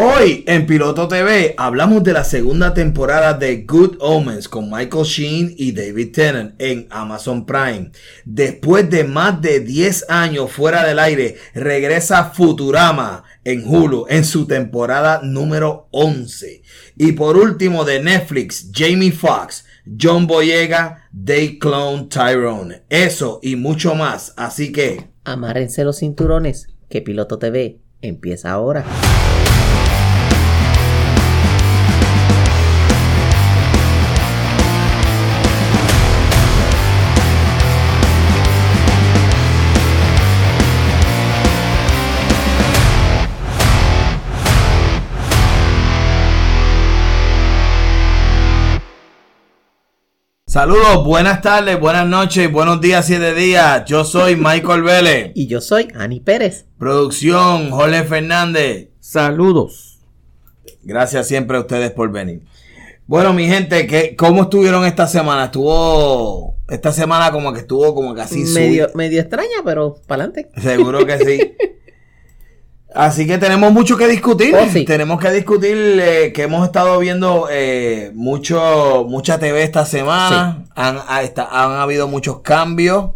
Hoy 0.00 0.44
en 0.46 0.64
Piloto 0.64 1.08
TV 1.08 1.56
hablamos 1.56 2.04
de 2.04 2.12
la 2.12 2.22
segunda 2.22 2.72
temporada 2.72 3.34
de 3.34 3.62
Good 3.62 3.96
Omens 3.98 4.48
con 4.48 4.70
Michael 4.70 5.04
Sheen 5.04 5.54
y 5.56 5.72
David 5.72 6.12
Tennant 6.12 6.54
en 6.60 6.86
Amazon 6.88 7.44
Prime. 7.44 7.90
Después 8.24 8.88
de 8.88 9.02
más 9.02 9.42
de 9.42 9.58
10 9.58 10.08
años 10.08 10.52
fuera 10.52 10.86
del 10.86 11.00
aire, 11.00 11.34
regresa 11.52 12.26
Futurama 12.26 13.24
en 13.42 13.64
Hulu 13.66 14.06
en 14.08 14.24
su 14.24 14.46
temporada 14.46 15.18
número 15.24 15.88
11. 15.90 16.62
Y 16.96 17.10
por 17.10 17.36
último 17.36 17.84
de 17.84 18.00
Netflix, 18.00 18.70
Jamie 18.72 19.10
Foxx, 19.10 19.64
John 20.00 20.28
Boyega, 20.28 21.08
Day 21.10 21.58
Clone 21.58 22.06
Tyrone. 22.08 22.84
Eso 22.88 23.40
y 23.42 23.56
mucho 23.56 23.96
más. 23.96 24.32
Así 24.36 24.70
que... 24.70 25.08
Amárense 25.24 25.82
los 25.82 25.98
cinturones, 25.98 26.68
que 26.88 27.02
Piloto 27.02 27.40
TV 27.40 27.80
empieza 28.00 28.52
ahora. 28.52 28.84
Saludos, 50.48 51.04
buenas 51.04 51.42
tardes, 51.42 51.78
buenas 51.78 52.08
noches, 52.08 52.50
buenos 52.50 52.80
días, 52.80 53.04
siete 53.04 53.34
días. 53.34 53.84
Yo 53.84 54.02
soy 54.02 54.34
Michael 54.34 54.82
Vélez. 54.82 55.32
Y 55.34 55.46
yo 55.46 55.60
soy 55.60 55.88
Ani 55.94 56.20
Pérez. 56.20 56.64
Producción, 56.78 57.68
Jorge 57.70 58.02
Fernández. 58.04 58.88
Saludos. 58.98 59.98
Gracias 60.82 61.28
siempre 61.28 61.58
a 61.58 61.60
ustedes 61.60 61.90
por 61.90 62.10
venir. 62.10 62.44
Bueno, 63.06 63.34
mi 63.34 63.46
gente, 63.46 63.86
¿qué, 63.86 64.16
¿cómo 64.16 64.44
estuvieron 64.44 64.86
esta 64.86 65.06
semana? 65.06 65.44
Estuvo. 65.44 66.56
Esta 66.70 66.92
semana 66.92 67.30
como 67.30 67.52
que 67.52 67.60
estuvo 67.60 67.94
como 67.94 68.14
casi 68.14 68.44
medio, 68.44 68.88
medio 68.94 69.20
extraña, 69.20 69.60
pero 69.62 69.96
para 70.06 70.24
adelante. 70.24 70.50
Seguro 70.62 71.04
que 71.04 71.18
sí. 71.18 71.56
Así 72.94 73.26
que 73.26 73.36
tenemos 73.36 73.72
mucho 73.72 73.96
que 73.96 74.08
discutir. 74.08 74.54
Oh, 74.54 74.84
tenemos 74.86 75.20
que 75.20 75.30
discutir 75.30 75.76
eh, 75.76 76.32
que 76.32 76.42
hemos 76.42 76.66
estado 76.66 76.98
viendo 76.98 77.46
eh, 77.50 78.10
mucho, 78.14 79.04
mucha 79.08 79.38
TV 79.38 79.62
esta 79.62 79.84
semana. 79.84 80.64
Han, 80.74 80.98
han, 81.06 81.72
habido 81.72 82.08
muchos 82.08 82.40
cambios. 82.40 83.10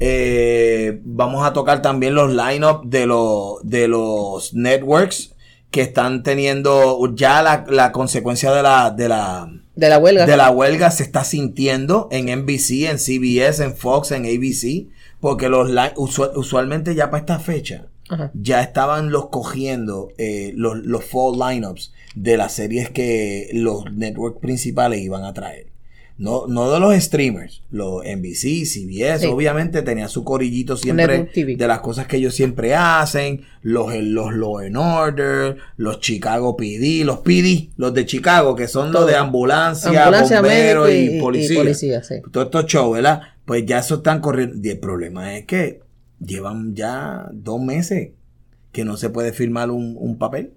Eh, 0.00 1.00
vamos 1.04 1.46
a 1.46 1.52
tocar 1.52 1.82
también 1.82 2.14
los 2.14 2.32
lineups 2.32 2.90
de, 2.90 3.06
los 3.06 3.58
de 3.62 3.86
los 3.86 4.54
networks 4.54 5.34
que 5.70 5.82
están 5.82 6.24
teniendo 6.24 6.98
ya 7.14 7.42
la, 7.42 7.64
la 7.68 7.92
consecuencia 7.92 8.50
de 8.52 8.62
la, 8.62 8.90
de 8.90 9.08
la 9.08 9.48
de 9.76 9.88
la 9.88 9.98
huelga. 9.98 10.26
De 10.26 10.36
la 10.36 10.50
huelga 10.50 10.90
se 10.90 11.04
está 11.04 11.22
sintiendo 11.22 12.08
en 12.10 12.26
NBC, 12.26 12.90
en 12.90 12.98
CBS, 12.98 13.62
en 13.62 13.76
Fox, 13.76 14.10
en 14.10 14.24
ABC, 14.26 14.88
porque 15.20 15.48
los 15.48 15.70
usualmente 15.96 16.96
ya 16.96 17.08
para 17.10 17.20
esta 17.20 17.38
fecha 17.38 17.86
ya 18.34 18.62
estaban 18.62 19.10
los 19.10 19.28
cogiendo 19.28 20.10
eh, 20.18 20.52
los, 20.54 20.78
los 20.78 21.04
fall 21.04 21.38
lineups 21.38 21.92
de 22.14 22.36
las 22.36 22.52
series 22.52 22.90
que 22.90 23.50
los 23.52 23.90
networks 23.92 24.40
principales 24.40 25.00
iban 25.00 25.24
a 25.24 25.32
traer. 25.32 25.72
No, 26.18 26.46
no 26.46 26.70
de 26.70 26.78
los 26.78 26.94
streamers, 27.02 27.62
los 27.70 28.04
NBC, 28.04 28.64
CBS, 28.64 29.26
obviamente 29.26 29.82
tenía 29.82 30.08
su 30.08 30.22
corillito 30.24 30.76
siempre 30.76 31.30
de 31.34 31.66
las 31.66 31.80
cosas 31.80 32.06
que 32.06 32.18
ellos 32.18 32.34
siempre 32.34 32.74
hacen, 32.74 33.44
los, 33.62 33.92
los 33.96 34.32
Law 34.32 34.58
and 34.58 34.76
Order, 34.76 35.56
los 35.78 36.00
Chicago 36.00 36.56
PD, 36.56 37.04
los 37.04 37.20
PD, 37.20 37.70
los 37.76 37.94
de 37.94 38.04
Chicago, 38.06 38.54
que 38.54 38.68
son 38.68 38.92
los 38.92 39.06
de 39.06 39.16
ambulancia, 39.16 40.10
bomberos 40.10 40.90
y, 40.92 41.18
policía. 41.18 42.02
Todos 42.30 42.46
estos 42.46 42.66
shows, 42.66 42.94
¿verdad? 42.94 43.22
Pues 43.44 43.64
ya 43.66 43.78
eso 43.78 43.96
están 43.96 44.20
corriendo. 44.20 44.56
Y 44.62 44.70
el 44.70 44.78
problema 44.78 45.36
es 45.36 45.46
que 45.46 45.80
llevan 46.24 46.74
ya 46.74 47.28
dos 47.32 47.60
meses 47.60 48.10
que 48.72 48.84
no 48.84 48.96
se 48.96 49.10
puede 49.10 49.32
firmar 49.32 49.70
un, 49.70 50.16
papel. 50.18 50.52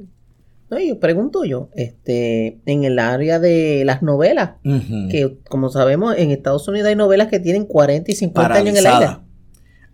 No, 0.69 0.79
yo 0.79 0.99
pregunto 0.99 1.43
yo, 1.43 1.69
este, 1.75 2.59
en 2.65 2.83
el 2.83 2.97
área 2.97 3.39
de 3.39 3.83
las 3.85 4.01
novelas, 4.01 4.51
que 4.63 5.37
como 5.49 5.69
sabemos, 5.69 6.15
en 6.17 6.31
Estados 6.31 6.67
Unidos 6.67 6.89
hay 6.89 6.95
novelas 6.95 7.27
que 7.27 7.39
tienen 7.39 7.65
40 7.65 8.11
y 8.11 8.15
50 8.15 8.53
años 8.53 8.69
en 8.69 8.77
el 8.77 8.87
aire. 8.87 9.17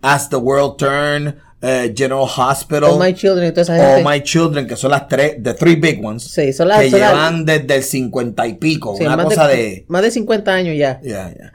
As 0.00 0.28
the 0.28 0.36
World 0.36 0.76
Turn, 0.78 1.36
eh, 1.60 1.94
General 1.96 2.24
Hospital. 2.24 2.84
All 2.84 2.98
My 2.98 3.14
Children 3.14 3.52
toda 3.52 3.62
esa 3.62 3.76
gente. 3.76 4.02
All 4.02 4.12
My 4.12 4.20
Children, 4.22 4.66
que 4.66 4.74
son 4.74 4.90
las 4.90 5.06
tres, 5.06 5.40
the 5.42 5.54
three 5.54 5.76
big 5.76 6.04
ones. 6.04 6.24
Sí, 6.24 6.52
son 6.52 6.68
las 6.68 6.80
Que 6.80 6.90
llevan 6.90 7.44
desde 7.44 7.76
el 7.76 7.82
50 7.84 8.46
y 8.48 8.54
pico, 8.54 8.92
una 8.92 9.22
cosa 9.22 9.46
de, 9.46 9.84
Más 9.88 10.02
de 10.02 10.10
50 10.10 10.52
años 10.52 10.76
ya. 10.76 11.00
Ya, 11.02 11.32
ya 11.32 11.52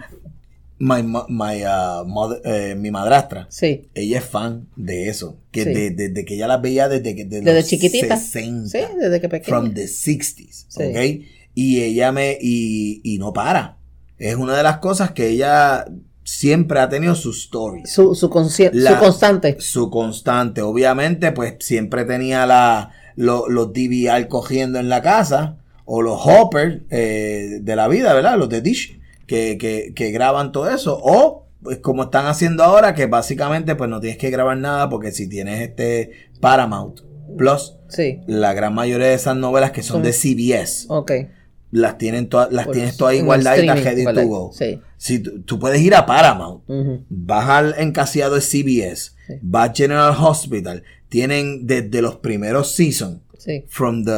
my, 0.80 1.02
my, 1.02 1.64
uh, 1.66 2.34
eh, 2.44 2.76
mi 2.76 2.92
madrastra, 2.92 3.48
sí. 3.50 3.90
ella 3.94 4.20
es 4.20 4.26
fan 4.26 4.68
de 4.76 5.10
eso. 5.10 5.38
Que 5.52 5.66
desde 5.66 6.26
que 6.26 6.36
ella 6.36 6.48
las 6.48 6.62
veía 6.62 6.88
desde 6.88 7.16
que 7.16 7.26
desde 7.26 7.54
los 7.54 7.66
chiquitita. 7.66 8.18
60. 8.18 8.70
Sí, 8.70 8.86
desde 9.00 9.22
que 9.22 9.30
pequeña. 9.30 9.58
From 9.58 9.74
the 9.74 9.86
60s. 9.86 10.66
Sí. 10.68 11.28
Y 11.56 11.82
ella 11.82 12.12
me. 12.12 12.38
Y, 12.40 13.02
y 13.04 13.18
no 13.18 13.34
para. 13.34 13.78
Es 14.20 14.36
una 14.36 14.56
de 14.56 14.64
las 14.64 14.78
cosas 14.78 15.12
que 15.12 15.30
ella 15.30 15.86
siempre 16.24 16.80
ha 16.80 16.90
tenido 16.90 17.16
su 17.16 17.32
story. 17.32 17.84
Su, 17.86 18.14
su, 18.14 18.16
su 18.16 18.30
constante. 18.30 19.56
Su 19.60 19.90
constante. 19.90 20.62
Obviamente, 20.62 21.32
pues 21.32 21.56
siempre 21.60 22.06
tenía 22.06 22.46
la, 22.46 22.92
los 23.16 23.74
DVR 23.74 24.28
cogiendo 24.28 24.80
en 24.80 24.90
la 24.90 25.02
casa. 25.02 25.58
O 25.90 26.02
los 26.02 26.20
hoppers 26.22 26.82
eh, 26.90 27.60
de 27.62 27.76
la 27.78 27.88
vida, 27.88 28.14
¿verdad? 28.14 28.38
Los 28.38 28.50
de 28.50 28.60
Dish 28.60 29.00
que, 29.28 29.58
que, 29.58 29.94
que 29.94 30.12
graban 30.12 30.52
todo 30.52 30.70
eso. 30.70 31.00
O 31.02 31.48
pues, 31.62 31.80
como 31.80 32.04
están 32.04 32.28
haciendo 32.28 32.64
ahora, 32.64 32.94
que 32.94 33.08
básicamente 33.08 33.76
pues 33.76 33.90
no 33.90 34.00
tienes 34.00 34.18
que 34.18 34.30
grabar 34.30 34.58
nada 34.58 34.90
porque 34.90 35.12
si 35.12 35.28
tienes 35.28 35.62
este 35.62 36.12
Paramount 36.40 37.02
Plus, 37.38 37.76
sí. 37.90 38.22
la 38.26 38.54
gran 38.54 38.74
mayoría 38.74 39.08
de 39.08 39.14
esas 39.14 39.36
novelas 39.36 39.72
que 39.72 39.84
son, 39.84 40.02
de 40.02 40.14
CBS, 40.14 40.86
okay. 40.88 41.28
las 41.72 41.98
tienen 41.98 42.30
todas, 42.30 42.52
las 42.52 42.72
tienes 42.72 42.96
todas 42.96 43.16
igualdad 43.16 43.58
y 43.58 43.66
las 43.66 43.84
ready 43.84 44.06
to 44.06 44.28
go. 44.28 44.52
Si 44.98 45.20
tú, 45.20 45.60
puedes 45.60 45.82
ir 45.82 45.94
a 45.94 46.06
Paramount, 46.06 46.64
vas 47.10 47.50
al 47.50 47.76
encasiado 47.80 48.36
de 48.36 48.42
CBS, 48.42 49.12
vas 49.42 49.72
a 49.72 49.74
General 49.74 50.16
Hospital, 50.18 50.84
tienen 51.10 51.68
desde 51.68 52.02
los 52.02 52.16
primeros 52.16 52.72
seasons, 52.72 53.20
from 53.68 54.06
the, 54.06 54.12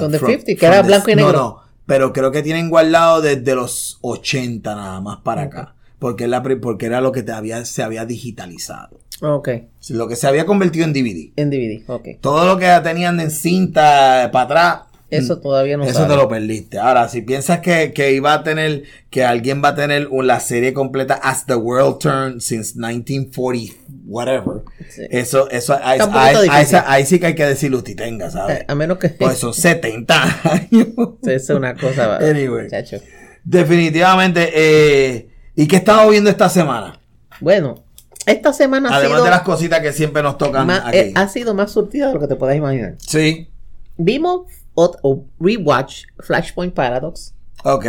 from 0.00 0.12
the 0.12 0.18
50, 0.18 0.54
que 0.56 0.66
era 0.66 0.82
blanco 0.82 1.10
y 1.10 1.14
negro. 1.14 1.32
No, 1.32 1.38
no, 1.38 1.65
pero 1.86 2.12
creo 2.12 2.32
que 2.32 2.42
tienen 2.42 2.68
guardado 2.68 3.22
desde 3.22 3.54
los 3.54 3.98
80 4.02 4.74
nada 4.74 5.00
más 5.00 5.18
para 5.18 5.42
acá. 5.42 5.74
Porque, 5.98 6.28
la, 6.28 6.42
porque 6.42 6.86
era 6.86 7.00
lo 7.00 7.12
que 7.12 7.22
te 7.22 7.32
había, 7.32 7.64
se 7.64 7.82
había 7.82 8.04
digitalizado. 8.04 9.00
Ok. 9.22 9.48
Lo 9.88 10.08
que 10.08 10.16
se 10.16 10.26
había 10.26 10.44
convertido 10.44 10.84
en 10.84 10.92
DVD. 10.92 11.32
En 11.36 11.48
DVD, 11.48 11.82
ok. 11.88 12.08
Todo 12.20 12.44
lo 12.46 12.58
que 12.58 12.68
tenían 12.82 13.18
en 13.20 13.30
cinta 13.30 14.28
para 14.32 14.44
atrás, 14.44 14.78
eso 15.10 15.38
todavía 15.38 15.76
no 15.76 15.84
Eso 15.84 16.06
te 16.06 16.16
lo 16.16 16.28
perdiste. 16.28 16.78
Ahora, 16.78 17.08
si 17.08 17.22
piensas 17.22 17.60
que, 17.60 17.92
que, 17.92 18.12
iba 18.12 18.34
a 18.34 18.42
tener, 18.42 18.82
que 19.08 19.24
alguien 19.24 19.62
va 19.62 19.68
a 19.68 19.74
tener 19.74 20.08
la 20.10 20.40
serie 20.40 20.72
completa 20.72 21.14
As 21.14 21.46
the 21.46 21.54
World 21.54 21.98
Turned 21.98 22.40
since 22.40 22.74
1940, 22.74 23.74
whatever. 24.04 24.62
Eso, 25.10 25.48
eso, 25.50 25.78
ahí, 25.80 27.06
sí 27.06 27.20
que 27.20 27.26
hay 27.26 27.34
que 27.34 27.46
decirlo 27.46 27.78
usted 27.78 27.96
tenga, 27.96 28.30
¿sabes? 28.30 28.64
A 28.66 28.74
menos 28.74 28.98
que. 28.98 29.10
Pues 29.10 29.38
son 29.38 29.54
70 29.54 30.40
años. 30.44 30.88
es 31.22 31.50
una 31.50 31.74
cosa. 31.76 32.16
anyway. 32.20 32.68
Definitivamente. 33.44 34.50
Eh, 34.54 35.28
¿Y 35.54 35.68
qué 35.68 35.76
estamos 35.76 36.10
viendo 36.10 36.28
esta 36.28 36.48
semana? 36.48 37.00
Bueno, 37.40 37.84
esta 38.26 38.52
semana 38.52 38.90
ha 38.90 38.96
Además 38.96 39.22
de 39.22 39.30
las 39.30 39.42
cositas 39.42 39.80
que 39.80 39.92
siempre 39.92 40.22
nos 40.22 40.36
tocan 40.36 40.68
aquí. 40.68 40.98
Eh, 40.98 41.12
ha 41.14 41.28
sido 41.28 41.54
más 41.54 41.70
surtida 41.70 42.08
de 42.08 42.14
lo 42.14 42.20
que 42.20 42.26
te 42.26 42.34
puedas 42.34 42.56
imaginar. 42.56 42.96
Sí. 42.98 43.48
Vimos 43.96 44.46
o, 44.76 45.26
rewatch 45.40 46.04
Flashpoint 46.18 46.72
Paradox. 46.72 47.34
Ok. 47.64 47.86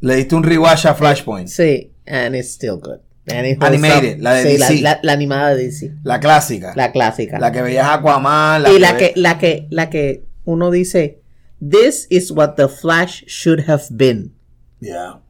Le 0.00 0.16
diste 0.16 0.34
un 0.34 0.42
rewatch 0.42 0.86
a 0.86 0.94
Flashpoint. 0.94 1.48
Sí, 1.48 1.92
and 2.06 2.34
it's 2.34 2.50
still 2.50 2.78
good. 2.78 3.00
Animated, 3.26 4.20
la 4.20 4.34
de 4.34 4.44
DC. 4.44 4.80
La, 4.80 5.12
animada 5.12 5.54
de 5.54 5.64
DC. 5.64 5.92
La 6.02 6.18
clásica. 6.18 6.72
La 6.74 6.90
clásica. 6.90 7.38
La 7.38 7.52
que 7.52 7.62
veías 7.62 7.86
Aquaman. 7.86 8.62
La 8.62 8.72
y 8.72 8.78
la 8.78 8.96
que, 8.96 9.12
la 9.16 9.38
que, 9.38 9.66
la 9.70 9.90
que 9.90 10.24
uno 10.44 10.70
dice, 10.70 11.20
this 11.60 12.06
is 12.10 12.30
what 12.30 12.54
the 12.56 12.68
Flash 12.68 13.24
should 13.26 13.68
have 13.68 13.84
been. 13.90 14.32
Yeah 14.80 15.20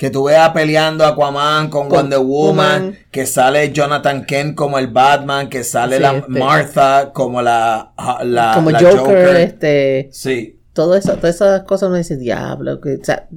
que 0.00 0.08
tú 0.08 0.24
veas 0.24 0.48
peleando 0.52 1.04
Aquaman 1.04 1.68
con, 1.68 1.90
Wonder 1.90 2.20
Woman, 2.20 2.96
que 3.10 3.26
sale 3.26 3.70
Jonathan 3.70 4.24
Kent 4.24 4.54
como 4.54 4.78
el 4.78 4.86
Batman, 4.86 5.50
que 5.50 5.62
sale 5.62 6.00
la 6.00 6.16
este, 6.16 6.30
Martha 6.30 7.12
como 7.12 7.42
la, 7.42 7.92
la 8.22 8.52
como 8.54 8.70
Joker, 8.70 9.36
este 9.36 10.08
sí. 10.10 10.58
todo 10.72 10.96
eso, 10.96 11.14
todas 11.16 11.34
esas 11.34 11.64
cosas 11.64 11.90
no 11.90 11.96
dicen 11.96 12.18
diablo 12.18 12.80
que, 12.80 12.94
o 12.94 13.04
sea, 13.04 13.28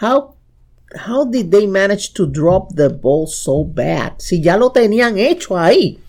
how 0.00 0.34
how 1.06 1.30
did 1.30 1.50
they 1.50 1.66
manage 1.66 2.14
to 2.14 2.24
drop 2.24 2.74
the 2.74 2.88
ball 2.88 3.26
so 3.28 3.62
bad 3.62 4.12
si 4.16 4.40
ya 4.40 4.56
lo 4.56 4.72
tenían 4.72 5.18
hecho 5.18 5.58
ahí. 5.58 6.00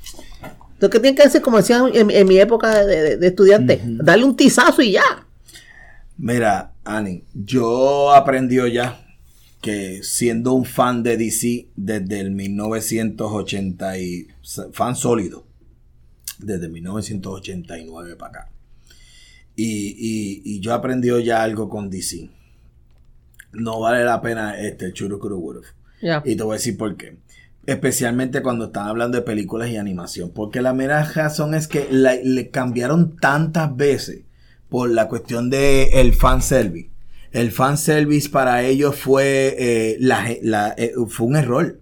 Entonces, 0.75 0.91
¿qué 0.91 0.99
tienen 1.01 1.15
que 1.17 1.23
hacer, 1.23 1.41
como 1.41 1.57
decían 1.57 1.91
en, 1.93 2.25
mi 2.25 2.37
época 2.37 2.85
de, 2.85 3.17
estudiante? 3.21 3.81
Darle 3.83 4.23
un 4.23 4.37
tizazo 4.37 4.81
y 4.81 4.93
ya. 4.93 5.25
Mira, 6.17 6.71
Ani, 6.85 7.25
yo 7.33 8.13
aprendí 8.13 8.57
ya 8.71 9.06
que 9.61 10.03
siendo 10.03 10.53
un 10.53 10.65
fan 10.65 11.03
de 11.03 11.17
DC 11.17 11.69
desde 11.75 12.19
el 12.19 12.31
1980 12.31 13.99
y 13.99 14.27
fan 14.71 14.95
sólido, 14.95 15.45
desde 16.39 16.69
1989 16.69 18.15
para 18.15 18.29
acá. 18.29 18.51
Y, 19.55 20.41
y, 20.45 20.59
yo 20.59 20.73
aprendí 20.73 21.09
ya 21.23 21.41
algo 21.41 21.67
con 21.67 21.89
DC. 21.89 22.29
No 23.53 23.79
vale 23.79 24.03
la 24.03 24.21
pena 24.21 24.59
este 24.59 24.93
Churukuru 24.93 25.63
Y 26.25 26.35
te 26.35 26.43
voy 26.43 26.53
a 26.53 26.57
decir 26.57 26.77
por 26.77 26.95
qué. 26.95 27.17
Especialmente 27.65 28.43
cuando 28.43 28.65
están 28.65 28.87
hablando 28.87 29.17
de 29.17 29.23
películas 29.23 29.69
y 29.69 29.77
animación. 29.77 30.29
Porque 30.29 30.61
la 30.61 30.73
mera 30.73 31.03
razón 31.03 31.55
es 31.55 31.67
que 31.67 31.87
le 31.91 32.51
cambiaron 32.51 33.17
tantas 33.17 33.75
veces 33.75 34.25
por 34.69 34.91
la 34.91 35.07
cuestión 35.07 35.49
de 35.49 36.01
el 36.01 36.13
fanservice. 36.13 36.91
El 37.37 37.51
fanservice 37.51 38.29
para 38.29 38.63
ellos 38.63 38.95
fue, 38.95 39.55
eh, 39.59 39.97
la, 39.99 40.73
eh, 40.75 40.93
fue 41.07 41.27
un 41.27 41.35
error. 41.35 41.79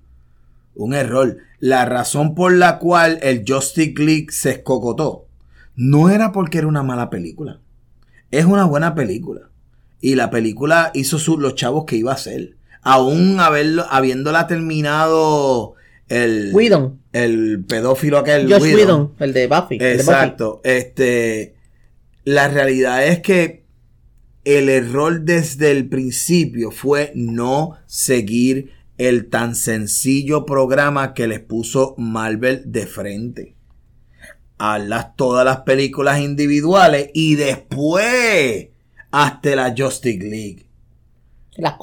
Un 0.75 0.93
error. 0.93 1.37
La 1.59 1.85
razón 1.85 2.35
por 2.35 2.51
la 2.51 2.77
cual 2.77 3.19
el 3.21 3.45
Justice 3.47 3.93
League 3.97 4.27
se 4.31 4.51
escocotó 4.51 5.27
no 5.77 6.09
era 6.09 6.33
porque 6.33 6.57
era 6.57 6.67
una 6.67 6.83
mala 6.83 7.09
película. 7.09 7.61
Es 8.31 8.43
una 8.43 8.65
buena 8.65 8.95
película. 8.95 9.49
Y 10.01 10.15
la 10.15 10.29
película 10.29 10.91
hizo 10.93 11.37
los 11.37 11.55
chavos 11.55 11.85
que 11.85 11.95
iba 11.95 12.11
a 12.11 12.15
hacer. 12.15 12.55
Aún 12.81 13.39
haberlo, 13.39 13.85
habiéndola 13.89 14.47
terminado 14.47 15.75
el, 16.09 16.53
el 17.13 17.63
pedófilo 17.65 18.17
aquel. 18.17 18.51
Josh 18.51 18.61
Whedon, 18.61 19.13
el 19.19 19.31
de 19.31 19.47
Buffy. 19.47 19.77
Exacto. 19.79 20.59
Este, 20.65 21.55
la 22.25 22.49
realidad 22.49 23.07
es 23.07 23.21
que 23.21 23.64
el 24.45 24.69
error 24.69 25.21
desde 25.21 25.71
el 25.71 25.89
principio 25.89 26.71
fue 26.71 27.11
no 27.15 27.77
seguir 27.87 28.71
el 28.97 29.29
tan 29.29 29.55
sencillo 29.55 30.45
programa 30.45 31.13
que 31.13 31.27
les 31.27 31.41
puso 31.41 31.95
Marvel 31.97 32.63
de 32.65 32.85
frente. 32.85 33.55
Hazlas 34.57 35.15
todas 35.17 35.43
las 35.43 35.61
películas 35.61 36.21
individuales 36.21 37.09
y 37.13 37.35
después 37.35 38.69
hasta 39.11 39.55
la 39.55 39.73
Justice 39.77 40.23
League. 40.23 40.65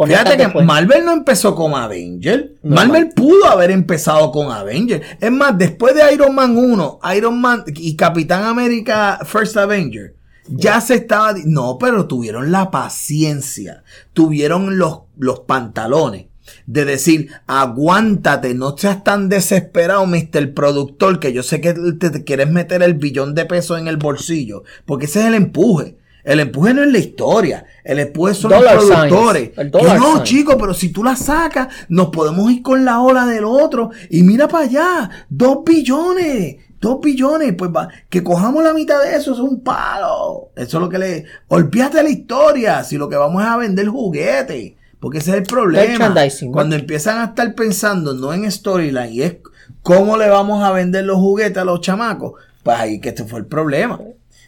Fíjate 0.07 0.37
que 0.37 0.49
Marvel 0.63 1.05
no 1.05 1.13
empezó 1.13 1.55
con 1.55 1.75
Avenger. 1.75 2.57
Marvel 2.63 3.09
pudo 3.09 3.47
haber 3.47 3.71
empezado 3.71 4.31
con 4.31 4.53
Avenger. 4.53 5.03
Es 5.19 5.33
más, 5.33 5.57
después 5.57 5.95
de 5.95 6.13
Iron 6.13 6.35
Man 6.35 6.57
1, 6.57 7.01
Iron 7.17 7.41
Man 7.41 7.65
y 7.75 7.97
Capitán 7.97 8.45
América 8.45 9.19
First 9.25 9.57
Avenger, 9.57 10.15
ya 10.49 10.81
se 10.81 10.95
estaba... 10.95 11.35
No, 11.45 11.79
pero 11.79 12.07
tuvieron 12.07 12.53
la 12.53 12.71
paciencia, 12.71 13.85
tuvieron 14.13 14.79
los, 14.79 15.01
los 15.17 15.41
pantalones 15.41 16.27
de 16.67 16.85
decir, 16.85 17.31
aguántate, 17.47 18.55
no 18.55 18.77
seas 18.77 19.05
tan 19.05 19.29
desesperado, 19.29 20.07
Mr. 20.07 20.55
Productor, 20.55 21.21
que 21.21 21.33
yo 21.33 21.43
sé 21.43 21.61
que 21.61 21.73
te 21.73 22.25
quieres 22.25 22.51
meter 22.51 22.83
el 22.83 22.95
billón 22.95 23.35
de 23.35 23.47
pesos 23.47 23.79
en 23.79 23.89
el 23.89 23.97
bolsillo, 23.97 24.65
porque 24.85 25.07
ese 25.07 25.21
es 25.21 25.27
el 25.27 25.35
empuje. 25.35 25.97
El 26.25 26.39
empuje 26.39 26.73
no 26.73 26.83
es 26.85 26.93
la 26.93 26.99
historia, 26.99 27.67
el 27.83 27.99
empuje 27.99 28.35
son 28.35 28.53
los 28.53 28.63
productores. 28.63 29.51
no, 29.73 30.23
chicos, 30.23 30.57
pero 30.59 30.73
si 30.73 30.91
tú 30.91 31.03
la 31.03 31.17
sacas, 31.17 31.69
nos 31.89 32.11
podemos 32.11 32.51
ir 32.53 32.63
con 32.63 32.85
la 32.85 33.01
ola 33.01 33.27
del 33.27 33.45
otro. 33.45 33.91
Y 34.09 34.23
mira 34.23 34.47
para 34.47 34.67
allá, 34.67 35.11
dos 35.29 35.59
billones. 35.67 36.59
Dos 36.83 37.01
billones, 37.01 37.55
pues 37.57 37.71
va, 37.71 37.89
que 38.11 38.25
cojamos 38.25 38.65
la 38.65 38.75
mitad 38.75 39.01
de 39.01 39.15
eso 39.15 39.33
es 39.33 39.39
un 39.39 39.61
palo. 39.61 40.51
Eso 40.57 40.79
es 40.79 40.83
lo 40.83 40.89
que 40.89 40.99
le. 40.99 41.25
Olvídate 41.47 42.03
la 42.03 42.11
historia, 42.11 42.83
si 42.83 42.99
lo 42.99 43.09
que 43.09 43.15
vamos 43.15 43.41
es 43.41 43.49
a 43.49 43.57
vender 43.57 43.87
juguetes. 43.87 44.73
Porque 44.99 45.19
ese 45.19 45.31
es 45.31 45.37
el 45.37 45.43
problema. 45.45 46.13
Cuando 46.51 46.75
empiezan 46.75 47.19
a 47.19 47.27
estar 47.27 47.55
pensando 47.55 48.15
no 48.15 48.33
en 48.35 48.51
storyline 48.51 49.13
y 49.13 49.23
es 49.23 49.37
cómo 49.83 50.17
le 50.17 50.29
vamos 50.29 50.65
a 50.65 50.73
vender 50.73 51.05
los 51.05 51.19
juguetes 51.19 51.59
a 51.59 51.65
los 51.65 51.81
chamacos, 51.83 52.33
pues 52.65 52.77
ahí 52.77 53.01
que 53.01 53.11
este 53.11 53.25
fue 53.27 53.39
el 53.39 53.47
problema. 53.47 54.01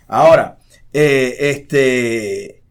Ahora, 0.09 0.59
eh, 0.93 1.37
este. 1.39 2.63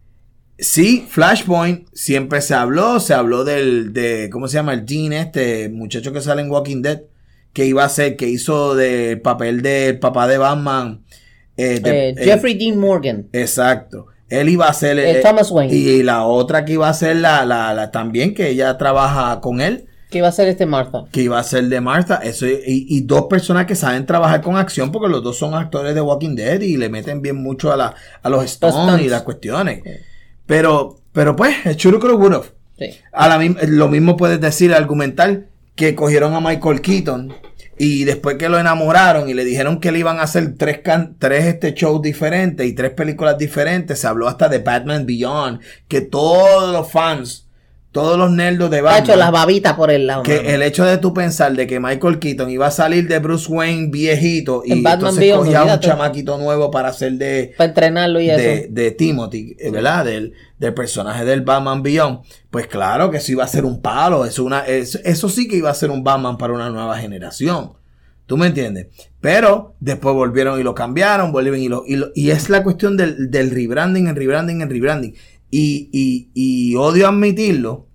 Sí, 0.59 1.07
Flashpoint 1.09 1.87
siempre 1.93 2.41
se 2.41 2.53
habló, 2.53 2.99
se 2.99 3.13
habló 3.13 3.45
del, 3.45 3.93
de, 3.93 4.29
¿cómo 4.29 4.49
se 4.49 4.55
llama? 4.55 4.73
El 4.73 4.85
Dean, 4.85 5.13
este 5.13 5.69
muchacho 5.69 6.11
que 6.11 6.19
sale 6.19 6.41
en 6.41 6.51
Walking 6.51 6.81
Dead 6.81 7.03
que 7.53 7.65
iba 7.65 7.83
a 7.83 7.89
ser, 7.89 8.17
que 8.17 8.27
hizo 8.27 8.75
de 8.75 9.17
papel 9.17 9.61
del 9.61 9.99
papá 9.99 10.27
de 10.27 10.37
Batman. 10.37 11.03
Eh, 11.55 11.81
eh, 11.85 12.15
Jeffrey 12.17 12.55
Dean 12.55 12.77
Morgan. 12.77 13.27
Exacto. 13.31 14.07
Él 14.27 14.49
iba 14.49 14.67
a 14.67 14.73
ser. 14.73 14.97
Eh, 14.97 15.21
Thomas 15.23 15.51
Wayne. 15.51 15.73
Y 15.73 16.01
la 16.01 16.25
otra 16.25 16.65
que 16.65 16.73
iba 16.73 16.89
a 16.89 16.93
ser 16.93 17.17
la, 17.17 17.45
la, 17.45 17.73
la, 17.73 17.91
también, 17.91 18.33
que 18.33 18.49
ella 18.49 18.75
trabaja 18.77 19.39
con 19.39 19.61
él. 19.61 19.85
Que 20.09 20.17
iba 20.19 20.27
a 20.27 20.31
ser 20.31 20.47
este 20.47 20.65
Martha. 20.65 21.05
Que 21.11 21.21
iba 21.21 21.39
a 21.39 21.43
ser 21.43 21.65
de 21.65 21.81
Martha. 21.81 22.19
Eso, 22.23 22.45
y, 22.47 23.01
dos 23.01 23.25
personas 23.25 23.65
que 23.65 23.75
saben 23.75 24.05
trabajar 24.05 24.41
con 24.41 24.57
acción, 24.57 24.91
porque 24.91 25.09
los 25.09 25.23
dos 25.23 25.37
son 25.37 25.53
actores 25.53 25.93
de 25.95 26.01
Walking 26.01 26.35
Dead 26.35 26.61
y 26.61 26.77
le 26.77 26.89
meten 26.89 27.21
bien 27.21 27.35
mucho 27.35 27.71
a, 27.71 27.77
la, 27.77 27.95
a 28.21 28.29
los 28.29 28.43
Stones 28.45 29.01
y 29.01 29.09
las 29.09 29.23
cuestiones. 29.23 29.81
Pero, 30.45 30.97
pero 31.11 31.35
pues, 31.35 31.55
es 31.65 31.77
Churu 31.77 31.99
Sí. 32.77 32.89
A 33.11 33.27
la, 33.27 33.37
lo 33.67 33.87
mismo 33.87 34.17
puedes 34.17 34.41
decir, 34.41 34.73
argumental 34.73 35.47
que 35.75 35.95
cogieron 35.95 36.33
a 36.33 36.41
Michael 36.41 36.81
Keaton 36.81 37.33
y 37.77 38.03
después 38.03 38.37
que 38.37 38.49
lo 38.49 38.59
enamoraron 38.59 39.29
y 39.29 39.33
le 39.33 39.43
dijeron 39.43 39.79
que 39.79 39.91
le 39.91 39.99
iban 39.99 40.19
a 40.19 40.23
hacer 40.23 40.55
tres, 40.57 40.81
tres 41.17 41.45
este 41.45 41.73
shows 41.73 42.01
diferentes 42.01 42.65
y 42.65 42.73
tres 42.73 42.91
películas 42.91 43.37
diferentes, 43.37 43.99
se 43.99 44.07
habló 44.07 44.27
hasta 44.27 44.47
de 44.47 44.59
Batman 44.59 45.05
Beyond, 45.05 45.59
que 45.87 46.01
todos 46.01 46.71
los 46.71 46.91
fans 46.91 47.42
todos 47.93 48.17
los 48.17 48.31
nerdos 48.31 48.71
de 48.71 48.81
Batman. 48.81 49.03
Hecho 49.03 49.15
las 49.15 49.31
babitas 49.31 49.73
por 49.75 49.91
el 49.91 50.07
lado. 50.07 50.23
Que 50.23 50.55
el 50.55 50.63
hecho 50.63 50.83
de 50.83 50.97
tú 50.97 51.13
pensar 51.13 51.53
de 51.53 51.67
que 51.67 51.79
Michael 51.79 52.17
Keaton 52.17 52.49
iba 52.49 52.65
a 52.65 52.71
salir 52.71 53.07
de 53.07 53.19
Bruce 53.19 53.49
Wayne 53.49 53.89
viejito 53.91 54.63
y 54.65 54.71
entonces 54.71 55.33
cogía 55.33 55.63
un 55.63 55.79
chamaquito 55.79 56.39
nuevo 56.39 56.71
para 56.71 56.89
hacer 56.89 57.13
de... 57.13 57.53
Para 57.55 57.69
entrenarlo 57.69 58.19
y 58.19 58.25
de, 58.25 58.53
eso. 58.55 58.67
De 58.71 58.91
Timothy, 58.91 59.55
¿verdad? 59.71 60.05
Del, 60.05 60.33
del, 60.57 60.73
personaje 60.73 61.23
del 61.23 61.41
Batman 61.41 61.83
Beyond. 61.83 62.21
Pues 62.49 62.65
claro 62.65 63.11
que 63.11 63.17
eso 63.17 63.31
iba 63.31 63.43
a 63.43 63.47
ser 63.47 63.63
un 63.63 63.79
palo. 63.79 64.25
Es 64.25 64.39
una, 64.39 64.61
eso 64.65 65.29
sí 65.29 65.47
que 65.47 65.57
iba 65.57 65.69
a 65.69 65.75
ser 65.75 65.91
un 65.91 66.03
Batman 66.03 66.39
para 66.39 66.53
una 66.53 66.71
nueva 66.71 66.97
generación. 66.97 67.73
¿Tú 68.25 68.37
me 68.37 68.47
entiendes? 68.47 68.87
Pero 69.21 69.75
después 69.79 70.15
volvieron 70.15 70.59
y 70.59 70.63
lo 70.63 70.73
cambiaron, 70.73 71.31
volvieron 71.31 71.59
y 71.59 71.67
lo... 71.67 71.83
Y, 71.85 71.97
lo, 71.97 72.07
y 72.15 72.31
es 72.31 72.49
la 72.49 72.63
cuestión 72.63 72.97
del, 72.97 73.29
del 73.29 73.51
rebranding, 73.51 74.07
el 74.07 74.15
rebranding, 74.15 74.61
el 74.61 74.69
rebranding 74.69 75.15
y, 75.53 76.75
odio 76.75 77.07
admitirlo, 77.07 77.87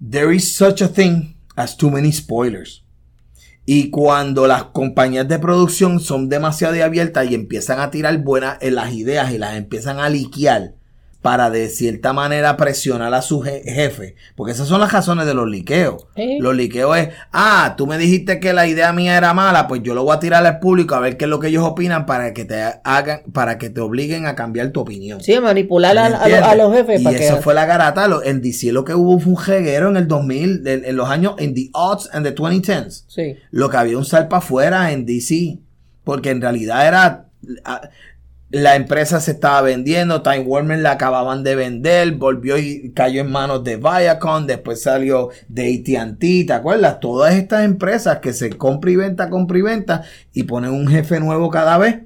there 0.00 0.34
is 0.34 0.54
such 0.54 0.82
a 0.82 0.88
thing 0.88 1.36
as 1.56 1.76
too 1.76 1.90
many 1.90 2.12
spoilers. 2.12 2.84
Y 3.64 3.90
cuando 3.90 4.48
las 4.48 4.64
compañías 4.64 5.28
de 5.28 5.38
producción 5.38 6.00
son 6.00 6.28
demasiado 6.28 6.82
abiertas 6.82 7.30
y 7.30 7.36
empiezan 7.36 7.78
a 7.78 7.90
tirar 7.90 8.18
buenas 8.18 8.58
en 8.60 8.74
las 8.74 8.92
ideas 8.92 9.32
y 9.32 9.38
las 9.38 9.56
empiezan 9.56 10.00
a 10.00 10.08
liquear, 10.08 10.74
para 11.22 11.50
de 11.50 11.68
cierta 11.68 12.12
manera 12.12 12.56
presionar 12.56 13.14
a 13.14 13.22
su 13.22 13.40
jefe. 13.42 14.16
Porque 14.34 14.52
esas 14.52 14.66
son 14.66 14.80
las 14.80 14.92
razones 14.92 15.24
de 15.24 15.34
los 15.34 15.48
liqueos. 15.48 16.06
Los 16.40 16.54
liqueos 16.56 16.98
es, 16.98 17.08
ah, 17.32 17.74
tú 17.78 17.86
me 17.86 17.96
dijiste 17.96 18.40
que 18.40 18.52
la 18.52 18.66
idea 18.66 18.92
mía 18.92 19.16
era 19.16 19.32
mala, 19.32 19.68
pues 19.68 19.82
yo 19.84 19.94
lo 19.94 20.02
voy 20.02 20.16
a 20.16 20.18
tirar 20.18 20.44
al 20.44 20.58
público 20.58 20.96
a 20.96 21.00
ver 21.00 21.16
qué 21.16 21.24
es 21.24 21.30
lo 21.30 21.38
que 21.38 21.48
ellos 21.48 21.64
opinan 21.64 22.06
para 22.06 22.34
que 22.34 22.44
te 22.44 22.60
hagan, 22.82 23.22
para 23.32 23.56
que 23.56 23.70
te 23.70 23.80
obliguen 23.80 24.26
a 24.26 24.34
cambiar 24.34 24.70
tu 24.70 24.80
opinión. 24.80 25.20
Sí, 25.22 25.38
manipular 25.38 25.96
a, 25.96 26.54
los 26.56 26.74
jefes. 26.74 27.00
Y 27.00 27.06
eso 27.14 27.40
fue 27.40 27.54
la 27.54 27.66
garata. 27.66 28.08
en 28.24 28.42
DC 28.42 28.72
lo 28.72 28.84
que 28.84 28.94
hubo 28.94 29.20
fue 29.20 29.32
un 29.32 29.38
jeguero 29.38 29.90
en 29.90 29.96
el 29.96 30.08
2000, 30.08 30.66
en, 30.66 30.96
los 30.96 31.08
años, 31.08 31.36
en 31.38 31.54
the 31.54 31.70
odds 31.72 32.10
and 32.12 32.26
the 32.26 32.34
2010s. 32.34 33.04
Sí. 33.06 33.36
Lo 33.52 33.70
que 33.70 33.76
había 33.76 33.96
un 33.96 34.04
salpa 34.04 34.38
afuera 34.38 34.90
en 34.90 35.06
DC. 35.06 35.58
Porque 36.02 36.30
en 36.30 36.40
realidad 36.40 36.88
era 36.88 37.26
la 38.52 38.76
empresa 38.76 39.18
se 39.18 39.30
estaba 39.30 39.62
vendiendo, 39.62 40.20
Time 40.20 40.40
Warner 40.40 40.78
la 40.78 40.92
acababan 40.92 41.42
de 41.42 41.56
vender, 41.56 42.12
volvió 42.12 42.58
y 42.58 42.92
cayó 42.92 43.22
en 43.22 43.32
manos 43.32 43.64
de 43.64 43.76
Viacom, 43.76 44.46
después 44.46 44.82
salió 44.82 45.30
de 45.48 45.82
AT&T, 45.82 46.44
¿te 46.46 46.52
acuerdas? 46.52 47.00
Todas 47.00 47.34
estas 47.34 47.64
empresas 47.64 48.18
que 48.18 48.34
se 48.34 48.50
compra 48.50 48.90
y 48.90 48.96
venta, 48.96 49.30
compra 49.30 49.58
y 49.58 49.62
venta 49.62 50.02
y 50.34 50.42
ponen 50.42 50.70
un 50.70 50.86
jefe 50.86 51.18
nuevo 51.18 51.48
cada 51.48 51.78
vez 51.78 52.02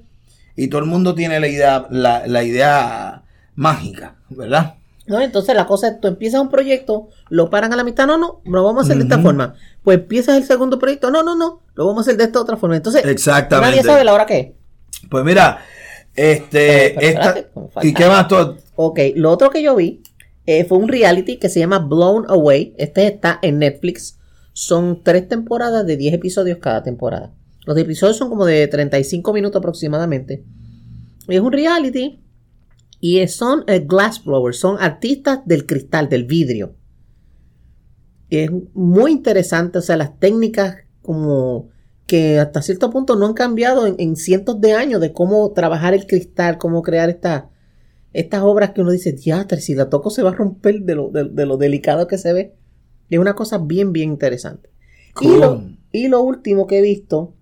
y 0.55 0.69
todo 0.69 0.81
el 0.81 0.87
mundo 0.87 1.17
tiene 1.17 1.41
la 1.41 1.49
idea, 1.49 1.87
la, 1.91 2.45
idea 2.45 3.25
mágica, 3.57 4.15
¿verdad? 4.31 4.77
No, 5.09 5.21
entonces 5.21 5.55
la 5.55 5.67
cosa 5.67 5.89
es, 5.89 6.01
tú 6.01 6.07
empiezas 6.07 6.41
un 6.41 6.49
proyecto, 6.49 7.09
lo 7.29 7.51
paran 7.51 7.73
a 7.73 7.77
la 7.77 7.83
mitad, 7.83 8.07
no, 8.07 8.19
no, 8.19 8.41
lo 8.45 8.63
vamos 8.63 8.83
a 8.83 8.85
hacer 8.85 8.99
de 8.99 9.03
esta 9.03 9.19
forma. 9.19 9.55
Pues 9.83 9.99
empiezas 9.99 10.37
el 10.37 10.45
segundo 10.45 10.79
proyecto, 10.79 11.11
no, 11.11 11.25
no, 11.25 11.35
no, 11.35 11.61
lo 11.75 11.87
vamos 11.87 11.99
a 11.99 12.03
hacer 12.03 12.17
de 12.17 12.25
esta 12.25 12.41
otra 12.41 12.57
forma. 12.57 12.77
Entonces, 12.77 13.05
Exactamente. 13.05 13.77
nadie 13.77 13.83
sabe 13.83 14.05
la 14.05 14.15
hora 14.15 14.27
qué. 14.27 14.55
Pues 15.11 15.25
mira, 15.25 15.59
este, 16.17 16.97
¿y 17.83 17.95
qué 17.95 18.07
más 18.07 18.29
todo? 18.29 18.57
Ok, 18.75 19.01
lo 19.15 19.31
otro 19.31 19.51
que 19.51 19.63
yo 19.63 19.77
vi 19.77 20.03
eh, 20.47 20.65
fue 20.65 20.79
un 20.79 20.89
reality 20.89 21.39
que 21.39 21.49
se 21.49 21.61
llama 21.61 21.79
Blown 21.79 22.25
Away. 22.29 22.75
Este 22.79 23.07
está 23.07 23.39
en 23.43 23.59
Netflix. 23.59 24.19
Son 24.53 25.03
tres 25.03 25.29
temporadas 25.29 25.87
de 25.87 25.97
10 25.97 26.15
episodios 26.15 26.59
cada 26.59 26.83
temporada. 26.83 27.35
Los 27.67 27.77
episodios 27.77 28.17
son 28.17 28.29
como 28.29 28.47
de 28.47 28.67
35 28.69 29.33
minutos 29.33 29.59
aproximadamente. 29.59 30.45
Es 31.29 31.41
un 31.41 31.53
reality 31.53 32.21
y 33.01 33.27
son 33.29 33.65
eh, 33.67 33.81
glassblowers, 33.81 34.59
son 34.59 34.77
artistas 34.81 35.41
del 35.45 35.67
cristal, 35.67 36.09
del 36.09 36.25
vidrio. 36.25 36.77
Es 38.31 38.51
muy 38.73 39.13
interesante, 39.13 39.79
o 39.79 39.83
sea, 39.83 39.97
las 39.97 40.19
técnicas 40.19 40.77
como 41.03 41.69
que 42.07 42.39
hasta 42.39 42.63
cierto 42.63 42.91
punto 42.91 43.17
no 43.17 43.27
han 43.27 43.35
cambiado 43.35 43.87
en, 43.87 44.17
cientos 44.17 44.61
de 44.61 44.73
años 44.73 45.01
de 45.01 45.13
cómo 45.13 45.51
trabajar 45.53 45.93
el 45.93 46.07
cristal, 46.07 46.57
cómo 46.57 46.83
crear 46.83 47.11
esta, 47.11 47.51
estas 48.13 48.43
obras 48.43 48.71
que 48.71 48.81
uno 48.81 48.93
dice, 48.93 49.13
diatre, 49.13 49.61
si 49.61 49.75
la 49.75 49.91
toco 49.91 50.11
se 50.11 50.23
va 50.23 50.31
a 50.31 50.35
romper 50.35 50.83
de 50.83 50.95
lo, 50.95 51.11
de, 51.11 51.47
lo 51.47 51.57
delicado 51.57 52.07
que 52.07 52.19
se 52.19 52.33
ve. 52.33 52.55
Es 53.11 53.19
una 53.19 53.35
cosa 53.35 53.59
bien, 53.59 53.93
bien 53.93 54.11
interesante. 54.11 54.71
Y, 55.21 55.29
lo, 55.29 55.63
y 55.93 56.09
lo 56.09 56.23
último 56.23 56.67
que 56.67 56.79
he 56.79 56.83
visto 56.83 57.35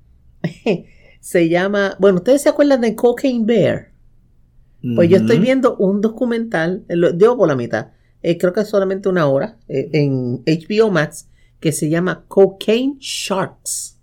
se 1.20 1.48
llama, 1.48 1.96
bueno, 1.98 2.18
¿ustedes 2.18 2.42
se 2.42 2.48
acuerdan 2.48 2.80
de 2.80 2.94
Cocaine 2.94 3.44
Bear? 3.44 3.94
Pues 4.94 5.08
yo 5.08 5.16
estoy 5.16 5.38
viendo 5.38 5.76
un 5.76 6.02
documental, 6.02 6.84
eh, 6.88 6.96
lo 6.96 7.36
por 7.38 7.48
la 7.48 7.56
mitad, 7.56 7.92
eh, 8.22 8.36
creo 8.36 8.52
que 8.52 8.60
es 8.60 8.68
solamente 8.68 9.08
una 9.08 9.26
hora, 9.26 9.56
eh, 9.66 9.88
en 9.92 10.42
HBO 10.44 10.90
Max, 10.90 11.28
que 11.58 11.72
se 11.72 11.88
llama 11.88 12.26
Cocaine 12.28 12.96
Sharks. 13.00 13.93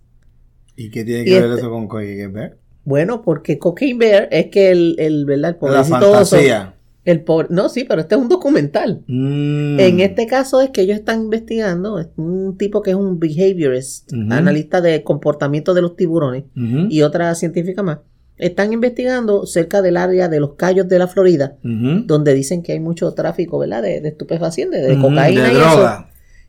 ¿Y 0.76 0.90
qué 0.90 1.04
tiene 1.04 1.24
que 1.24 1.40
ver 1.40 1.50
este 1.50 1.60
eso 1.60 1.70
con 1.70 1.88
Cocaine 1.88 2.32
Bear? 2.32 2.56
Bueno, 2.84 3.22
porque 3.22 3.58
Cocaine 3.58 3.98
Bear 3.98 4.28
es 4.30 4.46
que 4.46 4.70
el, 4.70 4.96
el 4.98 5.24
¿verdad? 5.24 5.50
El 5.50 5.56
pobrecito 5.56 5.98
La 5.98 6.00
fantasía. 6.00 6.74
El 7.04 7.22
pobre, 7.22 7.48
no, 7.50 7.68
sí, 7.68 7.84
pero 7.84 8.00
este 8.00 8.14
es 8.14 8.20
un 8.20 8.28
documental. 8.28 9.02
Mm. 9.08 9.80
En 9.80 10.00
este 10.00 10.26
caso 10.28 10.60
es 10.60 10.70
que 10.70 10.82
ellos 10.82 10.96
están 10.98 11.22
investigando, 11.22 11.98
es 11.98 12.08
un 12.16 12.56
tipo 12.56 12.80
que 12.80 12.90
es 12.90 12.96
un 12.96 13.18
behaviorist, 13.18 14.12
analista 14.12 14.80
de 14.80 15.02
comportamiento 15.02 15.74
de 15.74 15.82
los 15.82 15.96
tiburones 15.96 16.44
y 16.54 17.02
otra 17.02 17.34
científica 17.34 17.82
más 17.82 17.98
están 18.42 18.72
investigando 18.72 19.46
cerca 19.46 19.82
del 19.82 19.96
área 19.96 20.28
de 20.28 20.40
los 20.40 20.54
Cayos 20.54 20.88
de 20.88 20.98
la 20.98 21.06
Florida, 21.06 21.56
donde 21.62 22.34
dicen 22.34 22.62
que 22.62 22.72
hay 22.72 22.80
mucho 22.80 23.12
tráfico, 23.14 23.58
¿verdad? 23.58 23.82
De, 23.82 23.98
estupefacientes, 23.98 24.86
de 24.86 24.98
cocaína 24.98 25.52
y 25.52 25.56
eso. 25.56 26.06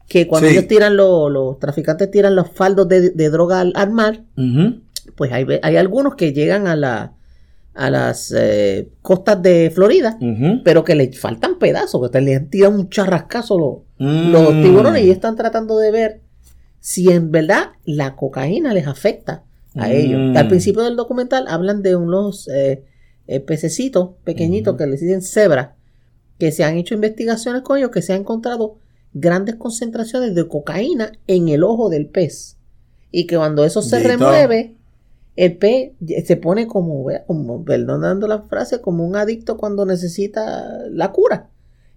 Que 0.07 0.27
cuando 0.27 0.49
ellos 0.49 0.67
tiran, 0.67 0.95
los 0.95 1.59
traficantes 1.59 2.11
tiran 2.11 2.35
los 2.35 2.51
faldos 2.51 2.87
de, 2.87 3.29
droga 3.29 3.61
al, 3.61 3.91
mar, 3.91 4.23
pues 5.15 5.31
hay, 5.31 5.45
hay, 5.61 5.77
algunos 5.77 6.15
que 6.15 6.33
llegan 6.33 6.67
a, 6.67 6.75
la, 6.75 7.13
a 7.73 7.89
las 7.89 8.33
eh, 8.37 8.89
costas 9.01 9.41
de 9.41 9.71
Florida, 9.73 10.17
pero 10.63 10.83
que 10.83 10.95
les 10.95 11.19
faltan 11.19 11.57
pedazos, 11.57 12.09
que 12.11 12.21
les 12.21 12.49
tiran 12.49 12.75
un 12.75 12.89
charrascazo 12.89 13.57
los, 13.57 14.27
los 14.31 14.53
mm. 14.53 14.61
tiburones 14.61 15.03
y 15.03 15.09
están 15.09 15.35
tratando 15.35 15.77
de 15.77 15.91
ver 15.91 16.21
si 16.79 17.09
en 17.09 17.31
verdad 17.31 17.71
la 17.85 18.15
cocaína 18.15 18.73
les 18.73 18.87
afecta 18.87 19.43
a 19.75 19.91
ellos. 19.91 20.19
Mm. 20.19 20.37
Al 20.37 20.47
principio 20.47 20.83
del 20.83 20.95
documental 20.95 21.47
hablan 21.47 21.81
de 21.81 21.95
unos 21.95 22.47
eh, 22.49 22.83
eh, 23.25 23.39
pececitos 23.39 24.11
pequeñitos 24.23 24.75
que 24.77 24.85
les 24.85 24.99
dicen 24.99 25.21
cebra, 25.21 25.75
que 26.37 26.51
se 26.51 26.63
han 26.63 26.77
hecho 26.77 26.93
investigaciones 26.93 27.61
con 27.61 27.77
ellos, 27.77 27.89
que 27.89 28.01
se 28.01 28.13
han 28.13 28.21
encontrado 28.21 28.77
grandes 29.13 29.55
concentraciones 29.55 30.35
de 30.35 30.47
cocaína 30.47 31.11
en 31.27 31.49
el 31.49 31.63
ojo 31.63 31.89
del 31.89 32.07
pez. 32.07 32.57
Y 33.11 33.27
que 33.27 33.37
cuando 33.37 33.63
eso 33.63 33.81
se 33.81 33.99
remueve, 33.99 34.75
el 35.35 35.57
pez 35.57 35.91
se 36.25 36.37
pone 36.37 36.67
como, 36.67 37.05
como, 37.27 37.63
perdonando 37.63 38.27
la 38.27 38.41
frase, 38.41 38.81
como 38.81 39.05
un 39.05 39.15
adicto 39.15 39.57
cuando 39.57 39.85
necesita 39.85 40.87
la 40.89 41.11
cura. 41.11 41.49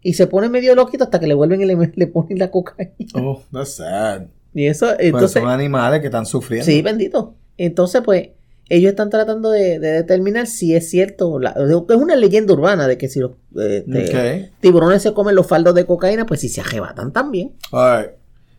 Y 0.02 0.14
se 0.14 0.26
pone 0.26 0.48
medio 0.48 0.74
loquito 0.74 1.04
hasta 1.04 1.18
que 1.18 1.26
le 1.26 1.34
vuelven 1.34 1.62
y 1.62 1.64
le, 1.64 2.06
ponen 2.06 2.38
la 2.38 2.50
cocaína. 2.50 2.92
Oh, 3.14 3.42
that's 3.50 3.76
sad. 3.76 4.26
Y 4.54 4.66
eso, 4.66 4.86
pues 4.86 4.98
entonces. 5.00 5.42
son 5.42 5.50
animales 5.50 6.00
que 6.00 6.06
están 6.06 6.26
sufriendo. 6.26 6.64
Sí, 6.64 6.80
bendito. 6.82 7.34
Entonces, 7.58 8.02
pues, 8.04 8.28
ellos 8.68 8.90
están 8.90 9.10
tratando 9.10 9.50
de, 9.50 9.78
determinar 9.78 10.46
si 10.46 10.74
es 10.74 10.90
cierto. 10.90 11.40
es 11.40 11.96
una 11.96 12.16
leyenda 12.16 12.52
urbana 12.52 12.88
de 12.88 12.98
que 12.98 13.08
si 13.08 13.20
los 13.20 13.32
este, 13.54 14.50
tiburones 14.60 15.02
se 15.02 15.12
comen 15.12 15.34
los 15.34 15.46
faldos 15.46 15.74
de 15.74 15.86
cocaína, 15.86 16.26
pues 16.26 16.40
si 16.40 16.48
se 16.48 16.60
arrebatan 16.60 17.12
también. 17.12 17.52
Alright. 17.70 18.12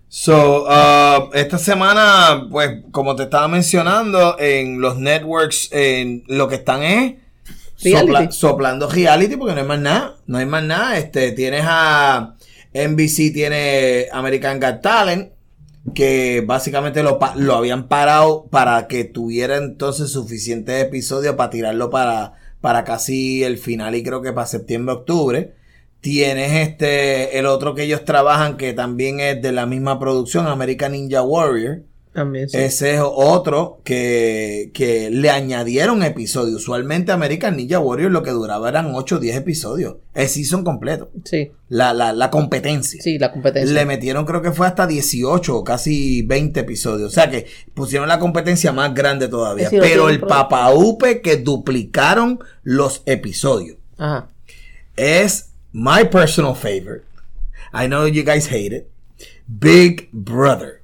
So, 0.09 0.63
uh, 0.63 1.33
esta 1.33 1.57
semana, 1.57 2.47
pues, 2.49 2.83
como 2.91 3.17
te 3.17 3.23
estaba 3.23 3.49
mencionando, 3.49 4.37
en 4.39 4.79
los 4.79 4.97
networks, 4.97 5.69
en 5.73 6.23
lo 6.27 6.47
que 6.47 6.55
están 6.55 6.81
es 6.83 7.15
soplando 8.29 8.89
reality, 8.89 9.35
porque 9.35 9.53
no 9.53 9.61
hay 9.61 9.67
más 9.67 9.79
nada. 9.79 10.15
No 10.25 10.37
hay 10.37 10.45
más 10.45 10.63
nada. 10.63 10.97
Este, 10.97 11.33
tienes 11.33 11.63
a 11.65 12.35
NBC, 12.73 13.33
tiene 13.33 14.07
American 14.13 14.61
Got 14.61 14.81
Talent 14.81 15.31
que 15.93 16.43
básicamente 16.45 17.03
lo, 17.03 17.19
lo 17.35 17.55
habían 17.55 17.87
parado 17.87 18.47
para 18.49 18.87
que 18.87 19.03
tuviera 19.03 19.57
entonces 19.57 20.11
suficientes 20.11 20.83
episodios 20.83 21.35
para 21.35 21.49
tirarlo 21.49 21.89
para, 21.89 22.33
para 22.61 22.83
casi 22.83 23.43
el 23.43 23.57
final 23.57 23.95
y 23.95 24.03
creo 24.03 24.21
que 24.21 24.33
para 24.33 24.47
septiembre, 24.47 24.95
octubre. 24.95 25.53
Tienes 25.99 26.67
este, 26.67 27.39
el 27.39 27.47
otro 27.47 27.73
que 27.73 27.83
ellos 27.83 28.05
trabajan 28.05 28.57
que 28.57 28.73
también 28.73 29.19
es 29.19 29.41
de 29.41 29.51
la 29.51 29.65
misma 29.65 29.99
producción, 29.99 30.47
American 30.47 30.91
Ninja 30.91 31.23
Warrior 31.23 31.81
ese 32.53 32.95
es 32.95 33.01
otro 33.03 33.81
que, 33.83 35.09
le 35.11 35.29
añadieron 35.29 36.01
episodios. 36.03 36.61
Usualmente 36.61 37.11
American 37.11 37.55
Ninja 37.55 37.79
Warrior 37.79 38.11
lo 38.11 38.23
que 38.23 38.31
duraba 38.31 38.69
eran 38.69 38.93
8 38.95 39.15
o 39.15 39.19
10 39.19 39.35
episodios. 39.35 39.97
El 40.13 40.27
season 40.27 40.63
completo. 40.63 41.11
Sí. 41.25 41.51
La, 41.69 41.93
la, 41.93 42.29
competencia. 42.31 43.01
Sí, 43.01 43.19
la 43.19 43.31
competencia. 43.31 43.73
Le 43.73 43.85
metieron 43.85 44.25
creo 44.25 44.41
que 44.41 44.51
fue 44.51 44.65
hasta 44.65 44.87
18 44.87 45.55
o 45.55 45.63
casi 45.63 46.23
20 46.23 46.59
episodios. 46.61 47.11
O 47.11 47.13
sea 47.13 47.29
que 47.29 47.45
pusieron 47.73 48.07
la 48.07 48.19
competencia 48.19 48.71
más 48.71 48.93
grande 48.93 49.27
todavía. 49.27 49.69
Pero 49.69 50.09
el 50.09 50.19
papaupe 50.19 51.21
que 51.21 51.37
duplicaron 51.37 52.39
los 52.63 53.03
episodios. 53.05 53.77
Ajá. 53.97 54.29
Es 54.95 55.51
my 55.71 56.05
personal 56.11 56.55
favorite. 56.55 57.05
I 57.73 57.87
know 57.87 58.07
you 58.07 58.23
guys 58.23 58.51
hate 58.51 58.75
it. 58.75 58.87
Big 59.47 60.09
Brother. 60.11 60.76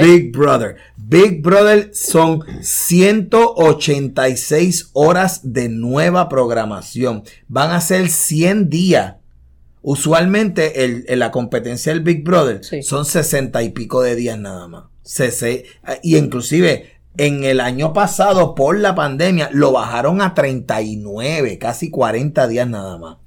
Big 0.00 0.32
Brother. 0.32 0.76
Big 0.96 1.42
Brother 1.42 1.90
son 1.92 2.42
186 2.60 4.90
horas 4.92 5.52
de 5.52 5.68
nueva 5.68 6.28
programación. 6.28 7.22
Van 7.48 7.70
a 7.70 7.80
ser 7.80 8.08
100 8.08 8.70
días. 8.70 9.16
Usualmente 9.82 10.84
el, 10.84 11.06
la 11.18 11.30
competencia 11.30 11.90
del 11.92 12.02
Big 12.02 12.22
Brother 12.22 12.60
son 12.82 13.06
60 13.06 13.62
y 13.62 13.70
pico 13.70 14.02
de 14.02 14.14
días 14.14 14.38
nada 14.38 14.68
más. 14.68 14.84
y 16.02 16.16
inclusive 16.16 17.00
en 17.16 17.44
el 17.44 17.60
año 17.60 17.92
pasado 17.92 18.54
por 18.54 18.78
la 18.78 18.94
pandemia 18.94 19.50
lo 19.52 19.72
bajaron 19.72 20.22
a 20.22 20.34
39, 20.34 21.58
casi 21.58 21.90
40 21.90 22.48
días 22.48 22.68
nada 22.68 22.98
más. 22.98 23.18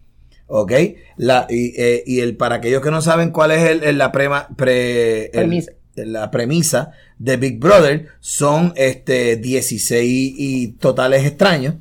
¿Ok? 0.48 0.72
La, 1.18 1.48
y, 1.50 1.74
eh, 1.82 2.04
el, 2.22 2.38
para 2.38 2.56
aquellos 2.56 2.82
que 2.82 2.92
no 2.92 3.02
saben 3.02 3.32
cuál 3.32 3.52
es 3.52 3.82
el, 3.82 3.98
la 3.98 4.12
prema, 4.12 4.48
pre, 4.56 5.32
la 5.96 6.32
premisa 6.32 6.92
de 7.20 7.38
Big 7.38 7.60
Brother 7.60 8.08
son 8.20 8.74
este 8.76 9.36
16 9.38 10.34
y 10.38 10.68
totales 10.74 11.26
extraños 11.26 11.76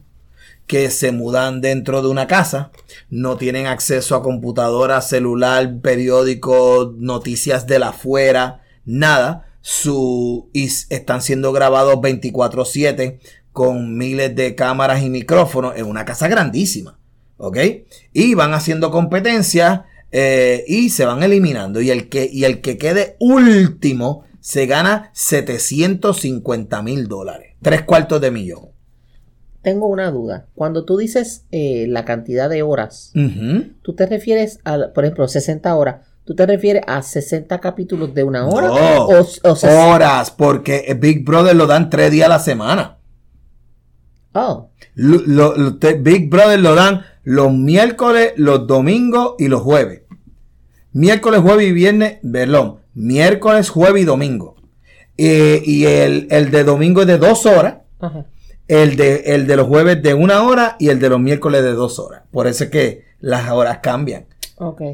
que 0.66 0.90
se 0.90 1.12
mudan 1.12 1.60
dentro 1.60 2.02
de 2.02 2.08
una 2.08 2.26
casa, 2.26 2.70
no 3.10 3.36
tienen 3.36 3.66
acceso 3.66 4.16
a 4.16 4.22
computadora, 4.22 5.02
celular, 5.02 5.80
periódico, 5.82 6.94
noticias 6.96 7.66
de 7.66 7.78
la 7.78 7.88
afuera, 7.88 8.62
nada. 8.84 9.48
Su, 9.60 10.50
están 10.54 11.20
siendo 11.22 11.52
grabados 11.52 11.96
24/7 11.96 13.18
con 13.52 13.96
miles 13.96 14.34
de 14.34 14.54
cámaras 14.54 15.02
y 15.02 15.10
micrófonos 15.10 15.76
en 15.76 15.86
una 15.86 16.04
casa 16.04 16.26
grandísima. 16.26 16.98
¿Ok? 17.36 17.58
Y 18.12 18.34
van 18.34 18.54
haciendo 18.54 18.90
competencias 18.90 19.82
eh, 20.12 20.64
y 20.68 20.90
se 20.90 21.06
van 21.06 21.22
eliminando. 21.22 21.80
Y 21.80 21.90
el, 21.90 22.08
que, 22.08 22.28
y 22.30 22.44
el 22.44 22.60
que 22.60 22.78
quede 22.78 23.16
último 23.18 24.24
se 24.40 24.66
gana 24.66 25.10
750 25.14 26.82
mil 26.82 27.08
dólares. 27.08 27.56
Tres 27.62 27.82
cuartos 27.82 28.20
de 28.20 28.30
millón. 28.30 28.68
Tengo 29.62 29.86
una 29.86 30.10
duda. 30.10 30.46
Cuando 30.54 30.84
tú 30.84 30.96
dices 30.96 31.46
eh, 31.52 31.86
la 31.88 32.04
cantidad 32.04 32.50
de 32.50 32.62
horas, 32.62 33.12
tú 33.82 33.94
te 33.94 34.06
refieres 34.06 34.58
a, 34.64 34.92
por 34.92 35.04
ejemplo, 35.04 35.26
60 35.28 35.74
horas. 35.74 36.06
¿Tú 36.24 36.34
te 36.34 36.46
refieres 36.46 36.82
a 36.86 37.02
60 37.02 37.60
capítulos 37.60 38.14
de 38.14 38.24
una 38.24 38.46
hora? 38.46 38.70
o, 38.72 39.26
horas, 39.90 40.30
porque 40.30 40.96
Big 41.00 41.24
Brother 41.24 41.56
lo 41.56 41.66
dan 41.66 41.90
tres 41.90 42.10
días 42.10 42.26
a 42.26 42.30
la 42.30 42.38
semana. 42.38 42.98
Oh. 44.34 44.70
Big 44.94 46.28
Brother 46.28 46.60
lo 46.60 46.74
dan 46.74 47.02
los 47.22 47.52
miércoles, 47.52 48.32
los 48.36 48.66
domingos 48.66 49.34
y 49.38 49.48
los 49.48 49.62
jueves. 49.62 50.01
Miércoles, 50.92 51.40
jueves 51.40 51.68
y 51.68 51.72
viernes, 51.72 52.18
perdón, 52.30 52.80
miércoles, 52.94 53.70
jueves 53.70 54.02
y 54.02 54.04
domingo. 54.04 54.56
Eh, 55.16 55.62
y 55.64 55.84
el, 55.84 56.28
de 56.28 56.64
domingo 56.64 57.02
es 57.02 57.06
de 57.06 57.18
dos 57.18 57.46
horas. 57.46 57.76
El 58.68 58.96
de, 58.96 59.22
el 59.26 59.46
de 59.46 59.56
los 59.56 59.66
jueves 59.66 60.02
de 60.02 60.14
una 60.14 60.42
hora 60.42 60.76
y 60.78 60.88
el 60.88 60.98
de 60.98 61.08
los 61.08 61.20
miércoles 61.20 61.62
de 61.62 61.72
dos 61.72 61.98
horas. 61.98 62.22
Por 62.30 62.46
eso 62.46 62.64
es 62.64 62.70
que 62.70 63.04
las 63.20 63.50
horas 63.50 63.78
cambian. 63.82 64.26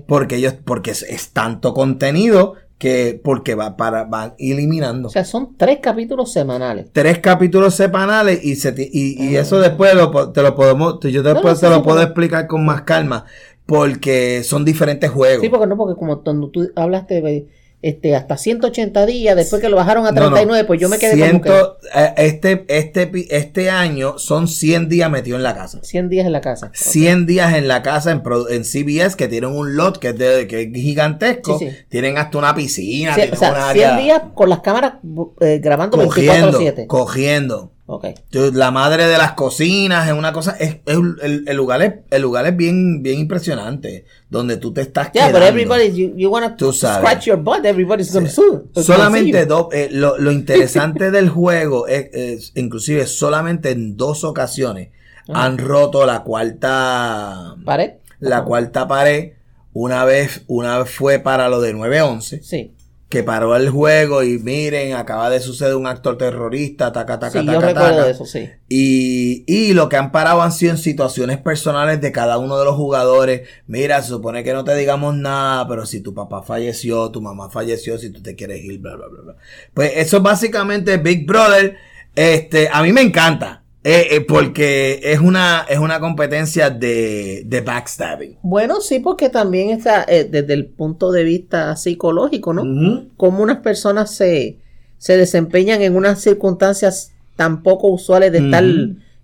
Porque 0.07 0.37
ellos, 0.37 0.55
porque 0.65 0.93
es, 0.93 1.31
tanto 1.33 1.75
contenido 1.75 2.55
que 2.79 3.21
porque 3.23 3.55
va 3.55 3.77
para 3.77 4.05
van 4.05 4.35
eliminando. 4.39 5.09
O 5.09 5.11
sea, 5.11 5.25
son 5.25 5.57
tres 5.57 5.81
capítulos 5.83 6.33
semanales. 6.33 6.87
Tres 6.93 7.19
capítulos 7.19 7.75
semanales 7.75 8.43
y 8.43 8.57
se 8.57 8.75
y, 8.79 9.37
eso 9.37 9.57
ah. 9.57 9.61
después 9.61 9.93
te 10.33 10.43
lo 10.43 10.55
podemos 10.55 11.01
yo 11.01 11.23
después 11.23 11.61
te 11.61 11.69
lo 11.69 11.83
puedo 11.83 12.01
explicar 12.01 12.47
con 12.47 12.65
más 12.65 12.83
calma 12.83 13.27
porque 13.69 14.45
son 14.45 14.65
diferentes 14.65 15.11
juegos. 15.11 15.43
Sí, 15.43 15.51
porque 15.51 15.67
no 15.67 15.77
porque 15.77 15.95
como 15.95 16.23
cuando 16.23 16.49
tú 16.49 16.71
hablaste 16.75 17.21
de 17.21 17.49
este, 17.83 18.17
hasta 18.17 18.39
180 18.39 19.05
días, 19.05 19.37
después 19.37 19.61
que 19.61 19.69
lo 19.69 19.77
bajaron 19.77 20.07
a 20.07 20.15
39, 20.15 20.65
pues 20.65 20.81
yo 20.81 20.89
me 20.89 20.99
quedé 20.99 21.29
como 21.29 21.43
que... 21.43 21.51
Eh, 21.95 22.15
este, 22.17 22.65
este, 22.69 23.11
este 23.29 23.69
año 23.69 24.19
son 24.19 24.49
100 24.49 24.89
días 24.89 25.11
metidos 25.11 25.37
en 25.37 25.43
la 25.43 25.55
casa. 25.55 25.81
100 25.83 26.09
días 26.09 26.25
en 26.25 26.33
la 26.33 26.41
casa. 26.41 26.71
100 26.73 27.27
días 27.27 27.55
en 27.55 27.69
la 27.69 27.83
casa 27.83 28.11
en, 28.11 28.23
en, 28.49 28.65
CBS, 28.65 29.17
que 29.17 29.29
tienen 29.29 29.51
un 29.51 29.77
lot 29.77 29.99
que 29.99 30.09
es, 30.09 30.19
de, 30.19 30.47
que 30.47 30.63
es 30.63 30.73
gigantesco. 30.73 31.61
Tienen 31.91 32.17
hasta 32.17 32.39
una 32.39 32.55
piscina. 32.55 33.15
o 33.31 33.37
sea, 33.37 33.73
100 33.75 33.99
días 33.99 34.23
con 34.33 34.49
las 34.49 34.61
cámaras 34.61 34.95
eh, 35.43 35.61
grabando 35.63 35.99
24-7. 35.99 36.87
Cogiendo. 36.87 37.73
Okay. 37.91 38.17
La 38.53 38.71
madre 38.71 39.07
de 39.07 39.17
las 39.17 39.33
cocinas 39.33 40.07
es 40.07 40.13
una 40.13 40.31
cosa, 40.31 40.55
es, 40.61 40.81
el, 40.85 41.47
el, 41.47 41.57
lugar 41.57 41.81
es, 41.81 41.95
el 42.11 42.21
lugar 42.21 42.47
es 42.47 42.55
bien, 42.55 43.03
bien 43.03 43.19
impresionante, 43.19 44.05
donde 44.29 44.59
tú 44.59 44.75
te 44.75 44.83
estás 44.83 45.11
yeah, 45.13 45.29
quedando. 45.29 45.47
everybody, 45.47 45.91
you, 45.93 46.13
you 46.15 46.29
wanna 46.29 46.55
scratch 46.55 47.25
your 47.25 47.39
butt, 47.39 47.65
everybody's 47.65 48.13
gonna 48.13 48.29
sue. 48.29 48.65
Solamente 48.75 49.47
dos, 49.47 49.69
eh, 49.73 49.89
lo, 49.91 50.19
lo, 50.19 50.33
interesante 50.33 51.11
del 51.11 51.31
juego 51.31 51.87
es, 51.87 52.53
inclusive 52.57 53.07
solamente 53.07 53.71
en 53.71 53.97
dos 53.97 54.23
ocasiones 54.23 54.91
han 55.33 55.57
roto 55.57 56.05
la 56.05 56.25
cuarta 56.25 57.57
pared. 57.65 57.93
La 58.21 58.45
cuarta 58.45 58.87
pared. 58.87 59.33
Una 59.73 60.05
vez, 60.05 60.43
una 60.47 60.79
vez 60.79 60.91
fue 60.91 61.21
para 61.21 61.49
lo 61.49 61.63
de 61.63 61.75
9-11. 61.75 62.43
Sí 62.43 62.75
que 63.09 63.23
paró 63.23 63.57
el 63.57 63.71
juego 63.71 64.23
y 64.23 64.39
miren, 64.39 64.93
acaba 64.93 65.31
de 65.31 65.41
suceder 65.41 65.77
un 65.77 65.87
actor 65.87 66.19
terrorista, 66.19 66.93
taca, 66.93 67.19
taca, 67.19 67.41
sí, 67.41 67.47
yo 67.47 67.59
recuerdo 67.59 68.07
eso, 68.07 68.27
sí. 68.27 68.51
Y, 68.69 69.45
y 69.47 69.73
lo 69.73 69.89
que 69.89 69.97
han 69.97 70.13
parado 70.13 70.43
han 70.43 70.53
sido 70.53 70.73
en 70.73 70.79
situaciones 70.79 71.39
personales 71.39 72.03
de 72.03 72.13
cada 72.13 72.37
uno 72.37 72.59
de 72.59 72.67
los 72.67 72.77
jugadores. 72.77 73.49
Mira, 73.67 74.03
se 74.03 74.09
supone 74.09 74.45
que 74.45 74.53
no 74.53 74.63
te 74.65 74.75
digamos 74.75 75.17
nada, 75.17 75.67
pero 75.67 75.87
si 75.87 76.01
tu 76.01 76.13
papá 76.13 76.43
falleció, 76.43 77.11
tu 77.11 77.23
mamá 77.23 77.49
falleció, 77.49 77.97
si 77.97 78.11
tú 78.11 78.23
te 78.23 78.37
quieres 78.37 78.63
ir, 78.63 78.79
bla, 78.79 78.97
bla, 78.97 79.07
bla, 79.09 79.23
bla. 79.23 79.37
Pues 79.73 79.93
eso 79.97 80.21
básicamente 80.21 80.99
Big 80.99 81.27
Brother. 81.27 81.77
Este, 82.15 82.69
a 82.71 82.83
mí 82.83 82.93
me 82.93 83.01
encanta. 83.01 83.63
Eh, 83.85 84.09
eh, 84.11 84.21
porque 84.23 85.01
es 85.03 85.21
una, 85.21 85.65
es 85.69 85.79
una 85.79 86.01
competencia 86.01 86.69
de, 86.69 87.43
de 87.47 87.61
backstabbing. 87.61 88.39
Bueno, 88.43 88.81
sí, 88.81 88.99
porque 88.99 89.29
también 89.29 89.71
está 89.71 90.05
eh, 90.09 90.25
desde 90.29 90.55
el 90.55 90.67
punto 90.67 91.13
de 91.13 91.23
vista 91.23 91.77
psicológico, 91.77 92.53
¿no? 92.53 93.07
Como 93.17 93.43
unas 93.43 93.59
personas 93.59 94.15
se, 94.15 94.59
se 94.99 95.17
desempeñan 95.17 95.83
en 95.83 95.95
unas 95.95 96.21
circunstancias 96.21 97.13
tan 97.37 97.63
poco 97.63 97.89
usuales 97.89 98.33
de 98.33 98.39
estar 98.39 98.65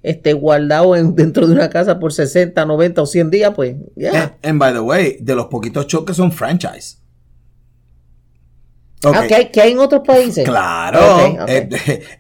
este, 0.05 0.33
guardado 0.35 0.95
en, 0.95 1.17
dentro 1.17 1.49
de 1.49 1.55
una 1.55 1.69
casa 1.69 1.99
por 1.99 2.13
60, 2.13 2.65
90 2.65 3.03
o 3.03 3.07
100 3.07 3.31
días, 3.31 3.53
pues, 3.57 3.77
ya. 3.97 4.37
And, 4.43 4.61
by 4.61 4.73
the 4.73 4.81
way, 4.81 5.17
de 5.21 5.35
los 5.35 5.47
poquitos 5.47 5.89
choques 5.89 6.17
son 6.17 6.31
franchise. 6.31 6.99
Okay. 9.05 9.45
Ah, 9.45 9.51
¿que, 9.51 9.61
hay, 9.61 9.73
en 9.73 9.79
otros 9.79 10.03
países? 10.07 10.45
Claro. 10.45 11.47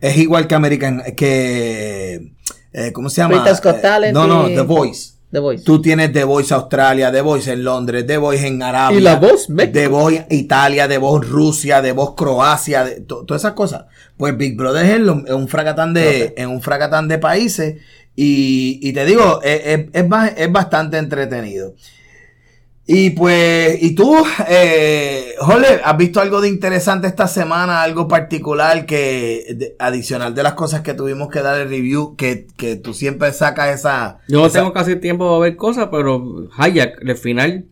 Es, 0.00 0.16
igual 0.16 0.46
que 0.46 0.54
American, 0.54 1.02
que, 1.16 2.32
eh, 2.72 2.92
¿cómo 2.92 3.08
se 3.08 3.22
llama? 3.22 3.44
Eh, 3.46 4.12
no, 4.12 4.26
no, 4.26 4.46
The 4.46 4.60
Voice. 4.62 5.14
The 5.30 5.40
Voice. 5.40 5.64
Tú 5.64 5.82
tienes 5.82 6.12
The 6.12 6.22
Voice 6.22 6.54
Australia, 6.54 7.10
The 7.10 7.20
Voice 7.20 7.52
en 7.52 7.64
Londres, 7.64 8.06
The 8.06 8.18
Voice 8.18 8.46
en 8.46 8.62
Arabia. 8.62 8.98
¿Y 8.98 9.00
la 9.00 9.16
voz? 9.16 9.48
The 9.48 9.88
Voice 9.88 10.26
Italia, 10.30 10.86
The 10.86 10.98
Voice 10.98 11.28
Rusia, 11.28 11.82
The 11.82 11.92
Voice 11.92 12.12
Croacia, 12.16 12.86
todas 13.06 13.42
esas 13.42 13.54
cosas. 13.54 13.86
Pues 14.16 14.36
Big 14.36 14.56
Brother 14.56 14.86
es 14.86 14.96
en, 14.96 15.34
un 15.34 15.48
fracatán 15.48 15.92
de, 15.92 16.34
en 16.36 16.50
un 16.50 16.62
fracatán 16.62 17.08
de 17.08 17.18
países 17.18 17.76
y, 18.14 18.78
y 18.80 18.92
te 18.92 19.04
digo, 19.04 19.40
es, 19.42 19.88
es, 19.92 20.04
es 20.36 20.52
bastante 20.52 20.98
entretenido. 20.98 21.74
Y 22.86 23.10
pues, 23.10 23.82
¿y 23.82 23.94
tú, 23.94 24.14
eh, 24.46 25.34
Jole, 25.38 25.80
has 25.82 25.96
visto 25.96 26.20
algo 26.20 26.42
de 26.42 26.48
interesante 26.48 27.06
esta 27.06 27.26
semana? 27.28 27.82
Algo 27.82 28.08
particular 28.08 28.84
que, 28.84 29.74
adicional 29.78 30.34
de 30.34 30.42
las 30.42 30.52
cosas 30.52 30.82
que 30.82 30.92
tuvimos 30.92 31.30
que 31.30 31.40
dar 31.40 31.58
el 31.58 31.70
review, 31.70 32.14
que, 32.16 32.46
que 32.58 32.76
tú 32.76 32.92
siempre 32.92 33.32
sacas 33.32 33.74
esa... 33.74 34.18
Yo 34.28 34.42
no 34.42 34.50
tengo 34.50 34.74
casi 34.74 34.96
tiempo 34.96 35.34
de 35.34 35.48
ver 35.48 35.56
cosas, 35.56 35.88
pero 35.90 36.48
Hayak, 36.58 36.98
el 37.00 37.16
final... 37.16 37.64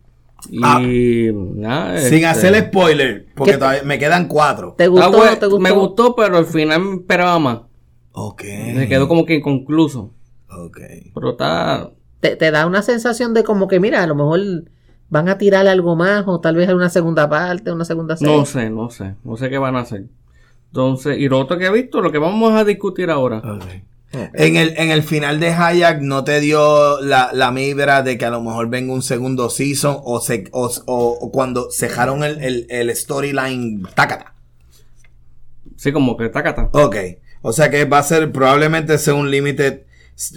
Y 0.51 0.61
ah, 0.65 0.81
nada, 1.55 1.99
sin 1.99 2.15
este, 2.15 2.27
hacer 2.27 2.67
spoiler, 2.67 3.27
porque 3.37 3.59
todavía 3.59 3.85
me 3.85 3.97
quedan 3.97 4.27
cuatro. 4.27 4.75
¿Te 4.77 4.89
gustó, 4.89 5.23
ah, 5.23 5.37
¿te 5.39 5.47
gustó? 5.47 5.61
Me 5.61 5.71
gustó, 5.71 6.17
pero 6.17 6.39
al 6.39 6.47
final 6.47 6.81
me 6.81 6.97
esperaba 6.97 7.39
más. 7.39 7.59
Ok. 8.11 8.43
Me 8.75 8.89
quedó 8.89 9.07
como 9.07 9.25
que 9.25 9.37
inconcluso. 9.37 10.13
Ok. 10.51 10.81
Pero 11.15 11.31
está... 11.31 11.91
Te, 12.19 12.35
te 12.35 12.51
da 12.51 12.67
una 12.67 12.83
sensación 12.83 13.35
de 13.35 13.45
como 13.45 13.69
que, 13.69 13.79
mira, 13.79 14.03
a 14.03 14.07
lo 14.09 14.17
mejor 14.17 14.41
¿Van 15.12 15.29
a 15.29 15.37
tirar 15.37 15.68
algo 15.68 15.94
más 15.94 16.25
o 16.27 16.40
tal 16.40 16.57
vez 16.57 16.70
una 16.70 16.88
segunda 16.88 17.29
parte, 17.29 17.70
una 17.70 17.85
segunda 17.85 18.16
serie? 18.16 18.35
No 18.35 18.46
sé, 18.46 18.70
no 18.70 18.88
sé. 18.88 19.14
No 19.25 19.37
sé 19.37 19.51
qué 19.51 19.59
van 19.59 19.77
a 19.77 19.81
hacer. 19.81 20.07
Entonces, 20.68 21.18
y 21.18 21.29
lo 21.29 21.38
otro 21.38 21.59
que 21.59 21.66
he 21.66 21.70
visto, 21.70 22.01
lo 22.01 22.11
que 22.11 22.16
vamos 22.16 22.55
a 22.55 22.64
discutir 22.64 23.11
ahora. 23.11 23.42
En, 24.11 24.57
el, 24.57 24.72
en 24.79 24.90
el 24.90 25.03
final 25.03 25.38
de 25.38 25.53
Hayak 25.53 26.01
no 26.01 26.25
te 26.25 26.40
dio 26.40 26.98
la, 27.03 27.29
la 27.35 27.51
mibra 27.51 28.03
de 28.03 28.16
que 28.16 28.25
a 28.25 28.31
lo 28.31 28.40
mejor 28.40 28.70
venga 28.70 28.94
un 28.94 29.03
segundo 29.03 29.51
season 29.51 29.98
o, 30.03 30.18
se, 30.22 30.44
o, 30.53 31.31
cuando 31.31 31.70
cejaron 31.70 32.25
el, 32.25 32.42
el, 32.42 32.66
el 32.70 32.96
storyline 32.96 33.83
Takata. 33.94 34.33
Sí, 35.77 35.92
como 35.92 36.16
que 36.16 36.31
Takata. 36.31 36.70
Ok. 36.72 36.96
O 37.42 37.53
sea 37.53 37.68
que 37.68 37.85
va 37.85 37.98
a 37.98 38.03
ser, 38.03 38.33
probablemente 38.33 38.96
sea 38.96 39.12
un 39.12 39.31
limited, 39.31 39.83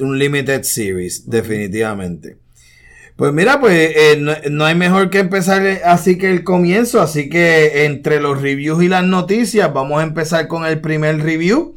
un 0.01 0.19
limited 0.19 0.63
series, 0.63 1.29
definitivamente. 1.29 2.43
Pues 3.15 3.31
mira, 3.31 3.61
pues 3.61 3.93
eh, 3.95 4.41
no, 4.51 4.65
hay 4.65 4.75
mejor 4.75 5.09
que 5.09 5.19
empezar 5.19 5.65
así 5.85 6.17
que 6.17 6.31
el 6.31 6.43
comienzo, 6.43 7.01
así 7.01 7.29
que 7.29 7.85
entre 7.85 8.19
los 8.19 8.41
reviews 8.41 8.83
y 8.83 8.89
las 8.89 9.05
noticias 9.05 9.73
vamos 9.73 10.01
a 10.01 10.03
empezar 10.03 10.49
con 10.49 10.65
el 10.65 10.81
primer 10.81 11.21
review 11.21 11.75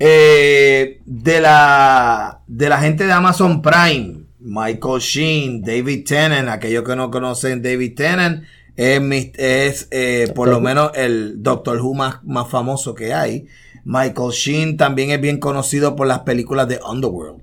eh, 0.00 1.00
de 1.06 1.40
la 1.40 2.40
de 2.48 2.68
la 2.68 2.80
gente 2.80 3.06
de 3.06 3.12
Amazon 3.12 3.62
Prime, 3.62 4.24
Michael 4.40 5.00
Sheen, 5.00 5.62
David 5.62 6.04
Tennant, 6.04 6.48
aquellos 6.48 6.82
que 6.82 6.96
no 6.96 7.12
conocen 7.12 7.62
David 7.62 7.94
Tennant 7.94 8.42
es, 8.76 9.30
es 9.38 9.88
eh, 9.92 10.32
por 10.34 10.48
lo 10.48 10.60
menos 10.60 10.90
el 10.96 11.42
Doctor 11.42 11.80
Who 11.80 11.94
más, 11.94 12.24
más 12.24 12.48
famoso 12.48 12.94
que 12.94 13.14
hay. 13.14 13.46
Michael 13.84 14.30
Sheen 14.30 14.76
también 14.76 15.10
es 15.10 15.20
bien 15.20 15.38
conocido 15.38 15.96
por 15.96 16.06
las 16.06 16.20
películas 16.20 16.68
de 16.68 16.80
Underworld. 16.88 17.42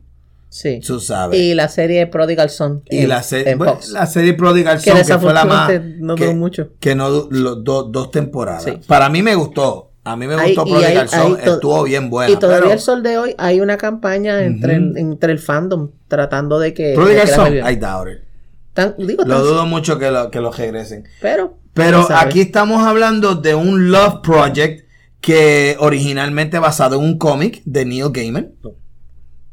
Sí. 0.50 0.80
Tú 0.86 1.00
sabes. 1.00 1.40
Y 1.40 1.54
la 1.54 1.70
serie 1.70 2.08
Prodigal 2.08 2.50
Son. 2.50 2.82
Y 2.90 3.06
la, 3.06 3.22
serie 3.22 3.56
la 3.92 4.06
serie 4.08 4.34
Prodigal 4.34 4.82
Son, 4.82 4.98
que, 4.98 5.18
fue 5.20 5.34
la 5.34 5.46
más. 5.46 5.72
No 6.00 6.16
duró 6.16 6.34
mucho. 6.34 6.72
Que 6.80 6.96
no 6.96 7.10
dos 7.12 8.12
temporadas. 8.12 8.66
Para 8.88 9.10
mí 9.10 9.22
me 9.22 9.36
gustó. 9.36 9.92
A 10.04 10.16
mí 10.16 10.26
me 10.26 10.36
gustó 10.36 10.66
Prodigal 10.66 11.08
Son. 11.08 11.40
Estuvo 11.40 11.84
bien 11.84 12.10
buena. 12.10 12.34
Y 12.34 12.38
todavía 12.38 12.74
el 12.74 12.80
sol 12.80 13.04
de 13.04 13.18
hoy 13.18 13.36
hay 13.38 13.62
una 13.62 13.78
campaña 13.78 14.44
entre, 14.44 14.76
el, 14.76 14.98
entre 14.98 15.32
el 15.32 15.40
fandom 15.40 15.92
tratando 16.08 16.60
de 16.60 16.74
que. 16.74 16.94
Prodigal 16.96 17.28
Son, 17.28 17.54
I 17.56 17.76
doubt 17.76 18.08
it. 18.10 19.26
lo 19.26 19.44
dudo 19.44 19.66
mucho 19.68 20.00
que 20.00 20.10
lo, 20.10 20.32
que 20.32 20.42
lo 20.42 20.52
regresen. 20.52 21.08
Pero. 21.22 21.58
Pero 21.76 22.08
aquí 22.10 22.42
estamos 22.42 22.86
hablando 22.86 23.36
de 23.36 23.54
un 23.54 23.92
Love 23.92 24.22
Project 24.22 24.90
que 25.22 25.78
originalmente 25.80 26.60
basado 26.60 26.98
en 26.98 27.04
un 27.04 27.18
cómic 27.18 27.62
de 27.66 27.86
Neil 27.86 28.10
Gaiman. 28.12 28.54
No. 28.64 28.72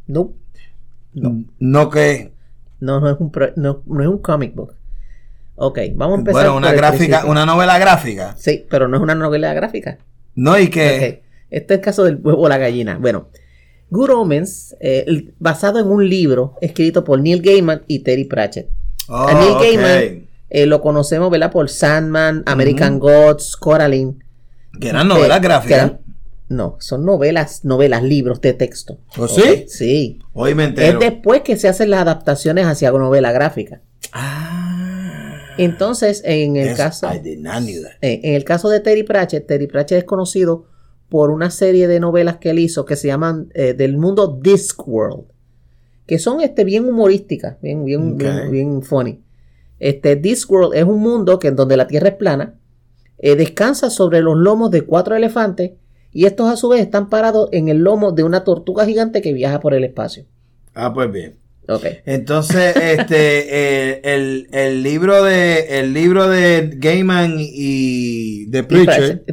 No. 0.06 0.32
No 1.58 1.90
que. 1.90 2.32
No, 2.80 3.00
no 3.00 3.10
es 3.10 3.16
un, 3.18 3.32
no, 3.56 3.82
es 4.00 4.06
un 4.06 4.18
comic 4.18 4.54
book. 4.54 4.74
Ok, 5.56 5.78
vamos 5.94 6.16
a 6.16 6.18
empezar. 6.18 6.42
Bueno, 6.42 6.56
una 6.56 6.72
gráfica, 6.72 7.24
una 7.24 7.46
novela 7.46 7.78
gráfica. 7.78 8.34
Sí, 8.36 8.66
pero 8.68 8.88
no 8.88 8.96
es 8.96 9.02
una 9.02 9.14
novela 9.14 9.54
gráfica. 9.54 9.98
No, 10.34 10.58
y 10.58 10.68
que. 10.68 11.24
Este 11.48 11.74
es 11.74 11.78
el 11.78 11.84
caso 11.84 12.04
del 12.04 12.16
huevo 12.16 12.42
o 12.42 12.48
la 12.48 12.58
gallina. 12.58 12.98
Bueno, 12.98 13.28
Good 13.90 14.10
Omens, 14.10 14.76
eh, 14.80 15.32
basado 15.38 15.78
en 15.78 15.86
un 15.86 16.08
libro 16.08 16.56
escrito 16.60 17.04
por 17.04 17.20
Neil 17.20 17.40
Gaiman 17.40 17.82
y 17.86 18.00
Terry 18.00 18.24
Pratchett. 18.24 18.68
Oh, 19.08 19.26
Neil 19.32 19.54
Gaiman 19.54 20.26
eh, 20.48 20.66
lo 20.66 20.80
conocemos, 20.80 21.30
¿verdad? 21.30 21.50
Por 21.50 21.68
Sandman, 21.68 22.42
American 22.46 22.98
Gods, 22.98 23.56
Coraline. 23.56 24.16
Que 24.80 24.88
eran 24.88 25.08
novelas 25.08 25.40
gráficas. 25.40 25.92
No, 26.48 26.76
son 26.78 27.04
novelas, 27.04 27.64
novelas, 27.64 28.02
libros 28.02 28.40
de 28.40 28.52
texto. 28.52 28.98
¿Oh, 29.18 29.26
sí? 29.26 29.64
Sí. 29.68 30.18
Hoy 30.32 30.54
me 30.54 30.64
entero. 30.64 31.00
Es 31.00 31.10
después 31.10 31.42
que 31.42 31.56
se 31.56 31.68
hacen 31.68 31.90
las 31.90 32.02
adaptaciones 32.02 32.66
hacia 32.66 32.92
novela 32.92 33.32
gráfica. 33.32 33.82
Ah. 34.12 35.36
Entonces, 35.58 36.22
en 36.24 36.56
el 36.56 36.76
caso. 36.76 37.08
En 37.12 38.34
el 38.34 38.44
caso 38.44 38.68
de 38.68 38.80
Terry 38.80 39.02
Pratchett, 39.02 39.46
Terry 39.46 39.66
Pratchett 39.66 39.98
es 39.98 40.04
conocido 40.04 40.66
por 41.08 41.30
una 41.30 41.50
serie 41.50 41.88
de 41.88 42.00
novelas 42.00 42.36
que 42.36 42.50
él 42.50 42.58
hizo 42.58 42.84
que 42.84 42.96
se 42.96 43.08
llaman 43.08 43.48
eh, 43.54 43.74
del 43.74 43.96
mundo 43.96 44.38
Discworld. 44.40 45.24
Que 46.06 46.18
son 46.18 46.40
este, 46.40 46.64
bien 46.64 46.88
humorísticas, 46.88 47.60
bien, 47.60 47.84
bien, 47.84 48.16
bien, 48.16 48.82
funny. 48.82 49.22
Este 49.80 50.14
Discworld 50.14 50.74
es 50.74 50.84
un 50.84 51.00
mundo 51.00 51.38
que 51.38 51.48
en 51.48 51.56
donde 51.56 51.76
la 51.76 51.88
Tierra 51.88 52.08
es 52.08 52.14
plana 52.14 52.54
eh, 53.18 53.34
descansa 53.34 53.90
sobre 53.90 54.20
los 54.20 54.36
lomos 54.36 54.70
de 54.70 54.82
cuatro 54.82 55.16
elefantes 55.16 55.72
y 56.16 56.24
estos 56.24 56.50
a 56.50 56.56
su 56.56 56.70
vez 56.70 56.80
están 56.80 57.10
parados 57.10 57.50
en 57.52 57.68
el 57.68 57.76
lomo 57.76 58.10
de 58.10 58.22
una 58.22 58.42
tortuga 58.42 58.86
gigante 58.86 59.20
que 59.20 59.34
viaja 59.34 59.60
por 59.60 59.74
el 59.74 59.84
espacio. 59.84 60.24
Ah, 60.74 60.94
pues 60.94 61.12
bien. 61.12 61.36
Entonces, 62.06 62.74
este, 62.82 63.90
eh, 63.90 64.00
el, 64.02 64.48
el, 64.50 64.82
libro 64.82 65.22
de, 65.22 65.80
el 65.80 65.92
libro 65.92 66.26
de 66.26 66.70
Gaiman 66.74 67.36
y 67.38 68.46
de 68.46 68.64
Preacher, 68.64 69.24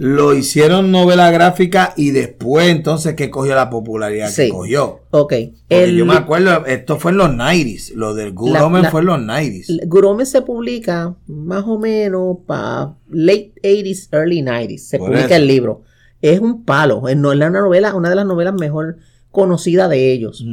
lo 0.00 0.32
hicieron 0.32 0.90
novela 0.90 1.30
gráfica 1.30 1.92
y 1.98 2.12
después 2.12 2.70
entonces 2.70 3.14
que 3.14 3.28
cogió 3.28 3.54
la 3.54 3.68
popularidad 3.68 4.34
que 4.34 4.48
cogió. 4.48 5.00
Ok. 5.10 5.34
yo 5.68 6.06
me 6.06 6.14
acuerdo, 6.14 6.64
esto 6.64 6.98
fue 6.98 7.10
en 7.10 7.18
los 7.18 7.28
90s, 7.28 7.92
lo 7.92 8.14
del 8.14 8.32
Good 8.32 8.56
fue 8.90 9.00
en 9.02 9.06
los 9.06 9.18
90s. 9.18 9.86
Good 9.86 10.24
se 10.24 10.40
publica 10.40 11.14
más 11.26 11.64
o 11.66 11.78
menos 11.78 12.38
para 12.46 12.94
late 13.10 13.52
80s, 13.62 14.08
early 14.12 14.40
90s, 14.40 14.78
se 14.78 14.98
publica 14.98 15.36
el 15.36 15.46
libro. 15.46 15.82
Es 16.22 16.40
un 16.40 16.64
palo, 16.64 17.08
es 17.08 17.16
una 17.16 17.50
novela, 17.50 17.94
una 17.94 18.08
de 18.08 18.14
las 18.14 18.26
novelas 18.26 18.54
mejor 18.54 18.96
conocidas 19.30 19.90
de 19.90 20.12
ellos. 20.12 20.44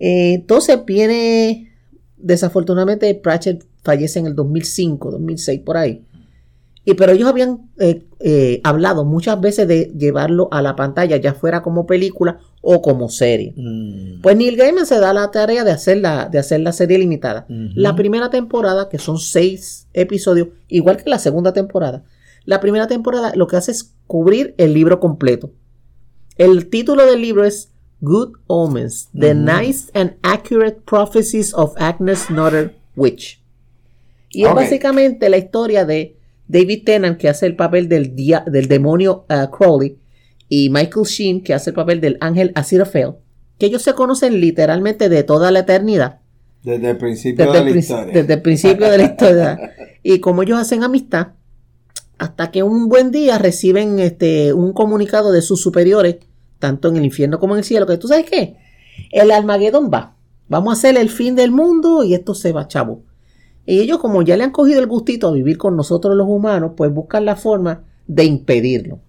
Eh, 0.00 0.34
entonces 0.34 0.84
viene, 0.84 1.72
desafortunadamente, 2.16 3.14
Pratchett 3.14 3.64
fallece 3.82 4.18
en 4.18 4.26
el 4.26 4.34
2005, 4.34 5.12
2006, 5.12 5.60
por 5.60 5.76
ahí. 5.76 6.02
Y, 6.84 6.94
pero 6.94 7.12
ellos 7.12 7.28
habían 7.28 7.70
eh, 7.78 8.02
eh, 8.18 8.60
hablado 8.64 9.04
muchas 9.04 9.40
veces 9.40 9.68
de 9.68 9.92
llevarlo 9.96 10.48
a 10.50 10.62
la 10.62 10.74
pantalla, 10.74 11.16
ya 11.16 11.32
fuera 11.32 11.62
como 11.62 11.86
película 11.86 12.40
o 12.60 12.82
como 12.82 13.08
serie. 13.08 13.54
Mm. 13.56 14.20
Pues 14.20 14.36
Neil 14.36 14.56
Gaiman 14.56 14.86
se 14.86 14.98
da 14.98 15.12
la 15.12 15.30
tarea 15.30 15.62
de 15.62 15.70
hacer 15.70 15.98
la, 15.98 16.28
de 16.28 16.40
hacer 16.40 16.60
la 16.60 16.72
serie 16.72 16.98
limitada. 16.98 17.46
La 17.48 17.94
primera 17.94 18.30
temporada, 18.30 18.88
que 18.88 18.98
son 18.98 19.18
seis 19.18 19.86
episodios, 19.92 20.48
igual 20.66 20.96
que 20.96 21.08
la 21.08 21.20
segunda 21.20 21.52
temporada. 21.52 22.02
La 22.44 22.60
primera 22.60 22.86
temporada 22.86 23.32
lo 23.36 23.46
que 23.46 23.56
hace 23.56 23.72
es 23.72 23.94
cubrir 24.06 24.54
el 24.58 24.74
libro 24.74 25.00
completo. 25.00 25.52
El 26.36 26.68
título 26.68 27.06
del 27.06 27.20
libro 27.20 27.44
es 27.44 27.72
Good 28.00 28.38
Omens, 28.48 29.10
The 29.18 29.34
Nice 29.34 29.90
and 29.94 30.16
Accurate 30.22 30.80
Prophecies 30.84 31.54
of 31.54 31.74
Agnes 31.76 32.30
Nutter 32.30 32.74
Witch. 32.96 33.40
Y 34.30 34.44
es 34.44 34.54
básicamente 34.54 35.28
la 35.28 35.36
historia 35.36 35.84
de 35.84 36.16
David 36.48 36.84
Tennant, 36.84 37.18
que 37.18 37.28
hace 37.28 37.46
el 37.46 37.54
papel 37.54 37.88
del, 37.88 38.16
del 38.16 38.68
demonio 38.68 39.24
uh, 39.28 39.50
Crowley, 39.50 39.98
y 40.48 40.68
Michael 40.70 41.06
Sheen, 41.06 41.42
que 41.42 41.54
hace 41.54 41.70
el 41.70 41.76
papel 41.76 42.00
del 42.00 42.18
ángel 42.20 42.52
Aziraphale, 42.54 43.14
que 43.58 43.66
ellos 43.66 43.82
se 43.82 43.94
conocen 43.94 44.40
literalmente 44.40 45.08
de 45.08 45.22
toda 45.22 45.50
la 45.50 45.60
eternidad. 45.60 46.20
Desde 46.62 46.90
el 46.90 46.96
principio 46.96 47.52
de 47.52 47.64
la 47.64 47.70
historia. 47.70 48.12
Desde 48.12 48.34
el 48.34 48.42
principio 48.42 48.90
de 48.90 48.98
la 48.98 49.04
historia. 49.04 49.58
y 50.02 50.18
como 50.18 50.42
ellos 50.42 50.58
hacen 50.58 50.82
amistad, 50.82 51.28
hasta 52.22 52.52
que 52.52 52.62
un 52.62 52.88
buen 52.88 53.10
día 53.10 53.36
reciben 53.36 53.98
este, 53.98 54.52
un 54.52 54.72
comunicado 54.72 55.32
de 55.32 55.42
sus 55.42 55.60
superiores 55.60 56.18
tanto 56.60 56.86
en 56.86 56.96
el 56.96 57.04
infierno 57.04 57.40
como 57.40 57.54
en 57.54 57.58
el 57.58 57.64
cielo, 57.64 57.84
que 57.84 57.96
tú 57.96 58.06
sabes 58.06 58.30
qué, 58.30 58.58
el 59.10 59.32
Armagedón 59.32 59.90
va, 59.92 60.14
vamos 60.48 60.72
a 60.72 60.78
hacer 60.78 60.96
el 60.96 61.10
fin 61.10 61.34
del 61.34 61.50
mundo 61.50 62.04
y 62.04 62.14
esto 62.14 62.36
se 62.36 62.52
va, 62.52 62.68
chavo. 62.68 63.02
Y 63.66 63.80
ellos 63.80 63.98
como 63.98 64.22
ya 64.22 64.36
le 64.36 64.44
han 64.44 64.52
cogido 64.52 64.78
el 64.78 64.86
gustito 64.86 65.26
a 65.26 65.32
vivir 65.32 65.58
con 65.58 65.76
nosotros 65.76 66.14
los 66.14 66.28
humanos, 66.28 66.74
pues 66.76 66.94
buscan 66.94 67.24
la 67.24 67.34
forma 67.34 67.82
de 68.06 68.22
impedirlo. 68.22 69.00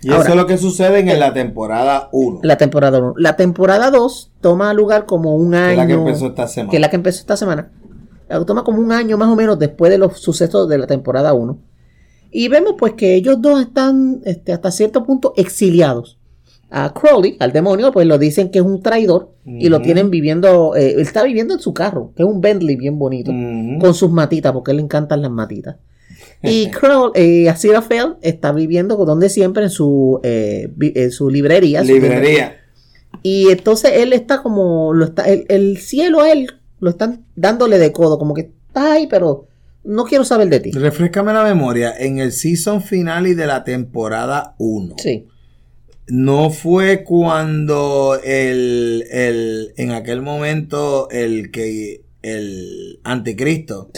Y 0.00 0.10
eso 0.10 0.22
es 0.22 0.34
lo 0.34 0.46
que 0.46 0.56
sucede 0.56 1.00
en 1.00 1.20
la 1.20 1.34
temporada 1.34 2.08
1. 2.12 2.40
La 2.42 2.56
temporada 2.56 3.00
1. 3.00 3.14
La 3.18 3.36
temporada 3.36 3.90
2 3.90 4.32
toma 4.40 4.72
lugar 4.72 5.04
como 5.04 5.36
un 5.36 5.54
año. 5.54 5.76
Que 5.76 5.82
es 5.82 5.86
la 5.86 5.86
que 5.86 5.92
empezó 5.92 6.26
esta 6.28 6.48
semana. 6.48 6.70
Que 6.70 6.76
es 6.76 6.80
la 6.80 6.88
que 6.88 6.96
empezó 6.96 7.18
esta 7.20 7.36
semana. 7.36 7.70
Toma 8.46 8.64
como 8.64 8.80
un 8.80 8.92
año 8.92 9.18
más 9.18 9.28
o 9.28 9.36
menos 9.36 9.58
después 9.58 9.90
de 9.90 9.98
los 9.98 10.18
sucesos 10.18 10.70
de 10.70 10.78
la 10.78 10.86
temporada 10.86 11.34
1. 11.34 11.67
Y 12.30 12.48
vemos 12.48 12.74
pues 12.78 12.94
que 12.94 13.14
ellos 13.14 13.40
dos 13.40 13.60
están 13.60 14.20
este, 14.24 14.52
hasta 14.52 14.70
cierto 14.70 15.04
punto 15.04 15.32
exiliados 15.36 16.18
a 16.70 16.92
Crowley, 16.92 17.36
al 17.40 17.52
demonio, 17.52 17.92
pues 17.92 18.06
lo 18.06 18.18
dicen 18.18 18.50
que 18.50 18.58
es 18.58 18.64
un 18.64 18.82
traidor 18.82 19.32
y 19.46 19.70
lo 19.70 19.80
tienen 19.80 20.10
viviendo, 20.10 20.76
eh, 20.76 20.92
él 20.92 21.00
está 21.00 21.22
viviendo 21.22 21.54
en 21.54 21.60
su 21.60 21.72
carro, 21.72 22.12
que 22.14 22.22
es 22.22 22.28
un 22.28 22.42
Bentley 22.42 22.76
bien 22.76 22.98
bonito, 22.98 23.32
con 23.80 23.94
sus 23.94 24.10
matitas, 24.10 24.52
porque 24.52 24.74
le 24.74 24.82
encantan 24.82 25.22
las 25.22 25.30
matitas. 25.30 25.76
Y 26.42 26.68
Crowley, 26.70 27.12
eh, 27.14 27.48
Aziraphale 27.48 28.16
está 28.20 28.52
viviendo 28.52 28.96
donde 28.96 29.30
siempre 29.30 29.64
en 29.64 29.70
su, 29.70 30.20
eh, 30.22 30.70
en 30.78 31.10
su 31.10 31.30
librería. 31.30 31.82
Librería. 31.82 32.56
y 33.22 33.48
entonces 33.48 33.92
él 33.94 34.12
está 34.12 34.42
como, 34.42 34.92
lo 34.92 35.06
está, 35.06 35.24
el, 35.24 35.78
cielo 35.78 36.20
a 36.20 36.30
él 36.30 36.52
lo 36.80 36.90
están 36.90 37.24
dándole 37.34 37.78
de 37.78 37.92
codo, 37.92 38.18
como 38.18 38.34
que 38.34 38.52
está 38.68 38.92
ahí, 38.92 39.06
pero 39.06 39.47
no 39.88 40.04
quiero 40.04 40.24
saber 40.24 40.48
de 40.48 40.60
ti. 40.60 40.70
Refrescame 40.70 41.32
la 41.32 41.42
memoria, 41.42 41.94
en 41.98 42.18
el 42.18 42.32
season 42.32 42.82
final 42.82 43.26
y 43.26 43.34
de 43.34 43.46
la 43.46 43.64
temporada 43.64 44.54
1. 44.58 44.94
Sí 44.98 45.26
no 46.08 46.50
fue 46.50 47.04
cuando 47.04 48.18
el, 48.24 49.04
el, 49.10 49.74
en 49.76 49.92
aquel 49.92 50.22
momento 50.22 51.08
el 51.10 51.50
que 51.50 52.02
el 52.22 53.00
anticristo 53.04 53.90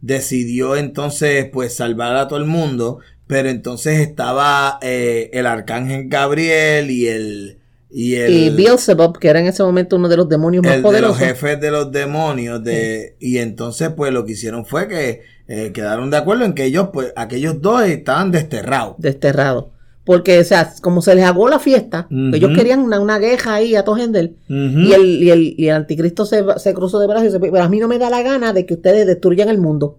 decidió 0.00 0.76
entonces 0.76 1.46
pues 1.52 1.74
salvar 1.74 2.16
a 2.16 2.28
todo 2.28 2.38
el 2.38 2.44
mundo, 2.44 2.98
pero 3.26 3.48
entonces 3.48 4.00
estaba 4.00 4.78
eh, 4.82 5.30
el 5.32 5.46
arcángel 5.46 6.08
Gabriel 6.08 6.90
y 6.90 7.06
el 7.06 7.57
y 7.90 8.16
el 8.16 8.32
y 8.32 8.50
Beelzebub, 8.50 9.18
que 9.18 9.28
era 9.28 9.40
en 9.40 9.46
ese 9.46 9.62
momento 9.62 9.96
uno 9.96 10.08
de 10.08 10.16
los 10.16 10.28
demonios 10.28 10.64
más 10.64 10.78
poderosos. 10.78 11.18
De 11.18 11.26
los 11.26 11.32
jefes 11.34 11.60
de 11.60 11.70
los 11.70 11.90
demonios 11.90 12.62
de 12.62 13.16
y 13.18 13.38
entonces 13.38 13.90
pues 13.96 14.12
lo 14.12 14.24
que 14.24 14.32
hicieron 14.32 14.66
fue 14.66 14.88
que 14.88 15.22
eh, 15.48 15.72
quedaron 15.72 16.10
de 16.10 16.18
acuerdo 16.18 16.44
en 16.44 16.54
que 16.54 16.64
ellos 16.64 16.90
pues 16.92 17.12
aquellos 17.16 17.62
dos 17.62 17.82
estaban 17.84 18.30
desterrados. 18.30 18.96
Desterrados. 18.98 19.66
Porque, 20.08 20.38
o 20.38 20.44
sea, 20.44 20.72
como 20.80 21.02
se 21.02 21.14
les 21.14 21.24
agó 21.26 21.50
la 21.50 21.58
fiesta, 21.58 22.06
ellos 22.10 22.52
querían 22.56 22.80
una, 22.80 22.98
una, 22.98 23.20
queja 23.20 23.56
ahí 23.56 23.74
a 23.74 23.84
Togendel, 23.84 24.36
y, 24.48 24.92
el, 24.92 25.04
y, 25.04 25.28
el, 25.28 25.54
y 25.58 25.68
el 25.68 25.76
anticristo 25.76 26.24
se, 26.24 26.42
se 26.56 26.72
cruzó 26.72 26.98
de 26.98 27.06
brazos 27.06 27.24
y 27.24 27.26
dice, 27.26 27.38
pero 27.38 27.62
a 27.62 27.68
mí 27.68 27.78
no 27.78 27.88
me 27.88 27.98
da 27.98 28.08
la 28.08 28.22
gana 28.22 28.54
de 28.54 28.64
que 28.64 28.72
ustedes 28.72 29.06
destruyan 29.06 29.50
el 29.50 29.58
mundo. 29.58 29.98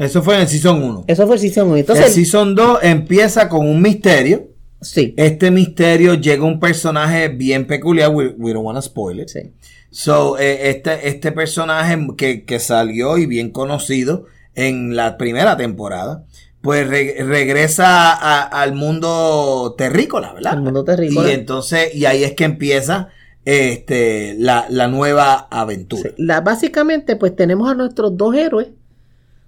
Eso 0.00 0.22
fue 0.22 0.34
en 0.34 0.42
el 0.42 0.48
Season 0.48 0.82
1. 0.82 1.04
Eso 1.06 1.26
fue 1.26 1.36
el 1.36 1.40
Season 1.40 1.66
1. 1.66 1.76
Entonces, 1.78 2.04
el 2.08 2.12
Season 2.12 2.54
2 2.54 2.80
empieza 2.82 3.48
con 3.48 3.66
un 3.66 3.80
misterio. 3.80 4.47
Sí. 4.80 5.14
Este 5.16 5.50
misterio 5.50 6.14
llega 6.14 6.44
un 6.44 6.60
personaje 6.60 7.28
bien 7.28 7.66
peculiar, 7.66 8.10
we, 8.10 8.52
don't 8.52 8.64
want 8.64 8.76
to 8.76 8.82
spoil 8.82 9.20
it. 9.20 9.28
Sí. 9.28 9.52
So, 9.90 10.38
eh, 10.38 10.70
este, 10.70 11.08
este 11.08 11.32
personaje 11.32 11.98
que, 12.16 12.44
que 12.44 12.58
salió 12.58 13.18
y 13.18 13.26
bien 13.26 13.50
conocido 13.50 14.26
en 14.54 14.96
la 14.96 15.16
primera 15.16 15.56
temporada 15.56 16.24
pues 16.60 16.88
regresa 16.88 18.44
al 18.44 18.74
mundo 18.74 19.74
terrícola, 19.78 20.32
¿verdad? 20.34 20.54
Al 20.54 20.62
mundo 20.62 20.84
terrícola. 20.84 21.28
Y 21.28 21.32
entonces, 21.32 21.94
y 21.94 22.04
ahí 22.04 22.24
es 22.24 22.34
que 22.34 22.44
empieza 22.44 23.08
este, 23.44 24.34
la, 24.38 24.66
nueva 24.88 25.48
aventura. 25.50 26.10
La, 26.16 26.40
básicamente, 26.40 27.16
pues 27.16 27.34
tenemos 27.36 27.70
a 27.70 27.74
nuestros 27.74 28.16
dos 28.16 28.34
héroes, 28.34 28.68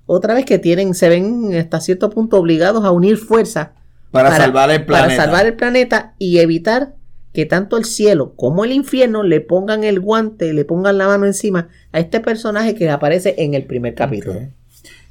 otra 0.07 0.35
vez 0.35 0.45
que 0.45 0.59
tienen, 0.59 0.95
se 0.95 1.09
ven 1.09 1.55
hasta 1.55 1.81
cierto 1.81 2.11
punto 2.11 2.39
obligados 2.39 2.85
a 2.85 2.91
unir 2.91 3.17
fuerzas. 3.17 3.71
Para, 4.11 4.37
salvar 4.37 4.71
el 4.71 4.85
planeta. 4.85 5.09
Para 5.09 5.23
salvar 5.23 5.47
el 5.47 5.55
planeta 5.55 6.15
y 6.19 6.39
evitar 6.39 6.95
que 7.33 7.47
tanto 7.47 7.77
el 7.77 7.85
cielo 7.85 8.35
como 8.35 8.65
el 8.65 8.73
infierno 8.73 9.23
le 9.23 9.41
pongan 9.41 9.85
el 9.85 10.01
guante, 10.01 10.53
le 10.53 10.65
pongan 10.65 10.99
la 10.99 11.07
mano 11.07 11.27
encima 11.27 11.69
a 11.93 12.01
este 12.01 12.21
personaje 12.21 12.75
que 12.75 12.91
aparece 12.91 13.37
en 13.39 13.55
el 13.55 13.65
primer 13.65 13.95
capítulo. 13.95 14.41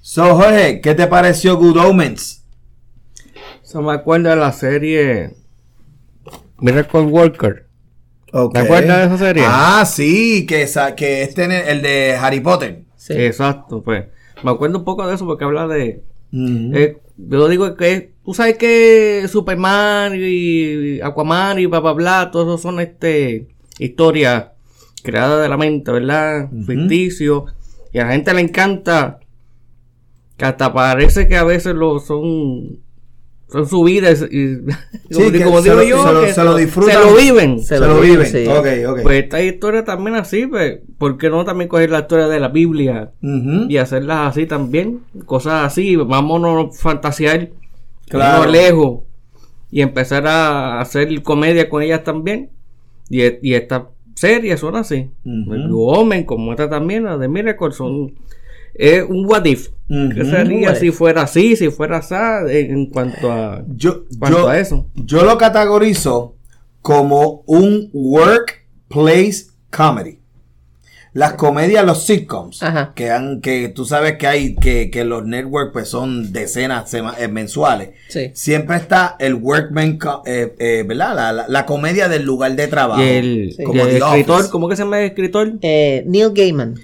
So, 0.01 0.35
Jorge, 0.35 0.81
¿qué 0.81 0.95
te 0.95 1.07
pareció 1.07 1.57
Good 1.57 1.77
Omens? 1.77 2.43
Eso 3.63 3.81
me 3.81 3.93
acuerda 3.93 4.31
de 4.31 4.35
la 4.35 4.51
serie 4.51 5.35
Miracle 6.57 7.01
Walker. 7.01 7.67
Okay. 8.31 8.61
¿Te 8.61 8.67
acuerdas 8.67 8.97
de 8.97 9.05
esa 9.05 9.17
serie? 9.17 9.43
Ah, 9.45 9.83
sí, 9.85 10.45
que, 10.45 10.67
que 10.95 11.23
este 11.23 11.71
el 11.71 11.81
de 11.81 12.15
Harry 12.19 12.39
Potter. 12.41 12.83
Sí. 12.95 13.13
Exacto, 13.13 13.81
pues. 13.81 14.05
Me 14.43 14.51
acuerdo 14.51 14.79
un 14.79 14.85
poco 14.85 15.07
de 15.07 15.15
eso 15.15 15.25
porque 15.25 15.45
habla 15.45 15.67
de. 15.67 16.03
Eh, 16.31 16.97
yo 17.27 17.47
digo 17.47 17.75
que 17.75 18.13
tú 18.23 18.33
sabes 18.33 18.57
que 18.57 19.25
Superman 19.27 20.13
y 20.15 21.01
Aquaman 21.01 21.59
y 21.59 21.65
bla 21.65 21.79
bla 21.79 21.93
bla, 21.93 22.31
todos 22.31 22.47
esos 22.47 22.61
son 22.61 22.79
este 22.79 23.47
historias 23.77 24.47
creadas 25.03 25.41
de 25.41 25.49
la 25.49 25.57
mente, 25.57 25.91
¿verdad? 25.91 26.49
Ficticio. 26.65 27.45
Y 27.91 27.99
a 27.99 28.05
la 28.05 28.11
gente 28.13 28.33
le 28.33 28.41
encanta 28.41 29.19
que 30.37 30.45
hasta 30.45 30.71
parece 30.73 31.27
que 31.27 31.35
a 31.35 31.43
veces 31.43 31.75
lo 31.75 31.99
son 31.99 32.79
son 33.51 33.67
subidas 33.67 34.25
y 34.29 34.57
como, 35.43 35.61
digo 35.61 35.81
yo 35.83 36.03
se 36.31 36.43
lo, 36.43 36.55
disfrutan. 36.55 36.93
se 36.93 36.99
lo 36.99 37.15
viven 37.15 37.59
se, 37.59 37.79
lo, 37.79 37.99
viven, 37.99 38.25
sí. 38.25 38.47
okay, 38.47 38.85
okay. 38.85 39.03
pues 39.03 39.23
esta 39.23 39.41
historia 39.41 39.83
también 39.83 40.15
así 40.15 40.45
pues 40.45 40.79
¿por 40.97 41.17
qué 41.17 41.29
no 41.29 41.43
también 41.45 41.67
coger 41.67 41.89
la 41.89 41.99
historia 41.99 42.27
de 42.27 42.39
la 42.39 42.49
Biblia 42.49 43.11
y 43.21 43.77
hacerlas 43.77 44.29
así 44.29 44.45
también 44.45 44.99
cosas 45.25 45.65
así 45.65 45.95
vámonos 45.95 46.77
a 46.77 46.79
fantasear 46.79 47.49
claro. 48.07 48.51
lejos 48.51 48.99
y 49.71 49.81
empezar 49.81 50.27
a 50.27 50.81
hacer 50.81 51.21
comedia 51.21 51.69
con 51.69 51.83
ellas 51.83 52.03
también. 52.03 52.49
Y, 53.09 53.21
y 53.47 53.53
estas 53.53 53.83
series 54.15 54.59
son 54.59 54.75
así. 54.75 55.09
Uh 55.23 56.25
como 56.25 56.51
esta 56.51 56.69
también 56.69 57.05
la 57.05 57.17
de 57.17 57.27
Miracle 57.27 57.71
son 57.71 58.13
es 58.79 59.03
un 59.07 59.25
what 59.25 59.45
if. 59.45 59.69
¿Qué 59.87 60.23
sería 60.23 60.73
si 60.75 60.91
fuera 60.91 61.23
así, 61.23 61.55
si 61.55 61.69
fuera 61.69 61.97
así, 61.97 62.15
en 62.15 62.85
cuanto 62.85 63.31
a, 63.31 63.63
yo, 63.75 64.05
a 64.47 64.57
eso? 64.57 64.87
Yo 64.95 65.23
lo 65.23 65.37
categorizo 65.37 66.35
como 66.81 67.43
un 67.45 67.89
workplace 67.91 69.47
comedy. 69.69 70.19
Las 71.11 71.33
comedias, 71.33 71.83
los 71.83 72.05
sitcoms, 72.05 72.61
que 72.95 73.09
han, 73.09 73.41
que 73.41 73.69
tú 73.69 73.83
sabes 73.83 74.17
que 74.17 74.27
hay, 74.27 74.55
que, 74.55 74.91
que 74.91 75.03
los 75.03 75.25
networks 75.25 75.73
pues 75.73 75.89
son 75.89 76.31
decenas 76.31 76.93
eh, 76.93 77.27
mensuales. 77.27 77.89
Siempre 78.33 78.77
está 78.77 79.17
el 79.19 79.33
workman, 79.33 79.97
eh, 80.25 80.55
eh, 80.59 80.85
¿verdad? 80.87 81.47
La, 81.49 81.65
comedia 81.65 82.07
del 82.07 82.23
lugar 82.23 82.55
de 82.55 82.67
trabajo. 82.67 83.01
el, 83.01 83.55
como 83.65 83.85
escritor, 83.87 84.49
¿cómo 84.51 84.69
que 84.69 84.75
se 84.75 84.83
llama 84.83 84.99
el 84.99 85.07
escritor? 85.07 85.53
Neil 85.61 86.31
Gaiman. 86.33 86.75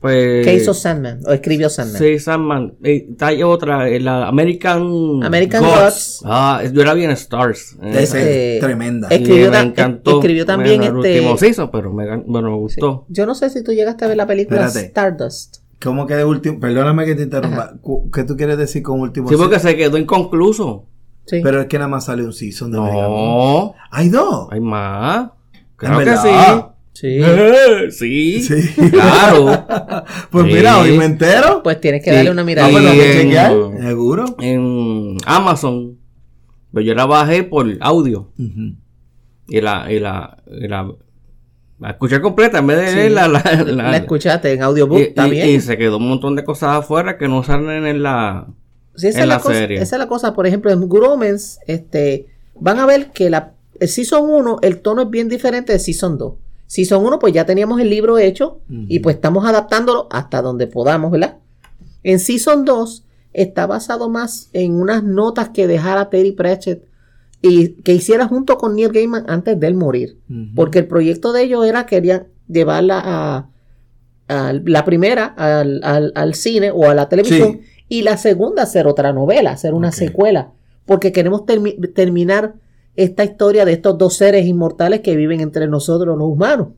Pues, 0.00 0.46
¿Qué 0.46 0.54
hizo 0.54 0.74
Sandman? 0.74 1.20
¿O 1.26 1.32
escribió 1.32 1.68
Sandman? 1.68 2.00
Sí, 2.00 2.18
Sandman. 2.20 2.74
Eh, 2.84 3.08
hay 3.18 3.42
otra, 3.42 3.88
eh, 3.88 3.98
la 3.98 4.28
American... 4.28 5.24
American 5.24 5.64
Gods. 5.64 6.22
Ah, 6.24 6.62
yo 6.72 6.84
la 6.84 6.94
vi 6.94 7.02
en 7.02 7.10
Stars. 7.10 7.76
Eh, 7.82 8.58
tremenda. 8.60 9.08
Escribió, 9.08 9.50
me 9.50 9.58
encantó. 9.58 10.18
Escribió 10.18 10.46
también 10.46 10.82
este... 10.82 11.20
último 11.28 11.70
pero 11.72 11.92
me, 11.92 12.16
bueno, 12.18 12.50
me 12.50 12.56
gustó. 12.56 13.06
Yo 13.08 13.26
no 13.26 13.34
sé 13.34 13.50
si 13.50 13.64
tú 13.64 13.72
llegaste 13.72 14.04
a 14.04 14.08
ver 14.08 14.16
la 14.16 14.26
película 14.26 14.66
Stardust. 14.66 15.58
¿Cómo 15.82 16.06
que 16.06 16.14
de 16.14 16.24
último? 16.24 16.60
Perdóname 16.60 17.04
que 17.04 17.14
te 17.14 17.22
interrumpa. 17.22 17.74
¿Qué 18.12 18.24
tú 18.24 18.36
quieres 18.36 18.58
decir 18.58 18.82
con 18.82 19.00
último? 19.00 19.28
Sí, 19.28 19.36
porque 19.36 19.58
se 19.58 19.76
quedó 19.76 19.98
inconcluso. 19.98 20.86
Sí. 21.24 21.40
Pero 21.42 21.60
es 21.60 21.66
que 21.66 21.76
nada 21.76 21.88
más 21.88 22.06
sale 22.06 22.24
un 22.24 22.32
season 22.32 22.70
de 22.70 22.78
No. 22.78 23.74
¿Hay 23.90 24.08
dos? 24.08 24.48
Hay 24.50 24.60
más. 24.60 25.30
Claro 25.76 25.98
que 25.98 26.16
sí. 26.16 26.28
Sí. 26.98 27.20
sí. 27.90 28.42
sí. 28.42 28.90
Claro. 28.90 29.64
pues 30.30 30.46
mira, 30.46 30.80
hoy 30.80 30.98
me 30.98 31.04
entero. 31.04 31.62
Pues 31.62 31.80
tienes 31.80 32.02
que 32.02 32.10
darle 32.10 32.32
una 32.32 32.42
mirada. 32.42 32.68
en, 32.68 33.80
Seguro. 33.80 34.34
En 34.40 35.16
Amazon. 35.24 35.96
Pues 36.72 36.84
yo 36.84 36.96
la 36.96 37.06
bajé 37.06 37.44
por 37.44 37.68
audio. 37.80 38.32
Y 39.46 39.60
la, 39.60 39.92
y 39.92 40.00
la, 40.00 40.42
y 40.48 40.66
la, 40.66 40.92
la 41.78 41.90
escuché 41.90 42.20
completa 42.20 42.58
en 42.58 42.66
vez 42.66 42.92
de 42.92 43.10
la, 43.10 43.28
la, 43.28 43.42
la, 43.64 43.96
escuchaste 43.96 44.52
en 44.52 44.64
audiobook 44.64 45.14
también. 45.14 45.50
Y, 45.50 45.60
se 45.60 45.78
quedó 45.78 45.98
un 45.98 46.08
montón 46.08 46.34
de 46.34 46.42
cosas 46.42 46.78
afuera 46.78 47.16
que 47.16 47.28
no 47.28 47.44
salen 47.44 47.86
en 47.86 48.02
la, 48.02 48.48
sí, 48.96 49.06
esa 49.06 49.22
en 49.22 49.28
la, 49.28 49.38
serie. 49.38 49.80
esa 49.80 49.94
es 49.94 50.00
la 50.00 50.08
cosa. 50.08 50.34
Por 50.34 50.48
ejemplo, 50.48 50.72
en 50.72 50.88
Gromens, 50.88 51.60
este, 51.68 52.26
van 52.56 52.80
a 52.80 52.86
ver 52.86 53.12
que 53.12 53.30
la, 53.30 53.52
el 53.78 53.88
Season 53.88 54.28
1, 54.28 54.58
el 54.62 54.80
tono 54.80 55.02
es 55.02 55.10
bien 55.10 55.28
diferente 55.28 55.72
de 55.72 55.78
Season 55.78 56.18
2. 56.18 56.34
Si 56.68 56.84
son 56.84 57.04
uno, 57.04 57.18
pues 57.18 57.32
ya 57.32 57.46
teníamos 57.46 57.80
el 57.80 57.88
libro 57.88 58.18
hecho 58.18 58.60
y 58.68 58.98
pues 58.98 59.16
estamos 59.16 59.46
adaptándolo 59.46 60.06
hasta 60.10 60.42
donde 60.42 60.66
podamos, 60.66 61.10
¿verdad? 61.10 61.38
En 62.02 62.18
Season 62.18 62.66
2 62.66 63.04
está 63.32 63.66
basado 63.66 64.10
más 64.10 64.50
en 64.52 64.74
unas 64.74 65.02
notas 65.02 65.48
que 65.48 65.66
dejara 65.66 66.10
Terry 66.10 66.32
Pratchett 66.32 66.84
y 67.40 67.68
que 67.68 67.94
hiciera 67.94 68.28
junto 68.28 68.58
con 68.58 68.76
Neil 68.76 68.92
Gaiman 68.92 69.24
antes 69.28 69.58
de 69.58 69.66
él 69.66 69.76
morir. 69.76 70.18
Porque 70.54 70.80
el 70.80 70.86
proyecto 70.86 71.32
de 71.32 71.44
ellos 71.44 71.64
era, 71.64 71.86
querían 71.86 72.26
llevarla 72.48 73.00
a, 73.02 73.48
la 74.28 74.84
primera 74.84 75.24
al, 75.24 76.34
cine 76.34 76.70
o 76.70 76.90
a 76.90 76.94
la 76.94 77.08
televisión 77.08 77.62
y 77.88 78.02
la 78.02 78.18
segunda 78.18 78.64
hacer 78.64 78.86
otra 78.86 79.14
novela, 79.14 79.52
hacer 79.52 79.72
una 79.72 79.90
secuela. 79.90 80.52
Porque 80.84 81.12
queremos 81.12 81.44
terminar 81.46 82.56
esta 82.98 83.22
historia 83.22 83.64
de 83.64 83.74
estos 83.74 83.96
dos 83.96 84.16
seres 84.16 84.44
inmortales 84.44 85.02
que 85.02 85.14
viven 85.14 85.40
entre 85.40 85.68
nosotros 85.68 86.18
los 86.18 86.28
humanos. 86.28 86.70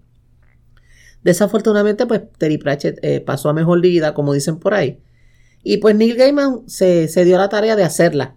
Desafortunadamente, 1.22 2.04
pues 2.04 2.20
Terry 2.36 2.58
Pratchett 2.58 2.98
eh, 3.00 3.22
pasó 3.22 3.48
a 3.48 3.54
mejor 3.54 3.80
vida, 3.80 4.12
como 4.12 4.34
dicen 4.34 4.58
por 4.58 4.74
ahí. 4.74 5.00
Y 5.62 5.78
pues 5.78 5.96
Neil 5.96 6.16
Gaiman 6.16 6.68
se, 6.68 7.08
dio 7.24 7.38
la 7.38 7.48
tarea 7.48 7.74
de 7.74 7.84
hacerla. 7.84 8.36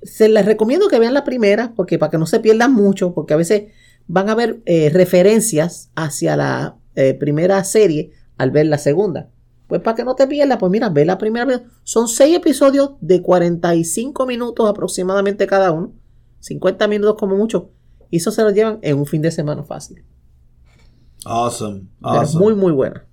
Se 0.00 0.28
les 0.28 0.46
recomiendo 0.46 0.86
que 0.86 1.00
vean 1.00 1.12
la 1.12 1.24
primera, 1.24 1.72
porque 1.74 1.98
para 1.98 2.10
que 2.10 2.18
no 2.18 2.26
se 2.26 2.38
pierdan 2.38 2.72
mucho, 2.72 3.12
porque 3.14 3.34
a 3.34 3.36
veces 3.36 3.64
van 4.06 4.28
a 4.28 4.36
ver 4.36 4.60
eh, 4.64 4.88
referencias 4.92 5.90
hacia 5.96 6.36
la 6.36 6.76
eh, 6.94 7.14
primera 7.14 7.64
serie 7.64 8.12
al 8.36 8.52
ver 8.52 8.66
la 8.66 8.78
segunda. 8.78 9.28
Pues 9.66 9.80
para 9.80 9.96
que 9.96 10.04
no 10.04 10.14
te 10.14 10.28
pierdas, 10.28 10.58
pues 10.58 10.70
mira, 10.70 10.88
ve 10.88 11.04
la 11.04 11.18
primera. 11.18 11.64
Son 11.82 12.06
seis 12.06 12.36
episodios 12.36 12.92
de 13.00 13.22
45 13.22 14.24
minutos 14.24 14.70
aproximadamente 14.70 15.48
cada 15.48 15.72
uno. 15.72 15.97
50 16.40 16.88
minutos 16.88 17.16
como 17.18 17.36
mucho. 17.36 17.70
Y 18.10 18.18
eso 18.18 18.30
se 18.30 18.42
lo 18.42 18.50
llevan 18.50 18.78
en 18.82 18.98
un 18.98 19.06
fin 19.06 19.22
de 19.22 19.30
semana 19.30 19.62
fácil. 19.64 20.04
Awesome. 21.24 21.88
muy, 22.34 22.54
muy 22.54 22.72
buena. 22.72 23.04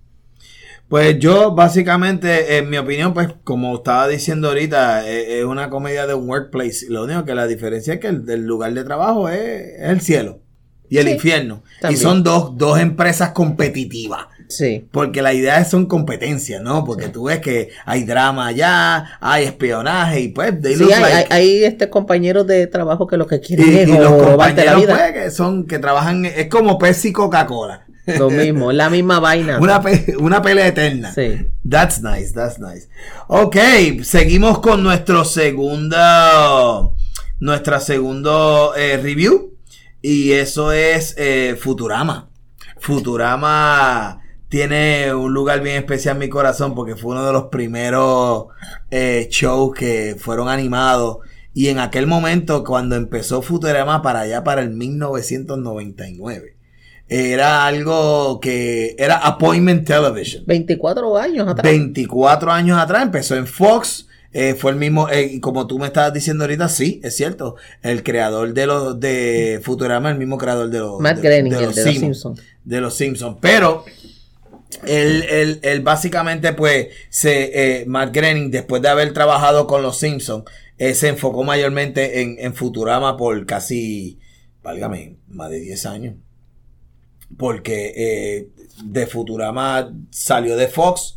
Pues 0.88 1.18
yo, 1.18 1.52
básicamente, 1.52 2.58
en 2.58 2.70
mi 2.70 2.78
opinión, 2.78 3.12
pues 3.12 3.34
como 3.42 3.74
estaba 3.74 4.06
diciendo 4.06 4.48
ahorita, 4.48 5.08
es, 5.08 5.44
una 5.44 5.68
comedia 5.68 6.06
de 6.06 6.14
un 6.14 6.28
workplace. 6.28 6.86
Lo 6.88 7.04
único 7.04 7.24
que 7.24 7.34
la 7.34 7.46
diferencia 7.46 7.94
es 7.94 8.00
que 8.00 8.08
el, 8.08 8.46
lugar 8.46 8.72
de 8.72 8.84
trabajo 8.84 9.28
es, 9.28 9.80
el 9.80 10.00
cielo 10.00 10.45
y 10.88 10.98
el 10.98 11.08
infierno. 11.08 11.62
Y 11.88 11.96
son 11.96 12.22
dos, 12.22 12.56
dos 12.56 12.78
empresas 12.78 13.30
competitivas. 13.30 14.26
Sí. 14.48 14.86
Porque 14.92 15.22
la 15.22 15.34
idea 15.34 15.60
es 15.60 15.68
son 15.68 15.86
competencias, 15.86 16.62
¿no? 16.62 16.84
Porque 16.84 17.08
tú 17.08 17.24
ves 17.24 17.40
que 17.40 17.70
hay 17.84 18.04
drama 18.04 18.46
allá, 18.46 19.18
hay 19.20 19.44
espionaje 19.44 20.20
y 20.20 20.28
pues 20.28 20.54
sí, 20.62 20.88
hay, 20.92 21.64
este 21.64 21.90
compañeros 21.90 22.46
de 22.46 22.66
trabajo 22.66 23.06
que 23.06 23.16
lo 23.16 23.26
que 23.26 23.40
quieren 23.40 23.76
es 23.76 23.88
y 23.88 23.98
los 23.98 24.22
compañeros 24.22 24.84
Pues, 24.86 25.12
que 25.12 25.30
son 25.30 25.66
que 25.66 25.78
trabajan 25.78 26.24
es 26.24 26.46
como 26.46 26.78
Pepsi 26.78 27.08
y 27.08 27.12
Coca-Cola. 27.12 27.86
Lo 28.06 28.30
mismo, 28.30 28.70
la 28.70 28.88
misma 28.88 29.18
vaina. 29.18 29.58
una, 29.60 29.82
una 30.20 30.42
pelea 30.42 30.68
eterna. 30.68 31.12
Sí. 31.12 31.48
That's 31.68 32.00
nice, 32.02 32.32
that's 32.32 32.60
nice. 32.60 32.88
Ok, 33.26 33.56
seguimos 34.02 34.60
con 34.60 34.82
nuestro 34.82 35.24
segundo 35.24 36.94
nuestra 37.38 37.80
segundo 37.80 38.74
eh, 38.76 38.96
review 38.96 39.55
y 40.02 40.32
eso 40.32 40.72
es 40.72 41.14
eh, 41.18 41.56
Futurama. 41.58 42.30
Futurama 42.78 44.20
tiene 44.48 45.12
un 45.12 45.34
lugar 45.34 45.60
bien 45.60 45.76
especial 45.76 46.16
en 46.16 46.20
mi 46.20 46.28
corazón 46.28 46.74
porque 46.74 46.94
fue 46.94 47.12
uno 47.12 47.26
de 47.26 47.32
los 47.32 47.44
primeros 47.44 48.46
eh, 48.90 49.28
shows 49.30 49.74
que 49.76 50.16
fueron 50.18 50.48
animados. 50.48 51.18
Y 51.52 51.68
en 51.68 51.78
aquel 51.78 52.06
momento, 52.06 52.62
cuando 52.64 52.96
empezó 52.96 53.42
Futurama 53.42 54.02
para 54.02 54.20
allá, 54.20 54.44
para 54.44 54.62
el 54.62 54.70
1999, 54.70 56.56
era 57.08 57.66
algo 57.66 58.40
que 58.40 58.94
era 58.98 59.16
Appointment 59.16 59.86
Television. 59.86 60.44
24 60.46 61.16
años 61.16 61.48
atrás. 61.48 61.62
24 61.72 62.52
años 62.52 62.78
atrás, 62.78 63.02
empezó 63.02 63.36
en 63.36 63.46
Fox. 63.46 64.05
Eh, 64.38 64.54
fue 64.54 64.70
el 64.70 64.76
mismo, 64.76 65.08
eh, 65.08 65.30
y 65.32 65.40
como 65.40 65.66
tú 65.66 65.78
me 65.78 65.86
estabas 65.86 66.12
diciendo 66.12 66.44
ahorita, 66.44 66.68
sí, 66.68 67.00
es 67.02 67.16
cierto. 67.16 67.56
El 67.80 68.02
creador 68.02 68.52
de 68.52 68.66
los 68.66 69.00
de 69.00 69.60
Futurama, 69.62 70.10
el 70.10 70.18
mismo 70.18 70.36
creador 70.36 70.68
de 70.68 70.78
los, 70.78 71.00
Matt 71.00 71.22
Groening, 71.22 71.50
de, 71.50 71.62
los, 71.62 71.74
Simpsons. 71.74 72.42
De 72.62 72.82
los 72.82 72.94
Simpsons. 72.94 73.38
Pero 73.40 73.86
él, 74.86 75.58
él, 75.62 75.80
básicamente, 75.80 76.52
pues, 76.52 76.88
se, 77.08 77.80
eh, 77.80 77.86
Matt 77.86 78.14
Groening, 78.14 78.50
después 78.50 78.82
de 78.82 78.90
haber 78.90 79.14
trabajado 79.14 79.66
con 79.66 79.80
los 79.80 79.98
Simpsons, 79.98 80.44
eh, 80.76 80.92
se 80.92 81.08
enfocó 81.08 81.42
mayormente 81.42 82.20
en, 82.20 82.36
en, 82.38 82.52
Futurama 82.52 83.16
por 83.16 83.46
casi, 83.46 84.18
válgame, 84.62 85.16
más 85.28 85.48
de 85.48 85.60
10 85.60 85.86
años. 85.86 86.14
Porque 87.38 88.50
de 88.84 89.06
Futurama 89.06 89.94
salió 90.10 90.58
de 90.58 90.68
Fox 90.68 91.15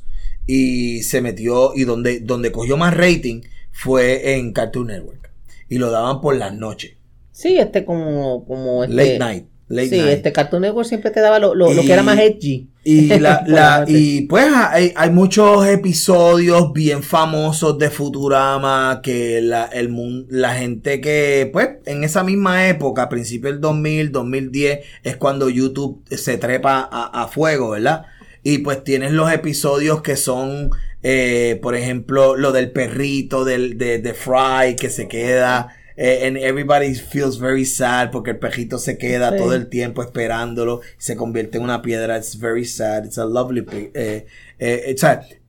y 0.50 1.04
se 1.04 1.22
metió, 1.22 1.74
y 1.76 1.84
donde, 1.84 2.22
donde 2.22 2.52
cogió 2.52 2.76
más 2.78 2.96
rating 2.96 3.42
fue 3.72 4.36
en 4.36 4.52
Cartoon 4.52 4.88
Network. 4.88 5.32
Y 5.68 5.78
lo 5.78 5.92
daban 5.92 6.22
por 6.22 6.36
las 6.36 6.54
noches. 6.54 6.94
Sí, 7.32 7.58
este 7.58 7.86
como, 7.86 8.46
como 8.46 8.84
este, 8.84 8.96
Late 8.96 9.20
Night 9.20 9.46
sí, 9.70 10.00
este 10.00 10.32
Cartoon 10.32 10.64
Network 10.64 10.88
siempre 10.88 11.12
te 11.12 11.20
daba 11.20 11.40
lo, 11.40 11.54
que 11.54 11.92
era 11.92 12.04
más 12.04 12.20
edgy. 12.20 12.68
Y, 12.84 13.08
la, 13.20 13.86
y 13.88 14.22
pues 14.22 14.46
hay, 14.52 14.94
hay, 14.96 15.10
muchos 15.12 15.68
episodios 15.68 16.74
bien 16.74 17.04
famosos 17.04 17.78
de 17.78 17.90
Futurama 17.90 19.02
que 19.04 19.42
la, 19.42 19.66
el, 19.66 20.26
la 20.30 20.56
gente 20.56 21.02
que, 21.02 21.50
pues, 21.52 21.70
en 21.86 22.04
esa 22.04 22.24
misma 22.24 22.68
época, 22.68 23.04
a 23.04 23.10
principios 23.10 23.54
del 23.54 23.62
2000, 23.62 24.12
2010, 24.12 24.80
es 25.04 25.18
cuando 25.18 25.50
YouTube 25.50 26.04
se 26.10 26.38
trepa 26.38 26.90
a, 26.92 27.28
fuego, 27.28 27.72
¿verdad? 27.72 28.06
Y 28.44 28.60
pues 28.60 28.84
tienes 28.84 29.12
los 29.12 29.32
episodios 29.32 30.02
que 30.02 30.16
son, 30.16 30.72
eh, 31.04 31.60
por 31.62 31.76
ejemplo, 31.76 32.36
lo 32.36 32.52
del 32.52 32.72
perrito 32.72 33.46
del, 33.46 33.78
de, 33.78 34.00
de 34.00 34.14
Fry 34.14 34.76
que 34.78 34.90
se 34.90 35.08
queda 35.08 35.76
eh, 36.02 36.26
and 36.26 36.38
everybody 36.38 36.96
feels 36.96 37.38
very 37.38 37.66
sad 37.66 38.10
porque 38.10 38.32
el 38.32 38.40
pejito 38.40 38.78
se 38.78 38.98
queda 38.98 39.36
todo 39.36 39.54
el 39.54 39.68
tiempo 39.68 40.02
esperándolo 40.02 40.80
se 40.98 41.18
convierte 41.18 41.58
en 41.58 41.66
una 41.66 41.82
piedra. 41.82 42.18
It's 42.18 42.40
very 42.40 42.64
sad. 42.64 43.04
It's 43.04 43.18
a 43.18 43.26
lovely. 43.26 43.66
Eh, 43.94 44.26
eh, 44.60 44.96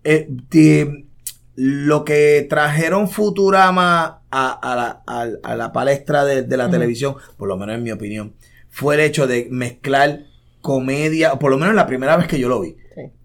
eh 0.03 1.05
lo 1.55 2.05
que 2.05 2.47
trajeron 2.51 3.09
Futurama 3.09 4.23
a, 4.33 5.55
la, 5.57 5.73
palestra 5.73 6.25
de, 6.25 6.57
la 6.57 6.69
televisión, 6.69 7.15
por 7.37 7.47
lo 7.47 7.57
menos 7.57 7.77
en 7.77 7.85
mi 7.85 7.93
opinión, 7.93 8.35
fue 8.71 8.97
el 8.97 9.03
hecho 9.03 9.29
de 9.29 9.47
mezclar 9.53 10.25
comedia, 10.63 11.33
o 11.33 11.39
por 11.39 11.53
lo 11.53 11.59
menos 11.59 11.77
la 11.77 11.87
primera 11.87 12.17
vez 12.17 12.27
que 12.27 12.41
yo 12.41 12.49
lo 12.49 12.61
vi, 12.61 12.77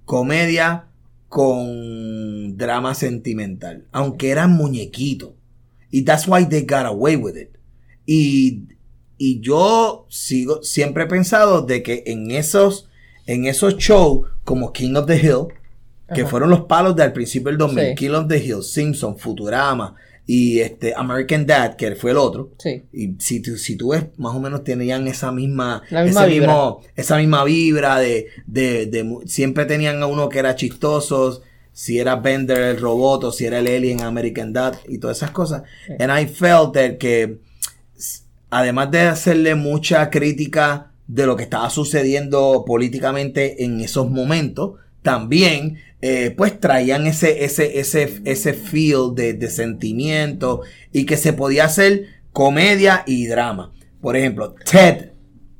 comedia 0.05 0.85
con 1.27 2.57
drama 2.57 2.95
sentimental, 2.95 3.85
aunque 3.91 4.29
eran 4.29 4.53
muñequitos. 4.53 5.31
Y 5.91 6.03
that's 6.03 6.27
why 6.27 6.45
they 6.45 6.61
got 6.61 6.85
away 6.85 7.15
with 7.15 7.35
it. 7.35 7.57
Y, 8.05 8.63
y 9.17 9.39
yo 9.41 10.05
sigo, 10.09 10.63
siempre 10.63 11.03
he 11.03 11.07
pensado 11.07 11.61
de 11.61 11.83
que 11.83 12.03
en 12.05 12.31
esos, 12.31 12.89
en 13.25 13.45
esos 13.45 13.77
shows 13.77 14.29
como 14.43 14.71
King 14.71 14.95
of 14.95 15.07
the 15.07 15.17
Hill, 15.17 15.47
que 16.13 16.25
fueron 16.25 16.49
los 16.49 16.61
palos 16.61 16.95
del 16.95 17.13
principio 17.13 17.49
del 17.49 17.57
2000, 17.57 17.95
King 17.95 18.11
of 18.11 18.27
the 18.27 18.37
Hill, 18.37 18.61
Simpson, 18.61 19.17
Futurama, 19.17 19.95
y 20.27 20.59
este 20.59 20.93
American 20.95 21.45
Dad, 21.45 21.75
que 21.75 21.95
fue 21.95 22.11
el 22.11 22.17
otro. 22.17 22.51
Sí. 22.57 22.83
Y 22.91 23.15
si 23.19 23.41
tú, 23.41 23.57
si 23.57 23.75
tú 23.75 23.89
ves, 23.89 24.05
más 24.17 24.35
o 24.35 24.39
menos 24.39 24.63
tenían 24.63 25.07
esa 25.07 25.31
misma, 25.31 25.83
vibra. 25.89 26.75
esa 26.95 27.17
misma 27.17 27.43
vibra 27.43 27.99
de, 27.99 28.27
de, 28.47 28.87
de, 28.87 29.17
siempre 29.25 29.65
tenían 29.65 30.01
a 30.01 30.07
uno 30.07 30.29
que 30.29 30.39
era 30.39 30.55
chistoso, 30.55 31.41
si 31.71 31.99
era 31.99 32.15
Bender 32.15 32.57
el 32.57 32.79
robot 32.79 33.25
o 33.25 33.31
si 33.31 33.45
era 33.45 33.59
el 33.59 33.67
alien 33.67 34.01
American 34.01 34.53
Dad 34.53 34.75
y 34.87 34.97
todas 34.97 35.17
esas 35.17 35.31
cosas. 35.31 35.63
y 35.87 36.01
And 36.01 36.11
I 36.17 36.25
felt 36.25 36.73
that 36.73 36.97
que 36.97 37.39
además 38.49 38.89
de 38.91 39.01
hacerle 39.01 39.55
mucha 39.55 40.09
crítica 40.09 40.91
de 41.07 41.25
lo 41.25 41.35
que 41.35 41.43
estaba 41.43 41.69
sucediendo 41.69 42.63
políticamente 42.65 43.63
en 43.63 43.81
esos 43.81 44.09
momentos, 44.09 44.79
también 45.01 45.77
eh, 46.01 46.33
pues 46.35 46.59
traían 46.59 47.07
ese, 47.07 47.45
ese, 47.45 47.79
ese, 47.79 48.21
ese 48.25 48.53
feel 48.53 49.15
de, 49.15 49.49
sentimiento 49.49 50.61
y 50.91 51.05
que 51.05 51.17
se 51.17 51.33
podía 51.33 51.65
hacer 51.65 52.07
comedia 52.31 53.03
y 53.07 53.27
drama. 53.27 53.73
Por 54.01 54.15
ejemplo, 54.15 54.53
Ted, 54.69 55.11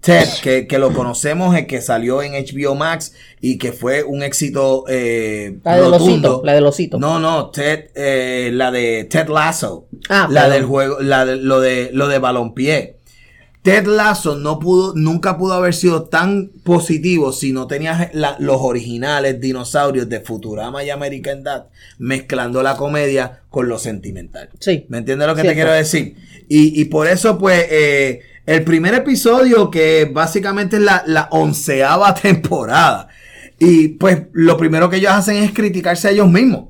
Ted, 0.02 0.28
que, 0.68 0.78
lo 0.78 0.94
conocemos, 0.94 1.56
el 1.56 1.66
que 1.66 1.82
salió 1.82 2.22
en 2.22 2.34
HBO 2.34 2.76
Max 2.76 3.14
y 3.42 3.58
que 3.58 3.72
fue 3.72 4.04
un 4.04 4.22
éxito 4.22 4.84
eh, 4.88 5.58
la 5.64 5.78
de 5.78 5.82
osito, 5.82 6.42
la 6.44 6.54
del 6.54 6.66
osito. 6.66 7.00
No, 7.00 7.18
no, 7.18 7.50
Ted, 7.50 7.90
eh, 7.96 8.52
la 8.54 8.70
de 8.70 9.06
Ted 9.06 9.30
Lasso. 9.30 9.88
Ah, 10.10 10.28
la 10.30 10.48
del 10.48 10.66
juego, 10.66 11.00
la 11.00 11.26
de, 11.26 11.38
lo 11.38 11.60
de 11.60 11.90
lo 11.92 12.08
de 12.08 12.20
balompié. 12.20 12.98
Ted 13.66 13.88
Lasso 13.88 14.36
no 14.36 14.60
pudo, 14.60 14.94
nunca 14.96 15.40
pudo 15.40 15.54
haber 15.54 15.74
sido 15.74 16.04
tan 16.04 16.52
positivo 16.64 17.34
si 17.34 17.52
no 17.52 17.66
tenías 17.66 18.12
los 18.14 18.58
originales 18.62 19.42
dinosaurios 19.42 20.08
de 20.08 20.20
Futurama 20.20 20.84
y 20.84 20.92
American 20.92 21.42
Dad 21.42 21.66
mezclando 21.98 22.62
la 22.62 22.78
comedia 22.78 23.42
con 23.50 23.68
lo 23.68 23.80
sentimental. 23.80 24.52
Sí. 24.60 24.86
¿Me 24.90 25.00
entiendes 25.00 25.28
lo 25.28 25.34
que 25.34 25.42
te 25.42 25.56
quiero 25.56 25.72
decir? 25.72 26.16
Y, 26.48 26.86
por 26.86 27.08
eso, 27.08 27.40
pues, 27.40 27.66
eh, 27.72 28.22
el 28.46 28.64
primer 28.64 28.94
episodio, 28.94 29.72
que 29.72 30.12
básicamente 30.14 30.76
es 30.76 30.84
la, 30.84 31.04
la 31.08 31.28
onceava 31.32 32.14
temporada, 32.22 33.08
y 33.58 33.88
pues 33.88 34.28
lo 34.34 34.58
primero 34.58 34.92
que 34.92 34.98
ellos 34.98 35.12
hacen 35.12 35.38
es 35.38 35.54
criticarse 35.54 36.08
a 36.08 36.12
ellos 36.12 36.30
mismos. 36.30 36.66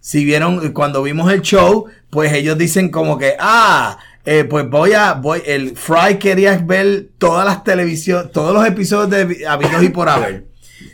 Si 0.00 0.22
vieron, 0.26 0.74
cuando 0.74 1.02
vimos 1.02 1.32
el 1.32 1.40
show, 1.40 1.86
pues 2.10 2.34
ellos 2.34 2.58
dicen 2.58 2.90
como 2.90 3.16
que, 3.16 3.36
ah, 3.40 3.98
eh, 4.26 4.44
pues 4.44 4.68
voy 4.68 4.92
a, 4.92 5.14
voy, 5.14 5.40
el 5.46 5.76
Fry 5.76 6.18
quería 6.18 6.58
ver 6.58 7.10
todas 7.16 7.46
las 7.46 7.62
televisiones, 7.62 8.32
todos 8.32 8.52
los 8.52 8.66
episodios 8.66 9.08
de 9.08 9.46
Habidos 9.46 9.82
y 9.84 9.88
por 9.88 10.08
haber. 10.08 10.48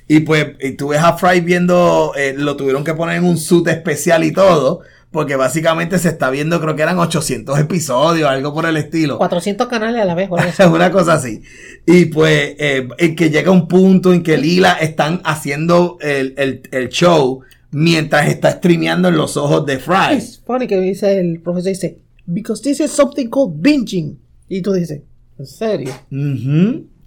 Y 0.06 0.20
pues, 0.20 0.48
y 0.60 0.72
tú 0.72 0.88
ves 0.88 1.00
a 1.00 1.16
Fry 1.16 1.40
viendo, 1.40 2.12
eh, 2.14 2.34
lo 2.36 2.56
tuvieron 2.56 2.84
que 2.84 2.92
poner 2.92 3.16
en 3.16 3.24
un 3.24 3.38
suit 3.38 3.66
especial 3.68 4.22
y 4.22 4.32
todo, 4.32 4.80
porque 5.10 5.36
básicamente 5.36 5.98
se 5.98 6.10
está 6.10 6.28
viendo, 6.28 6.60
creo 6.60 6.76
que 6.76 6.82
eran 6.82 6.98
800 6.98 7.58
episodios, 7.58 8.28
algo 8.28 8.52
por 8.52 8.66
el 8.66 8.76
estilo. 8.76 9.16
400 9.16 9.66
canales 9.66 10.02
a 10.02 10.04
la 10.04 10.14
vez, 10.14 10.28
Es 10.46 10.66
una 10.66 10.90
cosa 10.90 11.14
así. 11.14 11.42
Y 11.86 12.06
pues, 12.06 12.54
eh, 12.58 12.86
en 12.98 13.16
que 13.16 13.30
llega 13.30 13.50
un 13.50 13.66
punto 13.66 14.12
en 14.12 14.22
que 14.22 14.36
Lila 14.36 14.74
están 14.74 15.22
haciendo 15.24 15.96
el, 16.02 16.34
el, 16.36 16.62
el 16.70 16.90
show 16.90 17.40
mientras 17.70 18.28
está 18.28 18.52
streameando 18.52 19.08
en 19.08 19.16
los 19.16 19.38
ojos 19.38 19.64
de 19.66 19.78
Fry. 19.78 20.16
Es 20.18 20.40
funny 20.46 20.66
que 20.66 20.78
dice 20.78 21.18
el 21.18 21.40
profesor, 21.40 21.70
dice, 21.70 21.98
because 22.26 22.62
this 22.62 22.80
is 22.80 22.90
something 22.90 23.28
called 23.28 23.62
binging. 23.62 24.18
Y 24.48 24.62
tú 24.62 24.72
dices, 24.72 25.02
¿en 25.38 25.46
serio? 25.46 25.92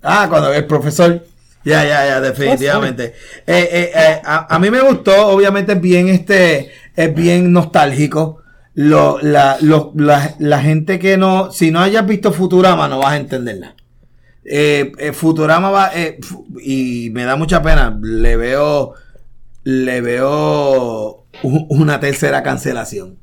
Ah, 0.02 0.28
cuando 0.30 0.54
el 0.54 0.66
profesor. 0.66 1.24
Ya, 1.64 1.84
ya, 1.84 2.06
ya, 2.06 2.22
definitivamente. 2.22 3.14
Eh, 3.48 3.70
eh, 3.72 3.92
eh, 3.96 4.22
a, 4.24 4.60
mí 4.60 4.70
me 4.70 4.82
gustó, 4.82 5.30
obviamente 5.30 5.74
es 5.74 5.82
bien 5.82 6.10
este, 6.10 6.72
es 6.96 7.16
bien 7.16 7.52
nostálgico. 7.52 8.44
Lo, 8.76 9.20
la, 9.22 9.58
lo, 9.62 9.92
la, 9.96 10.36
la, 10.38 10.62
gente 10.62 11.00
que 11.00 11.18
no, 11.18 11.52
si 11.52 11.72
no 11.72 11.80
hayas 11.80 12.06
visto 12.06 12.32
Futurama, 12.32 12.88
no 12.88 13.00
vas 13.00 13.14
a 13.14 13.18
entenderla. 13.18 13.74
Futurama 15.14 15.72
va, 15.72 15.92
y 16.62 17.10
me 17.12 17.24
da 17.24 17.36
mucha 17.36 17.64
pena, 17.64 17.98
le 18.00 18.36
veo, 18.38 18.94
le 19.64 20.02
veo 20.02 21.26
una 21.42 22.00
tercera 22.00 22.44
cancelación. 22.44 23.18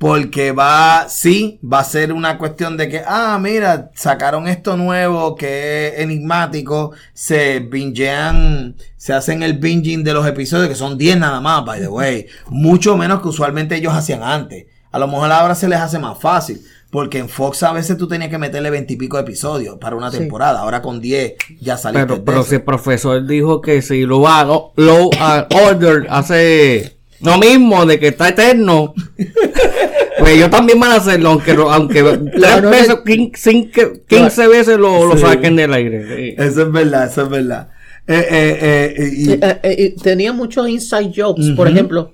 Porque 0.00 0.52
va, 0.52 1.10
sí, 1.10 1.60
va 1.62 1.80
a 1.80 1.84
ser 1.84 2.14
una 2.14 2.38
cuestión 2.38 2.78
de 2.78 2.88
que, 2.88 3.02
ah, 3.06 3.38
mira, 3.38 3.90
sacaron 3.94 4.48
esto 4.48 4.78
nuevo 4.78 5.34
que 5.34 5.88
es 5.88 6.00
enigmático, 6.00 6.92
se 7.12 7.58
bingean, 7.60 8.76
se 8.96 9.12
hacen 9.12 9.42
el 9.42 9.58
binging 9.58 10.02
de 10.02 10.14
los 10.14 10.26
episodios, 10.26 10.70
que 10.70 10.74
son 10.74 10.96
10 10.96 11.18
nada 11.18 11.42
más, 11.42 11.66
by 11.66 11.80
the 11.82 11.88
way. 11.88 12.26
Mucho 12.48 12.96
menos 12.96 13.20
que 13.20 13.28
usualmente 13.28 13.76
ellos 13.76 13.92
hacían 13.92 14.22
antes. 14.22 14.64
A 14.90 14.98
lo 14.98 15.06
mejor 15.06 15.30
ahora 15.32 15.54
se 15.54 15.68
les 15.68 15.78
hace 15.78 15.98
más 15.98 16.18
fácil. 16.18 16.62
Porque 16.90 17.18
en 17.18 17.28
Fox 17.28 17.62
a 17.62 17.72
veces 17.74 17.98
tú 17.98 18.08
tenías 18.08 18.30
que 18.30 18.38
meterle 18.38 18.70
veintipico 18.70 19.18
episodios 19.18 19.76
para 19.76 19.96
una 19.96 20.10
temporada. 20.10 20.60
Ahora 20.60 20.80
con 20.80 21.02
10 21.02 21.34
ya 21.60 21.76
salió. 21.76 22.00
Pero, 22.06 22.24
pero 22.24 22.42
si 22.42 22.54
el 22.54 22.62
profesor 22.62 23.26
dijo 23.26 23.60
que 23.60 23.82
si 23.82 24.06
lo 24.06 24.22
va 24.22 24.44
low, 24.44 24.72
low 24.76 25.10
order 25.68 26.06
hace 26.08 26.99
lo 27.22 27.38
mismo 27.38 27.86
de 27.86 27.98
que 27.98 28.08
está 28.08 28.28
eterno. 28.28 28.94
pues 30.18 30.32
ellos 30.32 30.50
también 30.50 30.78
van 30.80 30.92
a 30.92 30.96
hacerlo, 30.96 31.30
aunque, 31.30 31.52
aunque 31.52 32.02
tres 32.02 32.62
veces, 32.62 32.96
15, 34.08 34.48
veces 34.48 34.78
lo, 34.78 35.16
saquen 35.16 35.56
del 35.56 35.72
aire. 35.72 36.34
Eso 36.36 36.62
es 36.62 36.72
verdad, 36.72 37.06
eso 37.06 37.22
es 37.22 37.28
verdad. 37.28 37.68
Eh, 38.06 38.26
eh, 38.30 39.38
eh, 39.40 39.60
eh 39.62 39.94
tenía 40.02 40.32
muchos 40.32 40.68
inside 40.68 41.12
jokes, 41.14 41.52
por 41.56 41.68
ejemplo. 41.68 42.12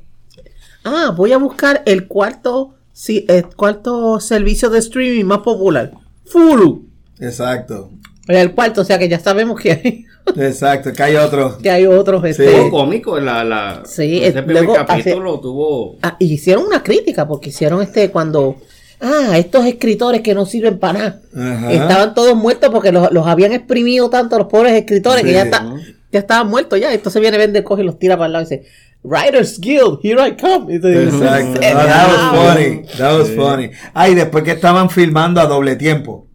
Ah, 0.85 1.13
voy 1.17 1.33
a 1.33 1.39
buscar 1.39 1.83
el 1.87 2.07
cuarto, 2.07 2.75
sí, 2.93 3.25
el 3.29 3.47
cuarto 3.47 4.21
servicio 4.21 4.71
de 4.71 4.79
streaming 4.79 5.25
más 5.25 5.39
popular. 5.39 5.93
Fulu. 6.27 6.87
Exacto. 7.19 7.91
El 8.29 8.53
cuarto, 8.53 8.81
o 8.81 8.85
sea 8.85 8.99
que 8.99 9.09
ya 9.09 9.21
sabemos 9.21 9.61
que 9.61 9.73
hay. 9.73 10.07
Exacto, 10.37 10.93
que 10.93 11.03
hay 11.03 11.17
otros. 11.17 11.57
Que 11.63 11.71
hay 11.71 11.87
otros. 11.87 12.25
Este, 12.25 12.69
cómico 12.71 13.21
la, 13.21 13.45
la 13.45 13.83
sí, 13.85 14.23
ese 14.23 14.43
primer 14.43 14.67
capítulo 14.67 15.41
tuvo. 15.41 15.97
Ah, 16.03 16.17
y 16.19 16.33
hicieron 16.33 16.65
una 16.65 16.83
crítica 16.83 17.27
porque 17.27 17.51
hicieron 17.51 17.83
este 17.83 18.11
cuando. 18.11 18.57
Ah, 19.01 19.37
estos 19.37 19.67
escritores 19.67 20.23
que 20.23 20.35
no 20.35 20.47
sirven 20.47 20.79
para 20.79 21.21
nada. 21.35 21.71
Estaban 21.71 22.15
todos 22.15 22.35
muertos 22.35 22.71
porque 22.73 22.93
los, 22.93 23.13
los, 23.13 23.27
habían 23.27 23.53
exprimido 23.53 24.09
tanto 24.09 24.39
los 24.39 24.47
pobres 24.47 24.73
escritores 24.73 25.23
que 25.23 25.33
ya, 25.33 25.43
está, 25.43 25.67
ya 26.11 26.19
estaban 26.19 26.49
muertos 26.49 26.81
ya. 26.81 26.93
Entonces 26.95 27.21
viene 27.21 27.37
Vender, 27.37 27.63
coge 27.63 27.83
y 27.83 27.85
los 27.85 27.99
tira 27.99 28.17
para 28.17 28.27
el 28.27 28.33
lado 28.33 28.47
y 28.47 28.49
dice, 28.49 28.67
Writers 29.03 29.61
Guild, 29.61 30.01
here 30.03 30.19
I 30.19 30.35
come. 30.35 30.75
Exacto. 30.75 31.61
that 31.61 32.09
was 32.09 32.55
funny. 32.57 32.83
That 32.97 33.19
was 33.19 33.31
funny. 33.31 33.71
Ah, 33.95 34.09
y 34.09 34.15
después 34.15 34.43
que 34.45 34.53
estaban 34.53 34.89
filmando 34.89 35.43
a 35.43 35.47
doble 35.47 35.77
tiempo. 35.77 36.27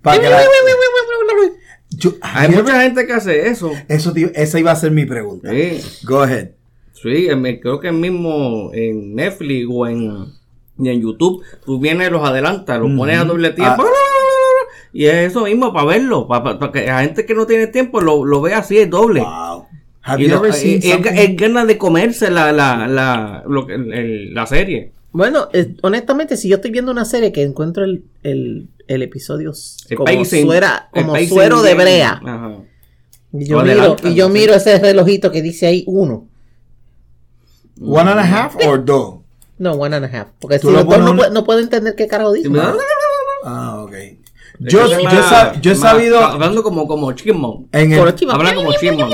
Para 0.00 0.20
que 0.20 0.30
la... 0.30 0.38
Hay 2.20 2.48
mucha 2.50 2.82
gente 2.82 3.06
que 3.06 3.12
hace 3.12 3.48
eso. 3.48 3.72
Eso, 3.88 4.12
esa 4.34 4.58
iba 4.58 4.72
a 4.72 4.76
ser 4.76 4.90
mi 4.90 5.04
pregunta. 5.04 5.50
Sí. 5.50 5.80
Go 6.04 6.22
ahead. 6.22 6.50
Sí, 6.94 7.28
creo 7.60 7.80
que 7.80 7.92
mismo 7.92 8.70
en 8.72 9.14
Netflix 9.14 9.66
o 9.70 9.86
en, 9.86 10.26
en 10.78 11.00
YouTube, 11.00 11.42
tú 11.64 11.78
vienes, 11.78 12.10
los 12.10 12.26
adelantas, 12.26 12.80
los 12.80 12.90
pones 12.96 13.18
a 13.18 13.24
doble 13.24 13.50
tiempo. 13.50 13.82
Ah. 13.82 13.92
Y 14.92 15.04
es 15.04 15.30
eso 15.30 15.44
mismo 15.44 15.72
para 15.72 15.86
verlo, 15.86 16.26
para, 16.26 16.72
que 16.72 16.86
la 16.86 17.02
gente 17.02 17.26
que 17.26 17.34
no 17.34 17.46
tiene 17.46 17.66
tiempo 17.66 18.00
lo, 18.00 18.24
lo 18.24 18.40
vea 18.40 18.58
así, 18.58 18.78
es 18.78 18.88
doble. 18.88 19.20
Wow. 19.20 19.66
y 20.18 20.90
es, 20.90 21.36
ganas 21.36 21.66
de 21.66 21.76
comerse 21.76 22.30
la, 22.30 22.50
la, 22.50 22.88
la, 22.88 23.44
lo, 23.46 23.66
la 23.68 24.46
serie. 24.46 24.92
Bueno, 25.16 25.48
honestamente, 25.82 26.36
si 26.36 26.48
yo 26.48 26.56
estoy 26.56 26.70
viendo 26.70 26.92
una 26.92 27.04
serie 27.04 27.32
que 27.32 27.42
encuentro 27.42 27.84
el, 27.84 28.04
el 28.22 28.68
el 28.86 29.02
episodio 29.02 29.52
como, 29.96 30.24
suero 30.24 31.62
de 31.62 31.74
brea. 31.74 32.20
Y 33.32 33.44
yo, 33.44 33.62
miro, 33.62 33.96
y 34.04 34.14
yo 34.14 34.28
miro 34.28 34.54
ese 34.54 34.78
relojito 34.78 35.30
que 35.30 35.42
dice 35.42 35.66
ahí 35.66 35.84
uno. 35.86 36.28
¿One 37.80 38.10
and 38.10 38.20
a 38.20 38.22
half 38.22 38.56
o 38.56 38.78
dos? 38.78 39.16
No, 39.58 39.72
one 39.72 39.94
and 39.94 40.06
a 40.06 40.20
half. 40.20 40.28
Porque 40.38 40.58
si 40.58 40.70
los 40.70 40.86
dos 40.86 40.98
no, 40.98 41.16
puede, 41.16 41.30
no 41.30 41.44
puede 41.44 41.62
entender 41.62 41.94
qué 41.94 42.06
carajo 42.06 42.32
dice. 42.32 42.48
Ah, 43.44 43.82
ok. 43.84 43.92
Yo, 44.58 44.86
yo, 44.86 45.70
he 45.70 45.74
sabido. 45.74 46.18
Hablando 46.20 46.62
como, 46.62 46.86
como 46.86 47.12
Chimon. 47.12 47.68
Habla 47.72 48.54
como 48.54 48.72
Chimon, 48.72 49.10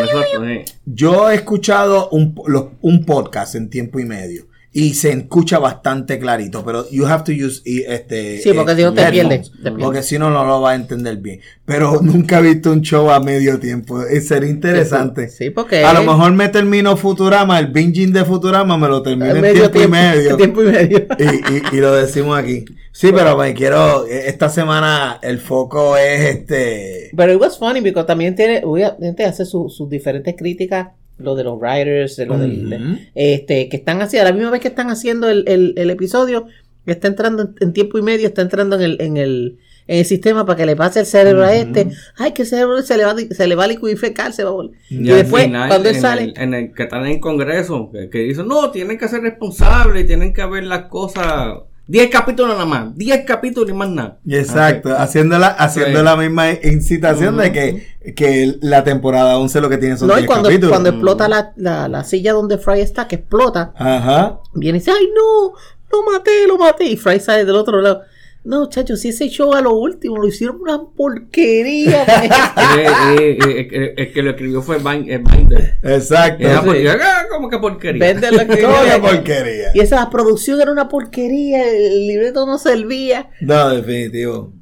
Yo 0.85 1.31
he 1.31 1.35
escuchado 1.35 2.11
un, 2.11 2.35
un 2.81 3.05
podcast 3.05 3.57
en 3.57 3.69
tiempo 3.69 3.99
y 3.99 4.05
medio. 4.05 4.52
Y 4.75 4.95
se 4.95 5.11
escucha 5.11 5.59
bastante 5.59 6.19
clarito, 6.19 6.65
pero 6.65 6.89
you 6.91 7.05
have 7.05 7.25
to 7.25 7.33
use 7.33 7.63
este 7.65 8.39
Sí, 8.39 8.53
porque 8.55 8.75
si 8.75 8.83
no 8.83 8.95
te 8.95 9.05
pierdes, 9.11 9.53
porque 9.79 10.03
si 10.03 10.19
no 10.19 10.31
no 10.31 10.47
lo 10.47 10.63
vas 10.63 10.73
a 10.73 10.77
entender 10.77 11.19
bien. 11.19 11.41
Pero 11.67 12.01
nunca 12.03 12.39
he 12.39 12.43
visto 12.43 12.73
un 12.73 12.81
show 12.81 13.11
a 13.11 13.21
medio 13.21 13.59
tiempo, 13.59 14.01
sería 14.23 14.49
interesante. 14.49 15.29
Sí, 15.29 15.51
porque 15.51 15.85
a 15.85 15.93
lo 15.93 16.05
mejor 16.05 16.33
me 16.33 16.49
termino 16.49 16.97
Futurama, 16.97 17.59
el 17.59 17.67
binging 17.67 18.13
de 18.13 18.25
Futurama 18.25 18.79
me 18.79 18.89
lo 18.89 19.03
termino 19.03 19.35
en 19.35 19.43
tiempo, 19.53 19.83
y 19.83 19.89
medio. 19.89 20.37
Tiempo 20.37 20.63
y 20.63 20.67
medio. 20.67 21.07
Y, 21.19 21.77
y, 21.77 21.81
lo 21.81 21.93
decimos 21.93 22.39
aquí. 22.39 22.65
Sí, 22.93 23.11
pero 23.13 23.37
me 23.37 23.53
quiero 23.53 24.07
esta 24.07 24.49
semana 24.49 25.19
el 25.23 25.39
foco 25.39 25.97
es 25.97 26.37
este 26.37 27.11
Pero 27.17 27.33
it 27.33 27.41
was 27.41 27.59
funny 27.59 27.81
porque 27.81 28.05
también 28.05 28.35
tiene 28.35 28.63
obviamente 28.65 29.25
hace 29.25 29.47
sus 29.47 29.89
diferentes 29.89 30.35
críticas 30.37 30.89
lo 31.19 31.35
de 31.35 31.45
los 31.45 31.59
writers, 31.61 32.19
lo 32.27 32.39
del, 32.39 33.01
este, 33.15 33.69
que 33.69 33.77
están 33.77 34.03
haciendo, 34.03 34.29
a 34.29 34.31
la 34.31 34.37
misma 34.37 34.51
vez 34.51 34.61
que 34.61 34.69
están 34.69 34.91
haciendo 34.91 35.29
el, 35.29 35.45
el, 35.47 35.91
episodio, 35.91 36.47
está 36.87 37.09
entrando 37.09 37.51
en, 37.61 37.73
tiempo 37.73 37.99
y 37.99 38.03
medio, 38.03 38.27
está 38.27 38.43
entrando 38.43 38.77
en 38.77 38.83
el, 38.83 39.01
en 39.01 39.17
el, 39.17 39.59
en 39.87 39.99
el 39.99 40.05
sistema 40.05 40.45
para 40.45 40.57
que 40.57 40.67
le 40.67 40.77
pase 40.77 41.01
el 41.01 41.07
cerebro 41.07 41.45
a 41.45 41.55
este. 41.55 41.89
Ay, 42.17 42.33
que 42.33 42.43
el 42.43 42.49
cerebro 42.49 42.83
se 42.83 42.97
le 42.97 43.05
va, 43.05 43.15
se 43.31 43.47
le 43.47 43.55
va 43.55 43.65
a 43.65 43.69
liquidificar, 43.69 44.33
se 44.33 44.45
va 44.45 44.51
a 44.51 44.55
volver. 44.55 44.77
Y, 44.91 45.05
después, 45.05 45.49
cuando 45.49 45.89
él 45.89 45.97
sale. 45.97 46.33
en 46.37 46.55
el 46.55 46.73
que 46.73 46.85
están 46.85 47.05
en 47.07 47.13
el 47.13 47.21
Congreso, 47.21 47.91
que, 47.93 48.09
que 48.09 48.19
dicen, 48.19 48.49
no, 48.49 48.71
tienen 48.71 48.99
que 48.99 49.09
ser 49.09 49.21
responsables, 49.23 50.07
tienen 50.07 50.33
que 50.33 50.45
ver 50.47 50.65
las 50.65 50.87
cosas 50.87 51.59
10 51.87 52.11
capítulos 52.11 52.53
nada 52.53 52.65
más, 52.65 52.97
10 52.97 53.25
capítulos 53.25 53.71
y 53.71 53.73
más 53.73 53.89
nada. 53.89 54.19
Exacto, 54.27 54.97
haciendo, 54.97 55.39
la, 55.39 55.49
haciendo 55.49 56.03
la 56.03 56.17
misma 56.17 56.51
incitación 56.51 57.37
de 57.37 57.53
que, 57.53 58.15
que, 58.15 58.57
la 58.61 58.85
temporada 58.85 59.37
11 59.39 59.61
lo 59.61 59.69
que 59.69 59.79
tiene 59.79 59.97
son 59.97 60.09
no, 60.09 60.15
10 60.15 60.25
y 60.25 60.27
cuando, 60.27 60.49
capítulos. 60.49 60.71
cuando 60.71 60.91
explota 60.91 61.29
la, 61.29 61.53
la, 61.57 61.89
la, 61.89 62.05
silla 62.05 62.33
donde 62.33 62.59
Fry 62.59 62.81
está, 62.81 63.09
que 63.09 63.17
explota, 63.17 63.73
Ajá. 63.77 64.39
viene 64.55 64.79
y 64.79 64.81
dice, 64.81 64.93
ay 64.93 65.09
no, 65.15 65.55
lo 65.91 66.13
maté, 66.13 66.47
lo 66.47 66.57
maté, 66.57 66.85
y 66.85 66.97
Fry 66.97 67.19
sale 67.21 67.45
del 67.45 67.57
otro 67.57 67.81
lado. 67.81 68.03
No, 68.45 68.69
chacho, 68.69 68.97
si 68.97 69.11
ese 69.11 69.29
show 69.29 69.55
a 69.55 69.61
lo 69.61 69.73
último 69.75 70.17
lo 70.17 70.27
hicieron 70.27 70.61
una 70.61 70.83
porquería. 70.83 72.07
Eh, 73.19 73.39
eh, 73.45 73.69
eh, 73.71 73.95
el 73.97 74.13
que 74.13 74.23
lo 74.23 74.31
escribió 74.31 74.63
fue 74.63 74.79
Binder. 74.79 75.79
Exacto. 75.83 76.47
Ah, 76.49 76.63
¿Cómo 77.31 77.49
que 77.49 77.59
porquería? 77.59 78.15
¿Cómo 78.15 79.03
porquería? 79.09 79.71
Y 79.75 79.81
esa 79.81 80.09
producción 80.09 80.61
era 80.61 80.73
una 80.73 80.89
porquería, 80.89 81.69
el 81.69 82.07
libreto 82.07 82.47
no 82.47 82.59
servía. 82.59 83.29
No, 83.41 83.69
definitivo. 83.71 84.53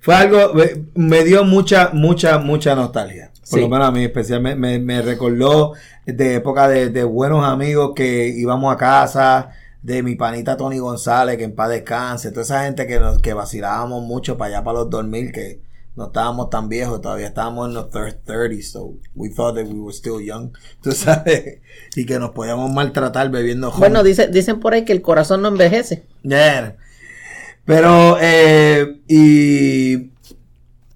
Fue 0.00 0.14
algo, 0.14 0.52
me 0.94 1.24
dio 1.24 1.44
mucha, 1.44 1.90
mucha, 1.92 2.38
mucha 2.38 2.74
nostalgia. 2.74 3.32
Por 3.50 3.60
lo 3.60 3.68
menos 3.68 3.88
a 3.88 3.90
mí 3.90 4.04
especialmente 4.04 4.58
me, 4.58 4.78
me 4.78 5.02
recordó 5.02 5.72
de 6.06 6.36
época 6.36 6.68
de, 6.68 6.90
de 6.90 7.04
buenos 7.04 7.44
amigos 7.44 7.92
que 7.96 8.28
íbamos 8.28 8.72
a 8.72 8.76
casa 8.76 9.50
de 9.88 10.02
mi 10.02 10.16
panita 10.16 10.58
Tony 10.58 10.78
González, 10.78 11.38
que 11.38 11.44
en 11.44 11.54
paz 11.54 11.70
descanse, 11.70 12.30
toda 12.30 12.42
esa 12.42 12.64
gente 12.64 12.86
que 12.86 13.00
nos 13.00 13.22
que 13.22 13.32
vacilábamos 13.32 14.04
mucho 14.04 14.36
para 14.36 14.56
allá 14.56 14.64
para 14.64 14.80
los 14.80 14.90
dormir, 14.90 15.32
que 15.32 15.62
no 15.96 16.08
estábamos 16.08 16.50
tan 16.50 16.68
viejos, 16.68 17.00
todavía 17.00 17.28
estábamos 17.28 17.68
en 17.68 17.74
los 17.74 17.90
30s, 17.90 18.62
so 18.64 18.92
we 19.14 19.30
thought 19.30 19.54
that 19.54 19.64
we 19.64 19.80
were 19.80 19.94
still 19.94 20.22
young, 20.22 20.50
tú 20.82 20.92
sabes, 20.92 21.60
y 21.96 22.04
que 22.04 22.18
nos 22.18 22.32
podíamos 22.32 22.70
maltratar 22.70 23.30
bebiendo 23.30 23.72
Bueno, 23.72 24.02
dice, 24.02 24.28
dicen 24.28 24.60
por 24.60 24.74
ahí 24.74 24.84
que 24.84 24.92
el 24.92 25.00
corazón 25.00 25.40
no 25.40 25.48
envejece. 25.48 26.04
Yeah. 26.22 26.76
Pero, 27.64 28.18
eh, 28.20 29.00
y 29.08 30.10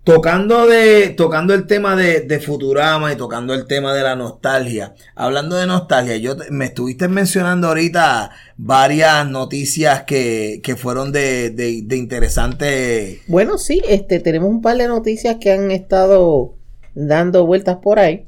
Tocando 0.04 0.66
de, 0.66 1.10
tocando 1.10 1.54
el 1.54 1.68
tema 1.68 1.94
de, 1.94 2.22
de, 2.22 2.40
Futurama 2.40 3.12
y 3.12 3.16
tocando 3.16 3.54
el 3.54 3.66
tema 3.66 3.94
de 3.94 4.02
la 4.02 4.16
nostalgia. 4.16 4.94
Hablando 5.14 5.54
de 5.54 5.68
nostalgia, 5.68 6.16
yo 6.16 6.34
me 6.50 6.64
estuviste 6.64 7.06
mencionando 7.06 7.68
ahorita 7.68 8.32
varias 8.56 9.28
noticias 9.28 10.02
que, 10.02 10.60
que 10.64 10.74
fueron 10.74 11.12
de, 11.12 11.50
de, 11.50 11.82
de 11.84 11.96
interesante. 11.96 13.20
Bueno, 13.28 13.58
sí, 13.58 13.80
este, 13.88 14.18
tenemos 14.18 14.50
un 14.50 14.60
par 14.60 14.76
de 14.76 14.88
noticias 14.88 15.36
que 15.40 15.52
han 15.52 15.70
estado 15.70 16.56
dando 16.94 17.46
vueltas 17.46 17.76
por 17.76 18.00
ahí. 18.00 18.26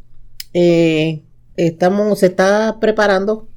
Eh, 0.52 1.22
estamos, 1.56 2.20
se 2.20 2.26
está 2.26 2.78
preparando 2.80 3.48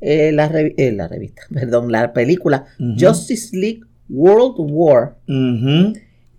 eh, 0.00 0.30
la, 0.32 0.46
eh, 0.54 0.92
la, 0.92 1.08
revista, 1.08 1.42
perdón, 1.52 1.90
la 1.90 2.12
película 2.12 2.66
Justice 2.78 3.56
League 3.56 3.80
World 4.08 4.54
War. 4.58 5.16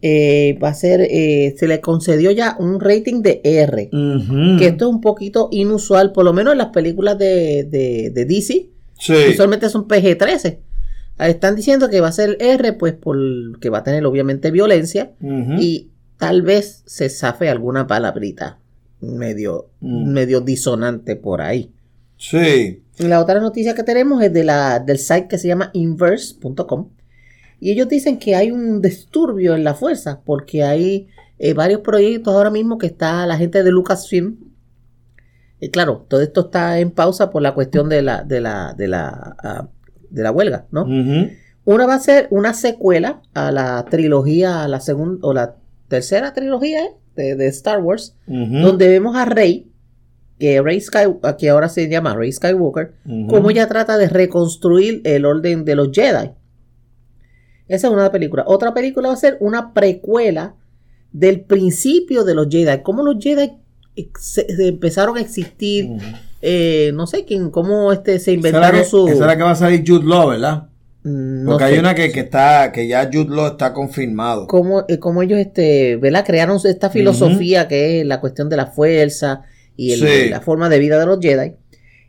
Eh, 0.08 0.60
va 0.64 0.70
a 0.70 0.74
ser, 0.76 1.01
eh, 1.01 1.56
se 1.58 1.68
le 1.68 1.82
concedió 1.82 2.30
ya 2.30 2.56
un 2.60 2.80
rating 2.80 3.24
de 3.24 3.41
R, 3.43 3.89
que 3.89 4.68
esto 4.68 4.86
es 4.86 4.91
un 4.91 5.01
poquito 5.01 5.49
inusual, 5.51 6.12
por 6.12 6.24
lo 6.26 6.32
menos 6.32 6.51
en 6.51 6.60
las 6.60 6.68
películas 6.68 7.18
de, 7.18 7.64
de, 7.64 8.26
DC, 8.26 8.70
sí. 8.99 9.14
usualmente 9.32 9.68
son 9.68 9.88
PG-13. 9.88 10.60
Están 11.18 11.56
diciendo 11.56 11.89
que 11.89 12.01
va 12.01 12.10
a 12.10 12.12
ser 12.12 12.38
R, 12.39 12.74
pues 12.74 12.93
porque 12.93 13.72
va 13.72 13.80
a 13.80 13.84
tener 13.84 14.06
obviamente 14.06 14.51
violencia 14.51 15.14
y 15.60 15.89
tal 16.20 16.43
vez 16.43 16.84
se 16.86 17.10
zafe 17.10 17.49
alguna 17.49 17.88
palabrita 17.88 18.60
medio, 19.01 19.72
mm. 19.80 20.14
medio 20.14 20.39
disonante 20.39 21.16
por 21.16 21.41
ahí. 21.41 21.72
Sí. 22.16 22.84
La 22.99 23.20
otra 23.20 23.39
noticia 23.39 23.74
que 23.74 23.82
tenemos 23.82 24.22
es 24.22 24.32
de 24.32 24.43
la, 24.43 24.78
del 24.78 24.99
site 24.99 25.28
que 25.28 25.39
se 25.39 25.47
llama 25.47 25.72
inverse.com 25.74 26.89
y 27.66 27.72
ellos 27.72 27.89
dicen 27.89 28.20
que 28.20 28.36
hay 28.36 28.51
un 28.51 28.80
disturbio 28.80 29.55
en 29.55 29.63
la 29.63 29.74
fuerza, 29.74 30.22
porque 30.24 30.63
hay 30.63 31.07
eh, 31.39 31.55
varios 31.55 31.82
proyectos 31.82 32.36
ahora 32.36 32.51
mismo 32.51 32.78
que 32.78 32.86
está 32.86 33.26
la 33.26 33.38
gente 33.38 33.63
de 33.63 33.72
Lucasfilm. 33.72 34.38
Y 35.59 35.70
claro, 35.70 36.05
todo 36.07 36.22
esto 36.22 36.41
está 36.41 36.78
en 36.78 36.91
pausa 36.91 37.32
por 37.32 37.41
la 37.41 37.55
cuestión 37.55 37.89
de 37.89 38.03
la, 38.03 38.22
de 38.22 38.39
la, 38.39 38.76
de 38.78 38.88
la, 38.88 39.36
ah, 39.41 39.68
de 40.11 40.22
la 40.22 40.32
huelga, 40.32 40.68
¿no? 40.70 40.86
Una 41.63 41.88
va 41.88 41.95
a 41.95 41.99
ser 41.99 42.28
una 42.30 42.53
secuela 42.53 43.24
a 43.34 43.51
la 43.51 43.84
trilogía, 43.86 44.61
a 44.61 44.68
la 44.68 44.80
segunda 44.80 45.26
o 45.28 45.34
la 45.34 45.55
tercera 45.88 46.34
trilogía 46.34 46.84
de, 47.16 47.47
Star 47.47 47.82
Wars, 47.82 48.16
donde 48.28 48.89
vemos 48.89 49.16
a 49.16 49.26
Rey, 49.26 49.72
que 50.38 50.61
Rey 50.61 50.80
Skywalker, 50.80 51.36
que 51.36 51.49
ahora 51.49 51.70
se 51.70 51.89
llama 51.89 52.13
Rey 52.13 52.32
Skywalker, 52.32 52.93
como 53.28 53.49
ella 53.49 53.68
trata 53.68 53.97
de 53.97 54.07
reconstruir 54.07 55.01
el 55.03 55.26
orden 55.26 55.66
de 55.66 55.76
los 55.76 55.89
Jedi. 55.91 56.30
Esa 57.68 57.88
es 57.88 57.93
una 57.93 58.11
película. 58.11 58.43
Otra 58.47 58.74
película 58.74 59.09
va 59.09 59.13
a 59.13 59.18
ser 59.18 59.38
una 59.39 59.74
precuela 59.74 60.55
del 61.11 61.41
principio 61.41 62.24
de 62.24 62.36
los 62.36 62.47
Jedi. 62.49 62.82
Cómo 62.84 63.03
los 63.03 63.24
Jedi 63.24 63.53
empezaron 64.59 65.18
a 65.18 65.22
existir. 65.22 65.89
Eh, 66.41 66.91
no 66.93 67.07
sé 67.07 67.26
quién, 67.26 67.49
cómo 67.49 67.91
este, 67.91 68.20
se 68.20 68.34
inventaron 68.34 68.86
su. 68.86 69.07
Esa 69.07 69.13
es 69.13 69.28
la 69.28 69.38
que 69.38 69.43
va 69.43 69.51
a 69.51 69.55
salir 69.55 69.84
Jude 69.86 70.05
Law, 70.05 70.30
¿verdad? 70.30 70.68
Mm, 71.03 71.45
Porque 71.45 71.63
hay 71.63 71.78
una 71.78 71.95
que, 71.95 72.05
está, 72.05 72.72
que 72.72 72.88
ya 72.88 73.09
Jude 73.11 73.36
Law 73.36 73.47
está 73.47 73.74
confirmado. 73.74 74.47
Cómo, 74.47 74.82
eh, 74.88 74.99
ellos, 75.24 75.39
este, 75.39 75.97
¿verdad? 75.97 76.26
Crearon 76.26 76.59
esta 76.63 76.89
filosofía 76.89 77.68
que 77.68 78.01
es 78.01 78.05
la 78.05 78.20
cuestión 78.20 78.49
de 78.49 78.57
la 78.57 78.68
fuerza 78.68 79.43
y 79.78 79.95
la 80.30 80.41
forma 80.41 80.70
de 80.70 80.80
vida 80.80 80.99
de 80.99 81.05
los 81.05 81.20
Jedi. 81.20 81.53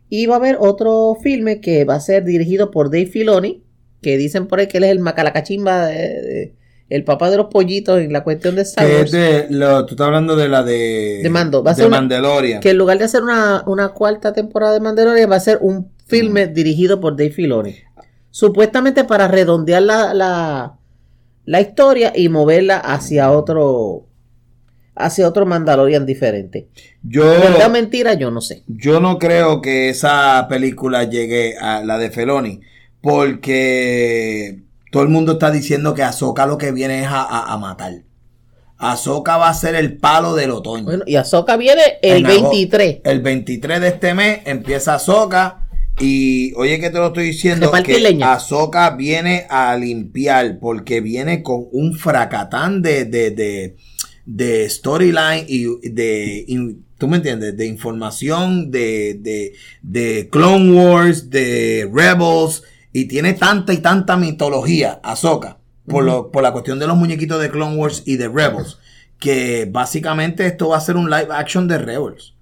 Y 0.09 0.27
va 0.27 0.37
a 0.37 0.39
haber 0.39 0.57
otro 0.61 1.17
filme 1.21 1.61
que 1.61 1.85
va 1.85 1.97
a 1.97 2.01
ser 2.01 2.25
dirigido 2.25 2.71
por 2.71 2.91
Dave 2.91 3.07
Filoni, 3.07 3.63
que 4.07 4.17
dicen 4.17 4.47
por 4.47 4.61
ahí 4.61 4.69
que 4.69 4.79
él 4.79 4.85
es 4.85 4.93
el 4.93 5.01
macalacachimba, 5.01 5.87
de, 5.87 6.55
el 6.89 7.03
papá 7.03 7.29
de 7.29 7.39
los 7.39 7.47
pollitos 7.47 7.99
en 7.99 8.13
la 8.13 8.23
cuestión 8.23 8.55
de 8.55 8.63
Star 8.63 8.89
Wars. 8.89 9.11
de, 9.11 9.49
lo, 9.51 9.85
tú 9.85 9.95
estás 9.95 10.07
hablando 10.07 10.37
de 10.37 10.49
la 10.49 10.63
de, 10.63 11.19
de 11.25 11.29
Mando. 11.29 11.65
Va 11.65 11.73
a 11.73 11.75
ser 11.75 11.91
Mandalorian. 11.91 12.61
que 12.61 12.71
en 12.71 12.79
lugar 12.79 12.99
de 12.99 13.05
hacer 13.07 13.25
una, 13.25 13.89
cuarta 13.97 14.33
temporada 14.33 14.75
de 14.75 14.79
Mandalorian, 14.79 15.29
va 15.29 15.35
a 15.35 15.41
ser 15.41 15.59
un 15.61 15.91
filme 16.07 16.47
mm. 16.47 16.55
dirigido 16.55 17.01
por 17.01 17.17
Dave 17.17 17.33
Filoni. 17.33 17.75
Supuestamente 18.31 19.03
para 19.03 19.27
redondear 19.27 19.83
la, 19.83 20.15
la, 20.15 20.77
la 21.45 21.61
historia 21.61 22.13
y 22.15 22.29
moverla 22.29 22.77
hacia 22.77 23.33
otro 23.33 24.07
hacia 24.95 25.27
otro 25.27 25.47
Mandalorian 25.47 26.07
diferente. 26.07 26.69
Yo 27.03 27.25
¿Verdad 27.25 27.71
mentira? 27.71 28.15
Yo 28.15 28.31
no 28.31 28.41
sé. 28.41 28.63
Yo 28.69 29.01
no 29.01 29.19
creo 29.19 29.61
que 29.61 29.89
esa 29.89 30.47
película 30.49 31.03
llegue 31.03 31.59
a 31.59 31.83
la 31.83 31.99
de 31.99 32.13
Filoni 32.13 32.61
porque 33.01 34.67
todo 34.91 35.03
el 35.03 35.09
mundo 35.11 35.33
está 35.33 35.51
diciendo 35.51 35.95
que 35.95 36.03
Ahsoka 36.03 36.47
lo 36.47 36.59
que 36.59 36.73
viene 36.73 37.03
es 37.03 37.09
a, 37.11 37.57
matar. 37.61 38.03
Ahsoka 38.79 39.37
va 39.37 39.49
a 39.49 39.55
ser 39.55 39.75
el 39.75 39.99
palo 39.99 40.35
del 40.35 40.51
otoño. 40.51 40.85
Bueno, 40.85 41.05
y 41.07 41.17
Ahsoka 41.17 41.57
viene 41.57 41.83
el 42.03 42.25
23. 42.25 43.01
El 43.05 43.21
23 43.21 43.81
de 43.81 43.89
este 43.89 44.15
mes 44.15 44.41
empieza 44.45 44.95
Ahsoka. 44.95 45.69
Y 45.99 46.53
oye 46.57 46.79
que 46.79 46.91
te 46.91 46.99
lo 46.99 47.09
estoy 47.09 47.25
diciendo 47.27 47.73
que 47.85 48.19
Ahsoka 48.23 48.91
viene 48.91 49.47
a 49.49 49.77
limpiar 49.77 50.59
porque 50.59 51.01
viene 51.01 51.43
con 51.43 51.69
un 51.73 51.95
fracatán 51.95 52.83
de, 52.83 53.07
de, 53.07 53.77
de, 54.27 54.71
storyline 54.71 55.47
y 55.49 55.91
de, 55.91 56.75
¿tú 56.99 57.09
me 57.09 57.17
entiendes? 57.17 57.57
De 57.57 57.67
información 57.67 58.71
de, 58.71 59.19
de, 59.21 59.55
de 59.83 60.29
Clone 60.31 60.73
Wars, 60.73 61.31
de 61.31 61.91
Rebels 61.93 62.63
y 62.99 63.05
tiene 63.05 63.35
tanta 63.35 63.75
y 63.75 63.77
tanta 63.83 64.17
mitología, 64.17 65.01
Ahsoka, 65.03 65.59
por, 65.87 66.03
lo, 66.03 66.31
por 66.31 66.43
la 66.43 66.53
cuestión 66.53 66.79
de 66.79 66.87
los 66.87 66.97
muñequitos 66.97 67.39
de 67.39 67.51
Clone 67.51 67.77
Wars 67.77 68.03
y 68.07 68.17
de 68.17 68.27
Rebels, 68.27 68.79
que 69.19 69.69
básicamente 69.71 70.47
esto 70.47 70.71
va 70.71 70.79
a 70.79 70.81
ser 70.81 70.97
un 70.97 71.11
live 71.11 71.29
action 71.29 71.69
de 71.69 71.77
Rebels. 71.77 72.33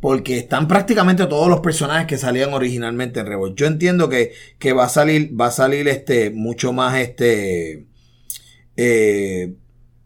porque 0.00 0.38
están 0.38 0.68
prácticamente 0.68 1.26
todos 1.26 1.48
los 1.48 1.58
personajes 1.58 2.06
que 2.06 2.16
salían 2.16 2.54
originalmente 2.54 3.18
en 3.18 3.26
Rebels. 3.26 3.56
Yo 3.56 3.66
entiendo 3.66 4.08
que, 4.08 4.30
que 4.60 4.72
va 4.72 4.84
a 4.84 4.88
salir, 4.88 5.34
va 5.38 5.46
a 5.46 5.50
salir 5.50 5.88
este, 5.88 6.30
mucho 6.30 6.72
más 6.72 6.96
este, 6.96 7.84
eh, 8.76 9.52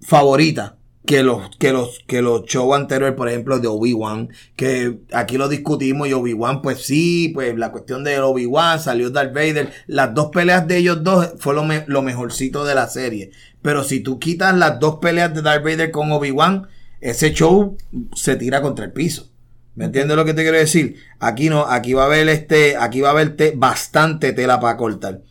favorita 0.01 0.78
que 1.09 1.23
los, 1.23 1.57
que 1.57 1.73
los, 1.73 2.01
que 2.07 2.21
los 2.21 2.45
shows 2.45 2.77
anteriores, 2.77 3.17
por 3.17 3.31
ejemplo, 3.31 3.59
de 3.59 3.67
Obi-Wan, 3.67 4.29
que 4.57 4.99
aquí 5.15 5.39
lo 5.39 5.49
discutimos 5.49 6.07
y 6.07 6.13
Obi-Wan, 6.13 6.61
pues 6.61 6.83
sí, 6.83 7.31
pues 7.33 7.57
la 7.57 7.73
cuestión 7.73 8.05
de 8.05 8.21
Obi-Wan, 8.21 8.79
salió 8.79 9.09
Darth 9.09 9.33
Vader, 9.33 9.73
las 9.87 10.13
dos 10.13 10.29
peleas 10.31 10.69
de 10.69 10.77
ellos 10.77 11.03
dos 11.03 11.31
fue 11.39 11.55
lo, 11.55 11.67
lo 11.87 12.03
mejorcito 12.03 12.67
de 12.67 12.75
la 12.75 12.89
serie. 12.89 13.31
Pero 13.63 13.85
si 13.85 14.01
tú 14.01 14.19
quitas 14.19 14.55
las 14.55 14.81
dos 14.81 14.97
peleas 14.97 15.33
de 15.33 15.41
Darth 15.41 15.65
Vader 15.65 15.91
con 15.91 16.13
Obi-Wan, 16.13 16.69
ese 17.01 17.33
show 17.33 17.79
se 18.15 18.37
tira 18.37 18.61
contra 18.61 18.85
el 18.85 18.93
piso. 18.93 19.31
¿Me 19.77 19.87
entiendes 19.87 20.15
lo 20.15 20.27
que 20.27 20.35
te 20.35 20.43
quiero 20.43 20.59
decir? 20.59 20.97
Aquí 21.21 21.49
no, 21.49 21.65
aquí 21.65 21.95
va 21.95 22.03
a 22.03 22.07
haber 22.07 22.29
este, 22.29 22.77
aquí 22.77 23.01
va 23.01 23.09
a 23.09 23.13
haber 23.13 23.35
bastante 23.57 24.35
tela 24.35 24.61
para 24.61 24.77
cortar. 24.77 25.23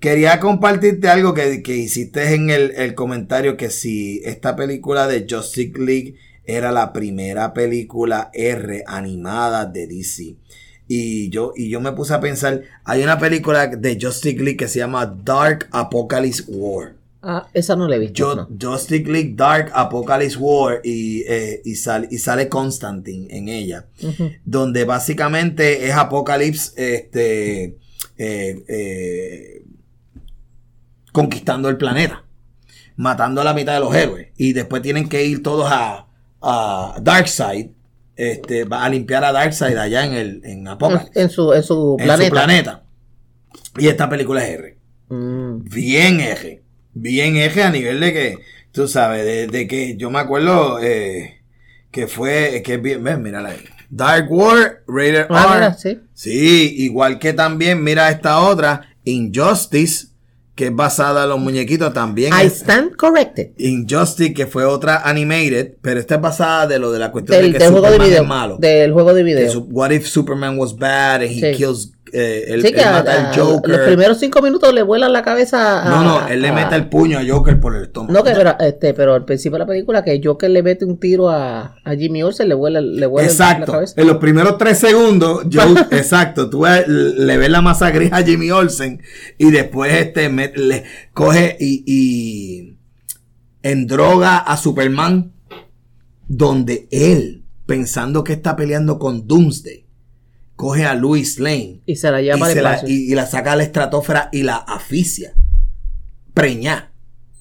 Quería 0.00 0.40
compartirte 0.40 1.08
algo 1.08 1.32
que, 1.32 1.62
hiciste 1.66 2.34
en 2.34 2.50
el, 2.50 2.94
comentario 2.94 3.56
que 3.56 3.70
si 3.70 4.20
esta 4.24 4.54
película 4.54 5.06
de 5.06 5.26
Justice 5.28 5.72
League 5.78 6.16
era 6.44 6.70
la 6.70 6.92
primera 6.92 7.54
película 7.54 8.30
R 8.32 8.84
animada 8.86 9.66
de 9.66 9.86
DC. 9.86 10.36
Y 10.88 11.30
yo, 11.30 11.52
y 11.56 11.68
yo 11.68 11.80
me 11.80 11.92
puse 11.92 12.14
a 12.14 12.20
pensar, 12.20 12.62
hay 12.84 13.02
una 13.02 13.18
película 13.18 13.66
de 13.66 13.98
Justice 14.00 14.38
League 14.38 14.56
que 14.56 14.68
se 14.68 14.78
llama 14.78 15.06
Dark 15.06 15.66
Apocalypse 15.72 16.44
War. 16.46 16.94
Ah, 17.22 17.48
esa 17.54 17.74
no 17.74 17.88
la 17.88 17.96
he 17.96 17.98
visto. 17.98 18.48
Justice 18.60 19.10
League 19.10 19.32
Dark 19.34 19.72
Apocalypse 19.74 20.36
War 20.38 20.80
y, 20.84 21.24
eh, 21.26 21.60
y, 21.64 21.74
sale 21.74 22.48
Constantine 22.48 23.26
en 23.30 23.48
ella. 23.48 23.86
Donde 24.44 24.84
básicamente 24.84 25.88
es 25.88 25.94
Apocalypse 25.94 26.70
este, 26.76 27.78
eh, 28.18 28.64
eh, 28.68 29.62
conquistando 31.16 31.68
el 31.68 31.76
planeta. 31.76 32.24
Matando 32.96 33.40
a 33.40 33.44
la 33.44 33.54
mitad 33.54 33.74
de 33.74 33.80
los 33.80 33.94
héroes. 33.94 34.28
Y 34.36 34.52
después 34.52 34.82
tienen 34.82 35.08
que 35.08 35.24
ir 35.24 35.42
todos 35.42 35.70
a, 35.70 36.06
a 36.42 36.96
Darkseid. 37.00 37.68
Este, 38.16 38.66
a 38.70 38.88
limpiar 38.88 39.24
a 39.24 39.32
Darkseid 39.32 39.76
allá 39.76 40.06
en 40.06 40.14
el 40.14 40.40
en 40.44 40.68
Apocalypse. 40.68 41.20
En 41.20 41.30
su, 41.30 41.52
en 41.52 41.62
su 41.62 41.96
planeta. 41.98 42.22
En 42.22 42.28
su 42.28 42.32
planeta. 42.32 42.82
Y 43.78 43.88
esta 43.88 44.08
película 44.08 44.44
es 44.44 44.58
R. 44.58 44.78
Mm. 45.08 45.64
Bien 45.64 46.20
R 46.20 46.66
bien 46.96 47.36
eje 47.36 47.62
a 47.62 47.70
nivel 47.70 48.00
de 48.00 48.12
que, 48.12 48.38
tú 48.72 48.88
sabes, 48.88 49.50
de, 49.50 49.68
que 49.68 49.96
yo 49.96 50.10
me 50.10 50.18
acuerdo 50.18 50.80
eh, 50.82 51.42
que 51.90 52.06
fue, 52.06 52.62
que 52.64 52.78
bien, 52.78 53.22
mírala 53.22 53.50
ahí. 53.50 53.64
Dark 53.88 54.32
War, 54.32 54.82
Raider 54.88 55.26
ah, 55.30 55.76
R. 55.84 56.00
sí. 56.14 56.74
igual 56.78 57.18
que 57.18 57.32
también, 57.32 57.84
mira 57.84 58.10
esta 58.10 58.40
otra, 58.40 58.88
Injustice, 59.04 60.08
que 60.56 60.66
es 60.66 60.74
basada 60.74 61.24
en 61.24 61.28
los 61.28 61.38
muñequitos 61.38 61.92
también. 61.92 62.32
I 62.32 62.46
stand 62.46 62.96
corrected. 62.96 63.50
Injustice, 63.58 64.32
que 64.32 64.46
fue 64.46 64.64
otra 64.64 65.02
animated, 65.08 65.74
pero 65.82 66.00
esta 66.00 66.14
es 66.16 66.20
basada 66.22 66.66
de 66.66 66.78
lo 66.78 66.90
de 66.90 66.98
la 66.98 67.12
cuestión 67.12 67.42
de 67.42 67.52
que 67.52 67.58
del 67.58 67.70
juego 67.70 67.90
de 67.90 67.98
video, 67.98 68.22
es 68.22 68.28
malo. 68.28 68.56
Del 68.58 68.92
juego 68.92 69.12
de 69.12 69.22
video. 69.22 69.66
what 69.70 69.90
if 69.90 70.06
Superman 70.06 70.58
was 70.58 70.74
bad 70.74 71.20
and 71.20 71.30
he 71.30 71.54
kills 71.54 71.92
eh, 72.18 72.58
sí, 72.62 72.74
a, 72.80 73.32
Joker. 73.34 73.76
Los 73.76 73.86
primeros 73.86 74.18
cinco 74.18 74.40
minutos 74.40 74.72
le 74.72 74.82
vuelan 74.82 75.12
la 75.12 75.22
cabeza 75.22 75.82
a. 75.82 75.90
No, 75.90 76.02
no, 76.02 76.28
él 76.28 76.40
le 76.40 76.50
mete 76.50 76.74
el 76.74 76.88
puño 76.88 77.18
a 77.18 77.22
Joker 77.26 77.60
por 77.60 77.76
el 77.76 77.82
estómago. 77.82 78.12
No, 78.12 78.24
que 78.24 78.30
pero, 78.30 78.58
este, 78.58 78.94
pero 78.94 79.14
al 79.14 79.24
principio 79.24 79.56
de 79.56 79.58
la 79.60 79.66
película, 79.66 80.02
que 80.02 80.20
Joker 80.22 80.48
le 80.48 80.62
mete 80.62 80.84
un 80.84 80.98
tiro 80.98 81.28
a, 81.28 81.76
a 81.84 81.94
Jimmy 81.94 82.22
Olsen, 82.22 82.48
le 82.48 82.54
vuela, 82.54 82.80
le 82.80 83.06
vuela 83.06 83.28
exacto. 83.28 83.66
la 83.66 83.72
cabeza. 83.72 84.00
En 84.00 84.06
los 84.06 84.16
primeros 84.16 84.56
tres 84.56 84.78
segundos, 84.78 85.44
exacto, 85.90 86.48
tú 86.48 86.64
le 86.64 87.36
ves 87.36 87.50
la 87.50 87.60
masa 87.60 87.90
gris 87.90 88.12
a 88.12 88.22
Jimmy 88.22 88.50
Olsen 88.50 89.02
y 89.36 89.50
después 89.50 89.92
este 89.92 90.28
le 90.28 90.84
coge 91.12 91.56
y, 91.60 91.84
y 91.86 92.78
en 93.62 93.86
droga 93.86 94.38
a 94.38 94.56
Superman, 94.56 95.32
donde 96.28 96.88
él, 96.90 97.44
pensando 97.66 98.24
que 98.24 98.32
está 98.32 98.56
peleando 98.56 98.98
con 98.98 99.26
Doomsday 99.26 99.85
coge 100.56 100.84
a 100.84 100.94
Louis 100.94 101.38
Lane 101.38 101.82
y 101.86 101.96
se 101.96 102.10
la 102.10 102.20
lleva 102.20 102.50
y, 102.50 102.54
la, 102.56 102.80
y, 102.86 103.14
la 103.14 103.26
saca 103.26 103.52
a 103.52 103.56
la 103.56 103.62
estratosfera 103.62 104.30
y 104.32 104.42
la 104.42 104.56
aficia. 104.56 105.34
Preña. 106.34 106.90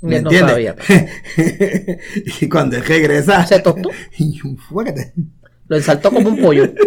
¿Me 0.02 0.18
entiendes? 0.18 0.76
y 2.42 2.48
cuando 2.48 2.76
él 2.76 2.86
regresa. 2.86 3.46
Se 3.48 3.60
tostó. 3.60 3.90
Lo 5.68 5.78
ensaltó 5.78 6.12
como 6.12 6.30
un 6.30 6.42
pollo. 6.42 6.72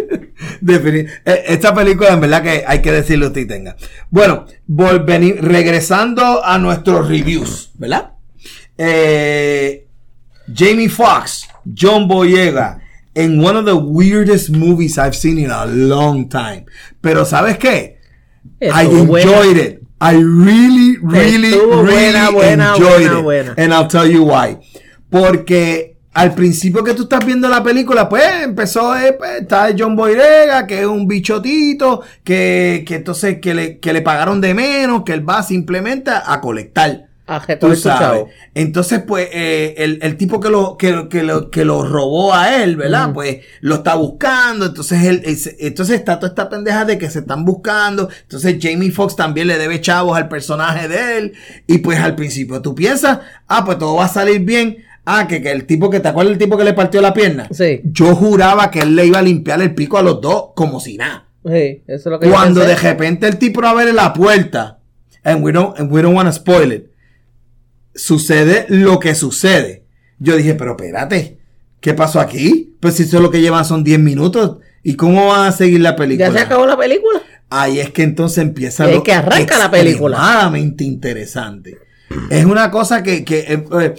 E, 0.61 1.43
esta 1.47 1.73
película, 1.73 2.13
en 2.13 2.21
verdad 2.21 2.41
que 2.41 2.63
hay 2.65 2.81
que 2.81 2.93
decirlo 2.93 3.27
usted 3.27 3.45
tenga. 3.45 3.75
Bueno, 4.09 4.45
regresando 4.67 6.45
a 6.45 6.57
nuestros 6.57 7.09
reviews, 7.09 7.71
¿verdad? 7.73 8.13
Eh, 8.77 9.85
Jamie 10.53 10.87
Foxx, 10.87 11.47
John 11.77 12.07
Boyega, 12.07 12.81
en 13.19 13.43
one 13.43 13.57
of 13.57 13.65
the 13.65 13.75
weirdest 13.75 14.49
movies 14.49 14.97
I've 14.97 15.15
seen 15.15 15.37
in 15.37 15.51
a 15.51 15.65
long 15.65 16.29
time. 16.29 16.65
Pero 17.01 17.25
¿sabes 17.25 17.57
qué? 17.57 17.97
I 18.61 18.85
enjoyed 18.85 19.57
it. 19.57 19.83
I 20.01 20.13
really, 20.13 20.97
really, 21.01 21.51
really 21.51 22.53
enjoyed 22.53 23.47
it. 23.47 23.59
And 23.59 23.73
I'll 23.73 23.87
tell 23.87 24.07
you 24.07 24.23
why. 24.23 24.57
Porque 25.09 25.97
al 26.13 26.33
principio 26.33 26.81
que 26.83 26.93
tú 26.93 27.03
estás 27.03 27.25
viendo 27.25 27.49
la 27.49 27.61
película, 27.61 28.07
pues 28.07 28.23
empezó, 28.43 28.97
eh, 28.97 29.13
pues, 29.13 29.41
está 29.41 29.69
John 29.77 29.97
Boyega, 29.97 30.65
que 30.65 30.79
es 30.79 30.85
un 30.85 31.05
bichotito, 31.05 32.01
que, 32.23 32.85
que 32.87 32.95
entonces 32.95 33.39
que 33.41 33.53
le, 33.53 33.79
que 33.79 33.91
le 33.91 34.01
pagaron 34.01 34.39
de 34.39 34.53
menos, 34.53 35.03
que 35.03 35.11
él 35.11 35.27
va 35.27 35.43
simplemente 35.43 36.11
a 36.11 36.39
colectar. 36.39 37.08
Entonces, 38.55 39.03
pues, 39.07 39.29
eh, 39.31 39.99
el, 40.01 40.17
tipo 40.17 40.39
que 40.39 40.49
lo, 40.49 40.77
que, 40.77 41.23
lo, 41.23 41.49
que 41.51 41.65
lo 41.65 41.83
robó 41.83 42.33
a 42.33 42.63
él, 42.63 42.75
¿verdad? 42.75 43.13
Pues 43.13 43.39
lo 43.61 43.75
está 43.75 43.95
buscando. 43.95 44.67
Entonces, 44.67 45.03
él, 45.03 45.21
entonces 45.59 45.95
está 45.95 46.17
toda 46.17 46.29
esta 46.29 46.49
pendeja 46.49 46.85
de 46.85 46.97
que 46.97 47.09
se 47.09 47.19
están 47.19 47.45
buscando. 47.45 48.09
Entonces, 48.23 48.57
Jamie 48.59 48.91
Foxx 48.91 49.15
también 49.15 49.47
le 49.47 49.57
debe 49.57 49.81
chavos 49.81 50.17
al 50.17 50.27
personaje 50.27 50.87
de 50.87 51.17
él. 51.17 51.33
Y 51.67 51.79
pues 51.79 51.99
al 51.99 52.15
principio 52.15 52.61
tú 52.61 52.73
piensas, 52.73 53.19
ah, 53.47 53.63
pues 53.63 53.77
todo 53.77 53.95
va 53.95 54.05
a 54.05 54.09
salir 54.09 54.41
bien. 54.41 54.77
Ah, 55.05 55.27
que, 55.27 55.37
el 55.37 55.65
tipo 55.65 55.89
que, 55.89 55.99
¿te 55.99 56.07
acuerdas 56.07 56.33
el 56.33 56.39
tipo 56.39 56.57
que 56.57 56.63
le 56.63 56.73
partió 56.73 57.01
la 57.01 57.13
pierna? 57.13 57.47
Sí. 57.51 57.81
Yo 57.83 58.15
juraba 58.15 58.69
que 58.69 58.81
él 58.81 58.95
le 58.95 59.05
iba 59.05 59.19
a 59.19 59.23
limpiar 59.23 59.61
el 59.61 59.73
pico 59.73 59.97
a 59.97 60.03
los 60.03 60.21
dos 60.21 60.49
como 60.55 60.79
si 60.79 60.97
nada. 60.97 61.25
Sí, 61.45 61.83
eso 61.87 61.87
es 61.87 62.05
lo 62.05 62.19
que 62.19 62.29
Cuando 62.29 62.61
de 62.61 62.75
repente 62.75 63.27
el 63.27 63.37
tipo 63.37 63.65
abre 63.65 63.93
la 63.93 64.13
puerta, 64.13 64.79
and 65.23 65.43
we 65.43 65.51
don't, 65.51 65.79
and 65.79 65.91
we 65.91 66.01
don't 66.01 66.15
want 66.15 66.27
to 66.27 66.33
spoil 66.33 66.71
it 66.71 66.88
sucede 67.95 68.65
lo 68.69 68.99
que 68.99 69.15
sucede. 69.15 69.83
Yo 70.19 70.35
dije, 70.35 70.55
pero 70.55 70.71
espérate, 70.71 71.37
¿qué 71.79 71.93
pasó 71.93 72.19
aquí? 72.19 72.75
Pues 72.79 72.95
si 72.95 73.03
eso 73.03 73.17
es 73.17 73.23
lo 73.23 73.31
que 73.31 73.41
llevan 73.41 73.65
son 73.65 73.83
10 73.83 73.99
minutos. 73.99 74.57
¿Y 74.83 74.95
cómo 74.95 75.27
van 75.27 75.47
a 75.47 75.51
seguir 75.51 75.81
la 75.81 75.95
película? 75.95 76.27
Ya 76.27 76.33
se 76.33 76.39
acabó 76.39 76.65
la 76.65 76.77
película. 76.77 77.21
Ahí 77.49 77.79
es 77.79 77.91
que 77.91 78.03
entonces 78.03 78.39
empieza 78.39 78.87
lo 78.87 79.03
que 79.03 79.13
arranca 79.13 79.57
la 79.57 79.71
película. 79.71 80.17
Extremadamente 80.17 80.83
interesante. 80.83 81.77
Es 82.29 82.45
una 82.45 82.71
cosa 82.71 83.03
que, 83.03 83.23
que 83.23 83.39
eh, 83.39 83.65
eh, 83.81 83.95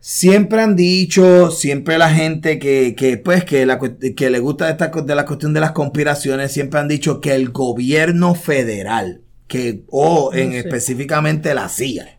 siempre 0.00 0.60
han 0.60 0.76
dicho, 0.76 1.50
siempre 1.50 1.96
la 1.96 2.10
gente 2.10 2.58
que, 2.58 2.94
que 2.94 3.16
pues, 3.16 3.44
que, 3.44 3.64
la, 3.66 3.78
que 3.78 4.30
le 4.30 4.38
gusta 4.38 4.68
esta, 4.68 4.88
de 4.88 5.14
la 5.14 5.24
cuestión 5.24 5.54
de 5.54 5.60
las 5.60 5.72
conspiraciones, 5.72 6.52
siempre 6.52 6.80
han 6.80 6.88
dicho 6.88 7.20
que 7.20 7.34
el 7.34 7.50
gobierno 7.50 8.34
federal, 8.34 9.22
que, 9.46 9.84
o 9.88 10.32
en 10.34 10.52
específicamente 10.52 11.54
la 11.54 11.68
CIA, 11.68 12.13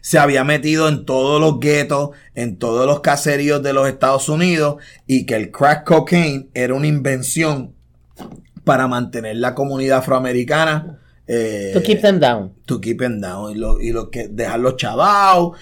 se 0.00 0.18
había 0.18 0.44
metido 0.44 0.88
en 0.88 1.04
todos 1.04 1.40
los 1.40 1.58
guetos, 1.58 2.10
en 2.34 2.58
todos 2.58 2.86
los 2.86 3.00
caseríos 3.00 3.62
de 3.62 3.72
los 3.72 3.88
Estados 3.88 4.28
Unidos 4.28 4.76
y 5.06 5.26
que 5.26 5.34
el 5.34 5.50
crack 5.50 5.84
cocaine 5.84 6.48
era 6.54 6.74
una 6.74 6.86
invención 6.86 7.74
para 8.62 8.86
mantener 8.86 9.36
la 9.36 9.54
comunidad 9.54 9.98
afroamericana. 9.98 11.00
Eh, 11.26 11.72
to 11.74 11.82
keep 11.82 12.02
them 12.02 12.20
down. 12.20 12.52
To 12.66 12.80
keep 12.80 12.98
them 12.98 13.20
down. 13.20 13.50
Y 13.50 13.54
lo, 13.56 13.80
y 13.80 13.90
lo 13.90 14.10
que 14.10 14.28
dejarlos 14.28 14.76
chavados 14.76 15.58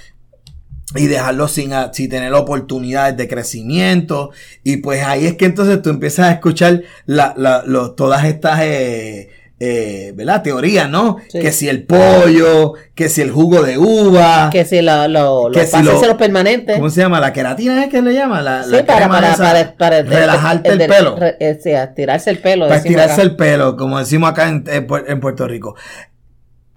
y 0.94 1.06
dejarlos 1.06 1.52
sin, 1.52 1.70
sin 1.92 2.10
tener 2.10 2.32
oportunidades 2.34 3.16
de 3.16 3.28
crecimiento. 3.28 4.30
Y 4.62 4.78
pues 4.78 5.02
ahí 5.04 5.26
es 5.26 5.36
que 5.36 5.46
entonces 5.46 5.80
tú 5.82 5.90
empiezas 5.90 6.26
a 6.26 6.32
escuchar 6.32 6.82
la, 7.06 7.34
la, 7.36 7.64
todas 7.96 8.24
estas 8.24 8.60
eh, 8.62 9.30
eh, 9.60 10.12
¿verdad? 10.14 10.42
Teoría, 10.42 10.88
¿no? 10.88 11.16
Que 11.30 11.52
si 11.52 11.68
el 11.68 11.84
pollo, 11.84 12.74
que 12.94 13.08
si 13.08 13.22
el 13.22 13.30
jugo 13.30 13.62
de 13.62 13.78
uva. 13.78 14.50
Que 14.50 14.64
si 14.64 14.82
lo, 14.82 15.08
lo, 15.08 15.50
que 15.52 15.66
si 15.66 15.82
los 15.82 16.02
permanentes. 16.14 16.76
¿Cómo 16.76 16.90
se 16.90 17.00
llama? 17.00 17.20
¿La 17.20 17.32
queratina 17.32 17.84
es 17.84 17.90
que 17.90 18.02
le 18.02 18.12
llama? 18.12 18.42
La, 18.42 18.64
sí, 18.64 18.76
para, 18.86 19.08
para, 19.08 19.76
para, 19.76 20.02
relajarte 20.02 20.70
el, 20.70 20.78
pelo. 20.78 21.16
Eh, 21.20 21.58
sí, 21.62 21.70
tirarse 21.94 22.30
el 22.30 22.38
pelo. 22.38 22.68
Para 22.68 22.82
tirarse 22.82 23.22
el 23.22 23.36
pelo, 23.36 23.76
como 23.76 23.98
decimos 23.98 24.30
acá 24.30 24.48
en, 24.48 24.64
en 24.66 25.20
Puerto 25.20 25.46
Rico. 25.46 25.76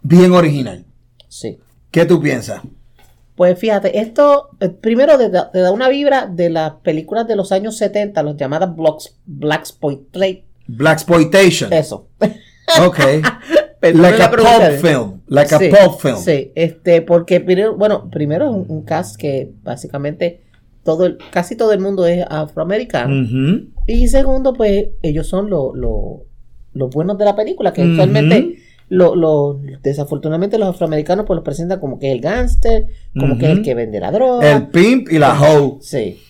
Bien 0.01 0.32
original. 0.32 0.86
Sí. 1.28 1.59
¿Qué 1.91 2.05
tú 2.05 2.21
piensas? 2.21 2.61
Pues 3.38 3.57
fíjate, 3.59 3.99
esto 3.99 4.49
eh, 4.59 4.69
primero 4.69 5.15
te 5.17 5.30
da, 5.30 5.71
una 5.71 5.89
vibra 5.89 6.25
de 6.25 6.49
las 6.49 6.73
películas 6.82 7.28
de 7.28 7.36
los 7.36 7.51
años 7.51 7.78
70, 7.78 8.23
los 8.23 8.36
llamadas 8.36 8.71
Black 9.25 9.61
Exploitation. 10.67 11.71
Eso. 11.71 12.07
Ok. 12.86 12.99
like 13.82 14.24
a 14.24 14.32
pulp 14.32 14.82
film. 14.82 15.22
Like 15.28 15.55
a 15.55 15.59
pulp 15.59 15.99
film. 15.99 16.18
Sí, 16.18 16.51
este, 16.55 17.01
porque 17.01 17.39
primero, 17.39 17.76
bueno, 17.76 18.09
primero 18.09 18.45
es 18.49 18.70
un, 18.70 18.84
cast 18.84 19.15
que 19.15 19.51
básicamente 19.63 20.41
todo 20.84 21.05
el, 21.05 21.18
casi 21.32 21.55
todo 21.55 21.74
el 21.74 21.80
mundo 21.80 22.05
es 22.05 22.26
afroamericano. 22.28 23.28
Y 23.86 24.07
segundo, 24.07 24.53
pues 24.53 24.88
ellos 25.01 25.28
son 25.28 25.49
los 25.49 26.89
buenos 26.91 27.18
de 27.18 27.26
la 27.26 27.36
película, 27.36 27.74
que 27.74 27.84
actualmente 27.84 28.57
lo, 28.89 29.59
desafortunadamente 29.84 30.57
los 30.57 30.70
afroamericanos 30.70 31.26
pues 31.26 31.36
los 31.36 31.43
presentan 31.43 31.80
como 31.80 31.99
que 31.99 32.07
es 32.07 32.15
el 32.15 32.22
gángster, 32.22 32.86
como 33.18 33.38
que 33.38 33.45
es 33.45 33.51
el 33.51 33.61
que 33.63 33.74
vende 33.74 33.99
la 33.99 34.11
droga. 34.11 34.49
El 34.49 34.68
pimp 34.68 35.11
y 35.11 35.20
la 35.20 35.39
hoe. 35.39 35.78
Sí. 35.82 36.22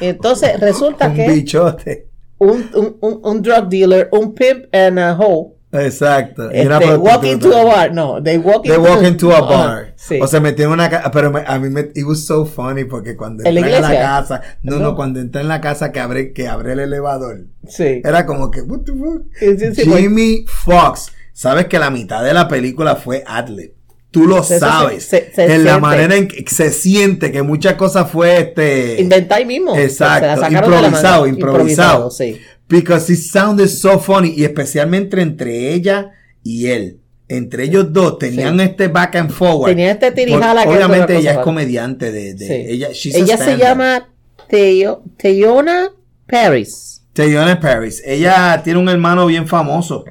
Entonces 0.00 0.58
resulta 0.58 1.12
que... 1.14 1.30
Bichote. 1.30 2.09
Un, 2.40 2.70
un, 2.74 3.20
un, 3.22 3.42
drug 3.42 3.68
dealer, 3.68 4.08
un 4.12 4.34
pimp 4.34 4.64
and 4.72 4.98
a 4.98 5.14
hoe. 5.14 5.56
Exacto. 5.72 6.50
Este, 6.50 6.96
walk 6.96 7.22
into 7.24 7.54
a 7.54 7.64
bar. 7.64 7.92
No, 7.92 8.20
they 8.20 8.38
walk, 8.38 8.64
they 8.64 8.78
walk 8.78 9.02
into 9.02 9.30
a 9.30 9.40
bar. 9.40 9.94
O 10.20 10.26
se 10.26 10.40
metieron 10.40 10.72
en 10.72 10.80
una 10.80 10.90
casa. 10.90 11.10
Pero 11.10 11.32
a 11.46 11.58
mí 11.58 11.68
me. 11.68 11.90
It 11.94 12.04
was 12.04 12.26
so 12.26 12.44
funny 12.44 12.84
porque 12.84 13.14
cuando 13.14 13.44
entré 13.44 13.76
en 13.76 13.82
la 13.82 13.92
casa. 13.92 14.40
No, 14.62 14.78
no, 14.78 14.96
cuando 14.96 15.20
entré 15.20 15.42
en 15.42 15.48
la 15.48 15.60
casa 15.60 15.92
que 15.92 16.00
abre, 16.00 16.32
que 16.32 16.48
abre 16.48 16.72
el 16.72 16.80
elevador. 16.80 17.46
Sí. 17.68 18.00
Era 18.02 18.26
como 18.26 18.50
que. 18.50 18.62
What 18.62 18.80
the 18.80 18.92
fuck? 18.92 19.76
Jimmy 19.76 20.44
Fox 20.48 21.12
sabes 21.32 21.66
que 21.66 21.78
la 21.78 21.90
mitad 21.90 22.24
de 22.24 22.34
la 22.34 22.48
película 22.48 22.96
fue 22.96 23.22
adlib. 23.26 23.72
Tú 24.10 24.26
lo 24.26 24.42
sabes. 24.42 25.12
en 25.12 25.64
la 25.64 25.78
manera 25.78 26.16
en 26.16 26.26
que 26.26 26.44
se 26.48 26.72
siente 26.72 27.30
que 27.30 27.42
muchas 27.42 27.74
cosas 27.74 28.10
fue 28.10 28.40
este. 28.40 29.00
Inventar 29.00 29.38
ahí 29.38 29.46
mismo. 29.46 29.76
Exacto. 29.76 30.46
Improvisado, 30.50 31.26
improvisado. 31.26 32.10
sí. 32.10 32.40
Because 32.68 33.12
it 33.12 33.18
sounded 33.18 33.66
so 33.66 33.98
funny. 33.98 34.32
Y 34.36 34.44
especialmente 34.44 35.20
entre 35.20 35.72
ella 35.72 36.12
y 36.42 36.68
él. 36.68 36.98
Entre 37.28 37.64
ellos 37.64 37.92
dos 37.92 38.18
tenían 38.18 38.58
este 38.60 38.88
back 38.88 39.14
and 39.16 39.30
forward. 39.30 39.70
Tenía 39.70 39.92
este 39.92 40.10
tirijala 40.10 40.64
que 40.64 40.68
Obviamente 40.68 41.16
ella 41.16 41.32
es 41.32 41.38
comediante 41.38 42.10
de, 42.10 42.72
ella. 42.72 42.88
Ella 43.14 43.36
se 43.36 43.56
llama 43.56 44.08
Teyona 44.48 45.90
Paris. 46.26 47.02
Teyona 47.12 47.60
Paris. 47.60 48.02
Ella 48.04 48.60
tiene 48.64 48.80
un 48.80 48.88
hermano 48.88 49.26
bien 49.26 49.46
famoso. 49.46 50.04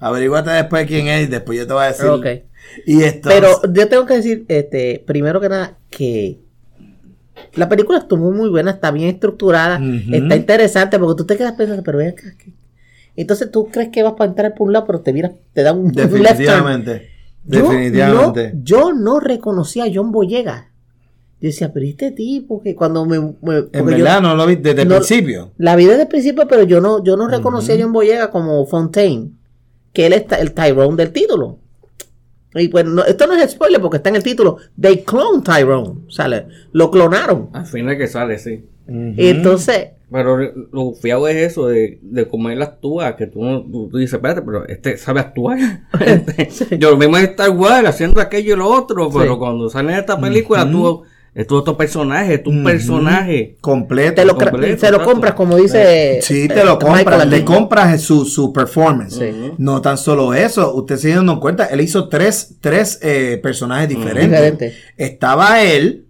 Averíguate 0.00 0.50
después 0.50 0.86
quién 0.86 1.08
es 1.08 1.24
y 1.24 1.26
después 1.26 1.58
yo 1.58 1.66
te 1.66 1.72
voy 1.72 1.84
a 1.84 1.88
decir. 1.88 2.06
Ok. 2.06 2.26
Y 2.86 3.00
Pero 3.22 3.60
yo 3.72 3.88
tengo 3.88 4.06
que 4.06 4.14
decir, 4.14 4.44
este, 4.48 5.02
primero 5.06 5.40
que 5.40 5.48
nada, 5.48 5.76
que 5.90 6.38
la 7.54 7.68
película 7.68 7.98
estuvo 7.98 8.30
muy 8.30 8.48
buena, 8.48 8.72
está 8.72 8.90
bien 8.90 9.08
estructurada, 9.08 9.80
está 10.12 10.36
interesante, 10.36 10.98
porque 10.98 11.18
tú 11.18 11.26
te 11.26 11.36
quedas 11.36 11.52
pensando, 11.52 11.82
pero 11.82 11.98
ven 11.98 12.08
acá. 12.08 12.34
Entonces 13.16 13.50
tú 13.50 13.68
crees 13.68 13.88
que 13.88 14.02
vas 14.02 14.12
para 14.12 14.30
entrar 14.30 14.54
por 14.54 14.68
un 14.68 14.72
lado, 14.72 14.86
pero 14.86 15.00
te 15.00 15.12
miras, 15.12 15.32
te 15.52 15.62
da 15.62 15.72
un 15.72 15.90
Definitivamente. 15.92 17.10
Definitivamente. 17.44 18.52
Yo 18.62 18.92
no, 18.92 19.18
reconocía 19.20 19.84
a 19.84 19.88
John 19.92 20.12
Boyega. 20.12 20.70
Yo 21.40 21.46
decía, 21.46 21.72
pero 21.72 21.86
este 21.86 22.10
tipo 22.10 22.62
que 22.62 22.74
cuando 22.74 23.06
me. 23.06 23.16
en 23.16 23.86
verdad 23.86 24.20
no 24.20 24.34
lo 24.34 24.46
vi 24.46 24.56
desde 24.56 24.82
el 24.82 24.88
principio. 24.88 25.52
La 25.56 25.76
vi 25.76 25.86
desde 25.86 26.02
el 26.02 26.08
principio, 26.08 26.46
pero 26.48 26.64
yo 26.64 26.80
no, 26.80 27.02
yo 27.02 27.16
no 27.16 27.28
reconocía 27.28 27.74
a 27.74 27.78
John 27.80 27.92
Boyega 27.92 28.30
como 28.30 28.64
Fontaine 28.66 29.32
que 29.92 30.06
él 30.06 30.12
está 30.12 30.36
el 30.36 30.52
Tyrone 30.52 30.96
del 30.96 31.12
título. 31.12 31.58
Y 32.54 32.68
pues 32.68 32.86
esto 33.06 33.26
no 33.26 33.34
es 33.34 33.50
spoiler 33.50 33.80
porque 33.80 33.98
está 33.98 34.08
en 34.08 34.16
el 34.16 34.22
título. 34.22 34.56
They 34.80 35.04
clone 35.04 35.42
Tyrone. 35.42 36.06
Sale, 36.08 36.46
lo 36.72 36.90
clonaron. 36.90 37.50
Al 37.52 37.66
final 37.66 37.96
que 37.96 38.06
sale, 38.06 38.38
sí. 38.38 38.64
Y 38.88 39.28
entonces. 39.28 39.88
Pero 40.10 40.38
lo 40.72 40.94
fiado 40.94 41.28
es 41.28 41.36
eso 41.36 41.68
de, 41.68 41.98
de 42.00 42.26
cómo 42.26 42.48
él 42.48 42.62
actúa, 42.62 43.14
que 43.14 43.26
tú, 43.26 43.40
tú, 43.90 43.98
dices, 43.98 44.14
espérate, 44.14 44.40
pero 44.40 44.66
este 44.66 44.96
sabe 44.96 45.20
actuar. 45.20 45.58
Este, 46.00 46.78
yo 46.78 46.92
lo 46.92 46.96
mismo 46.96 47.18
Star 47.18 47.50
Wars 47.50 47.86
haciendo 47.86 48.22
aquello 48.22 48.54
y 48.54 48.56
lo 48.56 48.68
otro, 48.68 49.10
pero 49.10 49.38
cuando 49.38 49.68
sale 49.68 49.92
en 49.92 49.98
esta 49.98 50.18
película, 50.18 50.68
tú 50.70 51.02
es 51.38 51.46
tu 51.46 51.54
otro 51.54 51.76
personaje, 51.76 52.34
es 52.34 52.40
un 52.46 52.64
personaje. 52.64 53.58
Completo. 53.60 54.16
Te 54.16 54.24
lo, 54.24 54.36
compras, 55.04 55.34
como 55.34 55.56
dice. 55.56 56.18
Sí, 56.20 56.48
te 56.48 56.64
lo 56.64 56.74
eh, 56.74 56.78
compras. 56.80 57.28
Le 57.28 57.44
compras 57.44 58.02
su, 58.02 58.24
su 58.24 58.52
performance. 58.52 59.20
No 59.56 59.80
tan 59.80 59.98
solo 59.98 60.34
eso. 60.34 60.74
Usted 60.74 60.96
se 60.96 61.14
dando 61.14 61.38
cuenta, 61.38 61.66
él 61.66 61.80
hizo 61.80 62.08
tres, 62.08 62.56
tres 62.60 62.98
eh, 63.02 63.38
personajes 63.40 63.88
diferentes. 63.88 64.74
Estaba 64.96 65.62
él. 65.62 66.06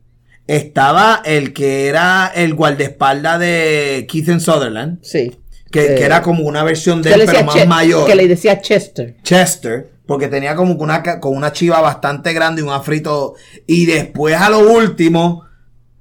Estaba 0.46 1.20
el 1.26 1.52
que 1.52 1.88
era 1.88 2.32
el 2.34 2.54
guardaespaldas 2.54 3.38
de 3.38 4.06
Keith 4.08 4.40
Sutherland. 4.40 5.00
Sí. 5.02 5.36
Que, 5.70 5.94
que, 5.94 6.04
era 6.06 6.22
como 6.22 6.44
una 6.44 6.64
versión 6.64 7.02
de 7.02 7.12
él, 7.12 7.24
pero 7.26 7.44
más 7.44 7.66
mayor. 7.66 8.06
Que 8.06 8.14
le 8.14 8.28
decía 8.28 8.62
Chester. 8.62 9.16
Chester 9.22 9.97
porque 10.08 10.28
tenía 10.28 10.56
como 10.56 10.72
una, 10.72 11.02
con 11.20 11.36
una 11.36 11.52
chiva 11.52 11.82
bastante 11.82 12.32
grande 12.32 12.62
y 12.62 12.64
un 12.64 12.70
afrito. 12.70 13.34
Y 13.66 13.84
después 13.84 14.34
a 14.34 14.48
lo 14.48 14.60
último. 14.60 15.44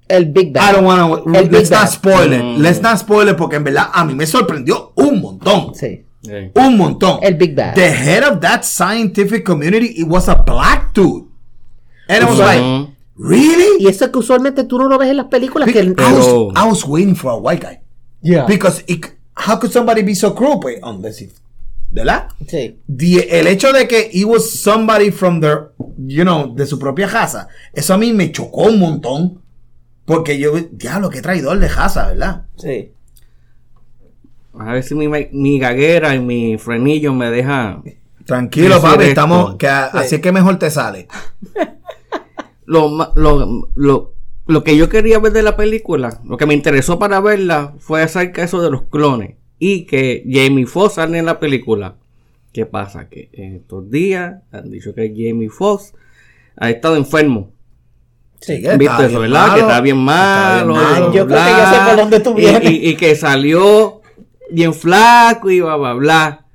El 0.07 0.27
Big 0.27 0.53
Bang. 0.53 0.63
I 0.63 0.73
don't 0.73 0.85
wanna, 0.85 1.49
let's 1.49 1.69
not 1.69 1.89
spoil 1.89 2.31
it. 2.31 2.41
Mm. 2.41 2.57
Let's 2.59 2.81
not 2.81 2.99
spoil 2.99 3.27
it 3.27 3.35
porque 3.35 3.57
en 3.57 3.65
verdad 3.65 3.89
a 3.93 4.05
mí 4.05 4.15
me 4.15 4.25
sorprendió 4.25 4.93
un 4.95 5.19
montón. 5.19 5.75
Sí. 5.75 6.05
Un 6.53 6.77
montón. 6.77 7.19
El 7.21 7.35
Big 7.35 7.53
Bang. 7.53 7.75
The 7.75 7.91
head 7.91 8.23
of 8.23 8.39
that 8.39 8.61
scientific 8.63 9.43
community, 9.45 9.87
it 9.99 10.07
was 10.07 10.29
a 10.29 10.35
black 10.35 10.93
dude. 10.93 11.27
And 12.07 12.23
I 12.23 12.29
was 12.29 12.39
like, 12.39 12.93
really? 13.17 13.83
Y 13.83 13.89
eso 13.89 14.09
que 14.09 14.19
usualmente 14.19 14.63
tú 14.63 14.77
no 14.77 14.87
lo 14.87 14.97
ves 14.97 15.09
en 15.09 15.17
las 15.17 15.25
películas. 15.25 15.69
que 15.69 15.81
I, 15.81 16.13
was, 16.13 16.27
I 16.55 16.65
was 16.65 16.85
waiting 16.85 17.13
for 17.13 17.29
a 17.31 17.35
white 17.35 17.61
guy. 17.61 17.81
Yeah. 18.21 18.45
Because 18.45 18.85
how 19.35 19.59
could 19.59 19.73
somebody 19.73 20.01
be 20.01 20.15
so 20.15 20.33
cruel? 20.33 20.61
Unless 20.81 21.21
if 21.21 21.31
¿verdad? 21.89 22.29
Sí. 22.47 22.79
el 22.87 23.47
hecho 23.47 23.71
de 23.71 23.87
que 23.87 24.09
he 24.13 24.25
was 24.25 24.49
somebody 24.49 25.11
from 25.11 25.39
their, 25.39 25.71
you 25.97 26.23
know, 26.23 26.53
de 26.53 26.65
su 26.65 26.77
propia 26.79 27.07
casa, 27.07 27.47
eso 27.73 27.93
a 27.93 27.97
mí 27.97 28.13
me 28.13 28.31
chocó 28.31 28.63
un 28.63 28.79
montón. 28.79 29.41
Porque 30.05 30.39
yo, 30.39 30.53
diablo, 30.71 31.09
qué 31.09 31.21
traidor 31.21 31.59
de 31.59 31.67
casa, 31.67 32.07
¿verdad? 32.07 32.43
Sí. 32.55 32.93
A 34.57 34.71
ver 34.71 34.83
si 34.83 34.95
mi, 34.95 35.09
mi 35.09 35.59
gaguera 35.59 36.15
y 36.15 36.19
mi 36.19 36.57
frenillo 36.57 37.13
me 37.13 37.29
deja. 37.29 37.81
Tranquilo, 38.25 38.81
papi, 38.81 39.05
estamos. 39.05 39.55
Que, 39.55 39.67
Así 39.67 40.15
es 40.15 40.21
que 40.21 40.31
mejor 40.31 40.59
te 40.59 40.71
sale. 40.71 41.09
lo, 42.65 43.11
lo, 43.15 43.69
lo, 43.75 44.13
lo 44.45 44.63
que 44.63 44.77
yo 44.77 44.87
quería 44.87 45.19
ver 45.19 45.33
de 45.33 45.43
la 45.43 45.57
película, 45.57 46.21
lo 46.23 46.37
que 46.37 46.45
me 46.45 46.53
interesó 46.53 46.97
para 46.99 47.19
verla, 47.19 47.73
fue 47.79 48.01
acerca 48.01 48.41
de 48.41 48.47
eso 48.47 48.61
de 48.61 48.71
los 48.71 48.83
clones 48.83 49.36
y 49.59 49.85
que 49.85 50.23
Jamie 50.29 50.65
Foxx 50.65 50.95
sale 50.95 51.17
en 51.17 51.25
la 51.25 51.39
película. 51.39 51.95
¿Qué 52.51 52.65
pasa? 52.65 53.09
Que 53.09 53.29
en 53.33 53.55
estos 53.55 53.89
días 53.89 54.41
han 54.51 54.71
dicho 54.71 54.93
que 54.93 55.09
Jamie 55.09 55.49
Foxx 55.49 55.93
ha 56.55 56.69
estado 56.69 56.95
enfermo. 56.95 57.51
Sí, 58.39 58.61
que 58.61 58.77
¿Viste 58.77 59.05
eso, 59.05 59.19
verdad? 59.19 59.55
que 59.55 59.61
está 59.61 59.81
bien 59.81 59.97
malo. 59.97 60.75
Yo 61.11 61.27
creo 61.27 61.39
que 61.43 61.51
ya 61.51 61.73
sé 61.73 61.89
por 61.89 61.97
dónde 61.97 62.19
tú 62.19 62.33
vienes. 62.33 62.71
Y, 62.71 62.95
que 62.95 63.15
salió 63.15 64.01
bien 64.51 64.73
flaco 64.73 65.49
y 65.49 65.59
bla, 65.61 65.75
bla, 65.75 65.93
bla. 65.93 66.45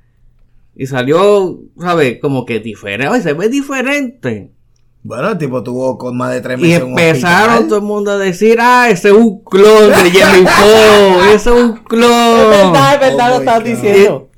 Y 0.75 0.87
salió, 0.87 1.61
¿sabes? 1.79 2.19
Como 2.19 2.45
que 2.45 2.59
diferente. 2.59 3.21
se 3.21 3.33
ve 3.33 3.49
diferente. 3.49 4.52
Bueno, 5.05 5.31
el 5.31 5.37
tipo 5.37 5.61
tuvo 5.61 5.97
con 5.97 6.15
más 6.15 6.31
de 6.31 6.39
tres 6.39 6.57
meses. 6.57 6.79
Y 6.79 6.81
empezaron 6.81 7.67
todo 7.67 7.79
el 7.79 7.83
mundo 7.83 8.11
a 8.11 8.17
decir, 8.17 8.57
ah, 8.61 8.87
ese 8.89 9.09
es 9.09 9.13
un 9.13 9.43
clon 9.43 9.89
de 9.89 10.11
Jerry 10.11 10.45
Poe, 10.45 11.33
ese 11.35 11.49
es 11.49 11.55
un 11.61 11.73
clon. 11.83 12.09
Es 12.09 12.49
verdad, 12.49 12.93
es 12.93 12.99
verdad, 13.01 13.29
lo 13.29 13.35
oh 13.35 13.39
estás 13.39 13.63
diciendo. 13.65 14.29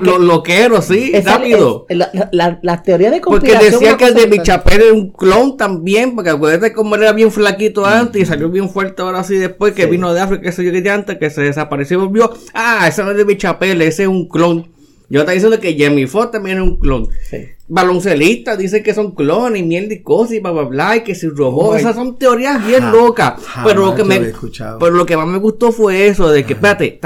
lo, 0.00 0.18
lo, 0.18 0.42
quiero, 0.42 0.82
sí, 0.82 1.12
rápido. 1.24 1.86
la, 1.90 2.10
la, 2.32 2.58
la, 2.60 2.82
teoría 2.82 3.12
de 3.12 3.20
Porque 3.20 3.56
decía 3.56 3.96
que 3.96 4.06
el 4.06 4.14
de 4.14 4.26
Michapel 4.26 4.82
era 4.82 4.92
un 4.92 5.12
clon 5.12 5.56
también, 5.56 6.16
porque 6.16 6.30
acuérdate 6.30 6.72
cómo 6.72 6.96
era 6.96 7.12
bien 7.12 7.30
flaquito 7.30 7.86
antes 7.86 8.20
y 8.20 8.26
salió 8.26 8.50
bien 8.50 8.68
fuerte 8.68 9.02
ahora 9.02 9.22
sí 9.22 9.36
después, 9.36 9.74
que 9.74 9.86
vino 9.86 10.12
de 10.12 10.22
África, 10.22 10.42
que 10.42 10.50
se 10.50 10.64
yo 10.64 10.72
que 10.72 10.90
antes, 10.90 11.18
que 11.18 11.30
se 11.30 11.42
desapareció 11.42 11.98
y 11.98 12.06
volvió. 12.06 12.32
Ah, 12.52 12.86
ese 12.88 13.04
no 13.04 13.12
es 13.12 13.16
de 13.16 13.24
Michapel, 13.24 13.80
ese 13.82 14.02
es 14.02 14.08
un 14.08 14.26
clon. 14.28 14.72
Yo 15.08 15.20
está 15.20 15.32
diciendo 15.32 15.60
que 15.60 15.76
Jamie 15.78 16.08
Foxx 16.08 16.32
también 16.32 16.58
es 16.58 16.64
un 16.64 16.78
clon. 16.78 17.08
Sí. 17.30 17.46
Baloncelistas 17.72 18.58
dicen 18.58 18.82
que 18.82 18.92
son 18.92 19.12
clones, 19.12 19.64
mierda 19.64 19.94
y 19.94 20.02
cosas 20.02 20.32
y 20.32 20.40
bla 20.40 20.50
bla 20.50 20.64
bla, 20.64 20.96
y 20.96 21.04
que 21.04 21.14
si 21.14 21.28
robó. 21.28 21.76
Esas 21.76 21.94
son 21.94 22.18
teorías 22.18 22.66
bien 22.66 22.90
locas. 22.90 23.34
Pero 23.64 23.86
lo 23.86 23.94
que 23.94 24.02
me 24.02 24.32
pero 24.80 24.90
lo 24.90 25.06
que 25.06 25.16
más 25.16 25.28
me 25.28 25.38
gustó 25.38 25.70
fue 25.70 26.08
eso 26.08 26.28
de 26.28 26.44
que, 26.44 26.54
espérate, 26.54 26.98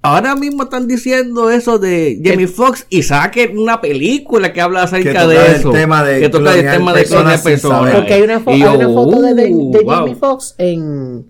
ahora 0.00 0.36
mismo 0.36 0.62
están 0.62 0.86
diciendo 0.86 1.50
eso 1.50 1.80
de 1.80 2.20
Jamie 2.24 2.46
Foxx 2.46 2.86
y 2.88 3.02
saquen 3.02 3.58
una 3.58 3.80
película 3.80 4.52
que 4.52 4.60
habla 4.60 4.84
acerca 4.84 5.26
de 5.26 5.56
eso. 5.56 5.72
Tema 5.72 6.04
de 6.04 6.20
que 6.20 6.28
toca 6.28 6.54
el 6.54 6.70
tema 6.70 6.92
de 6.92 7.04
clones 7.04 7.40
personas. 7.40 7.92
Porque 7.92 8.14
hay 8.14 8.22
una, 8.22 8.38
foto 8.38 9.20
de, 9.22 9.34
de, 9.34 9.50
uh, 9.52 9.72
Jamie 9.84 10.14
Foxx 10.14 10.54
en 10.58 11.26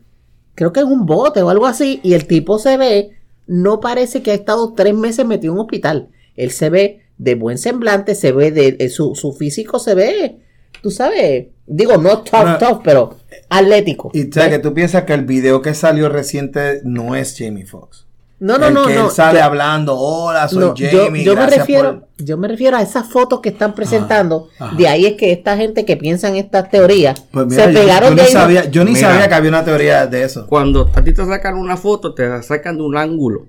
creo 0.54 0.70
que 0.70 0.80
en 0.80 0.88
un 0.88 1.06
bote 1.06 1.40
o 1.40 1.48
algo 1.48 1.64
así 1.64 1.98
y 2.02 2.12
el 2.12 2.26
tipo 2.26 2.58
se 2.58 2.76
ve 2.76 3.12
no 3.46 3.80
parece 3.80 4.22
que 4.22 4.32
ha 4.32 4.34
estado 4.34 4.74
tres 4.74 4.94
meses 4.94 5.24
metido 5.24 5.54
en 5.54 5.58
un 5.60 5.64
hospital 5.64 6.08
él 6.36 6.50
se 6.50 6.68
ve 6.68 7.01
de 7.22 7.36
buen 7.36 7.56
semblante, 7.56 8.14
se 8.14 8.32
ve 8.32 8.50
de, 8.50 8.88
su, 8.88 9.36
físico 9.38 9.78
se 9.78 9.94
ve, 9.94 10.38
tú 10.82 10.90
sabes, 10.90 11.46
Digo, 11.64 11.96
no 11.96 12.18
tough, 12.18 12.58
tough, 12.58 12.82
pero 12.82 13.16
atlético. 13.48 14.10
Y 14.12 14.28
o 14.28 14.32
sea, 14.32 14.50
que 14.50 14.58
tú 14.58 14.74
piensas 14.74 15.04
que 15.04 15.14
el 15.14 15.24
video 15.24 15.62
que 15.62 15.74
salió 15.74 16.08
reciente 16.08 16.80
no 16.82 17.14
es 17.14 17.36
Jamie 17.38 17.64
Foxx. 17.64 18.06
No, 18.40 18.58
no, 18.58 18.70
no, 18.70 18.88
que 18.88 18.96
no. 18.96 19.04
Él 19.06 19.10
sale 19.12 19.40
hablando, 19.40 19.96
hola, 19.96 20.48
soy 20.48 20.72
Jamie. 20.76 21.22
Yo, 21.22 21.36
me 21.36 21.46
refiero, 21.46 22.08
yo 22.18 22.36
me 22.36 22.48
refiero 22.48 22.76
a 22.76 22.82
esas 22.82 23.08
fotos 23.08 23.40
que 23.40 23.50
están 23.50 23.74
presentando. 23.76 24.48
De 24.76 24.88
ahí 24.88 25.06
es 25.06 25.14
que 25.14 25.30
esta 25.30 25.56
gente 25.56 25.84
que 25.84 25.96
piensa 25.96 26.28
en 26.28 26.34
estas 26.34 26.68
teorías 26.68 27.22
pues 27.30 27.54
se 27.54 27.68
pegaron 27.68 28.16
yo, 28.16 28.24
de 28.24 28.28
sabía, 28.28 28.64
Yo 28.68 28.84
ni 28.84 28.96
sabía 28.96 29.28
que 29.28 29.34
había 29.34 29.50
una 29.50 29.64
teoría 29.64 30.08
de 30.08 30.24
eso. 30.24 30.48
Cuando 30.48 30.90
a 30.92 31.02
ti 31.02 31.14
te 31.14 31.24
sacan 31.24 31.54
una 31.54 31.76
foto, 31.76 32.14
te 32.14 32.42
sacan 32.42 32.76
de 32.76 32.82
un 32.82 32.96
ángulo. 32.96 33.46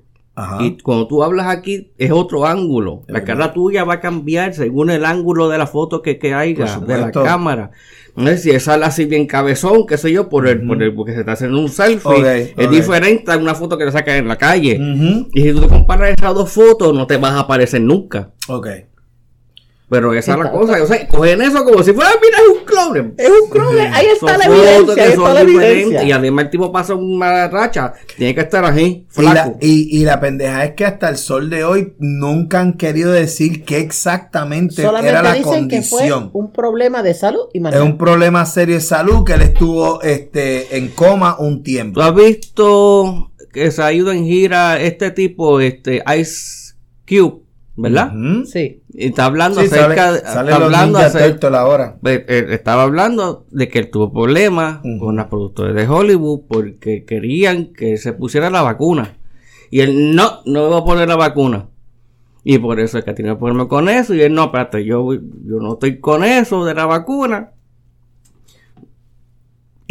Y 0.61 0.77
cuando 0.79 1.07
tú 1.07 1.23
hablas 1.23 1.47
aquí 1.47 1.91
es 1.97 2.11
otro 2.11 2.47
ángulo. 2.47 3.03
La 3.07 3.23
cara 3.23 3.53
tuya 3.53 3.83
va 3.83 3.95
a 3.95 3.99
cambiar 3.99 4.53
según 4.53 4.89
el 4.89 5.05
ángulo 5.05 5.47
de 5.47 5.59
la 5.59 5.67
foto 5.67 6.01
que, 6.01 6.17
que 6.17 6.33
haya 6.33 6.79
de 6.79 6.97
la 6.97 7.11
cámara. 7.11 7.71
No 8.15 8.35
si 8.37 8.59
sale 8.59 8.85
así 8.85 9.05
bien 9.05 9.25
cabezón, 9.25 9.87
qué 9.87 9.97
sé 9.97 10.11
yo, 10.11 10.29
por 10.29 10.47
el, 10.47 10.65
por 10.65 10.81
el, 10.81 10.93
porque 10.93 11.13
se 11.13 11.21
está 11.21 11.33
haciendo 11.33 11.59
un 11.59 11.69
selfie. 11.69 12.53
es 12.57 12.69
diferente 12.69 13.31
a 13.31 13.37
una 13.37 13.55
foto 13.55 13.77
que 13.77 13.85
le 13.85 13.91
sacan 13.91 14.17
en 14.17 14.27
la 14.27 14.37
calle. 14.37 14.79
Y 15.33 15.41
si 15.43 15.51
tú 15.51 15.61
te 15.61 15.67
comparas 15.67 16.13
esas 16.17 16.33
dos 16.33 16.51
fotos, 16.51 16.93
no 16.93 17.07
te 17.07 17.17
vas 17.17 17.33
a 17.33 17.41
aparecer 17.41 17.81
nunca. 17.81 18.31
Pero 19.93 20.11
esa 20.11 20.33
es 20.33 20.39
la 20.39 20.51
cosa, 20.51 20.81
o 20.81 20.87
sea, 20.87 21.07
cogen 21.07 21.39
eso 21.43 21.63
como 21.63 21.83
si 21.83 21.93
fuera, 21.93 22.09
mira, 22.19 22.37
es 22.39 22.57
un 22.57 22.65
clone. 22.65 23.13
Es 23.15 23.29
un 23.29 23.49
clone, 23.51 23.81
ahí 23.81 24.07
está 24.07 24.39
la 24.39 24.45
evidencia, 24.45 25.03
ahí 25.03 25.11
está 25.11 25.33
la 25.35 25.41
evidencia. 25.41 26.03
Y 26.03 26.11
además 26.11 26.45
el 26.45 26.49
tipo 26.49 26.71
pasa 26.71 26.95
una 26.95 27.47
racha, 27.47 27.93
tiene 28.17 28.33
que 28.33 28.41
estar 28.41 28.65
así, 28.65 29.05
flaco. 29.09 29.57
Y 29.61 29.91
la, 29.91 29.97
y, 29.99 30.03
la 30.05 30.19
pendeja 30.19 30.65
es 30.65 30.71
que 30.73 30.85
hasta 30.85 31.09
el 31.09 31.17
sol 31.17 31.51
de 31.51 31.63
hoy 31.63 31.93
nunca 31.99 32.59
han 32.59 32.73
querido 32.73 33.11
decir 33.11 33.63
qué 33.65 33.77
exactamente 33.77 34.81
era 34.81 35.21
la 35.21 35.39
condición. 35.43 35.69
Que 35.69 35.81
fue 35.83 36.41
un 36.41 36.51
problema 36.51 37.03
de 37.03 37.13
salud 37.13 37.43
y 37.53 37.63
Es 37.67 37.79
un 37.79 37.99
problema 37.99 38.47
serio 38.47 38.73
de 38.73 38.81
salud 38.81 39.23
que 39.23 39.33
él 39.33 39.43
estuvo 39.43 40.01
este, 40.01 40.75
en 40.75 40.87
coma 40.87 41.37
un 41.37 41.61
tiempo. 41.61 41.99
¿Tú 41.99 42.01
has 42.01 42.15
visto 42.15 43.31
que 43.51 43.69
se 43.69 43.83
ha 43.83 43.93
ido 43.93 44.11
en 44.11 44.25
gira 44.25 44.81
este 44.81 45.11
tipo, 45.11 45.59
este 45.59 46.01
Ice 46.17 46.73
Cube? 47.07 47.43
¿Verdad? 47.75 48.13
Sí. 48.45 48.81
Y 48.89 49.07
está 49.07 49.25
hablando 49.25 49.61
acerca 49.61 50.15
está 50.15 50.39
hablando 50.39 50.99
acerca, 50.99 51.49
la 51.49 51.65
hora. 51.65 51.97
Eh, 52.05 52.47
estaba 52.49 52.83
hablando 52.83 53.45
de 53.51 53.67
que 53.67 53.79
él 53.79 53.89
tuvo 53.89 54.11
problemas 54.11 54.81
con 54.99 55.15
las 55.15 55.27
productores 55.27 55.75
de 55.75 55.87
Hollywood 55.87 56.41
porque 56.47 57.03
querían 57.05 57.73
que 57.73 57.97
se 57.97 58.13
pusiera 58.13 58.49
la 58.49 58.61
vacuna. 58.61 59.17
Y 59.71 59.79
él 59.81 60.15
no, 60.15 60.41
no 60.45 60.69
va 60.69 60.79
a 60.79 60.85
poner 60.85 61.07
la 61.07 61.15
vacuna. 61.15 61.69
Y 62.43 62.59
por 62.59 62.79
eso 62.79 62.97
es 62.99 63.05
que 63.05 63.13
tiene 63.13 63.35
problema 63.35 63.67
con 63.67 63.89
eso. 63.89 64.13
Y 64.13 64.21
él 64.21 64.33
no, 64.33 64.45
espérate, 64.45 64.85
yo, 64.85 65.13
yo 65.13 65.59
no 65.59 65.73
estoy 65.73 65.99
con 65.99 66.23
eso 66.23 66.65
de 66.65 66.75
la 66.75 66.85
vacuna. 66.85 67.53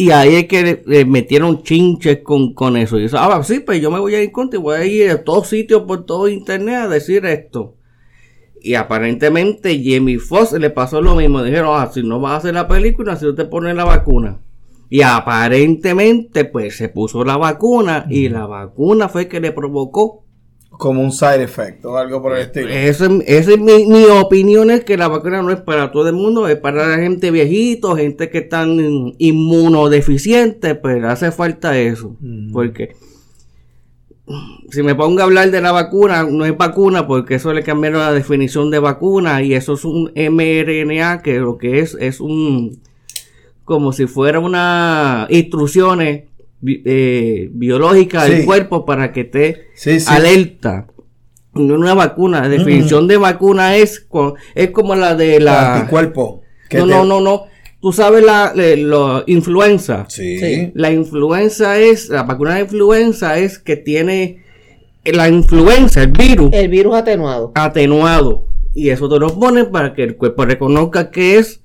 Y 0.02 0.10
ahí 0.10 0.34
es 0.34 0.48
que 0.48 0.82
le, 0.84 1.04
metieron 1.04 1.62
chinches 1.62 2.22
con, 2.24 2.54
con 2.54 2.76
eso. 2.76 2.98
Y 2.98 3.04
eso, 3.04 3.18
ah, 3.20 3.40
sí, 3.44 3.60
pues 3.60 3.80
yo 3.80 3.88
me 3.88 4.00
voy 4.00 4.16
a 4.16 4.22
ir 4.22 4.32
contigo, 4.32 4.64
voy 4.64 4.76
a 4.76 4.84
ir 4.84 5.10
a 5.10 5.22
todos 5.22 5.46
sitios 5.46 5.82
por 5.82 6.04
todo 6.06 6.26
internet 6.26 6.74
a 6.74 6.88
decir 6.88 7.24
esto. 7.24 7.76
Y 8.60 8.74
aparentemente 8.74 9.80
Jamie 9.80 10.18
Foxx 10.18 10.54
le 10.54 10.70
pasó 10.70 11.00
lo 11.00 11.14
mismo. 11.14 11.40
Dijeron, 11.44 11.70
ah, 11.78 11.88
si 11.94 12.02
no 12.02 12.18
vas 12.18 12.32
a 12.32 12.36
hacer 12.38 12.54
la 12.54 12.66
película, 12.66 13.14
si 13.14 13.26
no 13.26 13.36
te 13.36 13.44
pones 13.44 13.76
la 13.76 13.84
vacuna. 13.84 14.40
Y 14.90 15.02
aparentemente, 15.02 16.46
pues 16.46 16.76
se 16.76 16.88
puso 16.88 17.24
la 17.24 17.36
vacuna 17.36 18.06
y 18.10 18.28
la 18.28 18.46
vacuna 18.46 19.08
fue 19.08 19.28
que 19.28 19.38
le 19.38 19.52
provocó 19.52 20.21
como 20.78 21.02
un 21.02 21.12
side 21.12 21.42
effect 21.42 21.84
o 21.84 21.96
algo 21.96 22.20
por 22.22 22.36
el 22.36 22.42
estilo. 22.42 22.68
Esa 22.68 23.06
es 23.26 23.58
mi, 23.58 23.86
mi, 23.86 24.04
opinión 24.04 24.70
es 24.70 24.84
que 24.84 24.96
la 24.96 25.08
vacuna 25.08 25.42
no 25.42 25.50
es 25.50 25.60
para 25.60 25.92
todo 25.92 26.08
el 26.08 26.14
mundo, 26.14 26.48
es 26.48 26.56
para 26.56 26.88
la 26.88 26.96
gente 26.96 27.30
viejito, 27.30 27.96
gente 27.96 28.30
que 28.30 28.38
están 28.38 29.14
inmunodeficientes, 29.18 30.76
pero 30.82 31.08
hace 31.10 31.30
falta 31.30 31.78
eso. 31.78 32.16
Porque 32.52 32.96
si 34.70 34.82
me 34.82 34.94
pongo 34.94 35.20
a 35.20 35.24
hablar 35.24 35.50
de 35.50 35.60
la 35.60 35.72
vacuna, 35.72 36.24
no 36.24 36.44
es 36.44 36.56
vacuna 36.56 37.06
porque 37.06 37.34
eso 37.34 37.52
le 37.52 37.62
cambiaron 37.62 38.00
la 38.00 38.12
definición 38.12 38.70
de 38.70 38.78
vacuna 38.78 39.42
y 39.42 39.54
eso 39.54 39.74
es 39.74 39.84
un 39.84 40.12
mRNA 40.14 41.22
que 41.22 41.38
lo 41.38 41.58
que 41.58 41.80
es 41.80 41.96
es 42.00 42.20
un 42.20 42.80
como 43.64 43.92
si 43.92 44.06
fuera 44.06 44.40
una 44.40 45.26
instrucciones 45.30 46.24
eh, 46.64 47.48
biológica 47.52 48.24
del 48.24 48.44
cuerpo 48.44 48.84
para 48.84 49.12
que 49.12 49.24
te 49.24 49.66
alerta. 50.06 50.86
Una 51.54 51.92
vacuna, 51.92 52.40
la 52.40 52.48
definición 52.48 53.06
de 53.08 53.18
vacuna 53.18 53.76
es, 53.76 54.06
es 54.54 54.70
como 54.70 54.94
la 54.94 55.14
de 55.14 55.38
la... 55.38 55.76
Anticuerpo. 55.76 56.42
No, 56.72 56.86
no, 56.86 57.04
no, 57.04 57.20
no. 57.20 57.44
Tú 57.80 57.92
sabes 57.92 58.24
la, 58.24 58.54
influenza. 59.26 60.06
La 60.74 60.92
influenza 60.92 61.78
es, 61.78 62.08
la 62.08 62.22
vacuna 62.22 62.54
de 62.54 62.60
influenza 62.62 63.38
es 63.38 63.58
que 63.58 63.76
tiene 63.76 64.42
la 65.04 65.28
influenza, 65.28 66.02
el 66.02 66.12
virus. 66.12 66.50
El 66.52 66.68
virus 66.68 66.94
atenuado. 66.94 67.52
Atenuado. 67.54 68.46
Y 68.74 68.90
eso 68.90 69.08
te 69.08 69.18
lo 69.18 69.38
ponen 69.38 69.70
para 69.70 69.94
que 69.94 70.04
el 70.04 70.16
cuerpo 70.16 70.44
reconozca 70.44 71.10
que 71.10 71.38
es. 71.38 71.60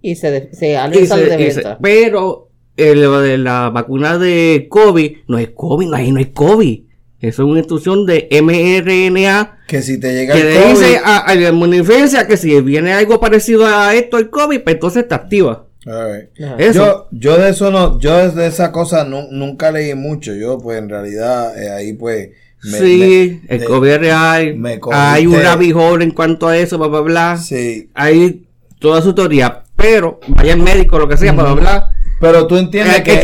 Y 0.00 0.16
se, 0.16 0.52
se, 0.54 0.66
de 0.66 1.76
Pero 1.82 2.47
de 2.78 3.38
la 3.38 3.70
vacuna 3.70 4.18
de 4.18 4.68
COVID, 4.70 5.16
no 5.26 5.38
es 5.38 5.50
COVID, 5.54 5.92
ahí 5.94 6.12
no 6.12 6.20
es 6.20 6.28
COVID. 6.28 6.80
Eso 7.20 7.42
es 7.42 7.48
una 7.48 7.58
instrucción 7.58 8.06
de 8.06 8.28
mRNA. 8.30 9.58
Que 9.66 9.82
si 9.82 9.98
te 9.98 10.12
llega 10.12 10.34
que 10.34 10.40
el 10.40 10.62
COVID. 10.62 10.70
dice 10.70 11.00
a, 11.04 11.34
la 11.34 11.48
inmunodeficiencia 11.48 12.28
que 12.28 12.36
si 12.36 12.60
viene 12.60 12.92
algo 12.92 13.20
parecido 13.20 13.66
a 13.66 13.94
esto, 13.94 14.18
el 14.18 14.30
COVID, 14.30 14.60
pues 14.60 14.74
entonces 14.74 15.08
te 15.08 15.14
activa. 15.14 15.64
Yo, 15.84 17.08
yo 17.10 17.38
de 17.38 17.50
eso 17.50 17.70
no, 17.70 17.98
yo 17.98 18.30
de 18.30 18.46
esa 18.46 18.70
cosa 18.70 19.04
nunca 19.04 19.72
leí 19.72 19.94
mucho. 19.94 20.34
Yo, 20.34 20.58
pues 20.58 20.78
en 20.78 20.88
realidad, 20.88 21.60
eh, 21.60 21.70
ahí 21.70 21.94
pues. 21.94 22.30
sí, 22.62 23.40
el 23.48 23.64
COVID 23.64 23.88
es 23.88 23.98
real. 23.98 24.62
hay 24.92 25.26
un 25.26 25.42
rabijón 25.42 26.02
en 26.02 26.12
cuanto 26.12 26.46
a 26.46 26.56
eso, 26.56 26.78
bla, 26.78 26.86
bla, 26.86 27.00
bla. 27.00 27.36
Sí. 27.36 27.90
Hay 27.94 28.46
toda 28.78 29.02
su 29.02 29.12
teoría. 29.14 29.64
Pero, 29.74 30.20
vaya 30.28 30.52
el 30.52 30.62
médico, 30.62 30.98
lo 30.98 31.08
que 31.08 31.16
sea, 31.16 31.32
bla, 31.32 31.44
bla, 31.44 31.54
bla 31.54 31.92
pero 32.20 32.46
tú 32.46 32.56
entiendes 32.56 33.02
que, 33.02 33.14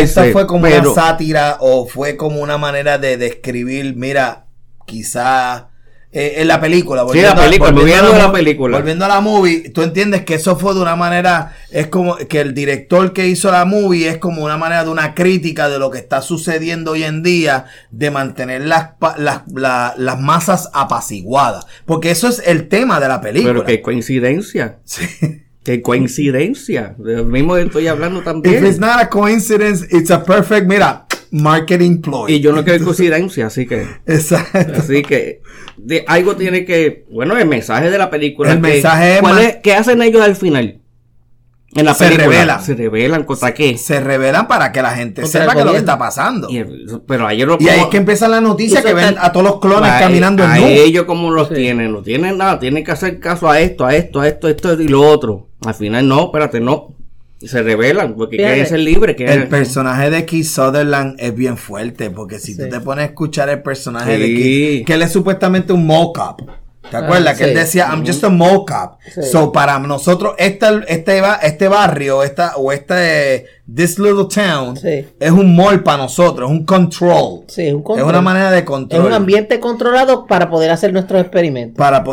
esta 0.00 0.24
fue 0.32 0.46
como 0.46 0.66
una 0.66 0.84
sátira 0.94 1.58
o 1.60 1.86
fue 1.86 2.16
como 2.16 2.40
una 2.40 2.58
manera 2.58 2.98
de 2.98 3.16
describir, 3.16 3.94
mira, 3.96 4.46
quizá 4.86 5.68
eh, 6.14 6.42
en 6.42 6.48
la 6.48 6.60
película. 6.60 7.06
Sí, 7.10 7.22
la 7.22 7.34
película, 7.34 7.70
volviendo, 7.70 8.12
a 8.12 8.18
la, 8.18 8.30
película. 8.30 8.76
Volviendo 8.76 9.06
a 9.06 9.08
la 9.08 9.22
movie, 9.22 9.70
tú 9.70 9.80
entiendes 9.80 10.26
que 10.26 10.34
eso 10.34 10.58
fue 10.58 10.74
de 10.74 10.80
una 10.82 10.94
manera, 10.94 11.56
es 11.70 11.86
como 11.86 12.16
que 12.16 12.40
el 12.40 12.52
director 12.52 13.14
que 13.14 13.28
hizo 13.28 13.50
la 13.50 13.64
movie 13.64 14.08
es 14.08 14.18
como 14.18 14.44
una 14.44 14.58
manera 14.58 14.84
de 14.84 14.90
una 14.90 15.14
crítica 15.14 15.70
de 15.70 15.78
lo 15.78 15.90
que 15.90 15.98
está 15.98 16.20
sucediendo 16.20 16.90
hoy 16.90 17.04
en 17.04 17.22
día, 17.22 17.64
de 17.90 18.10
mantener 18.10 18.60
las, 18.66 18.90
las, 19.16 19.44
las 19.96 20.20
masas 20.20 20.68
apaciguadas. 20.74 21.64
Porque 21.86 22.10
eso 22.10 22.28
es 22.28 22.42
el 22.44 22.68
tema 22.68 23.00
de 23.00 23.08
la 23.08 23.22
película. 23.22 23.54
Pero 23.54 23.64
qué 23.64 23.80
coincidencia. 23.80 24.80
Sí. 24.84 25.42
Qué 25.62 25.80
coincidencia. 25.80 26.94
De 26.98 27.22
mismo 27.22 27.56
estoy 27.56 27.86
hablando 27.86 28.22
también. 28.22 28.64
If 28.64 28.70
it's 28.70 28.80
not 28.80 29.00
a 29.00 29.08
coincidence, 29.08 29.86
it's 29.90 30.10
a 30.10 30.24
perfect, 30.24 30.66
mira, 30.66 31.06
marketing 31.30 32.00
ploy. 32.00 32.32
Y 32.32 32.40
yo 32.40 32.52
no 32.52 32.64
quiero 32.64 32.84
coincidencia, 32.84 33.46
así 33.46 33.66
que. 33.66 33.86
Exacto. 34.06 34.74
Así 34.76 35.02
que 35.02 35.40
de, 35.76 36.04
algo 36.06 36.36
tiene 36.36 36.64
que. 36.64 37.04
Bueno, 37.10 37.36
el 37.36 37.46
mensaje 37.46 37.90
de 37.90 37.98
la 37.98 38.10
película. 38.10 38.52
El 38.52 38.60
mensaje 38.60 39.18
es, 39.18 39.56
¿Qué 39.62 39.74
hacen 39.74 40.02
ellos 40.02 40.22
al 40.22 40.36
final? 40.36 40.81
En 41.74 41.86
la 41.86 41.94
película. 41.94 42.24
Se 42.24 42.28
revelan. 42.28 42.64
Se 42.64 42.74
revelan 42.74 43.24
contra 43.24 43.54
qué. 43.54 43.78
Se 43.78 44.00
revelan 44.00 44.46
para 44.46 44.72
que 44.72 44.82
la 44.82 44.90
gente 44.90 45.26
sepa 45.26 45.54
qué 45.54 45.60
es 45.60 45.64
lo 45.64 45.72
que 45.72 45.78
está 45.78 45.98
pasando. 45.98 46.48
Y, 46.50 46.64
pero 47.06 47.26
ayer 47.26 47.46
lo 47.46 47.56
Y 47.58 47.68
ahí 47.68 47.80
es 47.80 47.86
que 47.86 47.96
empieza 47.96 48.28
la 48.28 48.40
noticia 48.40 48.82
que 48.82 48.92
ven 48.92 49.16
a 49.18 49.32
todos 49.32 49.44
los 49.44 49.60
clones 49.60 49.90
caminando 49.98 50.44
en 50.44 50.50
A 50.50 50.58
ellos 50.58 51.04
como 51.04 51.30
los 51.30 51.48
tienen. 51.48 51.92
No 51.92 52.02
tienen 52.02 52.38
nada. 52.38 52.58
Tienen 52.58 52.84
que 52.84 52.92
hacer 52.92 53.18
caso 53.20 53.48
a 53.48 53.60
esto, 53.60 53.86
a 53.86 53.94
esto, 53.94 54.20
a 54.20 54.28
esto, 54.28 54.46
a 54.46 54.50
esto 54.50 54.80
y 54.80 54.88
lo 54.88 55.02
otro. 55.02 55.48
Al 55.64 55.74
final 55.74 56.06
no, 56.06 56.24
espérate, 56.24 56.60
no. 56.60 56.94
Se 57.40 57.62
revelan 57.62 58.14
porque 58.14 58.36
quieren 58.36 58.66
ser 58.66 58.80
libres. 58.80 59.16
El 59.18 59.48
personaje 59.48 60.10
de 60.10 60.24
Keith 60.26 60.46
Sutherland 60.46 61.16
es 61.18 61.34
bien 61.34 61.56
fuerte 61.56 62.10
porque 62.10 62.38
si 62.38 62.56
tú 62.56 62.68
te 62.68 62.80
pones 62.80 63.04
a 63.04 63.06
escuchar 63.06 63.48
el 63.48 63.62
personaje 63.62 64.18
de 64.18 64.26
Keith, 64.26 64.86
que 64.86 64.94
él 64.94 65.02
es 65.02 65.12
supuestamente 65.12 65.72
un 65.72 65.86
mock-up. 65.86 66.61
¿Te 66.92 66.98
acuerdas? 66.98 67.34
Ah, 67.34 67.38
que 67.38 67.44
él 67.44 67.54
decía, 67.54 67.88
I'm 67.90 68.06
just 68.06 68.22
a 68.22 68.28
mock-up. 68.28 68.98
So, 69.22 69.50
para 69.50 69.78
nosotros, 69.78 70.34
este, 70.36 70.66
este, 70.88 71.22
este 71.42 71.68
barrio, 71.68 72.22
esta, 72.22 72.56
o 72.56 72.70
este, 72.70 73.46
this 73.74 73.98
little 73.98 74.26
town, 74.28 74.78
es 74.84 75.30
un 75.30 75.56
mall 75.56 75.82
para 75.82 75.96
nosotros, 75.96 76.50
es 76.50 76.56
un 76.58 76.66
control. 76.66 77.44
Sí, 77.48 77.68
es 77.68 77.72
un 77.72 77.82
control. 77.82 78.06
Es 78.06 78.10
una 78.10 78.20
manera 78.20 78.50
de 78.50 78.62
control. 78.62 79.00
Es 79.00 79.06
un 79.06 79.14
ambiente 79.14 79.58
controlado 79.58 80.26
para 80.26 80.50
poder 80.50 80.70
hacer 80.70 80.92
nuestros 80.92 81.22
experimentos. 81.22 81.78
Para 81.78 82.04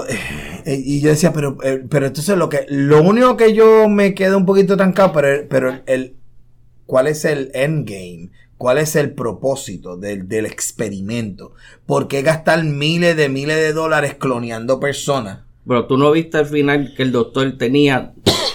eh, 0.65 0.81
y 0.81 1.01
yo 1.01 1.09
decía, 1.09 1.33
pero, 1.33 1.57
eh, 1.61 1.83
pero 1.89 2.07
entonces 2.07 2.37
lo 2.37 2.47
que, 2.47 2.65
lo 2.69 3.01
único 3.01 3.35
que 3.35 3.53
yo 3.53 3.89
me 3.89 4.13
quedo 4.13 4.37
un 4.37 4.45
poquito 4.45 4.77
trancado, 4.77 5.11
pero, 5.11 5.45
pero 5.49 5.77
el, 5.87 6.15
¿cuál 6.85 7.07
es 7.07 7.25
el 7.25 7.51
endgame? 7.53 8.29
¿Cuál 8.59 8.77
es 8.77 8.97
el 8.97 9.13
propósito 9.13 9.95
del, 9.95 10.27
del, 10.27 10.45
experimento? 10.45 11.53
¿Por 11.85 12.09
qué 12.09 12.23
gastar 12.23 12.61
miles 12.65 13.15
de 13.15 13.29
miles 13.29 13.55
de 13.55 13.71
dólares 13.71 14.15
cloneando 14.19 14.81
personas? 14.81 15.39
Pero 15.65 15.87
tú 15.87 15.97
no 15.97 16.11
viste 16.11 16.39
al 16.39 16.45
final 16.45 16.93
que 16.93 17.03
el 17.03 17.13
doctor 17.13 17.57
tenía 17.57 18.11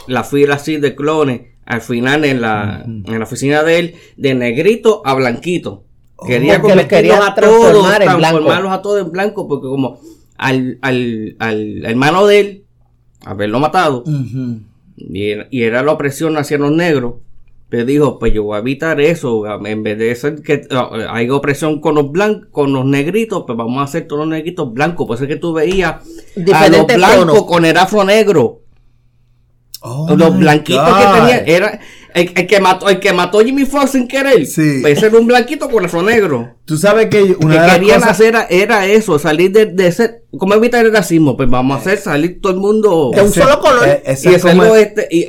la 0.06 0.22
fila 0.22 0.56
así 0.56 0.76
de 0.76 0.94
clones 0.94 1.40
al 1.64 1.80
final 1.80 2.26
en 2.26 2.42
la, 2.42 2.82
en 2.84 3.18
la 3.18 3.24
oficina 3.24 3.62
de 3.62 3.78
él, 3.78 3.94
de 4.18 4.34
negrito 4.34 5.00
a 5.06 5.14
blanquito. 5.14 5.84
Oh, 6.16 6.26
quería 6.26 6.60
convertirlos 6.60 7.20
a 7.20 7.34
todos, 7.34 7.96
transformarlos 7.96 8.72
a 8.72 8.82
todos 8.82 9.00
en 9.06 9.10
blanco, 9.10 9.48
porque 9.48 9.68
como 9.68 10.00
al, 10.36 10.78
al, 10.82 11.34
al 11.38 11.86
hermano 11.86 12.26
de 12.26 12.40
él, 12.40 12.64
haberlo 13.24 13.58
matado, 13.58 14.04
y, 14.98 15.62
era 15.62 15.82
la 15.82 15.92
opresión 15.92 16.36
hacia 16.36 16.58
los 16.58 16.72
negros, 16.72 17.14
pero 17.74 17.86
dijo, 17.86 18.18
pues 18.20 18.32
yo 18.32 18.44
voy 18.44 18.54
a 18.54 18.60
evitar 18.60 19.00
eso, 19.00 19.42
en 19.66 19.82
vez 19.82 19.98
de 19.98 20.14
ser 20.14 20.42
que 20.42 20.68
hay 21.10 21.28
opresión 21.28 21.80
con 21.80 21.96
los 21.96 22.12
blancos, 22.12 22.46
con 22.52 22.72
los 22.72 22.84
negritos, 22.84 23.42
pues 23.48 23.58
vamos 23.58 23.80
a 23.80 23.82
hacer 23.82 24.06
todos 24.06 24.20
los 24.20 24.28
negritos 24.28 24.72
blancos, 24.72 25.08
por 25.08 25.16
eso 25.16 25.24
es 25.24 25.28
que 25.28 25.36
tú 25.38 25.52
veías 25.52 25.96
a 26.54 26.68
los 26.68 26.86
blancos 26.86 27.42
con 27.42 27.64
el 27.64 27.76
afro 27.76 28.04
negro. 28.04 28.60
Oh 29.80 30.06
los 30.16 30.38
blanquitos 30.38 30.86
que 30.86 31.04
tenían, 31.18 31.42
era, 31.48 31.80
el, 32.14 32.32
que 32.32 32.60
mató, 32.60 32.88
el 32.88 33.00
que 33.00 33.12
mató 33.12 33.40
Jimmy 33.40 33.64
Fox 33.64 33.90
sin 33.90 34.06
querer. 34.06 34.46
Sí. 34.46 34.78
Pues 34.80 34.98
ese 34.98 35.06
era 35.06 35.18
un 35.18 35.26
blanquito 35.26 35.66
con 35.66 35.74
corazón 35.74 36.06
negro. 36.06 36.54
Tú 36.64 36.76
sabes 36.76 37.06
que 37.06 37.36
una 37.40 37.66
que 37.66 37.72
querían 37.72 38.04
hacer 38.04 38.36
era, 38.48 38.86
eso, 38.86 39.18
salir 39.18 39.50
de, 39.50 39.66
de 39.66 39.88
ese, 39.88 40.22
¿cómo 40.38 40.54
evitar 40.54 40.86
el 40.86 40.92
racismo? 40.92 41.36
Pues 41.36 41.50
vamos 41.50 41.76
a 41.76 41.80
hacer 41.80 41.98
salir 41.98 42.40
todo 42.40 42.52
el 42.52 42.60
mundo 42.60 43.10
de 43.12 43.20
un 43.20 43.32
solo 43.32 43.58
color. 43.58 44.00
y, 44.06 44.28
este, 44.78 45.08
y, 45.10 45.26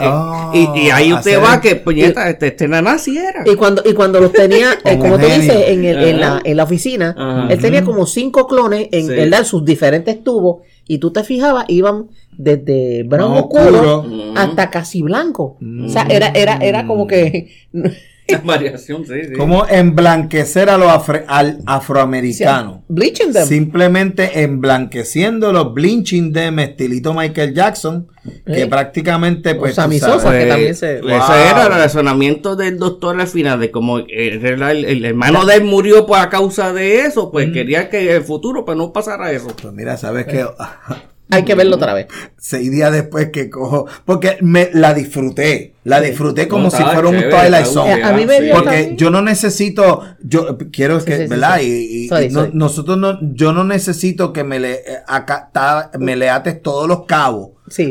y, 0.79 0.89
ahí 0.91 1.11
usted 1.11 1.41
va 1.41 1.59
que 1.59 1.75
puñeta, 1.75 2.29
este, 2.29 2.47
este 2.47 2.67
nazi 2.67 3.17
era. 3.17 3.43
Y 3.45 3.55
cuando, 3.55 3.81
y 3.83 3.93
cuando 3.93 4.21
los 4.21 4.31
tenía, 4.31 4.77
eh, 4.85 4.99
como 4.99 5.17
tú 5.17 5.25
dices, 5.25 5.65
en, 5.67 5.83
el, 5.83 6.03
en, 6.03 6.21
la, 6.21 6.39
en 6.43 6.55
la 6.55 6.63
oficina, 6.63 7.47
él 7.49 7.59
tenía 7.59 7.83
como 7.83 8.05
cinco 8.05 8.47
clones 8.47 8.89
en, 8.91 9.11
en 9.11 9.45
sus 9.45 9.65
diferentes 9.65 10.23
tubos 10.23 10.61
y 10.87 10.99
tú 10.99 11.11
te 11.11 11.23
fijabas, 11.23 11.65
iban 11.67 12.09
desde 12.37 13.03
brown 13.03 13.33
oscuro, 13.33 14.05
hasta 14.35 14.69
casi 14.69 15.01
blanco. 15.01 15.57
O 15.85 15.89
sea, 15.89 16.07
era, 16.09 16.29
era, 16.29 16.57
era 16.57 16.85
como 16.85 17.07
que... 17.07 17.49
variación, 18.43 19.05
sí, 19.05 19.33
Como 19.37 19.67
emblanquecer 19.67 20.69
a 20.69 20.77
los 20.77 20.91
al 21.27 21.59
afroamericano. 21.65 22.83
bleaching 22.87 23.31
them. 23.31 23.45
Simplemente 23.45 24.41
emblanqueciéndolos, 24.41 25.73
bleaching 25.73 26.33
them, 26.33 26.59
estilito 26.59 27.13
Michael 27.13 27.53
Jackson, 27.53 28.07
que 28.45 28.65
prácticamente 28.65 29.53
pues... 29.55 29.75
que 29.75 29.81
también 29.81 30.75
se... 30.75 30.99
Ese 30.99 31.05
era 31.05 31.63
el 31.67 31.73
razonamiento 31.73 32.55
del 32.55 32.79
doctor 32.79 33.19
al 33.19 33.27
final, 33.27 33.59
de 33.59 33.69
como 33.69 33.99
el, 33.99 35.05
hermano 35.05 35.45
de 35.45 35.55
él 35.55 35.63
murió 35.63 36.05
por 36.05 36.17
a 36.17 36.29
causa 36.29 36.73
de 36.73 37.01
eso, 37.01 37.31
pues 37.31 37.51
quería 37.51 37.89
que 37.89 38.15
el 38.15 38.23
futuro 38.23 38.65
pues 38.65 38.77
no 38.77 38.91
pasara 38.91 39.31
eso. 39.31 39.47
Pues 39.61 39.73
mira, 39.73 39.97
sabes 39.97 40.25
que 40.25 40.45
hay 41.29 41.43
que 41.43 41.55
verlo 41.55 41.75
otra 41.75 41.93
vez. 41.93 42.07
Seis 42.37 42.71
días 42.71 42.91
después 42.91 43.29
que 43.31 43.49
cojo. 43.49 43.87
Porque 44.05 44.37
me 44.41 44.69
la 44.73 44.93
disfruté. 44.93 45.73
La 45.83 46.01
disfruté 46.01 46.47
como 46.47 46.71
si 46.71 46.81
fuera 46.83 47.07
un 47.07 47.15
Twilight 47.15 47.65
Zone. 47.65 48.03
A 48.03 48.11
mí 48.13 48.25
me 48.25 48.51
Porque 48.51 48.93
yo 48.95 49.09
no 49.09 49.21
necesito. 49.21 50.01
Yo 50.21 50.57
quiero 50.71 51.03
que. 51.03 51.27
¿Verdad? 51.27 51.59
Y, 51.61 52.09
nosotros 52.53 52.97
no. 52.97 53.19
Yo 53.21 53.53
no 53.53 53.63
necesito 53.63 54.33
que 54.33 54.43
me 54.43 54.59
le, 54.59 54.73
eh, 54.73 54.97
acá, 55.07 55.91
me 55.99 56.15
le 56.15 56.29
ates 56.29 56.61
todos 56.61 56.87
los 56.87 57.05
cabos. 57.05 57.49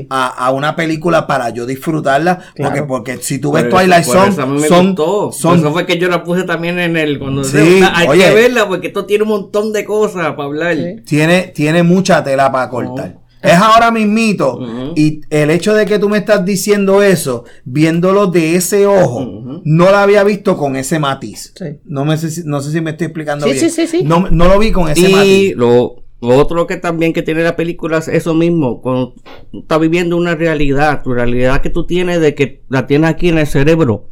A, 0.09 0.29
a, 0.29 0.53
una 0.53 0.77
película 0.77 1.27
para 1.27 1.51
yo 1.51 1.67
disfrutarla. 1.67 2.41
Porque, 2.57 2.83
porque 2.83 3.17
si 3.17 3.41
tú 3.41 3.51
ves 3.51 3.69
Twilight 3.69 4.05
Zone, 4.05 4.33
son, 4.69 4.97
son. 5.33 5.59
Eso 5.59 5.73
fue 5.73 5.85
que 5.85 5.99
yo 5.99 6.09
la 6.09 6.23
puse 6.23 6.45
también 6.45 6.79
en 6.79 6.97
el. 6.97 7.19
Cuando 7.19 7.43
sí, 7.43 7.81
hay 7.93 8.19
que 8.19 8.35
verla 8.35 8.69
porque 8.69 8.89
esto 8.89 9.05
tiene 9.05 9.25
un 9.25 9.31
montón 9.31 9.73
de 9.73 9.85
cosas 9.85 10.35
para 10.35 10.45
hablar. 10.45 10.77
Tiene, 11.05 11.53
tiene 11.55 11.83
mucha 11.83 12.23
tela 12.23 12.53
para 12.53 12.69
cortar. 12.71 13.24
Es 13.45 13.55
ahora 13.55 13.91
mismito. 13.91 14.59
Y 14.97 15.21
el 15.31 15.51
hecho 15.51 15.75
de 15.75 15.87
que 15.87 15.99
tú 15.99 16.09
me 16.09 16.19
estás 16.19 16.45
diciendo 16.45 17.03
eso, 17.03 17.45
viéndolo 17.65 18.27
de 18.27 18.57
ese 18.57 18.87
ojo, 18.87 19.61
no 19.65 19.85
lo 19.91 19.97
había 19.97 20.25
visto 20.25 20.57
con 20.57 20.77
ese 20.77 20.99
matiz. 20.99 21.53
No, 21.85 22.05
me 22.05 22.17
sé, 22.17 22.43
no 22.45 22.61
sé 22.61 22.73
si 22.73 22.81
me 22.81 22.91
estoy 22.91 23.07
explicando 23.07 23.47
bien. 23.47 24.09
No, 24.09 24.31
no, 24.31 24.49
lo 24.49 24.59
vi 24.59 24.73
con 24.73 24.89
ese 24.89 25.09
matiz. 25.09 25.29
Y 25.29 25.55
lo, 25.55 26.03
otro 26.21 26.67
que 26.67 26.79
también 26.79 27.13
que 27.13 27.23
tiene 27.23 27.43
la 27.43 27.55
película 27.55 27.99
es 27.99 28.09
eso 28.09 28.35
mismo. 28.35 28.81
Cuando 28.81 29.15
tú 29.53 29.61
estás 29.61 29.79
viviendo 29.79 30.17
una 30.17 30.35
realidad, 30.35 31.03
tu 31.03 31.13
realidad 31.13 31.61
que 31.61 31.71
tú 31.71 31.87
tienes 31.87 32.21
de 32.21 32.35
que 32.35 32.63
la 32.69 32.87
tienes 32.87 33.11
aquí 33.11 33.29
en 33.29 33.39
el 33.39 33.47
cerebro 33.47 34.09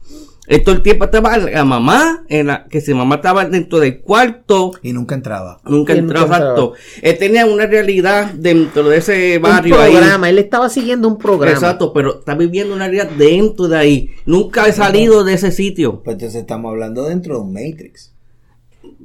todo 0.64 0.74
el 0.74 0.82
tiempo 0.82 1.04
estaba 1.04 1.36
la 1.38 1.64
mamá, 1.64 2.24
en 2.28 2.48
la, 2.48 2.66
que 2.66 2.80
si 2.80 2.92
mamá 2.94 3.16
estaba 3.16 3.44
dentro 3.44 3.78
del 3.78 4.00
cuarto. 4.00 4.72
Y 4.82 4.92
nunca 4.92 5.14
entraba. 5.14 5.60
Nunca 5.64 5.92
entraba, 5.92 6.36
exacto. 6.36 6.72
Él 7.00 7.16
tenía 7.18 7.46
una 7.46 7.66
realidad 7.66 8.32
dentro 8.34 8.88
de 8.88 8.98
ese 8.98 9.38
barrio. 9.38 9.76
Un 9.76 9.82
programa, 9.82 10.28
él 10.28 10.38
estaba 10.38 10.68
siguiendo 10.68 11.08
un 11.08 11.18
programa. 11.18 11.54
Exacto, 11.54 11.92
pero 11.92 12.18
está 12.18 12.34
viviendo 12.34 12.74
una 12.74 12.88
realidad 12.88 13.10
dentro 13.16 13.68
de 13.68 13.78
ahí. 13.78 14.10
Nunca 14.26 14.66
he 14.66 14.72
salido 14.72 15.24
de 15.24 15.34
ese 15.34 15.52
sitio. 15.52 16.02
Pues 16.02 16.14
entonces 16.14 16.40
estamos 16.40 16.70
hablando 16.70 17.04
dentro 17.04 17.36
de 17.36 17.40
un 17.40 17.52
Matrix. 17.52 18.11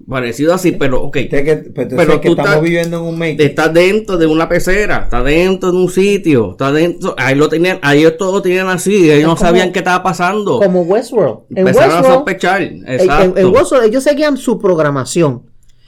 Parecido 0.10 0.54
así, 0.54 0.72
pero 0.72 1.04
ok. 1.04 1.18
pero, 1.30 2.22
tú 2.22 2.32
estás, 2.32 2.62
viviendo 2.62 2.98
en 2.98 3.04
un 3.04 3.22
Estás 3.24 3.74
dentro 3.74 4.18
de 4.18 4.26
una 4.26 4.48
pecera, 4.48 5.04
está 5.04 5.22
dentro 5.22 5.72
de 5.72 5.78
un 5.78 5.90
sitio, 5.90 6.52
está 6.52 6.72
dentro. 6.72 7.14
Ahí 7.18 7.36
lo 7.36 7.50
tenían, 7.50 7.80
ahí 7.82 8.00
ellos 8.00 8.16
todos 8.18 8.42
tenían 8.42 8.70
así, 8.70 9.12
ellos 9.12 9.28
no 9.28 9.36
sabían 9.36 9.74
qué 9.74 9.80
estaba 9.80 10.04
pasando. 10.04 10.60
Como 10.60 10.84
Westworld. 10.84 11.40
Empezaron 11.54 11.98
a 11.98 12.04
sospechar. 12.04 12.62
Exacto. 12.62 13.38
En, 13.38 13.48
Westworld 13.48 13.88
ellos 13.88 14.04
seguían 14.04 14.38
su 14.38 14.58
programación. 14.58 15.44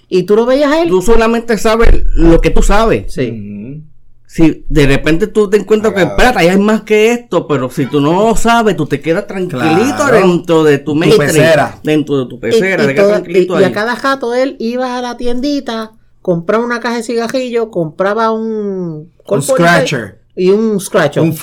Y 0.09 0.23
tú 0.23 0.35
lo 0.35 0.45
veías 0.45 0.71
a 0.71 0.81
él. 0.81 0.89
Tú 0.89 1.01
solamente 1.01 1.57
sabes 1.57 2.03
lo 2.15 2.41
que 2.41 2.49
tú 2.49 2.61
sabes. 2.61 3.13
Sí 3.13 3.85
si 4.29 4.63
de 4.69 4.85
repente 4.85 5.25
tú 5.25 5.49
te 5.49 5.57
encuentras 5.57 5.91
que, 5.91 6.03
espérate, 6.03 6.37
hay 6.37 6.55
más 6.59 6.83
que 6.83 7.11
esto, 7.13 7.47
pero 7.47 7.67
si 7.71 7.87
tú 7.87 7.99
no 7.99 8.13
lo 8.13 8.35
sabes, 8.35 8.77
tú 8.77 8.85
te 8.85 9.01
quedas 9.01 9.25
tranquilito 9.25 10.05
dentro 10.05 10.63
de 10.63 10.77
tu, 10.77 10.99
pecera. 10.99 11.79
Dentro 11.81 12.19
de 12.19 12.25
tu 12.27 12.39
pecera, 12.39 12.83
y, 13.27 13.63
a 13.63 13.71
cada 13.71 13.95
jato 13.95 14.35
él 14.35 14.55
iba 14.59 14.99
a 14.99 15.01
la 15.01 15.17
tiendita, 15.17 15.93
compraba 16.21 16.63
una 16.63 16.79
caja 16.79 16.97
de 16.97 17.03
cigarrillos, 17.03 17.69
compraba 17.71 18.31
un... 18.31 19.11
Un 19.25 19.41
scratcher. 19.41 20.19
y 20.35 20.51
un 20.51 20.79
scratch 20.79 21.17
un, 21.17 21.35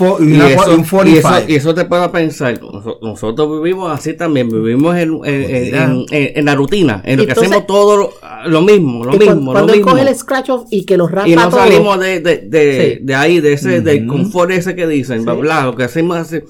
y, 1.49 1.55
eso, 1.57 1.75
te 1.75 1.85
puede 1.87 2.09
pensar 2.11 2.61
nosotros 3.03 3.63
vivimos 3.63 3.93
así 3.93 4.15
también 4.15 4.49
vivimos 4.49 4.97
en, 4.97 5.21
en, 5.25 6.45
la 6.45 6.55
rutina 6.55 7.03
en 7.05 7.19
lo 7.19 7.27
que 7.27 7.33
hacemos 7.33 7.67
todo 7.67 8.15
lo, 8.47 8.63
mismo 8.63 9.05
lo 9.05 9.13
mismo 9.13 9.53
cuando, 9.53 9.73
él 9.73 9.81
coge 9.81 10.03
el 10.03 10.15
scratch 10.15 10.51
off 10.51 10.67
y 10.71 10.85
que 10.85 10.97
los 10.97 11.11
rapa 11.11 11.29
y 11.29 11.35
no 11.35 11.51
salimos 11.51 11.99
de, 12.01 12.21
de, 12.21 12.99
de, 13.03 13.15
ahí 13.15 13.41
de 13.41 13.53
ese 13.55 13.81
del 13.81 14.07
confort 14.07 14.51
ese 14.51 14.75
que 14.75 14.87
dicen 14.87 15.25
bla, 15.25 15.35
bla, 15.35 15.65
lo 15.65 15.77
que 15.77 15.85
hacemos 15.85 16.17
así 16.17 16.41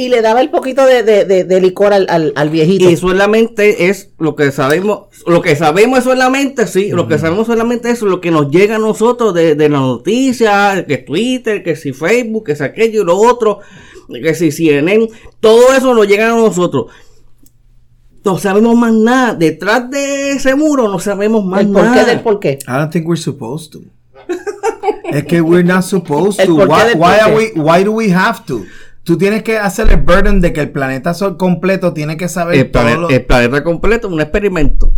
y 0.00 0.08
le 0.08 0.22
daba 0.22 0.40
el 0.40 0.50
poquito 0.50 0.86
de, 0.86 1.02
de, 1.02 1.44
de, 1.44 1.60
licor 1.60 1.92
al, 1.92 2.06
al, 2.08 2.32
al, 2.34 2.48
viejito. 2.48 2.88
Y 2.88 2.96
solamente 2.96 3.90
es 3.90 4.10
lo 4.18 4.34
que 4.34 4.50
sabemos, 4.50 5.08
lo 5.26 5.42
que 5.42 5.56
sabemos 5.56 5.98
es 5.98 6.04
solamente, 6.04 6.66
sí, 6.66 6.90
lo 6.90 7.06
que 7.06 7.18
sabemos 7.18 7.48
solamente 7.48 7.90
es 7.90 8.00
lo 8.00 8.20
que 8.20 8.30
nos 8.30 8.50
llega 8.50 8.76
a 8.76 8.78
nosotros 8.78 9.34
de, 9.34 9.54
de 9.56 9.68
la 9.68 9.80
noticia, 9.80 10.86
que 10.86 10.98
Twitter, 10.98 11.62
que 11.62 11.76
si 11.76 11.92
Facebook, 11.92 12.46
que 12.46 12.56
si 12.56 12.62
aquello 12.62 13.02
y 13.02 13.04
lo 13.04 13.16
otro, 13.16 13.58
que 14.08 14.34
si 14.34 14.50
CNN, 14.50 15.08
todo 15.40 15.74
eso 15.74 15.92
nos 15.92 16.06
llega 16.06 16.28
a 16.32 16.36
nosotros. 16.36 16.86
No 18.24 18.38
sabemos 18.38 18.76
más 18.76 18.92
nada. 18.92 19.34
Detrás 19.34 19.90
de 19.90 20.32
ese 20.32 20.54
muro 20.54 20.88
no 20.88 20.98
sabemos 20.98 21.44
más 21.44 21.60
¿El 21.60 21.72
nada. 21.72 21.86
¿Por 21.86 21.94
qué 21.94 22.04
del 22.04 22.20
por 22.20 22.40
qué? 22.40 22.58
I 22.66 22.72
don't 22.72 22.92
think 22.92 23.06
we're 23.06 23.20
supposed 23.20 23.72
to. 23.72 23.80
es 25.10 25.24
que 25.24 25.40
we're 25.40 25.66
not 25.66 25.82
supposed 25.82 26.44
to. 26.44 26.54
Why, 26.54 26.94
why, 26.94 27.18
are 27.20 27.34
we, 27.34 27.52
why 27.54 27.82
do 27.82 27.92
we 27.92 28.12
have 28.12 28.44
to? 28.46 28.64
Tú 29.02 29.16
tienes 29.16 29.42
que 29.42 29.58
hacer 29.58 29.90
el 29.90 29.96
burden 29.96 30.40
de 30.40 30.52
que 30.52 30.60
el 30.60 30.70
planeta 30.70 31.14
sol 31.14 31.36
completo 31.36 31.92
tiene 31.92 32.16
que 32.16 32.28
saber 32.28 32.58
el, 32.58 32.70
todo 32.70 33.08
el 33.08 33.24
planeta 33.24 33.64
completo 33.64 34.08
es 34.08 34.12
un 34.12 34.20
experimento. 34.20 34.92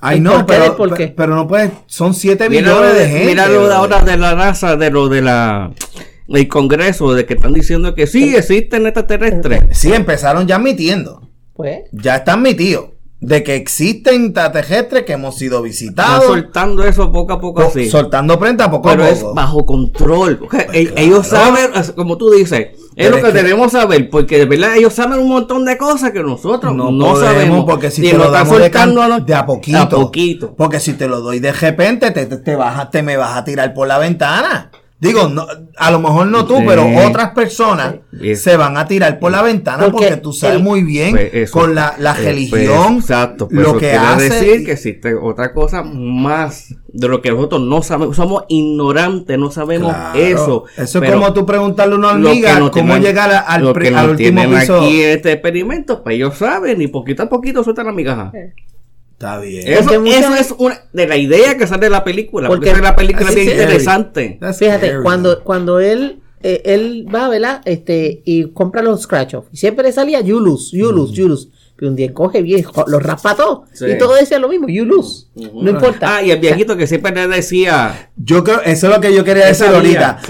Ay, 0.00 0.18
no, 0.18 0.46
pero, 0.46 0.76
pero, 1.16 1.36
no 1.36 1.46
puedes. 1.46 1.70
Son 1.86 2.12
7 2.12 2.48
billones 2.48 2.94
de 2.94 3.08
gente. 3.08 3.26
Mira 3.26 3.46
lo 3.46 3.68
de 3.68 3.74
ahora 3.74 4.02
de 4.02 4.16
la 4.16 4.34
NASA, 4.34 4.76
de 4.76 4.90
lo 4.90 5.08
de 5.08 5.22
la 5.22 5.72
el 6.28 6.48
Congreso, 6.48 7.14
de 7.14 7.26
que 7.26 7.34
están 7.34 7.52
diciendo 7.52 7.94
que 7.94 8.06
sí 8.06 8.34
existen 8.34 8.86
extraterrestres. 8.86 9.62
Sí, 9.72 9.92
empezaron 9.92 10.46
ya 10.46 10.56
admitiendo. 10.56 11.21
Pues. 11.62 11.84
Ya 11.92 12.16
están 12.16 12.40
admitidos 12.40 12.92
de 13.22 13.44
que 13.44 13.54
existen 13.54 14.24
extraterrestres 14.26 15.04
que 15.04 15.12
hemos 15.12 15.36
sido 15.36 15.62
visitados. 15.62 16.26
soltando 16.26 16.82
eso 16.82 17.12
poco 17.12 17.34
a 17.34 17.40
poco 17.40 17.62
así. 17.62 17.88
Soltando 17.88 18.36
prenda 18.36 18.68
poco 18.68 18.90
a 18.90 18.92
poco. 18.92 19.04
Pero 19.04 19.16
es 19.16 19.24
bajo 19.34 19.64
control. 19.64 20.40
Pues 20.50 20.66
ellos 20.96 21.28
saben, 21.28 21.70
como 21.94 22.18
tú 22.18 22.30
dices, 22.30 22.70
es 22.96 23.10
lo 23.10 23.22
que, 23.22 23.30
debemos 23.30 23.72
saber, 23.72 24.10
porque 24.10 24.38
de 24.38 24.46
verdad 24.46 24.76
ellos 24.76 24.92
saben 24.92 25.20
un 25.20 25.28
montón 25.28 25.64
de 25.64 25.78
cosas 25.78 26.10
que 26.10 26.20
nosotros 26.20 26.74
no, 26.74 27.16
sabemos. 27.16 27.64
Porque 27.64 27.92
si 27.92 28.02
te 28.02 28.18
lo 28.18 28.28
damos 28.28 28.58
de, 28.58 28.68
de, 28.68 29.34
a 29.34 29.46
poquito, 29.46 29.78
a 29.78 29.88
poquito. 29.88 30.54
Porque 30.56 30.80
si 30.80 30.94
te 30.94 31.06
lo 31.06 31.20
doy 31.20 31.38
de 31.38 31.52
repente, 31.52 32.10
te, 32.10 32.26
te, 32.26 32.38
te, 32.38 32.56
te 32.90 33.02
me 33.02 33.16
vas 33.16 33.36
a 33.36 33.44
tirar 33.44 33.72
por 33.72 33.86
la 33.86 33.98
ventana. 33.98 34.70
Digo, 35.02 35.28
no, 35.28 35.44
a 35.78 35.90
lo 35.90 35.98
mejor 35.98 36.28
no 36.28 36.46
tú, 36.46 36.58
pero 36.64 36.86
otras 37.04 37.30
personas 37.30 37.96
se 38.36 38.56
van 38.56 38.76
a 38.76 38.86
tirar 38.86 39.18
por 39.18 39.32
la 39.32 39.42
ventana 39.42 39.90
porque, 39.90 40.16
tú 40.18 40.32
sabes 40.32 40.60
muy 40.60 40.84
bien 40.84 41.10
pues 41.10 41.50
con 41.50 41.74
la, 41.74 41.96
la 41.98 42.12
eh, 42.12 42.22
religión. 42.22 42.94
Pues, 42.94 43.10
exacto, 43.10 43.48
pues 43.48 43.66
lo 43.66 43.78
que 43.78 43.94
hace. 43.94 44.30
decir 44.30 44.64
que 44.64 44.70
existe 44.70 45.12
otra 45.16 45.52
cosa 45.52 45.82
más 45.82 46.72
de 46.86 47.08
lo 47.08 47.20
que 47.20 47.32
nosotros 47.32 47.62
no 47.62 47.82
sabemos. 47.82 48.14
Somos 48.14 48.44
ignorantes, 48.46 49.36
no 49.36 49.50
sabemos 49.50 49.92
eso. 50.14 50.66
Eso 50.76 51.02
es 51.02 51.10
como 51.10 51.32
tú 51.32 51.44
preguntarle 51.44 51.96
a 51.96 51.98
una 51.98 52.10
hormiga 52.12 52.70
cómo 52.70 52.96
llegar 52.98 53.44
al, 53.44 53.64
lo 53.64 53.74
que 53.74 53.88
al 53.88 54.10
último 54.10 54.40
piso. 54.50 54.82
aquí 54.82 55.02
este 55.02 55.32
experimento, 55.32 56.04
pues 56.04 56.14
ellos 56.14 56.36
saben 56.36 56.80
y 56.80 56.86
poquito 56.86 57.24
a 57.24 57.28
poquito 57.28 57.64
sueltan 57.64 57.86
la 57.86 57.92
migaja. 57.92 58.30
Está 59.22 59.38
bien. 59.38 59.68
Eso, 59.68 60.34
es 60.34 60.52
una 60.58 60.80
de 60.92 61.06
la 61.06 61.16
idea 61.16 61.56
que 61.56 61.68
sale 61.68 61.84
de 61.84 61.90
la 61.90 62.02
película. 62.02 62.48
Porque, 62.48 62.74
la 62.74 62.96
película 62.96 63.28
es 63.30 63.36
bien 63.36 63.50
interesante. 63.50 64.40
Fíjate, 64.58 64.94
cuando, 65.00 65.44
cuando 65.44 65.78
él, 65.78 66.20
eh, 66.42 66.62
él 66.64 67.06
va, 67.14 67.28
¿verdad? 67.28 67.62
Este, 67.64 68.22
y 68.24 68.50
compra 68.50 68.82
los 68.82 69.02
scratch 69.02 69.34
off. 69.34 69.46
Y 69.52 69.58
siempre 69.58 69.84
le 69.84 69.92
salía 69.92 70.20
you 70.22 70.40
lose, 70.40 70.76
you 70.76 70.90
lose, 70.90 71.14
you 71.14 71.28
lose. 71.28 71.48
Y 71.80 71.84
un 71.84 71.96
día 71.96 72.12
coge 72.12 72.42
bien, 72.42 72.64
los 72.86 73.02
raspa 73.02 73.34
todo. 73.34 73.64
Y 73.80 73.96
todo 73.98 74.14
decía 74.14 74.38
lo 74.38 74.48
mismo, 74.48 74.68
you 74.68 74.84
lose. 74.84 75.26
No 75.34 75.70
importa. 75.70 76.16
Ah, 76.16 76.22
y 76.22 76.30
el 76.30 76.40
viejito 76.40 76.76
que 76.76 76.88
siempre 76.88 77.12
le 77.12 77.28
decía. 77.28 78.10
Yo 78.16 78.42
creo, 78.42 78.60
eso 78.62 78.88
es 78.88 78.94
lo 78.94 79.00
que 79.00 79.14
yo 79.14 79.24
quería 79.24 79.46
decir 79.46 79.66
ahorita. 79.66 80.20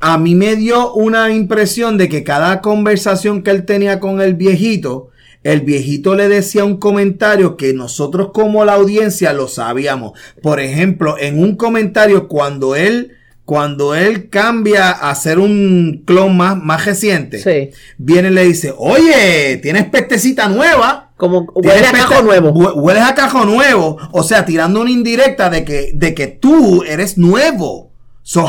A 0.00 0.18
mí 0.18 0.34
me 0.34 0.56
dio 0.56 0.92
una 0.92 1.30
impresión 1.30 1.96
de 1.96 2.10
que 2.10 2.22
cada 2.22 2.60
conversación 2.60 3.42
que 3.42 3.50
él 3.50 3.64
tenía 3.64 3.98
con 3.98 4.20
el 4.20 4.34
viejito 4.34 5.11
el 5.44 5.62
viejito 5.62 6.14
le 6.14 6.28
decía 6.28 6.64
un 6.64 6.76
comentario 6.76 7.56
que 7.56 7.72
nosotros 7.72 8.30
como 8.32 8.64
la 8.64 8.74
audiencia 8.74 9.32
lo 9.32 9.48
sabíamos. 9.48 10.12
Por 10.42 10.60
ejemplo, 10.60 11.16
en 11.18 11.42
un 11.42 11.56
comentario 11.56 12.28
cuando 12.28 12.76
él 12.76 13.16
cuando 13.44 13.94
él 13.94 14.30
cambia 14.30 14.90
a 14.90 15.10
hacer 15.10 15.38
un 15.38 16.04
clon 16.06 16.36
más, 16.36 16.56
más 16.56 16.84
reciente, 16.86 17.72
viene 17.98 18.28
y 18.28 18.30
le 18.30 18.44
dice, 18.44 18.72
oye, 18.76 19.58
tienes 19.60 19.86
pestecita 19.86 20.48
nueva. 20.48 21.10
Como 21.16 21.40
hueles 21.54 21.88
a 21.88 21.92
cajo 21.92 22.22
nuevo. 22.22 22.50
Hueles 22.50 23.02
a 23.02 23.14
cajo 23.14 23.44
nuevo. 23.44 23.98
O 24.12 24.22
sea, 24.22 24.46
tirando 24.46 24.80
una 24.80 24.90
indirecta 24.90 25.50
de 25.50 25.64
que, 25.64 25.90
de 25.92 26.14
que 26.14 26.28
tú 26.28 26.84
eres 26.84 27.18
nuevo. 27.18 27.90
So, 28.22 28.48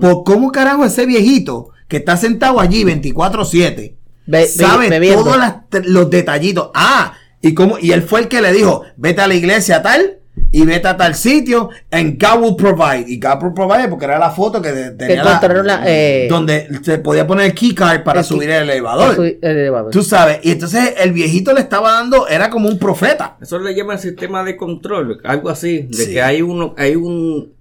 ¿por 0.00 0.24
¿cómo 0.24 0.50
carajo 0.50 0.84
ese 0.86 1.04
viejito 1.04 1.68
que 1.86 1.98
está 1.98 2.16
sentado 2.16 2.60
allí 2.60 2.84
24-7? 2.84 3.97
Sabe 4.46 5.12
todos 5.12 5.36
los 5.84 6.10
detallitos. 6.10 6.70
Ah, 6.74 7.14
y 7.40 7.54
cómo, 7.54 7.78
y 7.80 7.92
él 7.92 8.02
fue 8.02 8.20
el 8.20 8.28
que 8.28 8.40
le 8.40 8.52
dijo, 8.52 8.82
vete 8.96 9.20
a 9.20 9.28
la 9.28 9.34
iglesia 9.34 9.82
tal 9.82 10.18
y 10.50 10.64
vete 10.64 10.88
a 10.88 10.96
tal 10.96 11.14
sitio 11.14 11.70
and 11.90 12.22
God 12.22 12.42
will 12.42 12.56
provide. 12.56 13.04
Y 13.08 13.18
God 13.18 13.42
will 13.42 13.54
provide 13.54 13.88
porque 13.88 14.04
era 14.06 14.18
la 14.18 14.30
foto 14.30 14.60
que 14.62 14.70
tenía 14.96 15.24
la, 15.24 15.82
eh, 15.86 16.26
donde 16.28 16.68
se 16.82 16.98
podía 16.98 17.26
poner 17.26 17.46
el 17.46 17.54
keycard 17.54 18.02
para 18.02 18.22
subir 18.22 18.50
el 18.50 18.62
elevador. 18.62 19.90
Tú 19.90 20.02
sabes, 20.02 20.40
y 20.42 20.50
entonces 20.52 20.94
el 20.98 21.12
viejito 21.12 21.52
le 21.52 21.60
estaba 21.60 21.92
dando, 21.92 22.28
era 22.28 22.50
como 22.50 22.68
un 22.68 22.78
profeta. 22.78 23.36
Eso 23.40 23.58
le 23.58 23.74
llama 23.74 23.94
el 23.94 24.00
sistema 24.00 24.42
de 24.42 24.56
control, 24.56 25.20
algo 25.24 25.50
así, 25.50 25.88
de 25.90 26.10
que 26.10 26.22
hay 26.22 26.42
uno, 26.42 26.74
hay 26.76 26.96
un 26.96 27.57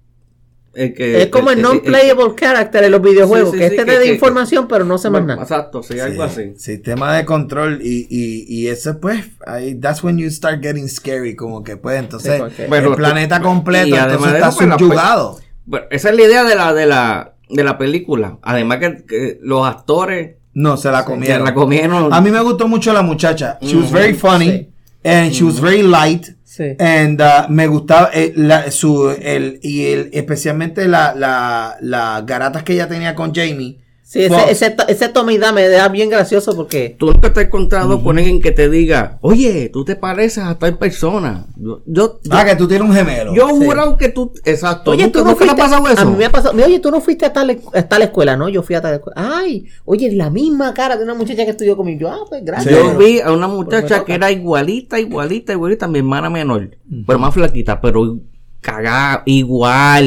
es 0.77 1.27
como 1.27 1.51
el 1.51 1.61
non-playable 1.61 2.35
character 2.35 2.83
en 2.83 2.91
los 2.91 3.01
videojuegos, 3.01 3.53
que 3.53 3.65
este 3.65 3.83
te 3.83 3.97
da 3.97 4.05
información, 4.05 4.67
pero 4.67 4.85
no 4.85 4.97
se 4.97 5.09
más 5.09 5.25
nada. 5.25 5.41
Exacto, 5.41 5.81
sí, 5.81 5.99
algo 5.99 6.23
así. 6.23 6.53
Sistema 6.55 7.15
de 7.17 7.25
control 7.25 7.79
y, 7.81 8.07
y, 8.09 8.45
y 8.47 8.67
eso 8.67 8.99
pues, 8.99 9.25
ahí, 9.45 9.75
that's 9.75 10.03
when 10.03 10.17
you 10.17 10.29
start 10.29 10.61
getting 10.61 10.87
scary, 10.87 11.35
como 11.35 11.63
que 11.63 11.77
pues, 11.77 11.99
entonces, 11.99 12.41
el 12.57 12.95
planeta 12.95 13.41
completo, 13.41 13.95
entonces 13.95 14.33
está 14.33 14.51
pues, 14.51 14.69
subyugado. 14.69 15.39
Bueno, 15.65 15.87
esa 15.89 16.09
es 16.11 16.15
la 16.15 16.23
idea 16.23 16.43
de 16.43 16.55
la, 16.55 16.73
de 16.73 16.85
la, 16.85 17.33
de 17.49 17.63
la 17.63 17.77
película. 17.77 18.37
Además 18.41 18.77
que, 18.79 19.39
los 19.41 19.67
actores... 19.67 20.35
No, 20.53 20.77
se 20.77 20.89
la 20.91 21.03
comieron. 21.03 21.39
Se 21.39 21.43
la 21.43 21.53
comieron. 21.53 22.13
A 22.13 22.21
mí 22.21 22.31
me 22.31 22.41
gustó 22.41 22.67
mucho 22.67 22.93
la 22.93 23.01
muchacha. 23.01 23.57
She 23.61 23.75
was 23.75 23.91
very 23.91 24.13
funny. 24.13 24.69
And 25.03 25.31
she 25.31 25.43
was 25.43 25.59
very 25.59 25.83
light. 25.83 26.36
Uh, 26.59 27.51
me 27.51 27.67
gustaba 27.67 28.09
eh, 28.13 28.33
la, 28.35 28.71
su, 28.71 29.09
el, 29.09 29.59
y 29.61 29.87
el, 29.87 30.09
especialmente 30.13 30.87
la, 30.87 31.13
la, 31.15 31.77
las 31.81 32.25
garatas 32.25 32.63
que 32.63 32.73
ella 32.73 32.87
tenía 32.87 33.15
con 33.15 33.33
Jamie. 33.33 33.79
Sí, 34.07 34.23
ese, 34.23 34.49
ese, 34.49 34.75
ese 34.87 35.09
toma 35.09 35.33
y 35.33 35.37
me 35.37 35.67
da 35.67 35.89
bien 35.89 36.09
gracioso 36.09 36.55
porque... 36.55 36.95
Tú 36.97 37.07
nunca 37.07 37.33
te 37.33 37.41
has 37.41 37.45
encontrado 37.47 38.01
con 38.01 38.17
alguien 38.17 38.39
que 38.39 38.53
te 38.53 38.69
diga, 38.69 39.17
oye, 39.19 39.67
tú 39.67 39.83
te 39.83 39.97
pareces 39.97 40.45
a 40.45 40.57
tal 40.57 40.77
persona. 40.77 41.45
Yo, 41.85 42.21
ah, 42.29 42.45
que 42.45 42.55
tú 42.55 42.69
tienes 42.69 42.87
un 42.87 42.95
gemelo. 42.95 43.35
Yo 43.35 43.49
sí. 43.49 43.65
juro 43.65 43.97
que 43.97 44.07
tú... 44.07 44.31
Exacto. 44.45 44.91
Oye, 44.91 45.09
¿tú 45.09 45.25
no 45.25 45.35
fuiste, 45.35 45.53
ha 45.53 45.57
pasado 45.57 45.85
eso? 45.89 46.03
A 46.03 46.05
mí 46.05 46.15
me 46.15 46.23
ha 46.23 46.29
pasado... 46.29 46.55
Oye, 46.55 46.79
tú 46.79 46.89
no 46.89 47.01
fuiste 47.01 47.25
a 47.25 47.33
tal, 47.33 47.59
a 47.73 47.81
tal 47.83 48.01
escuela, 48.01 48.37
¿no? 48.37 48.47
Yo 48.47 48.63
fui 48.63 48.75
a 48.75 48.81
tal 48.81 48.93
escuela. 48.93 49.39
Ay, 49.39 49.65
oye, 49.83 50.09
la 50.13 50.29
misma 50.29 50.73
cara 50.73 50.95
de 50.95 51.03
una 51.03 51.13
muchacha 51.13 51.43
que 51.43 51.51
estudió 51.51 51.75
conmigo. 51.75 51.99
Yo, 51.99 52.07
ah, 52.09 52.21
pues 52.29 52.45
gracias. 52.45 52.73
Yo 52.73 52.97
vi 52.97 53.19
a 53.19 53.33
una 53.33 53.49
muchacha 53.49 54.05
que 54.05 54.13
era 54.13 54.31
igualita, 54.31 55.01
igualita, 55.01 55.51
igualita, 55.51 55.85
mi 55.89 55.99
hermana 55.99 56.29
menor. 56.29 56.77
Pero 57.05 57.19
más 57.19 57.33
flaquita, 57.33 57.81
pero 57.81 58.19
cagada, 58.61 59.23
igual. 59.25 60.05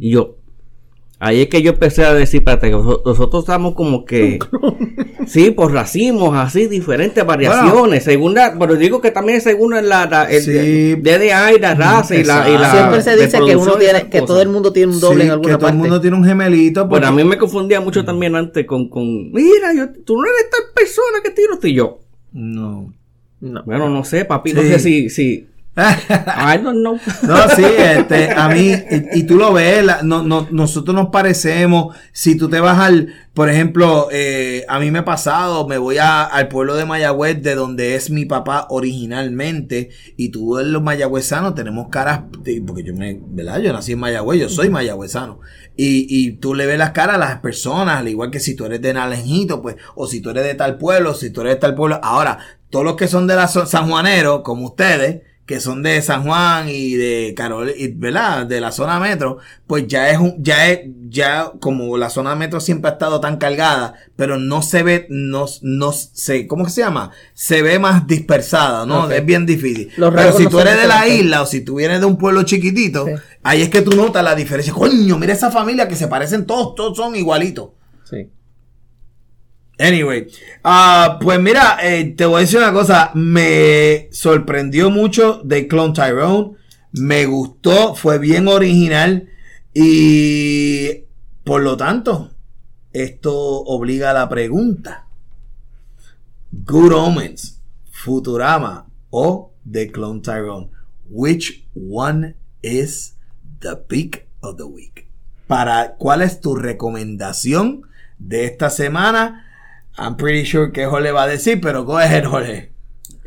Y 0.00 0.10
yo, 0.10 0.37
Ahí 1.20 1.42
es 1.42 1.48
que 1.48 1.62
yo 1.62 1.72
empecé 1.72 2.04
a 2.04 2.14
decir, 2.14 2.40
espérate, 2.40 2.70
nosotros 2.70 3.42
estamos 3.42 3.74
como 3.74 4.04
que, 4.04 4.38
sí, 5.26 5.50
por 5.50 5.72
racimos, 5.72 6.36
así, 6.36 6.68
diferentes 6.68 7.26
variaciones, 7.26 8.04
según 8.04 8.34
la, 8.34 8.54
pero 8.56 8.76
digo 8.76 9.00
que 9.00 9.10
también 9.10 9.40
según 9.40 9.72
la, 9.72 10.06
la 10.06 10.30
el 10.30 10.42
sí, 10.42 10.94
DDA 10.94 11.54
y 11.54 11.58
la 11.58 11.74
raza 11.74 12.14
y 12.14 12.22
la, 12.22 12.48
y 12.48 12.56
la, 12.56 12.70
Siempre 12.70 13.02
se 13.02 13.16
dice 13.16 13.40
que 13.44 13.56
uno 13.56 13.74
tiene, 13.74 14.08
que 14.08 14.22
todo 14.22 14.40
el 14.40 14.48
mundo 14.48 14.72
tiene 14.72 14.92
un 14.92 15.00
doble 15.00 15.24
en 15.24 15.30
alguna 15.32 15.54
que 15.54 15.58
todo 15.58 15.70
el 15.70 15.76
mundo 15.76 16.00
tiene 16.00 16.16
un 16.16 16.24
gemelito. 16.24 16.86
Bueno, 16.86 17.08
a 17.08 17.10
mí 17.10 17.24
me 17.24 17.36
confundía 17.36 17.80
mucho 17.80 18.04
también 18.04 18.36
antes 18.36 18.64
con, 18.64 18.88
con, 18.88 19.32
mira, 19.32 19.74
yo, 19.74 19.88
tú 20.04 20.16
no 20.16 20.22
eres 20.22 20.50
tal 20.50 20.72
persona 20.72 21.18
que 21.24 21.30
tiro, 21.30 21.58
y 21.60 21.74
yo. 21.74 21.98
No. 22.32 22.94
no. 23.40 23.64
Bueno, 23.64 23.88
no 23.88 24.04
sé, 24.04 24.24
papi, 24.24 24.52
no 24.52 24.62
sé 24.62 24.78
si, 24.78 25.10
si, 25.10 25.48
I 25.78 26.58
don't 26.58 26.80
know. 26.80 26.98
No, 27.22 27.48
sí, 27.54 27.64
este, 27.64 28.32
a 28.32 28.48
mí, 28.48 28.72
y, 29.14 29.22
tú 29.24 29.36
lo 29.36 29.52
ves, 29.52 29.84
no, 30.02 30.24
no, 30.24 30.48
nosotros 30.50 30.94
nos 30.94 31.10
parecemos. 31.10 31.96
Si 32.12 32.36
tú 32.36 32.48
te 32.48 32.58
vas 32.58 32.78
al, 32.80 33.14
por 33.32 33.48
ejemplo, 33.48 34.08
eh, 34.10 34.64
a 34.68 34.80
mí 34.80 34.90
me 34.90 35.00
ha 35.00 35.04
pasado, 35.04 35.68
me 35.68 35.78
voy 35.78 35.98
a, 35.98 36.24
al 36.24 36.48
pueblo 36.48 36.74
de 36.74 36.84
Mayagüez, 36.84 37.42
de 37.42 37.54
donde 37.54 37.94
es 37.94 38.10
mi 38.10 38.24
papá 38.24 38.66
originalmente, 38.70 39.90
y 40.16 40.30
tú 40.30 40.58
los 40.60 40.82
mayagüezanos 40.82 41.54
tenemos 41.54 41.88
caras, 41.90 42.22
porque 42.66 42.82
yo 42.82 42.94
me, 42.94 43.20
¿verdad? 43.28 43.60
Yo 43.60 43.72
nací 43.72 43.92
en 43.92 44.00
Mayagüez, 44.00 44.40
yo 44.40 44.48
soy 44.48 44.70
mayagüezano. 44.70 45.38
Y, 45.76 46.06
y 46.08 46.32
tú 46.32 46.56
le 46.56 46.66
ves 46.66 46.78
las 46.78 46.90
caras 46.90 47.16
a 47.16 47.20
las 47.20 47.38
personas, 47.38 47.98
al 47.98 48.08
igual 48.08 48.32
que 48.32 48.40
si 48.40 48.56
tú 48.56 48.64
eres 48.64 48.82
de 48.82 48.94
Nalenjito, 48.94 49.62
pues, 49.62 49.76
o 49.94 50.08
si 50.08 50.20
tú 50.20 50.30
eres 50.30 50.42
de 50.42 50.54
tal 50.54 50.76
pueblo, 50.76 51.14
si 51.14 51.30
tú 51.30 51.42
eres 51.42 51.54
de 51.54 51.60
tal 51.60 51.76
pueblo. 51.76 52.00
Ahora, 52.02 52.38
todos 52.70 52.84
los 52.84 52.96
que 52.96 53.06
son 53.06 53.28
de 53.28 53.36
la 53.36 53.46
San 53.46 53.88
Juanero, 53.88 54.42
como 54.42 54.66
ustedes, 54.66 55.22
que 55.48 55.60
son 55.60 55.82
de 55.82 56.02
San 56.02 56.24
Juan 56.24 56.68
y 56.68 56.92
de 56.96 57.32
Carol, 57.34 57.72
¿verdad? 57.94 58.44
De 58.44 58.60
la 58.60 58.70
zona 58.70 59.00
metro, 59.00 59.38
pues 59.66 59.86
ya 59.86 60.10
es 60.10 60.18
un, 60.18 60.44
ya 60.44 60.68
es, 60.68 60.80
ya 61.08 61.52
como 61.58 61.96
la 61.96 62.10
zona 62.10 62.34
metro 62.34 62.60
siempre 62.60 62.90
ha 62.90 62.92
estado 62.92 63.18
tan 63.18 63.38
cargada, 63.38 63.94
pero 64.14 64.36
no 64.36 64.60
se 64.60 64.82
ve, 64.82 65.06
no, 65.08 65.46
no 65.62 65.92
se, 65.92 66.46
¿cómo 66.46 66.68
se 66.68 66.82
llama? 66.82 67.12
Se 67.32 67.62
ve 67.62 67.78
más 67.78 68.06
dispersada, 68.06 68.84
¿no? 68.84 69.10
Es 69.10 69.24
bien 69.24 69.46
difícil. 69.46 69.90
pero 69.96 70.36
si 70.36 70.48
tú 70.48 70.60
eres 70.60 70.76
de 70.76 70.86
la 70.86 71.08
isla 71.08 71.40
o 71.40 71.46
si 71.46 71.62
tú 71.62 71.76
vienes 71.76 72.00
de 72.00 72.06
un 72.06 72.18
pueblo 72.18 72.42
chiquitito, 72.42 73.06
ahí 73.42 73.62
es 73.62 73.70
que 73.70 73.80
tú 73.80 73.96
notas 73.96 74.22
la 74.22 74.34
diferencia. 74.34 74.74
Coño, 74.74 75.16
mira 75.16 75.32
esa 75.32 75.50
familia 75.50 75.88
que 75.88 75.96
se 75.96 76.08
parecen 76.08 76.44
todos, 76.44 76.74
todos 76.74 76.94
son 76.94 77.16
igualitos. 77.16 77.70
Sí. 78.04 78.28
Anyway, 79.78 80.26
uh, 80.64 81.18
pues 81.20 81.40
mira, 81.40 81.78
eh, 81.82 82.12
te 82.16 82.26
voy 82.26 82.38
a 82.38 82.40
decir 82.40 82.58
una 82.58 82.72
cosa, 82.72 83.12
me 83.14 84.08
sorprendió 84.10 84.90
mucho 84.90 85.40
de 85.44 85.68
Clone 85.68 85.94
Tyrone, 85.94 86.56
me 86.92 87.26
gustó, 87.26 87.94
fue 87.94 88.18
bien 88.18 88.48
original 88.48 89.28
y 89.72 91.04
por 91.44 91.62
lo 91.62 91.76
tanto, 91.76 92.32
esto 92.92 93.32
obliga 93.32 94.10
a 94.10 94.14
la 94.14 94.28
pregunta. 94.28 95.06
Good 96.50 96.92
Omens, 96.92 97.60
Futurama 97.92 98.86
o 99.10 99.52
The 99.70 99.92
Clone 99.92 100.22
Tyrone, 100.22 100.70
which 101.08 101.66
one 101.74 102.34
is 102.62 103.16
the 103.60 103.76
pick 103.76 104.26
of 104.40 104.56
the 104.56 104.64
week? 104.64 105.06
Para, 105.46 105.94
¿cuál 105.96 106.22
es 106.22 106.40
tu 106.40 106.56
recomendación 106.56 107.82
de 108.18 108.44
esta 108.46 108.70
semana? 108.70 109.47
I'm 109.98 110.16
pretty 110.16 110.44
sure 110.44 110.70
que 110.72 110.86
Jorge 110.86 111.10
va 111.10 111.24
a 111.24 111.26
decir, 111.26 111.60
pero 111.60 111.84
go 111.84 111.98
ahead, 111.98 112.24
Jorge. 112.24 112.70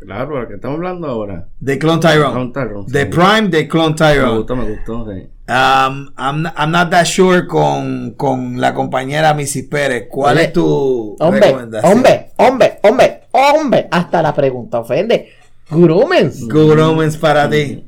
Claro, 0.04 0.40
lo 0.40 0.48
que 0.48 0.54
estamos 0.54 0.76
hablando 0.76 1.06
ahora. 1.06 1.48
De 1.60 1.78
Clone 1.78 2.00
Tyrone. 2.00 2.52
Clone 2.52 2.84
de 2.88 3.06
Prime 3.06 3.48
de 3.48 3.68
Clone 3.68 3.94
Tyrone. 3.94 4.32
Me 4.32 4.38
gustó, 4.38 4.56
me 4.56 4.70
gustó, 4.70 5.06
sí. 5.12 5.28
Um, 5.48 6.12
I'm, 6.16 6.46
I'm 6.56 6.70
not 6.70 6.90
that 6.90 7.04
sure 7.04 7.46
con, 7.46 8.12
con 8.12 8.60
la 8.60 8.72
compañera 8.74 9.34
Missy 9.34 9.64
Pérez. 9.64 10.06
¿Cuál 10.10 10.38
es 10.38 10.52
tu 10.52 11.16
hombre, 11.20 11.40
recomendación? 11.40 11.92
Hombre, 11.92 12.32
hombre, 12.36 12.78
hombre, 12.82 13.20
hombre. 13.32 13.88
Hasta 13.90 14.22
la 14.22 14.34
pregunta 14.34 14.80
ofende. 14.80 15.32
Good 15.68 15.90
Omens 15.90 17.16
para 17.16 17.48
ti. 17.48 17.86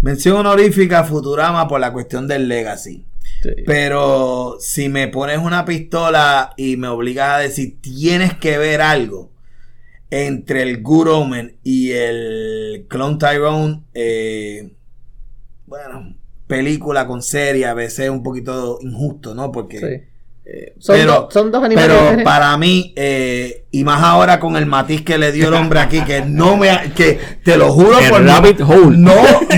mención 0.00 0.36
honorífica 0.36 1.00
a 1.00 1.04
Futurama 1.04 1.66
por 1.66 1.80
la 1.80 1.92
cuestión 1.92 2.28
del 2.28 2.48
legacy. 2.48 3.04
Pero 3.66 4.56
si 4.60 4.88
me 4.88 5.08
pones 5.08 5.38
una 5.38 5.64
pistola 5.64 6.54
y 6.56 6.76
me 6.76 6.88
obligas 6.88 7.30
a 7.30 7.38
decir 7.38 7.80
tienes 7.80 8.34
que 8.34 8.58
ver 8.58 8.80
algo 8.80 9.30
entre 10.10 10.62
el 10.62 10.82
Good 10.82 11.08
Omen 11.08 11.56
y 11.62 11.90
el 11.92 12.86
Clone 12.88 13.18
Tyrone, 13.18 13.82
eh, 13.94 14.72
bueno, 15.66 16.16
película 16.46 17.06
con 17.06 17.22
serie 17.22 17.66
a 17.66 17.74
veces 17.74 18.06
es 18.06 18.10
un 18.10 18.22
poquito 18.22 18.78
injusto, 18.80 19.34
¿no? 19.34 19.52
Porque 19.52 20.08
eh, 20.44 20.74
son, 20.78 21.50
dos 21.52 21.62
animales. 21.62 21.76
Pero 21.76 22.24
para 22.24 22.56
mí, 22.56 22.94
eh, 22.96 23.66
y 23.70 23.84
más 23.84 24.02
ahora 24.02 24.40
con 24.40 24.56
el 24.56 24.64
matiz 24.64 25.02
que 25.02 25.18
le 25.18 25.30
dio 25.30 25.48
el 25.48 25.54
hombre 25.54 25.80
aquí, 25.80 26.00
que 26.00 26.22
no 26.22 26.56
me, 26.56 26.92
que 26.94 27.20
te 27.44 27.56
lo 27.58 27.70
juro 27.70 27.98
por 28.08 28.24
rabbit 28.24 28.62
hole. 28.62 28.96
no, 28.96 29.14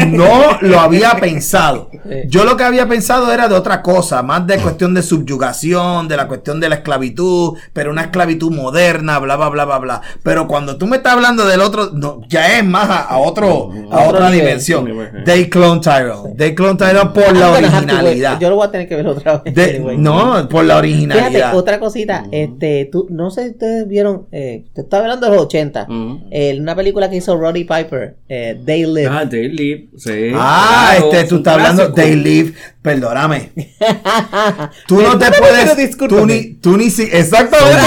no 0.09 0.59
lo 0.61 0.81
había 0.81 1.13
pensado. 1.21 1.91
Yo 2.27 2.45
lo 2.45 2.57
que 2.57 2.65
había 2.65 2.89
pensado 2.89 3.33
era 3.33 3.47
de 3.49 3.55
otra 3.55 3.83
cosa, 3.83 4.23
más 4.23 4.47
de 4.49 4.59
cuestión 4.59 4.95
de 4.95 5.03
subyugación, 5.03 6.09
de 6.09 6.17
la 6.17 6.27
cuestión 6.27 6.59
de 6.59 6.69
la 6.69 6.77
esclavitud, 6.77 7.57
pero 7.73 7.93
una 7.93 8.03
esclavitud 8.03 8.51
moderna, 8.51 9.19
bla, 9.21 9.37
bla, 9.37 9.49
bla, 9.49 9.65
bla, 9.65 9.79
bla. 9.79 10.01
Pero 10.25 10.49
cuando 10.49 10.77
tú 10.77 10.89
me 10.89 10.97
estás 10.97 11.13
hablando 11.13 11.47
del 11.47 11.61
otro, 11.61 11.91
no, 11.93 12.23
ya 12.29 12.59
es 12.59 12.65
más 12.65 12.91
a, 12.91 13.17
otro, 13.19 13.71
a 13.93 14.09
otra 14.09 14.31
dimensión. 14.31 14.91
Day 15.25 15.49
Clone 15.49 15.81
Tyrone. 15.81 16.35
Day 16.35 16.55
Clone 16.55 16.77
Tyrone 16.77 17.11
por 17.11 17.37
la 17.37 17.53
originalidad. 17.53 18.41
Yo 18.41 18.51
lo 18.51 18.57
voy 18.57 18.67
a 18.67 18.71
tener 18.73 18.89
que 18.89 18.97
ver 18.97 19.07
otra 19.07 19.39
vez. 19.39 19.81
no, 19.99 20.49
por 20.49 20.65
la 20.65 20.79
originalidad. 20.79 21.29
Fíjate, 21.29 21.57
otra 21.57 21.79
cosita, 21.79 22.25
este, 22.33 22.89
tú, 22.91 23.07
no 23.09 23.31
sé 23.31 23.45
si 23.45 23.51
ustedes 23.51 23.87
vieron, 23.87 24.00
eh, 24.33 24.65
te 24.75 24.83
estaba 24.83 25.05
hablando 25.05 25.29
de 25.29 25.37
los 25.37 25.45
80, 25.45 25.87
eh, 26.31 26.57
una 26.59 26.75
película 26.75 27.09
que 27.11 27.17
hizo 27.17 27.37
Roddy 27.37 27.65
Piper, 27.65 28.17
eh, 28.29 28.61
They 28.65 28.85
Live. 28.87 29.09
Ah, 29.09 29.29
They 29.29 29.49
Live, 29.49 29.89
sí. 29.97 30.33
Ah, 30.35 30.95
este, 30.99 31.25
tú 31.25 31.37
estás 31.37 31.55
hablando 31.55 31.93
They 31.93 32.17
Live, 32.17 32.55
perdóname. 32.83 33.51
tú 34.87 35.01
no 35.03 35.19
te 35.19 35.27
puedes, 35.33 35.97
tú 35.97 36.27
ni, 36.27 36.55
tú 36.55 36.77
ni 36.77 36.91
si, 36.91 37.03
exactamente. 37.03 37.81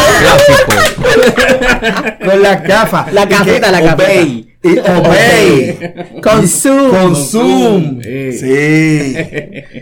Con 2.25 2.41
la 2.41 2.55
gafa. 2.55 3.11
La 3.11 3.27
cafeta, 3.27 3.71
la 3.71 3.81
cafeta. 3.81 4.52
Y 4.63 4.79
obey. 4.79 5.77
Consume. 6.21 6.89
Consume. 6.89 8.31
Sí. 8.31 9.15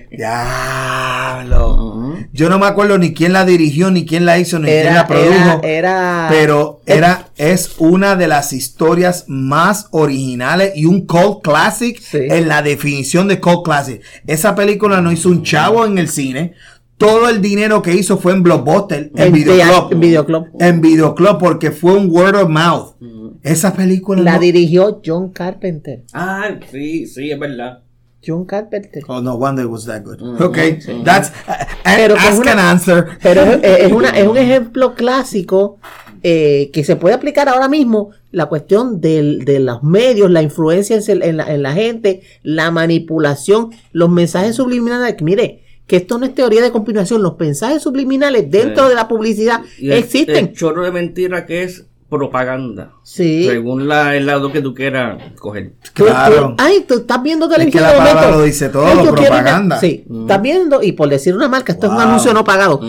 Diablo. 0.10 1.92
Yo 2.34 2.50
no 2.50 2.60
me 2.60 2.66
acuerdo 2.66 2.98
ni 2.98 3.14
quién 3.14 3.34
la 3.34 3.46
dirigió, 3.46 3.92
ni 3.92 4.06
quién 4.06 4.26
la 4.26 4.40
hizo, 4.40 4.58
ni 4.58 4.68
quién 4.68 4.94
la 4.94 5.06
produjo. 5.06 5.62
Era, 5.64 6.28
pero 6.30 6.82
era, 6.86 7.28
es 7.38 7.76
una 7.78 8.16
de 8.16 8.28
las 8.28 8.54
historias 8.54 9.26
más 9.28 9.88
originales 9.92 10.72
y 10.76 10.86
un 10.86 11.06
cult 11.06 11.44
classic 11.44 12.02
en 12.14 12.48
la 12.48 12.62
definición 12.62 13.28
de 13.28 13.40
cult 13.40 13.66
classic. 13.66 14.02
Esa 14.26 14.56
película 14.56 15.02
no 15.02 15.12
hizo 15.12 15.30
un 15.30 15.44
chavo 15.44 15.86
en 15.86 15.98
el 15.98 16.08
cine 16.08 16.54
todo 17.02 17.30
el 17.30 17.42
dinero 17.42 17.82
que 17.82 17.96
hizo 17.96 18.18
fue 18.18 18.32
en 18.34 18.44
Blockbuster, 18.44 19.12
en, 19.16 19.34
Videoclub. 19.34 19.92
En 19.92 20.00
Videoclub. 20.00 20.48
En 20.60 20.82
Videoclub, 20.82 21.40
porque 21.40 21.72
fue 21.72 21.94
un 21.96 22.12
word 22.12 22.36
of 22.36 22.50
mouth. 22.50 22.96
Esa 23.42 23.74
película. 23.74 24.22
La 24.22 24.38
dirigió 24.38 25.02
John 25.04 25.32
Carpenter. 25.32 26.04
Ah, 26.14 26.60
sí, 26.72 27.08
sí, 27.08 27.32
es 27.32 27.40
verdad. 27.40 27.80
John 28.26 28.46
Carpenter. 28.46 29.02
Oh, 29.08 29.20
no 29.20 29.36
wonder 29.36 29.66
it 29.66 29.72
was 29.72 29.86
that 29.86 30.04
good. 30.04 30.22
okay, 30.40 30.78
that's. 31.04 31.32
Uh, 31.48 31.54
pero 31.84 32.16
ask 32.16 32.46
an 32.46 32.60
answer. 32.60 33.18
Pero 33.24 33.42
es, 33.42 33.92
una, 33.92 34.10
es 34.10 34.28
un 34.28 34.38
ejemplo 34.38 34.94
clásico 34.94 35.80
eh, 36.22 36.70
que 36.72 36.84
se 36.84 36.96
puede 36.98 37.16
aplicar 37.16 37.50
ahora 37.50 37.68
mismo. 37.68 38.12
La 38.30 38.46
cuestión 38.46 39.02
del, 39.02 39.44
de 39.44 39.60
los 39.60 39.82
medios, 39.82 40.30
la 40.30 40.44
influencia 40.44 41.00
en 41.08 41.38
la, 41.38 41.52
en 41.52 41.64
la 41.64 41.74
gente, 41.74 42.22
la 42.44 42.70
manipulación, 42.70 43.72
los 43.92 44.10
mensajes 44.12 44.56
subliminales. 44.56 45.20
Mire, 45.24 45.61
que 45.92 45.98
esto 45.98 46.18
no 46.18 46.26
es 46.26 46.34
teoría 46.34 46.62
de 46.62 46.72
combinación, 46.72 47.22
los 47.22 47.38
mensajes 47.38 47.84
subliminales 47.84 48.50
dentro 48.50 48.88
de 48.88 48.96
la 48.96 49.10
publicidad 49.10 49.60
existen. 49.78 50.38
El 50.38 50.54
chorro 50.54 50.86
de 50.86 50.92
mentira 50.94 51.46
que 51.46 51.64
es 51.64 51.86
propaganda. 52.08 52.94
Sí. 53.04 53.44
Según 53.46 53.90
la, 53.90 54.16
el 54.16 54.26
lado 54.26 54.54
que 54.54 54.62
tú 54.62 54.74
quieras 54.74 55.22
coger. 55.38 55.74
Claro. 55.92 56.56
ay, 56.58 56.86
tú 56.88 56.94
estás 56.94 57.22
viendo 57.22 57.50
televisión. 57.50 57.84
Es 57.84 57.92
que 57.92 57.98
la 57.98 58.06
palabra 58.06 58.32
lo 58.32 58.42
dice 58.44 58.70
todo, 58.70 59.14
propaganda. 59.14 59.82
sí, 59.82 60.06
estás 60.10 60.42
viendo, 60.42 60.82
y 60.82 60.94
por 60.94 61.10
decir 61.10 61.36
una 61.36 61.50
marca, 61.50 61.74
esto 61.74 61.88
es 61.88 61.92
un 61.92 62.00
anuncio 62.00 62.34
no 62.34 62.46
pagado. 62.46 62.80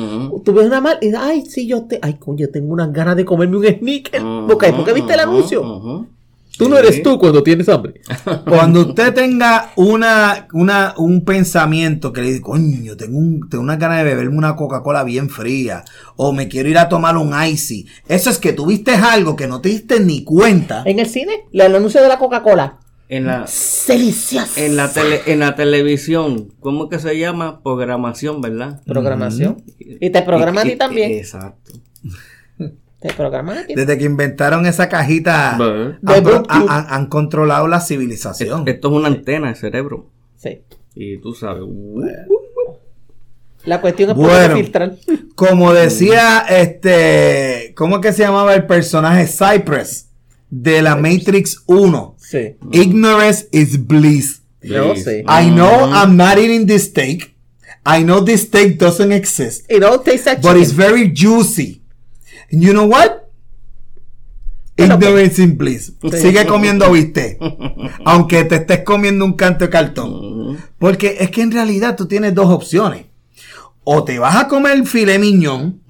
Tú 0.44 0.52
ves 0.54 0.66
una 0.66 0.80
marca 0.80 1.00
y 1.02 1.06
dices, 1.06 1.20
ay, 1.20 1.44
sí, 1.44 1.66
yo 1.66 1.82
te, 1.82 1.98
ay, 2.02 2.14
coño, 2.20 2.50
tengo 2.50 2.72
unas 2.72 2.92
ganas 2.92 3.16
de 3.16 3.24
comerme 3.24 3.56
un 3.56 3.64
sneaker. 3.64 4.22
¿Por 4.46 4.58
qué? 4.58 4.72
Porque 4.72 4.92
viste 4.92 5.14
el 5.14 5.18
anuncio. 5.18 6.06
Tú 6.62 6.68
no 6.68 6.78
eres 6.78 7.02
tú 7.02 7.18
cuando 7.18 7.42
tienes 7.42 7.68
hambre. 7.68 8.00
Cuando 8.48 8.80
usted 8.88 9.12
tenga 9.14 9.72
una, 9.76 10.46
una, 10.52 10.94
un 10.96 11.24
pensamiento 11.24 12.12
que 12.12 12.20
le 12.20 12.28
dice, 12.28 12.40
coño, 12.40 12.96
tengo, 12.96 13.18
un, 13.18 13.48
tengo 13.48 13.64
una 13.64 13.76
ganas 13.76 13.98
de 13.98 14.04
beberme 14.04 14.36
una 14.36 14.54
Coca-Cola 14.54 15.02
bien 15.02 15.28
fría, 15.28 15.84
o 16.16 16.32
me 16.32 16.48
quiero 16.48 16.68
ir 16.68 16.78
a 16.78 16.88
tomar 16.88 17.16
un 17.16 17.32
icy, 17.44 17.86
eso 18.06 18.30
es 18.30 18.38
que 18.38 18.52
tuviste 18.52 18.92
algo 18.92 19.34
que 19.34 19.48
no 19.48 19.60
te 19.60 19.70
diste 19.70 20.00
ni 20.00 20.22
cuenta. 20.22 20.82
En 20.86 20.98
el 20.98 21.06
cine, 21.06 21.46
el 21.52 21.74
anuncio 21.74 22.00
de 22.00 22.08
la 22.08 22.18
Coca-Cola. 22.18 22.78
En 23.08 23.26
la, 23.26 23.46
Delicias. 23.86 24.56
En 24.56 24.76
la, 24.76 24.90
tele, 24.90 25.20
en 25.26 25.40
la 25.40 25.54
televisión, 25.54 26.48
¿cómo 26.60 26.88
que 26.88 26.98
se 26.98 27.18
llama? 27.18 27.60
Programación, 27.62 28.40
¿verdad? 28.40 28.80
Programación. 28.86 29.62
Y 29.78 30.10
te 30.10 30.22
programa 30.22 30.62
a 30.62 30.64
ti 30.64 30.76
también. 30.76 31.12
Exacto. 31.12 31.72
Desde 33.74 33.98
que 33.98 34.04
inventaron 34.04 34.66
esa 34.66 34.88
cajita, 34.88 35.58
han, 36.48 37.06
controlado 37.06 37.66
la 37.68 37.80
civilización. 37.80 38.68
Esto 38.68 38.88
es 38.88 38.94
una 38.94 39.08
antena 39.08 39.48
de 39.48 39.54
cerebro. 39.56 40.08
Sí. 40.36 40.62
Y 40.94 41.18
tú 41.18 41.34
sabes. 41.34 41.64
La 43.64 43.80
cuestión 43.80 44.10
es 44.10 44.16
poder 44.16 44.52
filtrar. 44.52 44.96
Como 45.34 45.72
decía 45.72 46.44
este, 46.48 47.72
¿cómo 47.76 47.96
es 47.96 48.02
que 48.02 48.12
se 48.12 48.22
llamaba 48.22 48.54
el 48.54 48.66
personaje 48.66 49.26
Cypress 49.26 50.08
de 50.50 50.82
la 50.82 50.96
Matrix 50.96 51.62
1? 51.66 52.16
Sí. 52.18 52.56
Ignorance 52.72 53.48
is 53.52 53.86
bliss. 53.86 54.42
Yo 54.62 54.94
sé. 54.96 55.20
I 55.20 55.50
know 55.50 55.90
I'm 55.92 56.16
not 56.16 56.38
eating 56.38 56.66
this 56.66 56.84
steak. 56.84 57.34
I 57.84 58.02
know 58.04 58.24
this 58.24 58.42
steak 58.42 58.78
doesn't 58.78 59.12
exist. 59.12 59.64
It 59.68 59.82
all 59.82 59.98
tastes 59.98 60.26
like 60.26 60.40
But 60.40 60.56
it's 60.56 60.72
very 60.72 61.12
juicy. 61.12 61.81
You 62.52 62.72
know 62.72 62.84
what? 62.84 63.22
Ignorance 64.76 65.42
in 65.42 65.56
bliss. 65.56 65.92
Sigue 66.12 66.46
comiendo 66.46 66.90
viste. 66.92 67.38
Aunque 68.04 68.44
te 68.44 68.56
estés 68.56 68.82
comiendo 68.84 69.24
un 69.24 69.32
canto 69.34 69.64
de 69.64 69.70
cartón. 69.70 70.58
Porque 70.78 71.16
es 71.20 71.30
que 71.30 71.42
en 71.42 71.50
realidad 71.50 71.96
tú 71.96 72.06
tienes 72.06 72.34
dos 72.34 72.50
opciones. 72.50 73.06
O 73.84 74.04
te 74.04 74.18
vas 74.18 74.36
a 74.36 74.48
comer 74.48 74.86
filet 74.86 75.18
miñón. 75.18 75.80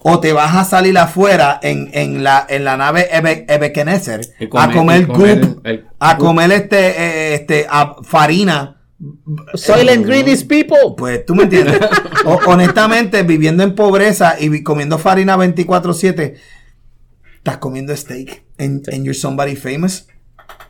O 0.00 0.20
te 0.20 0.32
vas 0.32 0.54
a 0.54 0.64
salir 0.64 0.96
afuera 0.98 1.58
en, 1.62 1.90
en 1.92 2.22
la, 2.22 2.44
en 2.48 2.64
la 2.64 2.76
nave 2.76 3.08
Ebekenezer 3.10 4.20
a 4.52 4.70
comer 4.70 5.06
goop, 5.06 5.66
a 5.98 6.16
comer 6.16 6.52
este, 6.52 6.88
eh, 6.88 7.34
este, 7.34 7.66
farina 8.04 8.77
Soylent 9.54 10.06
Greenies 10.06 10.44
people. 10.44 10.94
Pues 10.96 11.24
tú 11.24 11.34
me 11.34 11.44
entiendes. 11.44 11.78
honestamente, 12.46 13.22
viviendo 13.22 13.62
en 13.62 13.74
pobreza 13.74 14.36
y 14.38 14.62
comiendo 14.62 14.98
farina 14.98 15.36
24-7, 15.36 16.34
estás 17.36 17.58
comiendo 17.58 17.96
steak 17.96 18.44
and, 18.58 18.84
you're 19.04 19.14
somebody 19.14 19.54
famous. 19.54 20.08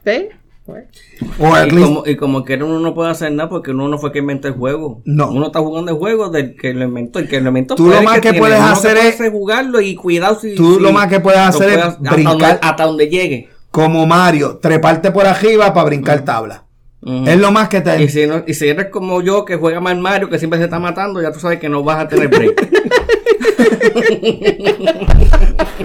Sí. 0.05 0.29
y, 0.67 1.81
como, 1.81 2.03
y 2.07 2.17
como 2.17 2.45
que 2.45 2.55
uno 2.57 2.79
no 2.81 2.95
puede 2.95 3.11
hacer 3.11 3.33
nada 3.33 3.49
porque 3.49 3.71
uno 3.71 3.89
no 3.89 3.99
fue 3.99 4.13
que 4.13 4.19
inventó 4.19 4.49
el 4.49 4.55
juego. 4.55 5.01
No. 5.07 5.31
Uno 5.31 5.47
está 5.47 5.61
jugando 5.61 5.93
el 5.93 5.97
juego 5.97 6.29
del 6.29 6.55
que 6.55 6.75
lo 6.75 6.85
inventó. 6.85 7.19
El 7.19 7.29
que 7.29 7.41
lo 7.41 7.49
inventó 7.49 7.77
tú 7.77 7.89
lo 7.89 8.03
más 8.03 8.21
que, 8.21 8.35
puedes 8.35 8.61
hacer 8.61 8.99
es 8.99 9.17
jugarlo 9.31 9.81
y 9.81 9.95
cuidado 9.95 10.39
si. 10.39 10.55
Tú 10.55 10.79
lo 10.79 10.93
más 10.93 11.09
que 11.09 11.21
puedes 11.21 11.41
hacer 11.41 11.79
es 11.79 11.99
brincar. 11.99 12.61
Hasta 12.63 12.85
donde, 12.85 13.09
llegue. 13.09 13.49
Como 13.71 14.07
Mario, 14.07 14.59
treparte 14.59 15.11
por 15.11 15.27
arriba 15.27 15.73
para 15.73 15.87
brincar 15.87 16.25
tabla. 16.25 16.68
Es 17.01 17.39
lo 17.39 17.53
más 17.53 17.69
que 17.69 17.81
te. 17.81 18.03
Y 18.03 18.09
si, 18.09 18.27
no, 18.27 18.43
y 18.47 18.55
si 18.55 18.69
eres 18.69 18.87
como 18.87 19.23
yo 19.23 19.45
que 19.45 19.57
juega 19.57 19.81
mal 19.81 19.99
Mario, 19.99 20.29
que 20.29 20.39
siempre 20.39 20.59
se 20.59 20.65
está 20.65 20.79
matando, 20.79 21.23
ya 21.23 21.31
tú 21.31 21.39
sabes 21.39 21.61
que 21.61 21.69
no 21.69 21.85
vas 21.85 22.01
a 22.01 22.09
tener 22.09 22.29
break. 22.29 22.69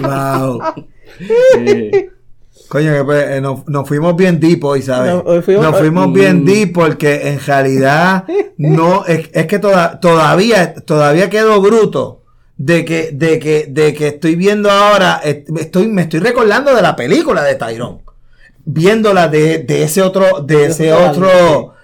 wow. 0.02 0.60
Coño, 2.68 3.04
pues, 3.04 3.24
eh, 3.30 3.40
nos, 3.40 3.86
fuimos 3.86 4.16
bien 4.16 4.40
deep 4.40 4.64
hoy, 4.64 4.82
¿sabes? 4.82 5.22
nos 5.24 5.78
fuimos 5.78 6.12
bien 6.12 6.42
mm. 6.42 6.44
deep 6.44 6.72
porque 6.72 7.28
en 7.28 7.38
realidad 7.38 8.24
no 8.56 9.04
es, 9.06 9.28
que 9.28 9.58
todavía 9.60 10.74
todavía 10.74 11.30
quedo 11.30 11.60
bruto 11.60 12.22
de 12.56 12.84
que 12.84 13.10
de 13.12 13.38
que 13.38 13.66
de 13.68 13.94
que 13.94 14.08
estoy 14.08 14.34
viendo 14.36 14.70
ahora 14.70 15.20
estoy 15.24 15.88
me 15.88 16.02
estoy 16.02 16.20
recordando 16.20 16.74
de 16.74 16.82
la 16.82 16.96
película 16.96 17.42
de 17.42 17.56
Tyrone 17.56 18.04
viéndola 18.64 19.28
de, 19.28 19.58
de 19.58 19.82
ese 19.82 20.02
otro, 20.02 20.40
de 20.40 20.66
ese 20.66 20.92
otro 20.92 21.74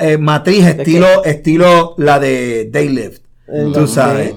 eh, 0.00 0.18
matriz, 0.18 0.66
estilo, 0.66 1.24
estilo 1.24 1.94
la 1.98 2.18
de 2.18 2.68
Day 2.70 2.88
Live. 2.88 3.20
Tú 3.72 3.86
sabes. 3.86 4.34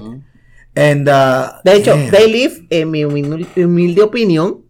And, 0.74 1.06
uh, 1.06 1.60
de 1.64 1.76
hecho, 1.76 1.94
Day 2.10 2.32
Live, 2.32 2.66
en 2.70 2.90
mi 2.90 3.04
humilde, 3.04 4.02
opinión, 4.02 4.62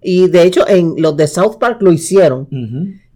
y 0.00 0.28
de 0.28 0.42
hecho 0.44 0.66
en 0.66 0.94
los 0.96 1.14
de 1.16 1.26
South 1.26 1.58
Park 1.60 1.82
lo 1.82 1.92
hicieron, 1.92 2.48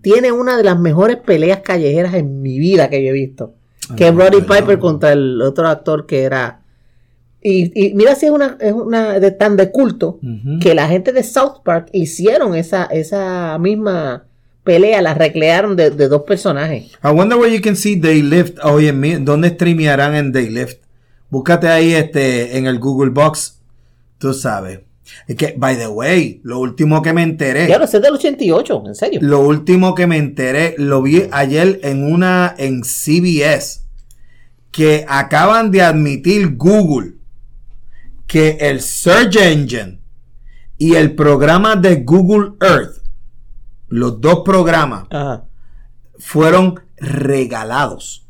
tiene 0.03 0.33
una 0.33 0.57
de 0.57 0.63
las 0.63 0.79
mejores 0.79 1.17
peleas 1.17 1.61
callejeras 1.61 2.15
en 2.15 2.43
mi 2.43 2.59
vida 2.59 2.91
que 2.91 3.03
yo 3.03 3.11
he 3.11 3.13
visto. 3.13 3.55
que 3.97 4.09
es 4.09 4.15
Roddy 4.15 4.43
Piper 4.43 4.79
contra 4.79 5.13
el 5.13 5.41
otro 5.43 5.69
actor 5.69 6.07
que 6.07 6.23
era. 6.23 6.61
Y, 7.49 7.93
mira 7.95 8.17
si 8.17 8.27
es 8.27 8.33
una, 8.33 8.57
es 8.61 8.73
una 8.73 9.21
de 9.21 9.31
tan 9.31 9.57
de 9.57 9.71
culto 9.71 10.19
que 10.61 10.75
la 10.75 10.89
gente 10.89 11.13
de 11.13 11.23
South 11.23 11.63
Park 11.65 11.91
hicieron 11.93 12.57
esa, 12.57 12.87
esa 12.87 13.57
misma 13.61 14.25
pelea, 14.65 15.01
la 15.01 15.15
recrearon 15.15 15.77
de, 15.77 15.91
dos 15.91 16.23
personajes. 16.23 16.91
I 17.05 17.13
wonder 17.13 17.39
where 17.39 17.55
you 17.55 17.63
can 17.63 17.77
see 17.77 18.01
They 18.01 18.21
Lift. 18.21 18.59
Oye, 18.65 18.93
¿dónde 19.21 19.51
streamearán 19.51 20.17
en 20.17 20.33
They 20.33 20.51
Lift? 20.51 20.79
Búscate 21.31 21.69
ahí 21.69 21.95
este 21.95 22.59
en 22.59 22.67
el 22.67 22.81
Google 22.81 23.11
Box. 23.11 23.61
Tú 24.19 24.35
sabes. 24.35 24.81
Es 25.29 25.37
que, 25.37 25.55
by 25.57 25.77
the 25.77 25.87
way, 25.87 26.41
lo 26.43 26.59
último 26.59 27.01
que 27.01 27.13
me 27.13 27.23
enteré. 27.23 27.69
Ya 27.69 27.79
lo 27.79 27.87
sé 27.87 28.01
del 28.01 28.15
88, 28.15 28.83
en 28.89 28.95
serio. 28.97 29.21
Lo 29.23 29.39
último 29.39 29.95
que 29.95 30.09
me 30.09 30.17
enteré, 30.17 30.75
lo 30.79 31.01
vi 31.01 31.29
ayer 31.31 31.79
en 31.85 32.13
una, 32.13 32.57
en 32.59 32.83
CBS, 32.83 33.83
que 34.73 35.05
acaban 35.09 35.71
de 35.71 35.83
admitir 35.83 36.57
Google 36.57 37.16
que 38.27 38.59
el 38.61 38.81
Search 38.81 39.37
Engine 39.37 40.01
y 40.79 40.95
el 40.95 41.15
programa 41.15 41.77
de 41.77 42.03
Google 42.05 42.55
Earth, 42.61 43.03
los 43.89 44.21
dos 44.21 44.43
programas, 44.45 45.07
fueron 46.19 46.81
regalados. 46.97 48.27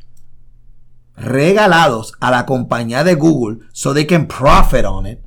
Regalados 1.16 2.12
a 2.20 2.30
la 2.30 2.44
compañía 2.44 3.02
de 3.02 3.14
Google 3.14 3.66
so 3.72 3.94
they 3.94 4.06
can 4.06 4.28
profit 4.28 4.84
on 4.84 5.06
it 5.06 5.20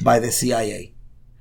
by 0.00 0.20
the 0.20 0.30
CIA. 0.30 0.94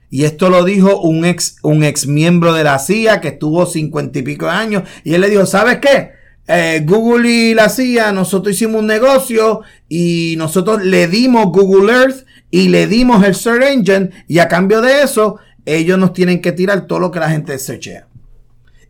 Y 0.10 0.26
esto 0.26 0.50
lo 0.50 0.64
dijo 0.64 1.02
un 1.02 1.26
ex, 1.26 1.58
un 1.64 1.84
ex 1.84 2.06
miembro 2.06 2.54
de 2.54 2.64
la 2.64 2.80
CIA 2.80 3.20
que 3.20 3.30
estuvo 3.30 3.66
cincuenta 3.66 4.20
y 4.20 4.22
pico 4.22 4.46
de 4.46 4.52
años. 4.52 4.84
Y 5.04 5.14
él 5.16 5.22
le 5.22 5.30
dijo, 5.30 5.46
¿sabes 5.46 5.80
qué? 5.80 6.12
Eh, 6.48 6.84
Google 6.86 7.30
y 7.30 7.54
la 7.54 7.70
CIA, 7.70 8.12
nosotros 8.12 8.56
hicimos 8.56 8.82
un 8.82 8.88
negocio 8.88 9.62
y 9.88 10.36
nosotros 10.38 10.84
le 10.84 11.08
dimos 11.08 11.46
Google 11.46 11.94
Earth 11.94 12.26
y 12.52 12.68
le 12.68 12.88
dimos 12.88 13.24
el 13.24 13.34
Search 13.34 13.64
Engine 13.64 14.10
y 14.28 14.40
a 14.40 14.48
cambio 14.48 14.82
de 14.82 15.04
eso, 15.04 15.38
ellos 15.66 15.98
nos 15.98 16.12
tienen 16.14 16.42
que 16.42 16.52
tirar 16.52 16.86
todo 16.86 17.00
lo 17.00 17.12
que 17.12 17.20
la 17.20 17.30
gente 17.30 17.58
searchea. 17.58 18.08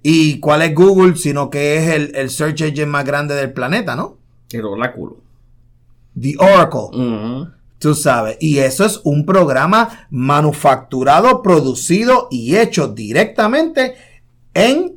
¿Y 0.01 0.39
cuál 0.39 0.63
es 0.63 0.73
Google? 0.75 1.15
Sino 1.15 1.49
que 1.49 1.77
es 1.77 2.11
el, 2.13 2.30
Search 2.30 2.61
Engine 2.61 2.88
más 2.88 3.05
grande 3.05 3.35
del 3.35 3.53
planeta, 3.53 3.95
¿no? 3.95 4.17
El 4.51 4.65
oráculo. 4.65 5.17
The 6.19 6.35
Oracle. 6.39 7.49
Tú 7.77 7.95
sabes, 7.95 8.38
y 8.39 8.59
eso 8.59 8.85
es 8.85 9.01
un 9.03 9.25
programa 9.25 10.07
manufacturado, 10.09 11.41
producido 11.41 12.30
y 12.31 12.55
hecho 12.55 12.88
directamente 12.88 13.95
en 14.53 14.95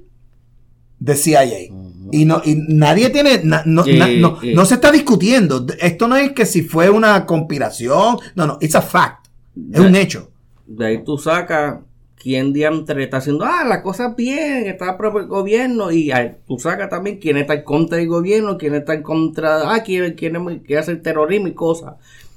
The 1.04 1.16
CIA. 1.16 1.72
Y, 2.10 2.24
no, 2.24 2.40
y 2.44 2.54
nadie 2.68 3.10
tiene, 3.10 3.40
no, 3.44 3.62
no, 3.64 4.64
se 4.64 4.74
está 4.74 4.92
discutiendo. 4.92 5.66
Esto 5.80 6.08
no 6.08 6.16
es 6.16 6.32
que 6.32 6.46
si 6.46 6.62
fue 6.62 6.90
una 6.90 7.26
conspiración. 7.26 8.18
No, 8.34 8.46
no, 8.46 8.58
it's 8.60 8.74
a 8.74 8.82
fact. 8.82 9.26
Es 9.72 9.80
un 9.80 9.96
hecho. 9.96 10.30
De 10.66 10.86
ahí 10.86 11.04
tú 11.04 11.16
sacas 11.16 11.76
quién 12.16 12.52
diantre 12.52 13.04
está 13.04 13.18
haciendo, 13.18 13.44
ah, 13.44 13.64
la 13.64 13.82
cosa 13.82 14.14
bien, 14.16 14.66
está 14.66 14.96
el 14.98 15.26
gobierno. 15.26 15.92
Y 15.92 16.12
tú 16.46 16.58
sacas 16.58 16.90
también 16.90 17.18
quién 17.18 17.36
está 17.36 17.54
en 17.54 17.62
contra 17.62 17.98
del 17.98 18.08
gobierno, 18.08 18.58
quién 18.58 18.74
está 18.74 18.94
en 18.94 19.02
contra, 19.02 19.72
ah, 19.72 19.82
quién, 19.84 20.14
quién, 20.14 20.62
quién 20.66 20.78
hace 20.78 20.92
el 20.92 21.02
terrorismo 21.02 21.46
y 21.48 21.54
cosas. 21.54 21.94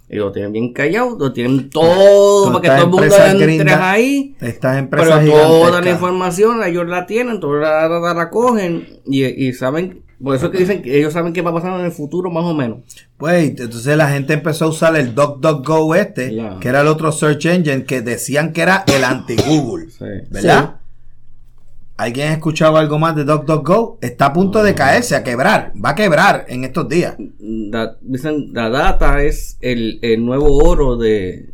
Y 0.10 0.16
lo 0.16 0.32
tienen 0.32 0.52
bien 0.52 0.74
callado, 0.74 1.16
lo 1.20 1.32
tienen 1.32 1.70
todo 1.70 2.52
para 2.52 2.62
que 2.62 2.68
todo 2.68 2.84
el 2.84 2.90
mundo 2.90 3.16
entre 3.54 3.74
ahí. 3.74 4.36
Estas 4.42 4.80
empresas 4.80 5.20
pero 5.20 5.32
toda 5.32 5.82
la 5.82 5.92
información 5.92 6.64
ellos 6.64 6.88
la 6.88 7.06
tienen, 7.06 7.40
toda 7.40 7.88
la, 7.88 8.14
la, 8.14 8.30
cogen 8.32 8.88
y, 9.06 9.24
y, 9.26 9.54
saben, 9.54 10.04
por 10.22 10.36
eso 10.36 10.48
es 10.48 10.52
que 10.52 10.58
dicen 10.58 10.82
que 10.82 10.98
ellos 10.98 11.14
saben 11.14 11.32
qué 11.32 11.44
va 11.44 11.52
a 11.52 11.54
pasar 11.54 11.80
en 11.80 11.86
el 11.86 11.92
futuro 11.92 12.32
más 12.32 12.44
o 12.44 12.56
menos. 12.56 12.80
Pues 13.18 13.50
entonces 13.50 13.96
la 13.96 14.10
gente 14.10 14.34
empezó 14.34 14.66
a 14.66 14.70
usar 14.70 14.96
el 14.96 15.14
DuckDuckGo 15.14 15.94
este, 15.94 16.36
que 16.60 16.68
era 16.70 16.82
el 16.82 16.88
otro 16.88 17.12
search 17.12 17.46
engine 17.46 17.86
que 17.86 18.02
decían 18.02 18.52
que 18.52 18.64
era 18.64 18.84
el 18.88 19.04
anti-Google, 19.04 19.90
¿verdad? 20.32 20.79
¿Alguien 22.00 22.30
ha 22.30 22.32
escuchado 22.32 22.78
algo 22.78 22.98
más 22.98 23.14
de 23.14 23.26
DuckDuckGo? 23.26 23.98
Está 24.00 24.28
a 24.28 24.34
punto 24.34 24.64
de 24.64 24.74
caerse, 24.74 25.18
a 25.18 25.24
quebrar. 25.24 25.74
Va 25.76 25.90
a 25.90 25.96
quebrar 25.96 26.46
en 26.48 26.64
estos 26.64 26.88
días. 26.88 27.18
dicen, 28.00 28.54
la 28.54 28.70
data 28.70 29.22
es 29.22 29.58
el, 29.60 30.00
nuevo 30.24 30.60
oro 30.64 30.96
de... 30.96 31.50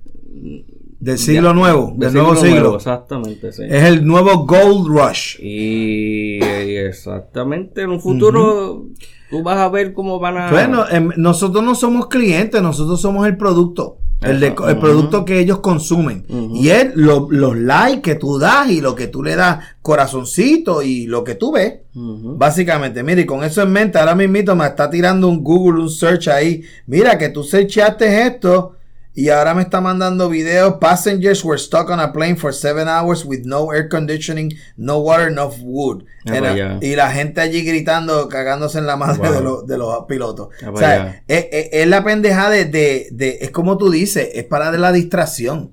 Del 0.99 1.17
siglo 1.17 1.51
nuevo, 1.55 1.95
del 1.97 2.13
nuevo 2.13 2.35
siglo. 2.35 2.75
exactamente, 2.75 3.51
sí. 3.51 3.63
Es 3.67 3.85
el 3.85 4.05
nuevo 4.05 4.45
Gold 4.45 4.87
Rush. 4.87 5.39
Y, 5.41 6.37
exactamente, 6.43 7.81
en 7.81 7.89
un 7.89 7.99
futuro 7.99 8.85
tú 9.31 9.41
vas 9.41 9.57
a 9.57 9.69
ver 9.69 9.93
cómo 9.93 10.19
van 10.19 10.37
a... 10.37 10.51
Bueno, 10.51 10.85
em, 10.91 11.09
nosotros 11.17 11.63
no 11.63 11.73
somos 11.73 12.05
clientes, 12.05 12.61
nosotros 12.61 13.01
somos 13.01 13.25
el 13.25 13.35
producto. 13.35 13.97
El, 14.21 14.41
el, 14.41 14.53
producto 14.53 15.23
que 15.25 15.39
ellos 15.39 15.59
consumen. 15.59 16.25
Y 16.53 16.69
es 16.69 16.95
los 16.95 17.57
likes 17.57 18.01
que 18.01 18.15
tú 18.15 18.39
das 18.39 18.69
y 18.69 18.81
lo 18.81 18.95
que 18.95 19.07
tú 19.07 19.21
le 19.21 19.35
das 19.35 19.59
corazoncito 19.81 20.81
y 20.81 21.05
lo 21.05 21.23
que 21.23 21.35
tú 21.35 21.51
ves. 21.51 21.81
Básicamente, 21.93 23.03
mire, 23.03 23.21
y 23.21 23.25
con 23.25 23.43
eso 23.43 23.61
en 23.61 23.71
mente, 23.71 23.99
ahora 23.99 24.15
mismo 24.15 24.55
me 24.55 24.65
está 24.65 24.89
tirando 24.89 25.27
un 25.27 25.43
Google, 25.43 25.81
un 25.81 25.89
search 25.89 26.27
ahí. 26.27 26.63
Mira 26.87 27.17
que 27.17 27.29
tú 27.29 27.43
searchaste 27.43 28.25
esto 28.25 28.74
y 29.15 29.29
ahora 29.29 29.53
me 29.53 29.61
está 29.61 29.79
mandando 29.79 30.29
videos. 30.29 30.75
Passengers 30.79 31.43
were 31.43 31.57
stuck 31.57 31.89
on 31.89 32.01
a 32.01 32.11
plane 32.11 32.35
for 32.35 32.53
seven 32.53 32.89
hours 32.89 33.23
with 33.23 33.45
no 33.45 33.71
air 33.71 33.87
conditioning, 33.87 34.53
no 34.75 34.99
water, 34.99 35.31
no 35.31 35.49
wood. 35.63 36.03
Ah, 36.27 36.77
y 36.81 36.95
la 36.95 37.09
gente 37.11 37.39
allí 37.39 37.63
gritando, 37.63 38.27
cagándose 38.27 38.77
en 38.77 38.85
la 38.85 38.97
madre 38.97 39.31
de, 39.31 39.41
los, 39.41 39.65
de, 39.65 39.77
los 39.77 40.03
pilotos. 40.05 40.49
Ah, 40.61 40.71
o 40.71 40.77
sea, 40.77 41.23
es, 41.27 41.87
la 41.87 42.03
pendeja 42.03 42.49
de, 42.49 42.65
de, 42.65 43.37
Es 43.39 43.51
como 43.51 43.77
tú 43.77 43.89
dices, 43.89 44.29
es 44.33 44.43
para 44.43 44.71
de 44.71 44.79
la 44.79 44.91
distracción. 44.91 45.71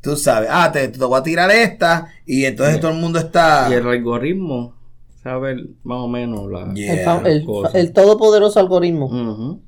Tú 0.00 0.16
sabes, 0.16 0.48
ah, 0.52 0.70
te, 0.70 0.86
te 0.88 1.04
voy 1.04 1.18
a 1.18 1.22
tirar 1.22 1.50
esta 1.50 2.12
y 2.24 2.44
entonces 2.44 2.78
todo 2.78 2.92
el 2.92 2.98
mundo 2.98 3.18
está. 3.18 3.66
Y 3.70 3.74
el 3.74 3.88
algoritmo, 3.88 4.76
sabe 5.20 5.56
más 5.82 5.98
o 5.98 6.06
menos 6.06 6.48
la. 6.48 6.72
El, 6.76 7.44
el, 7.74 7.92
todopoderoso 7.92 8.60
algoritmo. 8.60 9.60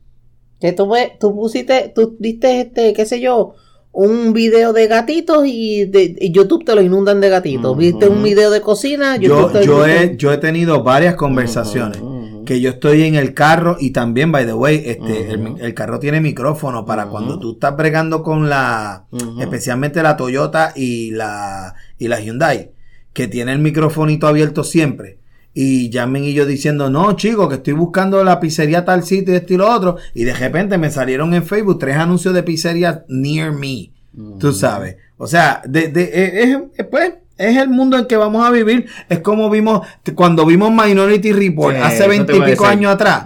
Que 0.66 0.72
tú, 0.72 0.92
tú 1.20 1.32
pusiste, 1.32 1.92
tú 1.94 2.16
diste 2.18 2.60
este, 2.60 2.92
qué 2.92 3.06
sé 3.06 3.20
yo, 3.20 3.54
un 3.92 4.32
video 4.32 4.72
de 4.72 4.88
gatitos 4.88 5.44
y, 5.46 5.84
de, 5.84 6.28
YouTube 6.32 6.64
te 6.64 6.74
lo 6.74 6.82
inundan 6.82 7.20
de 7.20 7.28
gatitos. 7.28 7.76
Viste 7.76 8.08
un 8.08 8.20
video 8.24 8.50
de 8.50 8.60
cocina, 8.60 9.16
yo, 9.16 9.52
yo, 9.62 9.86
he, 9.86 10.16
yo 10.16 10.32
he 10.32 10.38
tenido 10.38 10.82
varias 10.82 11.14
conversaciones. 11.14 12.02
Que 12.44 12.60
yo 12.60 12.70
estoy 12.70 13.04
en 13.04 13.14
el 13.14 13.32
carro 13.32 13.76
y 13.78 13.90
también, 13.90 14.32
by 14.32 14.44
the 14.44 14.54
way, 14.54 14.82
este, 14.84 15.30
el, 15.30 15.74
carro 15.74 16.00
tiene 16.00 16.20
micrófono 16.20 16.84
para 16.84 17.06
cuando 17.06 17.38
tú 17.38 17.52
estás 17.52 17.76
bregando 17.76 18.24
con 18.24 18.48
la, 18.48 19.06
especialmente 19.38 20.02
la 20.02 20.16
Toyota 20.16 20.72
y 20.74 21.12
la, 21.12 21.76
y 21.96 22.08
la 22.08 22.18
Hyundai, 22.18 22.72
que 23.12 23.28
tiene 23.28 23.52
el 23.52 23.60
microfonito 23.60 24.26
abierto 24.26 24.64
siempre 24.64 25.20
y 25.58 25.88
llamen 25.88 26.22
y 26.24 26.34
yo 26.34 26.44
diciendo, 26.44 26.90
no, 26.90 27.16
chicos, 27.16 27.48
que 27.48 27.54
estoy 27.54 27.72
buscando 27.72 28.22
la 28.22 28.38
pizzería 28.38 28.84
tal 28.84 29.04
sitio 29.04 29.32
y 29.32 29.38
esto 29.38 29.54
y 29.54 29.56
lo 29.56 29.72
otro. 29.72 29.96
Y 30.12 30.24
de 30.24 30.34
repente 30.34 30.76
me 30.76 30.90
salieron 30.90 31.32
en 31.32 31.46
Facebook 31.46 31.78
tres 31.78 31.96
anuncios 31.96 32.34
de 32.34 32.42
pizzería 32.42 33.06
near 33.08 33.52
me. 33.52 33.90
Tú 34.38 34.52
sabes. 34.52 34.96
O 35.16 35.26
sea, 35.26 35.62
de, 35.64 35.88
de, 35.88 36.10
es, 36.42 36.84
pues, 36.90 37.14
es 37.38 37.56
el 37.56 37.70
mundo 37.70 37.96
en 37.96 38.04
que 38.04 38.18
vamos 38.18 38.46
a 38.46 38.50
vivir. 38.50 38.84
Es 39.08 39.20
como 39.20 39.48
vimos 39.48 39.80
cuando 40.14 40.44
vimos 40.44 40.70
Minority 40.70 41.32
Report 41.32 41.74
hace 41.76 42.06
veintipico 42.06 42.66
años 42.66 42.92
atrás. 42.92 43.24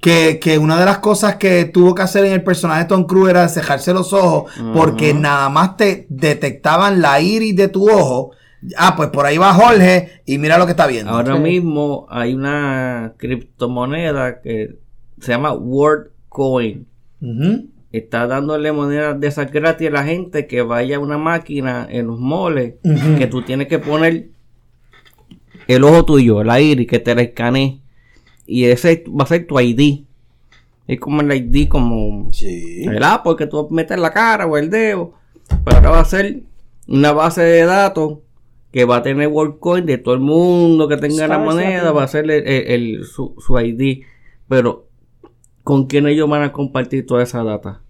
que, 0.00 0.40
que, 0.40 0.58
una 0.58 0.80
de 0.80 0.84
las 0.84 0.98
cosas 0.98 1.36
que 1.36 1.66
tuvo 1.66 1.94
que 1.94 2.02
hacer 2.02 2.24
en 2.24 2.32
el 2.32 2.42
personaje 2.42 2.82
de 2.82 2.88
Tom 2.88 3.04
Cruise 3.04 3.30
era 3.30 3.48
cejarse 3.48 3.94
los 3.94 4.12
ojos. 4.12 4.50
Porque 4.74 5.14
nada 5.14 5.48
más 5.48 5.76
te 5.76 6.06
detectaban 6.08 7.00
la 7.00 7.20
iris 7.20 7.54
de 7.54 7.68
tu 7.68 7.88
ojo 7.88 8.32
Ah, 8.76 8.94
pues 8.96 9.10
por 9.10 9.24
ahí 9.24 9.38
va 9.38 9.54
Jorge 9.54 10.22
y 10.26 10.38
mira 10.38 10.58
lo 10.58 10.66
que 10.66 10.72
está 10.72 10.86
viendo. 10.86 11.12
Ahora 11.12 11.36
mismo 11.36 12.06
hay 12.10 12.34
una 12.34 13.14
criptomoneda 13.16 14.40
que 14.40 14.78
se 15.20 15.32
llama 15.32 15.52
WorldCoin. 15.52 16.86
Está 17.92 18.26
dándole 18.26 18.72
monedas 18.72 19.18
de 19.18 19.26
esas 19.28 19.50
gratis 19.50 19.88
a 19.88 19.92
la 19.92 20.04
gente 20.04 20.46
que 20.46 20.62
vaya 20.62 20.96
a 20.96 21.00
una 21.00 21.18
máquina 21.18 21.86
en 21.88 22.08
los 22.08 22.18
moles 22.18 22.74
que 23.16 23.26
tú 23.26 23.42
tienes 23.42 23.68
que 23.68 23.78
poner 23.78 24.28
el 25.68 25.84
ojo 25.84 26.04
tuyo, 26.04 26.40
el 26.40 26.50
aire, 26.50 26.86
que 26.86 26.98
te 26.98 27.14
la 27.14 27.22
escanee. 27.22 27.80
Y 28.46 28.64
ese 28.64 29.04
va 29.08 29.24
a 29.24 29.26
ser 29.28 29.46
tu 29.46 29.60
ID. 29.60 30.04
Es 30.86 30.98
como 30.98 31.20
el 31.20 31.30
ID, 31.32 31.68
como 31.68 32.30
sí. 32.32 32.82
el 32.84 33.02
Apple 33.04 33.36
que 33.36 33.46
tú 33.46 33.68
metes 33.70 33.98
la 33.98 34.12
cara 34.12 34.46
o 34.46 34.56
el 34.56 34.70
dedo. 34.70 35.12
Pero 35.64 35.76
ahora 35.76 35.90
va 35.90 36.00
a 36.00 36.04
ser 36.06 36.42
una 36.86 37.12
base 37.12 37.42
de 37.42 37.64
datos 37.66 38.18
que 38.72 38.84
va 38.84 38.96
a 38.96 39.02
tener 39.02 39.28
WorldCoin 39.28 39.86
de 39.86 39.98
todo 39.98 40.14
el 40.14 40.20
mundo 40.20 40.88
que 40.88 40.96
tenga 40.96 41.26
la 41.26 41.38
moneda, 41.38 41.92
va 41.92 42.04
a 42.04 42.08
ser 42.08 42.30
el, 42.30 43.04
su, 43.04 43.34
su, 43.38 43.58
ID. 43.58 44.04
Pero, 44.48 44.86
¿con 45.62 45.86
quién 45.86 46.06
ellos 46.06 46.28
van 46.28 46.42
a 46.42 46.52
compartir 46.52 47.06
toda 47.06 47.22
esa 47.22 47.42
data 47.42 47.80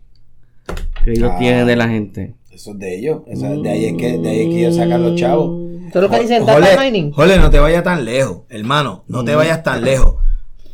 que 1.04 1.12
ellos 1.12 1.32
tienen 1.38 1.66
de 1.66 1.76
la 1.76 1.88
gente? 1.88 2.34
Eso 2.50 2.72
es 2.72 2.78
de 2.78 2.98
ellos. 2.98 3.22
de, 3.26 3.70
ahí 3.70 3.84
es 3.86 3.96
que, 3.96 4.18
de 4.18 4.28
ahí 4.28 4.40
es 4.40 4.48
que 4.48 4.60
ellos 4.60 4.76
sacan 4.76 5.02
los 5.02 5.14
chavos. 5.14 5.68
Eso 5.88 5.98
es 5.98 6.02
lo 6.02 6.10
que 6.10 6.20
dicen 6.20 6.46
data 6.46 6.82
mining. 6.82 7.12
Jole, 7.12 7.38
no 7.38 7.50
te 7.50 7.58
vayas 7.58 7.84
tan 7.84 8.04
lejos, 8.04 8.42
hermano. 8.48 9.04
No 9.08 9.24
te 9.24 9.34
vayas 9.34 9.62
tan 9.62 9.84
lejos. 9.84 10.16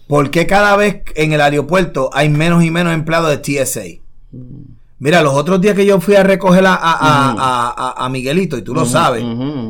¿Por 0.06 0.30
qué 0.30 0.46
cada 0.46 0.76
vez 0.76 1.02
en 1.14 1.32
el 1.32 1.40
aeropuerto 1.40 2.10
hay 2.12 2.28
menos 2.28 2.62
y 2.62 2.70
menos 2.70 2.92
empleados 2.92 3.30
de 3.30 3.38
TSA? 3.38 4.02
Mira, 5.04 5.20
los 5.20 5.34
otros 5.34 5.60
días 5.60 5.74
que 5.74 5.84
yo 5.84 6.00
fui 6.00 6.14
a 6.14 6.22
recoger 6.22 6.64
a, 6.66 8.08
Miguelito, 8.10 8.56
y 8.56 8.62
tú 8.62 8.72
lo 8.72 8.86
sabes, 8.86 9.22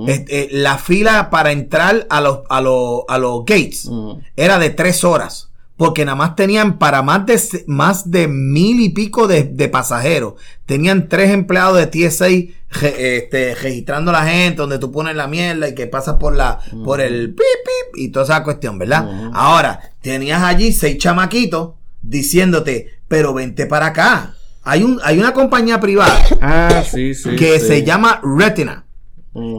este, 0.06 0.46
la 0.52 0.78
fila 0.78 1.28
para 1.28 1.50
entrar 1.50 2.06
a 2.08 2.20
los, 2.20 2.42
a 2.48 2.60
los, 2.60 3.00
a 3.08 3.18
los 3.18 3.40
gates 3.40 3.90
era 4.36 4.60
de 4.60 4.70
tres 4.70 5.02
horas 5.02 5.50
porque 5.76 6.04
nada 6.04 6.14
más 6.14 6.36
tenían 6.36 6.78
para 6.78 7.02
más 7.02 7.26
de, 7.26 7.64
más 7.66 8.12
de 8.12 8.28
mil 8.28 8.78
y 8.78 8.90
pico 8.90 9.26
de, 9.26 9.68
pasajeros. 9.68 10.34
Tenían 10.66 11.08
tres 11.08 11.32
empleados 11.32 11.78
de 11.78 11.88
TSA 11.88 12.28
este, 12.28 13.56
registrando 13.56 14.12
a 14.12 14.20
la 14.20 14.26
gente, 14.26 14.58
donde 14.58 14.78
tú 14.78 14.92
pones 14.92 15.16
la 15.16 15.26
mierda 15.26 15.68
y 15.68 15.74
que 15.74 15.88
pasas 15.88 16.14
por 16.14 16.36
la, 16.36 16.60
por 16.84 17.00
el 17.00 17.30
pip 17.30 17.38
pip 17.38 17.98
y 17.98 18.10
toda 18.10 18.24
esa 18.24 18.44
cuestión, 18.44 18.78
¿verdad? 18.78 19.32
Ahora, 19.34 19.80
tenías 20.00 20.44
allí 20.44 20.72
seis 20.72 20.96
chamaquitos 20.98 21.72
diciéndote, 22.02 23.00
pero 23.08 23.34
vente 23.34 23.66
para 23.66 23.86
acá. 23.86 24.36
Hay 24.64 24.82
un, 24.82 24.98
hay 25.02 25.18
una 25.18 25.32
compañía 25.32 25.78
privada 25.78 26.18
ah, 26.40 26.82
que 26.92 27.60
se 27.60 27.84
llama 27.84 28.20
Retina. 28.22 28.84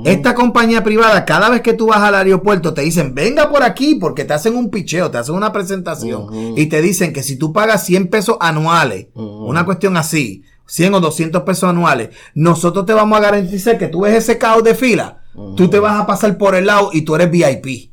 Esta 0.05 0.35
compañía 0.35 0.83
privada, 0.83 1.25
cada 1.25 1.49
vez 1.49 1.61
que 1.61 1.73
tú 1.73 1.87
vas 1.87 1.99
al 1.99 2.15
aeropuerto, 2.15 2.73
te 2.73 2.81
dicen, 2.81 3.13
venga 3.13 3.49
por 3.49 3.61
aquí, 3.61 3.95
porque 3.95 4.23
te 4.23 4.33
hacen 4.33 4.55
un 4.55 4.69
picheo, 4.69 5.11
te 5.11 5.17
hacen 5.17 5.35
una 5.35 5.51
presentación, 5.51 6.53
y 6.55 6.67
te 6.67 6.81
dicen 6.81 7.11
que 7.11 7.23
si 7.23 7.35
tú 7.35 7.51
pagas 7.51 7.85
100 7.85 8.07
pesos 8.07 8.37
anuales, 8.39 9.07
una 9.13 9.65
cuestión 9.65 9.97
así, 9.97 10.43
100 10.65 10.93
o 10.93 10.99
200 11.01 11.43
pesos 11.43 11.69
anuales, 11.69 12.09
nosotros 12.33 12.85
te 12.85 12.93
vamos 12.93 13.17
a 13.17 13.21
garantizar 13.21 13.77
que 13.77 13.87
tú 13.87 14.01
ves 14.01 14.15
ese 14.15 14.37
caos 14.37 14.63
de 14.63 14.75
fila, 14.75 15.23
tú 15.57 15.69
te 15.69 15.79
vas 15.79 15.99
a 15.99 16.07
pasar 16.07 16.37
por 16.37 16.55
el 16.55 16.67
lado 16.67 16.91
y 16.93 17.01
tú 17.01 17.15
eres 17.15 17.29
VIP. 17.29 17.91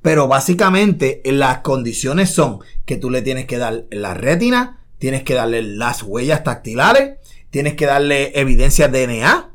Pero 0.00 0.28
básicamente 0.28 1.20
las 1.24 1.58
condiciones 1.58 2.30
son 2.30 2.60
que 2.86 2.96
tú 2.96 3.10
le 3.10 3.20
tienes 3.20 3.46
que 3.46 3.58
dar 3.58 3.84
la 3.90 4.14
retina, 4.14 4.77
tienes 4.98 5.22
que 5.22 5.34
darle 5.34 5.62
las 5.62 6.02
huellas 6.02 6.44
dactilares, 6.44 7.18
tienes 7.50 7.74
que 7.74 7.86
darle 7.86 8.32
evidencia 8.38 8.88
DNA, 8.88 9.48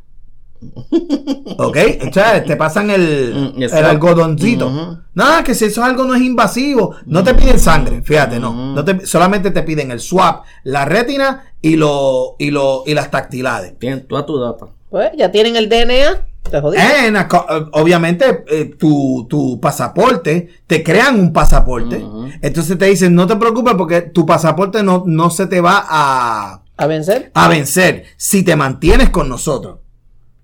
¿Ok? 1.58 1.78
O 2.08 2.12
te 2.46 2.56
pasan 2.56 2.90
el, 2.90 3.54
mm, 3.56 3.64
el 3.64 3.86
algodoncito. 3.86 5.00
Nada, 5.14 5.44
que 5.44 5.54
si 5.56 5.66
eso 5.66 5.82
es 5.82 5.88
algo 5.88 6.06
no 6.06 6.16
es 6.16 6.22
invasivo, 6.22 6.96
no 7.06 7.24
te 7.24 7.34
piden 7.34 7.60
sangre, 7.60 8.02
fíjate, 8.02 8.40
no. 8.40 8.74
no 8.74 8.84
te, 8.84 9.06
solamente 9.06 9.52
te 9.52 9.64
piden 9.64 9.92
el 9.92 10.00
swap, 10.00 10.46
la 10.64 10.86
retina 10.86 11.44
y, 11.62 11.76
lo, 11.76 12.36
y, 12.40 12.52
lo, 12.52 12.84
y 12.86 12.94
las 12.94 13.12
tactilades. 13.12 13.78
Tienen 13.78 14.08
toda 14.08 14.26
tu 14.26 14.40
data. 14.40 14.68
Pues 14.94 15.10
ya 15.18 15.32
tienen 15.32 15.56
el 15.56 15.70
DNA. 15.70 16.28
Te 16.52 16.58
eh, 16.58 17.08
eh, 17.08 17.66
obviamente, 17.72 18.44
eh, 18.48 18.76
tu, 18.78 19.26
tu, 19.28 19.60
pasaporte, 19.60 20.50
te 20.68 20.84
crean 20.84 21.20
un 21.20 21.34
pasaporte. 21.34 22.06
Entonces 22.44 22.78
te 22.78 22.86
dicen, 22.86 23.16
no 23.16 23.26
te 23.26 23.36
preocupes 23.38 23.74
porque 23.74 24.02
tu 24.02 24.24
pasaporte 24.28 24.84
no, 24.84 25.04
no 25.08 25.32
se 25.32 25.48
te 25.48 25.62
va 25.62 25.84
a... 25.90 26.62
¿A 26.78 26.86
vencer? 26.86 27.32
A 27.34 27.48
vencer 27.48 28.06
si 28.18 28.44
te 28.44 28.56
mantienes 28.56 29.10
con 29.10 29.30
nosotros. 29.30 29.80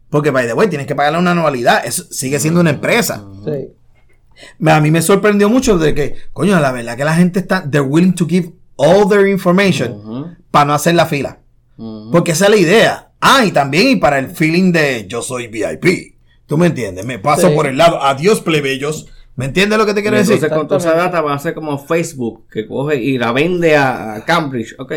Porque, 0.10 0.32
by 0.32 0.48
the 0.48 0.54
way, 0.54 0.68
tienes 0.68 0.88
que 0.88 0.96
pagarle 0.96 1.20
una 1.20 1.34
anualidad. 1.34 1.86
Eso 1.86 2.06
sigue 2.10 2.40
siendo 2.40 2.62
una 2.62 2.72
empresa. 2.72 3.24
Sí. 3.46 3.68
A 4.68 4.82
mí 4.82 4.90
me 4.90 5.04
sorprendió 5.04 5.48
mucho 5.48 5.78
de 5.78 5.94
que, 5.94 6.16
coño, 6.34 6.60
la 6.60 6.72
verdad 6.72 6.98
que 6.98 7.06
la 7.06 7.14
gente 7.14 7.38
está, 7.38 7.70
they're 7.70 7.88
willing 7.88 8.16
to 8.16 8.26
give 8.26 8.52
all 8.78 9.08
their 9.08 9.28
information 9.28 10.40
para 10.50 10.66
no 10.66 10.74
hacer 10.74 10.96
la 10.96 11.06
fila. 11.06 11.38
Porque 12.12 12.32
esa 12.32 12.46
es 12.46 12.50
la 12.50 12.58
idea. 12.58 13.09
Ah, 13.22 13.44
y 13.46 13.52
también 13.52 13.90
y 13.90 13.96
para 13.98 14.20
el 14.20 14.30
feeling 14.30 14.72
de 14.72 15.06
yo 15.08 15.22
soy 15.22 15.48
VIP. 15.48 16.16
¿Tú 16.46 16.58
me 16.58 16.68
entiendes? 16.68 17.06
Me 17.06 17.20
paso 17.20 17.54
por 17.54 17.68
el 17.68 17.78
lado. 17.78 18.02
Adiós, 18.02 18.42
plebeyos. 18.42 19.08
¿Me 19.36 19.46
entiendes 19.46 19.78
lo 19.78 19.86
que 19.86 19.94
te 19.94 20.02
quiero 20.02 20.18
decir? 20.18 20.34
Entonces, 20.36 20.58
con 20.58 20.68
toda 20.68 20.80
esa 20.80 20.94
data 20.94 21.22
va 21.22 21.34
a 21.34 21.40
ser 21.40 21.54
como 21.54 21.78
Facebook, 21.78 22.46
que 22.52 22.68
coge 22.68 22.98
y 22.98 23.18
la 23.18 23.32
vende 23.32 23.78
a 23.78 24.24
Cambridge. 24.26 24.76
Ok. 24.80 24.94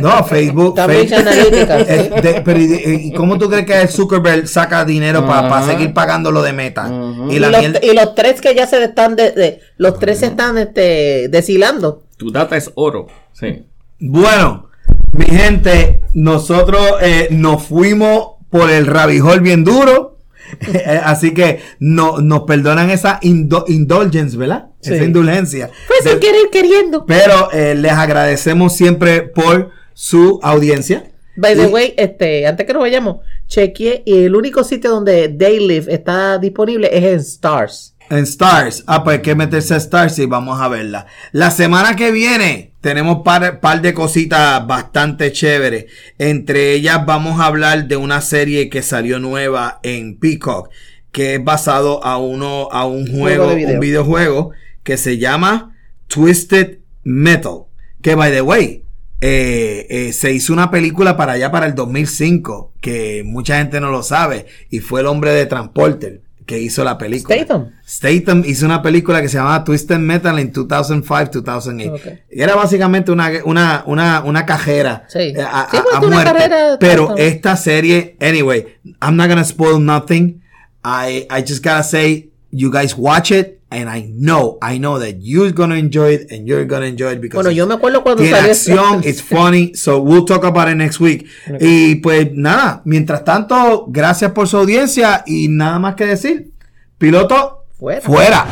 No, 0.00 0.24
Facebook. 0.24 0.74
pero 2.44 2.60
¿y, 2.60 3.12
cómo 3.12 3.38
tú 3.38 3.48
crees 3.48 3.66
que 3.66 3.80
el 3.80 3.88
Zuckerberg 3.88 4.46
saca 4.46 4.84
dinero 4.84 5.26
para 5.26 5.62
seguir 5.66 5.92
pagando 5.92 6.30
lo 6.30 6.42
de 6.42 6.52
Meta? 6.52 6.90
y, 7.30 7.38
los, 7.38 8.14
tres 8.14 8.40
que 8.40 8.54
ya 8.54 8.66
se 8.66 8.82
están 8.82 9.16
de, 9.16 9.60
los 9.76 9.98
tres 9.98 10.20
se 10.20 10.26
están 10.26 10.58
este, 10.58 11.28
deshilando. 11.28 12.04
Tu 12.16 12.30
data 12.30 12.56
es 12.56 12.70
oro. 12.74 13.08
Sí. 13.32 13.64
Bueno, 13.98 14.68
mi 15.14 15.26
gente, 15.26 16.00
nosotros 16.14 16.82
eh, 17.00 17.28
nos 17.30 17.62
fuimos 17.62 18.34
por 18.50 18.70
el 18.70 18.86
rabijol 18.86 19.40
bien 19.40 19.64
duro. 19.64 20.18
Así 21.04 21.32
que 21.34 21.60
no, 21.78 22.18
nos 22.18 22.42
perdonan 22.42 22.90
esa 22.90 23.18
indulgence, 23.22 24.36
¿verdad? 24.36 24.66
Esa 24.82 25.02
indulgencia. 25.02 25.70
Pues 25.88 26.00
sin 26.04 26.20
querer 26.20 26.50
queriendo. 26.52 27.06
Pero 27.06 27.50
eh, 27.52 27.74
les 27.74 27.92
agradecemos 27.92 28.76
siempre 28.76 29.22
por 29.22 29.70
su 29.94 30.38
audiencia. 30.42 31.10
By 31.36 31.56
the 31.56 31.66
way, 31.66 31.94
este, 31.96 32.46
antes 32.46 32.64
que 32.66 32.72
nos 32.72 32.82
vayamos, 32.82 33.16
chequeé 33.48 34.02
y 34.06 34.24
el 34.24 34.36
único 34.36 34.62
sitio 34.62 34.90
donde 34.90 35.28
Daylive 35.28 35.92
está 35.92 36.38
disponible 36.38 36.88
es 36.92 37.04
en 37.04 37.18
Stars. 37.20 37.93
En 38.10 38.24
Stars. 38.24 38.84
Ah, 38.86 39.02
pues 39.02 39.16
hay 39.16 39.22
que 39.22 39.34
meterse 39.34 39.74
a 39.74 39.78
Stars 39.78 40.18
y 40.18 40.26
vamos 40.26 40.60
a 40.60 40.68
verla. 40.68 41.06
La 41.32 41.50
semana 41.50 41.96
que 41.96 42.12
viene 42.12 42.72
tenemos 42.80 43.22
par, 43.24 43.60
par 43.60 43.80
de 43.80 43.94
cositas 43.94 44.66
bastante 44.66 45.32
chéveres. 45.32 45.86
Entre 46.18 46.72
ellas 46.72 47.06
vamos 47.06 47.40
a 47.40 47.46
hablar 47.46 47.86
de 47.88 47.96
una 47.96 48.20
serie 48.20 48.68
que 48.68 48.82
salió 48.82 49.18
nueva 49.18 49.80
en 49.82 50.18
Peacock, 50.18 50.70
que 51.12 51.36
es 51.36 51.44
basado 51.44 52.04
a 52.04 52.18
uno, 52.18 52.68
a 52.70 52.84
un 52.84 53.06
juego, 53.06 53.52
un 53.52 53.80
videojuego 53.80 54.50
que 54.82 54.98
se 54.98 55.18
llama 55.18 55.74
Twisted 56.08 56.80
Metal. 57.04 57.64
Que 58.02 58.14
by 58.14 58.30
the 58.30 58.42
way, 58.42 58.84
eh, 59.22 59.86
eh, 59.88 60.12
se 60.12 60.32
hizo 60.32 60.52
una 60.52 60.70
película 60.70 61.16
para 61.16 61.32
allá 61.32 61.50
para 61.50 61.64
el 61.64 61.74
2005, 61.74 62.74
que 62.82 63.22
mucha 63.24 63.56
gente 63.56 63.80
no 63.80 63.90
lo 63.90 64.02
sabe, 64.02 64.44
y 64.68 64.80
fue 64.80 65.00
el 65.00 65.06
hombre 65.06 65.32
de 65.32 65.46
Transporter 65.46 66.23
que 66.46 66.58
hizo 66.58 66.84
la 66.84 66.98
película. 66.98 67.36
Statham. 67.36 67.70
Statham 67.86 68.42
hizo 68.46 68.66
una 68.66 68.82
película 68.82 69.22
que 69.22 69.28
se 69.28 69.38
llamaba 69.38 69.64
Twisted 69.64 69.98
Metal 69.98 70.38
en 70.38 70.52
2005-2008. 70.52 72.20
Y 72.30 72.40
era 72.42 72.54
básicamente 72.54 73.10
una, 73.12 73.30
una, 73.44 73.82
una, 73.86 74.22
una 74.24 74.44
cajera 74.46 75.04
sí. 75.08 75.18
Eh, 75.18 75.40
a, 75.40 75.68
pues, 75.70 76.10
muerte. 76.10 76.50
Pero 76.78 77.16
esta 77.16 77.56
serie, 77.56 78.16
anyway, 78.20 78.78
I'm 79.02 79.16
not 79.16 79.28
gonna 79.28 79.44
spoil 79.44 79.82
nothing. 79.82 80.42
I, 80.84 81.26
I 81.30 81.40
just 81.40 81.64
gotta 81.64 81.82
say, 81.82 82.30
you 82.50 82.70
guys 82.70 82.94
watch 82.96 83.30
it. 83.30 83.60
And 83.74 83.90
I 83.90 84.08
know, 84.14 84.58
I 84.62 84.78
know 84.78 84.98
that 84.98 85.16
you're 85.20 85.52
gonna 85.52 85.76
enjoy 85.76 86.14
it 86.14 86.32
and 86.32 86.46
you're 86.46 86.64
gonna 86.64 86.86
enjoy 86.86 87.12
it 87.12 87.20
because 87.20 87.36
bueno, 87.36 87.50
yo 87.50 87.66
me 87.66 87.74
acuerdo 87.74 88.02
cuando 88.02 88.22
tiene 88.22 88.38
acción, 88.38 89.02
it's 89.04 89.20
funny, 89.20 89.74
so 89.74 90.00
we'll 90.00 90.24
talk 90.24 90.44
about 90.44 90.68
it 90.68 90.76
next 90.76 91.00
week. 91.00 91.26
Y 91.60 91.96
pues 91.96 92.28
nada, 92.32 92.82
mientras 92.84 93.24
tanto, 93.24 93.86
gracias 93.88 94.32
por 94.32 94.46
su 94.46 94.56
audiencia 94.58 95.24
y 95.26 95.48
nada 95.48 95.78
más 95.78 95.94
que 95.96 96.06
decir. 96.06 96.52
Piloto, 96.98 97.66
fuera. 97.76 98.00
fuera. 98.00 98.46